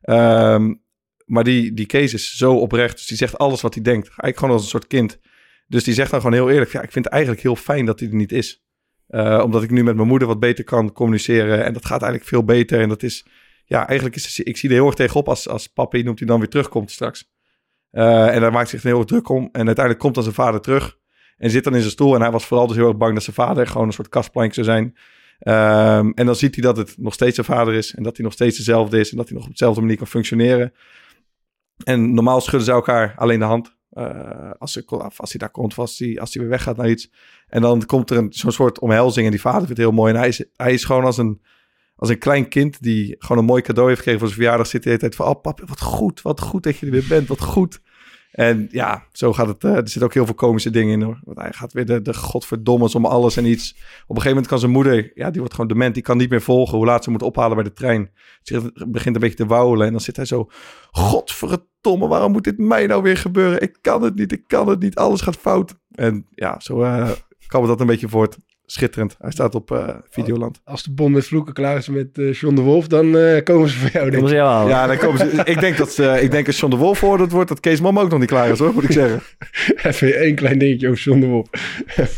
Ehm, 0.00 0.74
maar 1.24 1.44
die, 1.44 1.74
die 1.74 1.86
Kees 1.86 2.14
is 2.14 2.36
zo 2.36 2.54
oprecht. 2.54 2.96
Dus 2.96 3.06
die 3.06 3.16
zegt 3.16 3.38
alles 3.38 3.60
wat 3.60 3.74
hij 3.74 3.82
denkt. 3.82 4.06
Eigenlijk 4.06 4.38
gewoon 4.38 4.54
als 4.54 4.62
een 4.62 4.68
soort 4.68 4.86
kind. 4.86 5.18
Dus 5.68 5.84
die 5.84 5.94
zegt 5.94 6.10
dan 6.10 6.20
gewoon 6.20 6.34
heel 6.34 6.50
eerlijk. 6.50 6.72
Ja, 6.72 6.82
ik 6.82 6.92
vind 6.92 7.04
het 7.04 7.14
eigenlijk 7.14 7.42
heel 7.42 7.56
fijn 7.56 7.84
dat 7.84 8.00
hij 8.00 8.08
er 8.08 8.14
niet 8.14 8.32
is. 8.32 8.62
Eh, 9.06 9.40
omdat 9.44 9.62
ik 9.62 9.70
nu 9.70 9.84
met 9.84 9.96
mijn 9.96 10.08
moeder 10.08 10.28
wat 10.28 10.40
beter 10.40 10.64
kan 10.64 10.92
communiceren. 10.92 11.64
En 11.64 11.72
dat 11.72 11.86
gaat 11.86 12.02
eigenlijk 12.02 12.30
veel 12.30 12.44
beter. 12.44 12.80
En 12.80 12.88
dat 12.88 13.02
is, 13.02 13.26
ja, 13.64 13.86
eigenlijk 13.86 14.16
is 14.16 14.40
ik 14.40 14.56
zie 14.56 14.68
er 14.68 14.74
heel 14.74 14.86
erg 14.86 14.94
tegenop 14.94 15.28
als, 15.28 15.48
als 15.48 15.66
papi, 15.66 16.02
noemt 16.02 16.18
hij 16.18 16.28
dan 16.28 16.38
weer 16.38 16.48
terugkomt 16.48 16.90
straks. 16.90 17.30
Eh, 17.90 18.34
en 18.34 18.40
daar 18.40 18.52
maakt 18.52 18.68
zich 18.68 18.82
heel 18.82 18.98
erg 18.98 19.06
druk 19.06 19.28
om. 19.28 19.48
En 19.52 19.66
uiteindelijk 19.66 19.98
komt 19.98 20.14
dan 20.14 20.22
zijn 20.22 20.34
vader 20.34 20.60
terug. 20.60 20.98
En 21.36 21.50
zit 21.50 21.64
dan 21.64 21.74
in 21.74 21.80
zijn 21.80 21.92
stoel. 21.92 22.14
En 22.14 22.20
hij 22.20 22.30
was 22.30 22.46
vooral 22.46 22.66
dus 22.66 22.76
heel 22.76 22.88
erg 22.88 22.96
bang 22.96 23.14
dat 23.14 23.22
zijn 23.22 23.36
vader 23.36 23.66
gewoon 23.66 23.86
een 23.86 23.92
soort 23.92 24.08
kastplank 24.08 24.54
zou 24.54 24.66
zijn. 24.66 24.96
Ehm, 25.38 26.10
en 26.14 26.26
dan 26.26 26.36
ziet 26.36 26.54
hij 26.54 26.64
dat 26.64 26.76
het 26.76 26.94
nog 26.98 27.14
steeds 27.14 27.34
zijn 27.34 27.46
vader 27.46 27.74
is. 27.74 27.94
En 27.94 28.02
dat 28.02 28.16
hij 28.16 28.24
nog 28.24 28.34
steeds 28.34 28.56
dezelfde 28.56 28.98
is. 28.98 29.10
En 29.10 29.16
dat 29.16 29.28
hij 29.28 29.36
nog 29.36 29.46
op 29.46 29.52
dezelfde 29.52 29.80
manier 29.80 29.96
kan 29.96 30.06
functioneren. 30.06 30.72
En 31.84 32.14
normaal 32.14 32.40
schudden 32.40 32.64
ze 32.64 32.72
elkaar 32.72 33.14
alleen 33.16 33.38
de 33.38 33.44
hand. 33.44 33.76
Eh, 33.90 34.50
als, 34.58 34.72
ze, 34.72 34.84
als 35.16 35.30
hij 35.30 35.38
daar 35.38 35.50
komt, 35.50 35.76
als 35.76 35.98
hij, 35.98 36.20
als 36.20 36.34
hij 36.34 36.42
weer 36.42 36.50
weggaat 36.50 36.76
naar 36.76 36.90
iets. 36.90 37.10
En 37.46 37.62
dan 37.62 37.86
komt 37.86 38.10
er 38.10 38.26
zo'n 38.28 38.52
soort 38.52 38.78
omhelzing. 38.78 39.24
En 39.24 39.32
die 39.32 39.40
vader 39.40 39.66
vindt 39.66 39.76
het 39.76 39.86
heel 39.86 39.96
mooi. 39.96 40.12
En 40.12 40.18
hij 40.18 40.28
is, 40.28 40.44
hij 40.56 40.72
is 40.72 40.84
gewoon 40.84 41.04
als 41.04 41.18
een, 41.18 41.40
als 41.96 42.08
een 42.08 42.18
klein 42.18 42.48
kind 42.48 42.82
die 42.82 43.14
gewoon 43.18 43.38
een 43.38 43.48
mooi 43.48 43.62
cadeau 43.62 43.88
heeft 43.88 44.00
gekregen 44.00 44.20
voor 44.20 44.28
zijn 44.28 44.40
verjaardag. 44.40 44.70
Zit 44.70 44.82
de 44.82 44.88
hele 44.88 45.00
tijd 45.00 45.14
van, 45.14 45.26
oh 45.26 45.40
papa, 45.40 45.64
wat 45.66 45.80
goed, 45.80 46.22
wat 46.22 46.40
goed 46.40 46.62
dat 46.62 46.76
je 46.76 46.86
er 46.86 46.92
weer 46.92 47.06
bent, 47.08 47.28
wat 47.28 47.40
goed. 47.40 47.80
En 48.38 48.68
ja, 48.70 49.04
zo 49.12 49.32
gaat 49.32 49.46
het. 49.46 49.64
eh, 49.64 49.70
er 49.70 49.88
zitten 49.88 50.02
ook 50.02 50.14
heel 50.14 50.24
veel 50.24 50.34
komische 50.34 50.70
dingen 50.70 50.92
in 50.92 51.02
hoor. 51.02 51.20
Want 51.24 51.38
hij 51.38 51.52
gaat 51.52 51.72
weer 51.72 51.86
de, 51.86 52.02
de 52.02 52.14
godverdommes 52.14 52.94
om 52.94 53.04
alles 53.04 53.36
en 53.36 53.44
iets. 53.44 53.70
Op 53.70 53.80
een 54.16 54.22
gegeven 54.22 54.28
moment 54.28 54.46
kan 54.46 54.58
zijn 54.58 54.70
moeder, 54.70 55.10
ja, 55.14 55.30
die 55.30 55.38
wordt 55.38 55.54
gewoon 55.54 55.68
dement. 55.68 55.94
Die 55.94 56.02
kan 56.02 56.16
niet 56.16 56.30
meer 56.30 56.42
volgen 56.42 56.76
hoe 56.76 56.86
laat 56.86 57.04
ze 57.04 57.10
moet 57.10 57.22
ophalen 57.22 57.54
bij 57.56 57.64
de 57.64 57.72
trein. 57.72 58.10
Ze 58.42 58.72
begint 58.88 59.14
een 59.14 59.20
beetje 59.20 59.36
te 59.36 59.46
wauwelen. 59.46 59.86
En 59.86 59.92
dan 59.92 60.00
zit 60.00 60.16
hij 60.16 60.24
zo, 60.24 60.50
godverdomme, 60.90 62.08
waarom 62.08 62.32
moet 62.32 62.44
dit 62.44 62.58
mij 62.58 62.86
nou 62.86 63.02
weer 63.02 63.16
gebeuren? 63.16 63.62
Ik 63.62 63.78
kan 63.80 64.02
het 64.02 64.14
niet, 64.14 64.32
ik 64.32 64.44
kan 64.46 64.68
het 64.68 64.80
niet. 64.80 64.96
Alles 64.96 65.20
gaat 65.20 65.36
fout. 65.36 65.74
En 65.90 66.26
ja, 66.34 66.60
zo 66.60 66.82
eh 66.82 67.10
kwam 67.46 67.66
dat 67.66 67.80
een 67.80 67.86
beetje 67.86 68.08
voort. 68.08 68.38
Schitterend. 68.70 69.16
Hij 69.18 69.30
staat 69.30 69.54
op 69.54 69.70
eh, 69.70 69.88
Videoland. 70.10 70.60
Als 70.64 70.82
de 70.82 70.90
bom 70.92 71.12
met 71.12 71.26
vloeken 71.26 71.54
klaar 71.54 71.76
is 71.76 71.88
met 71.88 72.18
eh 72.18 72.32
John 72.32 72.54
de 72.54 72.60
Wolf, 72.60 72.86
dan 72.86 73.16
eh, 73.16 73.42
komen 73.44 73.68
ze 73.68 73.78
voor 73.78 73.90
jou, 73.92 74.10
denk 74.10 74.28
ze 74.28 74.34
jou 74.34 74.48
halen? 74.48 74.68
Ja, 74.68 74.86
dan 74.86 74.96
komen 74.96 75.18
ze, 75.18 75.40
ik 75.54 75.60
denk 75.60 75.76
dat 75.76 75.90
ze, 75.90 76.18
ik 76.22 76.30
denk 76.30 76.46
als 76.46 76.60
John 76.60 76.74
de 76.74 76.78
Wolf 76.80 76.98
veroordeeld 76.98 77.30
wordt, 77.32 77.48
dat 77.48 77.60
Kees 77.60 77.80
Mam 77.80 77.98
ook 77.98 78.10
nog 78.10 78.18
niet 78.18 78.28
klaar 78.28 78.48
is 78.50 78.58
hoor, 78.58 78.74
moet 78.74 78.84
ik 78.84 78.92
zeggen. 78.92 79.20
Even 79.88 80.14
één 80.14 80.34
klein 80.34 80.58
dingetje 80.58 80.88
over 80.88 81.00
John 81.02 81.20
de 81.20 81.26
Wolf. 81.26 81.48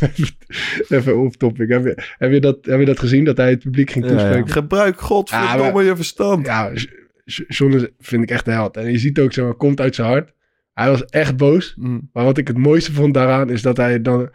Even 0.89 1.17
off 1.17 1.35
topic. 1.35 1.69
Heb 1.69 1.83
je, 1.83 2.03
heb, 2.17 2.31
je 2.31 2.39
dat, 2.39 2.57
heb 2.61 2.79
je 2.79 2.85
dat 2.85 2.99
gezien, 2.99 3.23
dat 3.23 3.37
hij 3.37 3.49
het 3.49 3.59
publiek 3.59 3.91
ging 3.91 4.05
Ja, 4.05 4.11
ja. 4.11 4.17
toespreken? 4.17 4.51
Gebruik 4.51 4.99
godverdomme 5.01 5.63
Ja, 5.63 5.71
maar- 5.71 5.83
je 5.83 5.95
verstand. 5.95 6.45
Ja, 6.45 6.71
John 7.47 7.89
vind 7.99 8.23
ik 8.23 8.29
echt 8.31 8.47
een 8.47 8.53
held. 8.53 8.77
En 8.77 8.91
je 8.91 8.97
ziet 8.97 9.19
ook, 9.19 9.33
zeg 9.33 9.45
maar, 9.45 9.53
komt 9.53 9.79
uit 9.81 9.95
zijn 9.95 10.07
hart. 10.07 10.33
Hij 10.73 10.89
was 10.89 11.05
echt 11.05 11.37
boos. 11.37 11.73
Mm. 11.77 12.09
Maar 12.13 12.23
wat 12.23 12.37
ik 12.37 12.47
het 12.47 12.57
mooiste 12.57 12.91
vond 12.93 13.13
daaraan, 13.13 13.49
is 13.49 13.61
dat 13.61 13.77
hij 13.77 14.01
dan... 14.01 14.29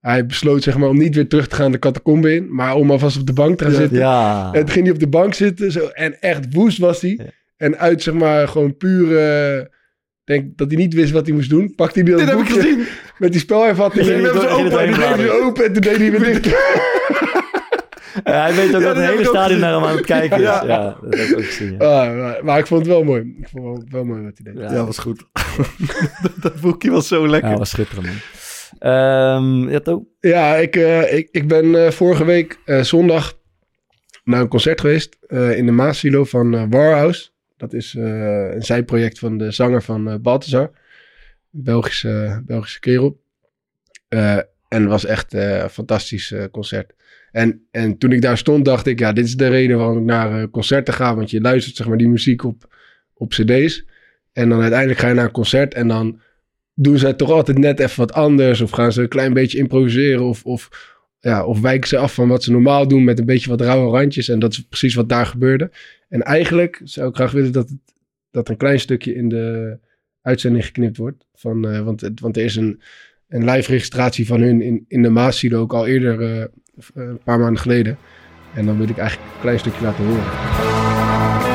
Hij 0.00 0.26
besloot, 0.26 0.62
zeg 0.62 0.76
maar, 0.78 0.88
om 0.88 0.98
niet 0.98 1.14
weer 1.14 1.28
terug 1.28 1.48
te 1.48 1.54
gaan 1.56 1.72
de 1.72 1.78
catacombe 1.78 2.34
in. 2.34 2.54
Maar 2.54 2.74
om 2.74 2.90
alvast 2.90 3.18
op 3.18 3.26
de 3.26 3.32
bank 3.32 3.58
te 3.58 3.64
gaan 3.64 3.72
zitten. 3.74 3.98
Ja. 3.98 4.44
En 4.52 4.60
toen 4.60 4.70
ging 4.70 4.84
hij 4.84 4.94
op 4.94 5.00
de 5.00 5.08
bank 5.08 5.34
zitten. 5.34 5.72
Zo, 5.72 5.86
en 5.86 6.20
echt 6.20 6.54
woest 6.54 6.78
was 6.78 7.00
hij. 7.00 7.14
Ja. 7.18 7.24
En 7.56 7.78
uit, 7.78 8.02
zeg 8.02 8.14
maar, 8.14 8.48
gewoon 8.48 8.76
puur... 8.76 9.18
eh, 9.18 9.64
denk 10.24 10.56
dat 10.58 10.68
hij 10.70 10.76
niet 10.80 10.94
wist 10.94 11.12
wat 11.12 11.26
hij 11.26 11.34
moest 11.34 11.50
doen. 11.50 11.74
Pakte 11.74 12.00
hij 12.00 12.10
dat 12.10 12.18
Dit 12.18 12.28
heb 12.28 12.38
ik 12.38 12.44
boekje 12.44 12.60
gezien. 12.62 12.84
met 13.18 13.32
die 13.32 13.40
spelervatting. 13.40 14.06
En 14.06 14.30
open. 14.30 14.70
hij 14.70 14.86
En 14.86 14.92
toen 14.92 15.00
deed 15.00 15.16
hij 15.16 15.30
open. 15.30 15.64
En 15.64 15.72
toen 15.72 15.82
deed 15.82 15.96
hij 15.96 16.10
weer 16.10 16.40
dicht. 16.40 16.46
Ja, 18.24 18.42
hij 18.42 18.54
weet 18.54 18.74
ook 18.74 18.80
Ja, 18.80 18.86
dat 18.86 18.94
dat 18.94 18.96
het 18.96 19.10
hele 19.14 19.24
stadion 19.24 19.60
naar 19.60 19.72
hem 19.74 19.84
aan 19.84 19.96
het 19.96 20.06
kijken 20.06 20.36
is. 20.36 20.42
Ja, 20.42 20.64
Ja. 20.66 20.96
dat 21.02 21.18
heb 21.18 21.28
ik 21.28 21.36
ook 21.36 21.44
gezien. 21.44 21.74
Ja. 21.78 22.06
Ah, 22.06 22.16
maar, 22.18 22.38
maar 22.44 22.58
ik 22.58 22.66
vond 22.66 22.80
het 22.80 22.90
wel 22.90 23.04
mooi. 23.04 23.20
Ik 23.40 23.48
vond 23.48 23.78
het 23.78 23.90
wel, 23.90 24.04
wel 24.04 24.04
mooi 24.04 24.22
wat 24.22 24.32
hij 24.42 24.52
deed. 24.52 24.62
Ja. 24.62 24.72
Ja, 24.76 24.84
was 24.84 24.98
goed. 24.98 25.24
dat, 26.22 26.32
dat 26.40 26.60
boekje 26.60 26.90
was 26.90 27.08
zo 27.08 27.28
lekker. 27.28 27.50
Ja, 27.50 27.56
was 27.56 27.70
schitterend, 27.70 28.06
man. 28.06 28.16
Had 28.80 29.88
ook... 29.88 30.04
Ja, 30.20 30.56
ik, 30.56 30.76
eh, 30.76 31.12
ik, 31.12 31.28
ik 31.30 31.48
ben 31.48 31.84
eh, 31.84 31.90
vorige 31.90 32.24
week 32.24 32.58
eh, 32.64 32.82
zondag 32.82 33.38
naar 34.24 34.40
een 34.40 34.48
concert 34.48 34.80
geweest 34.80 35.16
in 35.30 35.66
de 35.66 35.72
Maasilo 35.72 36.24
van 36.24 36.70
Warhouse. 36.70 37.30
Dat 37.56 37.72
is 37.72 37.94
een 37.98 38.62
zijproject 38.62 39.18
van 39.18 39.38
de 39.38 39.50
zanger 39.50 39.82
van 39.82 40.22
Balthazar. 40.22 40.70
Belgische, 41.50 42.42
Belgische 42.46 42.80
kerel. 42.80 43.20
En 44.08 44.46
het 44.68 44.84
was 44.84 45.04
echt 45.04 45.32
een 45.32 45.70
fantastisch 45.70 46.34
concert. 46.50 46.92
En, 47.32 47.66
en 47.70 47.98
toen 47.98 48.12
ik 48.12 48.22
daar 48.22 48.38
stond, 48.38 48.64
dacht 48.64 48.86
ik, 48.86 48.98
ja, 48.98 49.12
dit 49.12 49.24
is 49.24 49.36
de 49.36 49.48
reden 49.48 49.76
waarom 49.78 49.98
ik 49.98 50.04
naar 50.04 50.50
concerten 50.50 50.94
ga. 50.94 51.14
Want 51.14 51.30
je 51.30 51.40
luistert, 51.40 51.76
zeg 51.76 51.86
maar, 51.86 51.98
die 51.98 52.08
muziek 52.08 52.44
op, 52.44 52.74
op 53.14 53.28
cd's. 53.28 53.84
En 54.32 54.48
dan 54.48 54.60
uiteindelijk 54.60 55.00
ga 55.00 55.08
je 55.08 55.14
naar 55.14 55.24
een 55.24 55.30
concert 55.30 55.74
en 55.74 55.88
dan 55.88 56.20
doen 56.74 56.98
ze 56.98 57.16
toch 57.16 57.30
altijd 57.30 57.58
net 57.58 57.80
even 57.80 57.98
wat 57.98 58.12
anders. 58.12 58.60
Of 58.60 58.70
gaan 58.70 58.92
ze 58.92 59.02
een 59.02 59.08
klein 59.08 59.32
beetje 59.32 59.58
improviseren. 59.58 60.22
Of, 60.22 60.44
of, 60.44 60.68
ja, 61.20 61.44
of 61.44 61.60
wijken 61.60 61.88
ze 61.88 61.98
af 61.98 62.14
van 62.14 62.28
wat 62.28 62.42
ze 62.42 62.50
normaal 62.50 62.88
doen 62.88 63.04
met 63.04 63.18
een 63.18 63.24
beetje 63.24 63.50
wat 63.50 63.60
rauwe 63.60 63.90
randjes. 63.90 64.28
En 64.28 64.38
dat 64.38 64.52
is 64.52 64.60
precies 64.60 64.94
wat 64.94 65.08
daar 65.08 65.26
gebeurde. 65.26 65.70
En 66.08 66.22
eigenlijk 66.22 66.80
zou 66.84 67.08
ik 67.08 67.14
graag 67.14 67.32
willen 67.32 67.52
dat, 67.52 67.74
dat 68.30 68.48
een 68.48 68.56
klein 68.56 68.80
stukje 68.80 69.14
in 69.14 69.28
de 69.28 69.78
uitzending 70.22 70.64
geknipt 70.64 70.96
wordt. 70.96 71.26
Van, 71.34 71.68
eh, 71.68 71.80
want, 71.80 72.00
het, 72.00 72.20
want 72.20 72.36
er 72.36 72.44
is 72.44 72.56
een, 72.56 72.80
een 73.28 73.44
live 73.50 73.70
registratie 73.70 74.26
van 74.26 74.40
hun 74.40 74.60
in, 74.60 74.84
in 74.88 75.02
de 75.02 75.10
Maasilo 75.10 75.60
ook 75.60 75.72
al 75.72 75.86
eerder, 75.86 76.22
eh, 76.22 76.44
een 76.94 77.22
paar 77.24 77.38
maanden 77.38 77.60
geleden. 77.60 77.98
En 78.54 78.66
dan 78.66 78.78
wil 78.78 78.88
ik 78.88 78.98
eigenlijk 78.98 79.30
een 79.34 79.40
klein 79.40 79.58
stukje 79.58 79.82
laten 79.82 80.04
horen. 80.04 81.49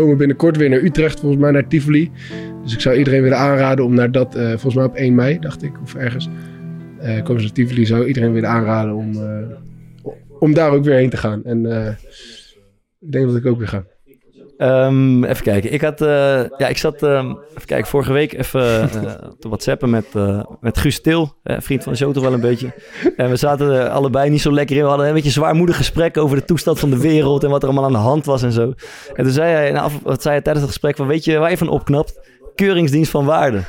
Komen 0.00 0.16
binnenkort 0.16 0.56
weer 0.56 0.68
naar 0.68 0.82
Utrecht, 0.82 1.20
volgens 1.20 1.40
mij 1.40 1.50
naar 1.50 1.68
Tivoli. 1.68 2.10
Dus 2.62 2.74
ik 2.74 2.80
zou 2.80 2.96
iedereen 2.96 3.22
willen 3.22 3.38
aanraden 3.38 3.84
om 3.84 3.94
naar 3.94 4.12
dat, 4.12 4.34
eh, 4.34 4.48
volgens 4.48 4.74
mij 4.74 4.84
op 4.84 4.96
1 4.96 5.14
mei, 5.14 5.38
dacht 5.38 5.62
ik, 5.62 5.80
of 5.82 5.94
ergens. 5.94 6.28
eh 6.98 7.22
komen 7.22 7.42
naar 7.42 7.52
Tivoli, 7.52 7.86
zou 7.86 8.06
iedereen 8.06 8.32
willen 8.32 8.48
aanraden 8.48 8.94
om, 8.94 9.14
eh, 9.14 10.12
om 10.38 10.54
daar 10.54 10.70
ook 10.70 10.84
weer 10.84 10.94
heen 10.94 11.10
te 11.10 11.16
gaan. 11.16 11.44
En 11.44 11.66
ik 13.00 13.12
denk 13.12 13.26
dat 13.26 13.36
ik 13.36 13.46
ook 13.46 13.58
weer 13.58 13.68
ga. 13.68 13.84
Ehm, 14.56 15.24
even 15.24 15.42
kijken. 15.42 15.72
Ik 15.72 15.80
had, 15.80 16.00
eh, 16.00 16.08
ja, 16.56 16.68
ik 16.68 16.78
zat, 16.78 17.02
ehm, 17.02 17.30
even 17.50 17.66
kijken, 17.66 17.86
vorige 17.86 18.12
week 18.12 18.32
even 18.32 18.82
eh, 18.82 18.88
te 19.38 19.48
whatsappen 19.48 19.90
met, 19.90 20.06
eh, 20.14 20.44
met 20.60 20.78
Guus 20.78 21.00
Til, 21.00 21.32
vriend 21.42 21.82
van 21.82 21.92
de 21.92 21.98
show 21.98 22.12
toch 22.12 22.22
wel 22.22 22.32
een 22.32 22.40
beetje. 22.40 22.72
En 23.16 23.30
we 23.30 23.36
zaten 23.36 23.90
allebei 23.90 24.30
niet 24.30 24.40
zo 24.40 24.52
lekker 24.52 24.76
in. 24.76 24.82
We 24.82 24.88
hadden 24.88 25.06
een 25.06 25.14
beetje 25.14 25.30
zwaarmoedig 25.30 25.76
gesprek 25.76 26.16
over 26.16 26.36
de 26.36 26.44
toestand 26.44 26.78
van 26.78 26.90
de 26.90 26.98
wereld 26.98 27.44
en 27.44 27.50
wat 27.50 27.62
er 27.62 27.68
allemaal 27.68 27.86
aan 27.86 27.92
de 27.92 27.98
hand 27.98 28.24
was 28.24 28.42
en 28.42 28.52
zo. 28.52 28.72
En 29.14 29.24
toen 29.24 29.32
zei 29.32 29.52
hij, 29.52 29.72
nou, 29.72 29.90
wat 30.02 30.22
zei 30.22 30.34
hij 30.34 30.42
tijdens 30.42 30.64
het 30.64 30.74
gesprek 30.74 30.96
van, 30.96 31.06
weet 31.06 31.24
je 31.24 31.38
waar 31.38 31.50
je 31.50 31.58
van 31.58 31.68
opknapt? 31.68 32.20
Keuringsdienst 32.54 33.10
van 33.10 33.24
waarde. 33.24 33.62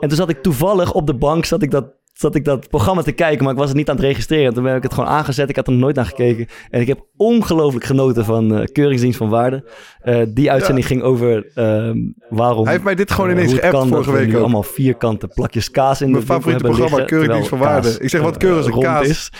En 0.00 0.08
toen 0.08 0.16
zat 0.16 0.28
ik 0.28 0.42
toevallig 0.42 0.92
op 0.92 1.06
de 1.06 1.14
bank, 1.14 1.44
zat 1.44 1.62
ik 1.62 1.70
dat 1.70 1.84
zat 2.14 2.34
ik 2.34 2.44
dat 2.44 2.68
programma 2.68 3.02
te 3.02 3.12
kijken, 3.12 3.44
maar 3.44 3.52
ik 3.52 3.58
was 3.58 3.68
het 3.68 3.76
niet 3.76 3.88
aan 3.88 3.96
het 3.96 4.04
registreren. 4.04 4.54
Toen 4.54 4.64
heb 4.64 4.76
ik 4.76 4.82
het 4.82 4.94
gewoon 4.94 5.08
aangezet. 5.08 5.48
Ik 5.48 5.56
had 5.56 5.66
er 5.66 5.72
nooit 5.72 5.96
naar 5.96 6.06
gekeken. 6.06 6.46
En 6.70 6.80
ik 6.80 6.86
heb 6.86 7.06
ongelooflijk 7.16 7.84
genoten 7.84 8.24
van 8.24 8.58
eh, 8.58 8.66
Keuringsdienst 8.72 9.18
van 9.18 9.28
Waarde. 9.28 9.64
Eh, 10.00 10.20
die 10.28 10.50
uitzending 10.50 10.86
ging 10.86 11.02
over 11.02 11.50
ehm, 11.54 11.98
waarom... 12.28 12.62
Hij 12.62 12.72
heeft 12.72 12.84
mij 12.84 12.94
dit 12.94 13.10
gewoon 13.10 13.30
eh, 13.30 13.36
ineens 13.36 13.52
geappt 13.52 13.76
vorige 13.76 13.94
dat 13.94 14.04
we 14.04 14.12
week 14.12 14.26
nu 14.26 14.34
ook. 14.34 14.40
allemaal 14.40 14.62
vierkante 14.62 15.28
plakjes 15.28 15.70
kaas 15.70 16.00
in 16.00 16.10
Mijn 16.10 16.20
de 16.20 16.26
favoriete 16.26 16.64
programma, 16.64 16.96
liggen, 16.96 17.06
Keuringsdienst 17.06 17.48
van 17.48 17.58
Waarde. 17.58 17.96
Ik 17.98 18.08
zeg, 18.08 18.20
wat 18.20 18.36
keurig 18.36 18.58
is 18.58 18.66
een 18.66 18.72
rond 18.72 18.84
kaas? 18.84 19.08
is. 19.08 19.30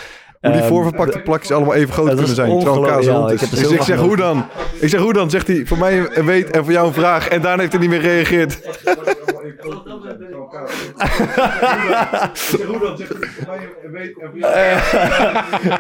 Hoe 0.45 0.53
die 0.53 0.63
Ehm, 0.63 0.69
voorverpakte 0.71 1.19
plakjes 1.19 1.51
allemaal 1.51 1.75
even 1.75 1.93
groot 1.93 2.15
kunnen 2.15 2.35
zijn. 2.35 2.59
Terwijl 2.59 2.81
kaas 2.81 3.07
ongelooflijk. 3.07 3.17
rond 3.17 3.29
Ja, 3.29 3.35
is. 3.35 3.43
ik 3.43 3.49
heb 3.51 3.59
Dus 3.59 3.71
ik 3.79 3.83
zeg, 3.83 3.99
hoe 3.99 4.17
dan? 4.17 4.45
Ik 4.81 4.89
zeg, 4.89 5.01
hoe 5.01 5.13
dan? 5.13 5.31
Zegt 5.31 5.47
hij, 5.47 5.63
voor 5.67 5.79
mij 5.79 6.09
een 6.15 6.25
weet 6.25 6.51
en 6.51 6.65
voor 6.65 6.73
jou 6.73 6.87
een 6.87 6.93
vraag. 6.93 7.29
En 7.29 7.41
daarna 7.41 7.61
heeft 7.61 7.73
hij 7.73 7.81
niet 7.81 7.91
meer 7.91 8.01
gereageerd. 8.01 8.59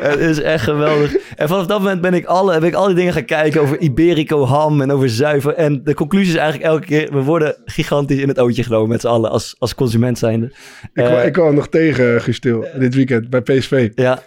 Het 0.00 0.18
is 0.20 0.40
echt 0.40 0.64
geweldig. 0.64 1.16
En 1.36 1.48
vanaf 1.48 1.66
dat 1.66 1.78
moment 1.78 2.00
ben 2.00 2.14
ik, 2.14 2.24
alle, 2.24 2.58
ben 2.58 2.68
ik 2.68 2.74
al 2.74 2.86
die 2.86 2.94
dingen 2.94 3.12
gaan 3.12 3.24
kijken 3.24 3.60
over 3.60 3.78
Iberico 3.80 4.44
ham 4.44 4.80
en 4.80 4.92
over 4.92 5.08
zuiver. 5.08 5.54
En 5.54 5.80
de 5.84 5.94
conclusie 5.94 6.32
is 6.32 6.38
eigenlijk 6.38 6.70
elke 6.72 6.86
keer, 6.86 7.12
we 7.12 7.22
worden 7.22 7.56
gigantisch 7.64 8.18
in 8.18 8.28
het 8.28 8.38
ootje 8.38 8.62
genomen 8.62 8.88
met 8.88 9.00
z'n 9.00 9.06
allen 9.06 9.30
als, 9.30 9.56
als 9.58 9.74
consument 9.74 10.18
zijnde. 10.18 10.46
Ik, 10.46 10.90
kwam, 10.92 11.06
Eh, 11.06 11.26
ik 11.26 11.32
kwam 11.32 11.54
nog 11.54 11.68
tegen, 11.68 12.20
Gustil, 12.20 12.64
dit 12.78 12.94
weekend 12.94 13.30
bij 13.30 13.40
PSV. 13.40 13.90
Ja. 13.94 14.22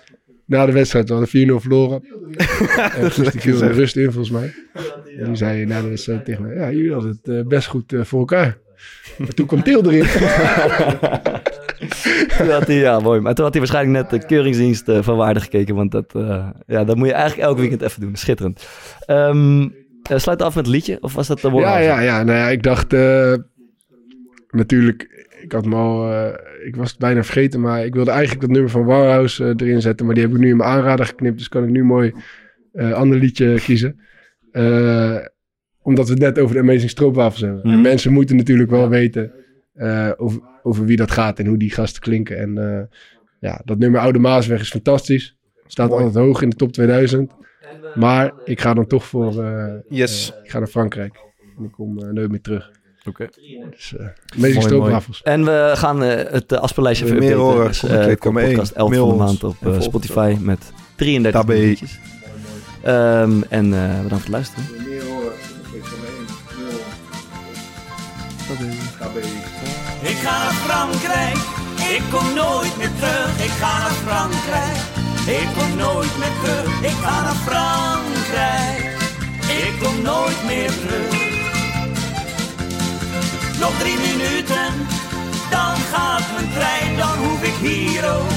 Na 0.48 0.66
de 0.66 0.72
wedstrijd, 0.72 1.10
we 1.10 1.14
hadden 1.16 1.50
4-0 1.50 1.54
verloren. 1.62 2.04
en 2.96 3.12
viel 3.42 3.58
de 3.58 3.68
rust 3.68 3.96
in, 3.96 4.12
volgens 4.12 4.30
mij. 4.30 4.54
En 5.18 5.26
die 5.26 5.36
zei 5.36 5.66
na 5.66 5.82
de 5.82 5.90
wedstrijd 5.90 6.26
tegen 6.26 6.44
mij, 6.44 6.56
ja, 6.56 6.72
jullie 6.72 6.94
hadden 6.94 7.20
het 7.22 7.36
eh, 7.36 7.48
best 7.48 7.68
goed 7.68 7.94
eh, 7.94 8.04
voor 8.04 8.20
elkaar. 8.20 8.58
Maar 9.18 9.34
toen 9.34 9.46
kwam 9.46 9.64
Til 9.64 9.92
erin. 9.92 10.06
Toen 12.38 12.50
had 12.50 12.68
hij, 12.68 12.76
ja, 12.76 13.00
mooi. 13.00 13.20
Maar 13.20 13.34
toen 13.34 13.44
had 13.44 13.54
hij 13.54 13.62
waarschijnlijk 13.62 14.12
net 14.12 14.22
de 14.22 14.28
keuringsdienst 14.28 14.90
eh, 14.90 15.02
van 15.02 15.18
waarde 15.18 15.40
gekeken. 15.40 15.76
Want 15.76 15.92
dat, 15.92 16.16
eh, 16.16 16.50
ja, 16.68 16.84
dat 16.84 16.96
moet 16.96 17.08
je 17.08 17.14
eigenlijk 17.14 17.48
elk 17.48 17.58
weekend 17.58 17.82
even 17.82 18.02
doen. 18.02 18.16
Schitterend. 18.16 18.68
Ehm 19.06 19.66
eh, 20.10 20.18
sluit 20.18 20.42
af 20.42 20.56
met 20.56 20.66
een 20.66 20.72
liedje? 20.72 20.98
Of 21.02 21.14
was 21.14 21.28
dat 21.28 21.40
de 21.40 21.52
ja, 21.52 21.78
ja, 21.78 22.00
ja. 22.00 22.24
Nou 22.24 22.38
ja, 22.38 22.48
ik 22.48 22.64
dacht 22.64 22.94
eh, 22.94 23.34
natuurlijk, 24.50 25.27
ik 25.42 25.52
had 25.52 25.66
me 25.66 25.76
al, 25.76 26.12
eh, 26.12 26.66
ik 26.68 26.76
was 26.76 26.90
het 26.90 27.00
bijna 27.00 27.24
vergeten, 27.24 27.62
maar 27.62 27.86
ik 27.86 27.94
wilde 27.94 28.12
eigenlijk 28.12 28.42
dat 28.42 28.50
nummer 28.50 28.70
van 28.72 28.86
Warhouse 28.86 29.44
eh, 29.44 29.50
erin 29.68 29.82
zetten, 29.82 30.06
maar 30.06 30.16
die 30.16 30.24
heb 30.24 30.34
ik 30.34 30.40
nu 30.40 30.50
in 30.50 30.58
mijn 30.58 30.70
aanrader 30.70 31.06
geknipt, 31.06 31.38
dus 31.38 31.50
kan 31.50 31.64
ik 31.64 31.70
nu 31.70 31.84
mooi 31.84 32.14
een 32.74 32.94
ander 32.94 33.18
liedje 33.18 33.56
kiezen. 33.60 34.00
Eh, 34.52 35.18
omdat 35.82 36.06
we 36.08 36.14
het 36.14 36.22
net 36.22 36.40
over 36.40 36.56
de 36.56 36.62
Amazing 36.62 36.90
Stroopwafels 36.90 37.42
hebben. 37.42 37.64
En 37.64 37.70
Mhm. 37.70 37.82
mensen 37.82 38.12
moeten 38.14 38.36
natuurlijk 38.36 38.70
wel 38.70 38.90
weten 38.90 39.32
eh, 39.74 40.12
over, 40.18 40.42
over 40.64 40.86
wie 40.86 40.98
dat 40.98 41.12
gaat 41.12 41.40
en 41.40 41.46
hoe 41.46 41.58
die 41.58 41.72
gasten 41.72 42.02
klinken. 42.02 42.38
En 42.38 42.58
eh, 42.58 42.82
ja, 43.40 43.62
dat 43.66 43.78
nummer 43.78 44.00
Oude 44.00 44.20
Maasweg 44.20 44.62
is 44.62 44.70
fantastisch. 44.70 45.38
Staat 45.68 45.92
altijd 45.92 46.14
hoog 46.16 46.42
in 46.42 46.50
de 46.50 46.56
top 46.56 46.72
2000. 46.72 47.32
Maar 47.96 48.32
ik 48.44 48.62
ga 48.62 48.74
dan 48.74 48.88
toch 48.88 49.06
voor... 49.06 49.44
eh, 49.44 49.74
Yes. 49.90 50.34
ik 50.44 50.50
ga 50.52 50.60
naar 50.60 50.68
Frankrijk. 50.68 51.16
En 51.58 51.64
ik 51.64 51.72
kom 51.72 52.00
eh, 52.00 52.10
nooit 52.10 52.30
meer 52.30 52.42
terug. 52.42 52.72
Oké. 53.08 53.28
Dus 53.72 53.94
uh, 53.94 54.00
Amazing 54.02 54.54
Mooi, 54.54 54.62
Stroopwafels. 54.62 55.22
En 55.24 55.46
we 55.46 55.72
gaan 55.76 56.04
eh, 56.04 56.32
het 56.32 56.52
uh, 56.52 56.60
afspeellijstje 56.60 57.06
Wil 57.06 57.14
even 57.16 57.28
je 57.28 57.36
meer 57.36 57.40
updaten. 57.44 57.58
horen? 57.58 57.68
Dus, 57.72 57.84
eh, 57.84 57.90
Kleedkamer 57.90 58.18
kom 58.18 58.34
podcast 58.34 58.72
1. 58.72 58.78
11 58.86 58.96
van 58.96 59.10
de 59.10 59.16
maand 59.16 59.44
op 59.44 59.56
eh, 59.68 59.82
Spotify 59.82 60.30
ons. 60.34 60.44
met 60.44 60.72
33 60.96 61.42
Tabé. 61.42 61.54
liedjes. 61.54 62.00
Ehm, 62.84 63.42
en 63.50 63.74
eh, 63.74 64.02
bedankt 64.02 64.10
voor 64.10 64.18
het 64.20 64.28
luisteren. 64.28 64.64
Ik 70.02 70.16
ga 70.24 70.38
naar 70.44 70.54
Frankrijk, 70.54 71.38
ik 71.96 72.02
kom 72.12 72.34
nooit 72.34 72.78
meer 72.78 72.92
terug. 73.00 73.44
Ik 73.44 73.50
ga 73.50 73.78
naar 73.78 73.92
Frankrijk, 74.06 74.78
ik 75.42 75.48
kom 75.58 75.78
nooit 75.78 76.18
meer 76.18 76.36
terug. 76.44 76.82
Ik 76.82 76.98
ga 77.04 77.22
naar 77.24 77.36
Frankrijk, 77.48 78.96
ik 79.48 79.74
kom 79.84 80.02
nooit 80.02 80.44
meer 80.46 80.72
terug. 80.72 81.27
Nog 83.60 83.72
drie 83.80 83.98
minuten, 83.98 84.68
dan 85.50 85.76
gaat 85.92 86.24
mijn 86.36 86.50
trein, 86.54 86.98
dan 86.98 87.18
hoef 87.18 87.42
ik 87.42 87.58
hier 87.70 88.16
ook 88.16 88.32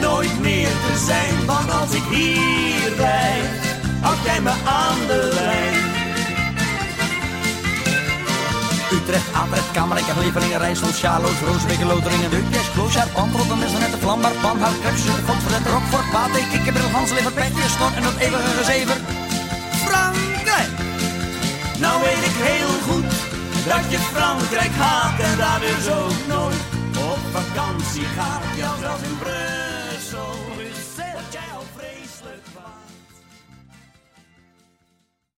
nooit 0.00 0.40
meer 0.40 0.68
te 0.68 1.04
zijn. 1.06 1.46
Want 1.46 1.70
als 1.80 1.92
ik 1.92 2.02
hier 2.10 2.90
blijf, 2.96 3.48
houd 4.00 4.24
jij 4.24 4.40
me 4.40 4.50
aan 4.50 5.00
de 5.06 5.30
lijn. 5.34 5.96
Utrecht, 8.92 9.28
Atrecht, 9.32 9.70
Kamerijk, 9.72 10.06
Levelingen, 10.18 10.58
Rijssel, 10.58 10.92
Sjaloos, 10.92 11.40
Roosbeek, 11.46 11.82
Loteringen, 11.82 12.30
Deukjes, 12.30 12.70
Kloosjaar, 12.74 13.08
net 13.80 13.90
de 13.90 13.98
Vlambaar, 14.00 14.32
Pan, 14.42 14.58
Hart, 14.60 14.80
Krebsje, 14.80 15.10
Godverlet, 15.26 15.66
Rockfort, 15.72 16.10
Pate, 16.10 16.40
Kikkerbril, 16.50 16.90
Hanslever, 16.90 17.32
Petje, 17.32 17.68
Snor 17.76 17.92
en 17.96 18.02
dat 18.02 18.16
eeuwige 18.18 18.52
gezever. 18.58 18.96
Frankrijk! 19.86 20.70
Nou 21.78 22.02
weet 22.02 22.24
ik 22.30 22.36
heel 22.50 22.74
goed 22.86 23.05
dat 23.68 23.90
je 23.90 23.98
Frankrijk 23.98 24.70
haat 24.70 25.20
en 25.20 25.36
daar 25.36 25.60
dus 25.60 25.88
ook 25.90 26.26
nooit 26.28 26.62
op 27.10 27.18
vakantie 27.32 28.04
gaat. 28.04 28.56
Ja, 28.56 28.76
zelfs 28.80 29.02
in 29.02 29.18
Brussel. 29.18 29.75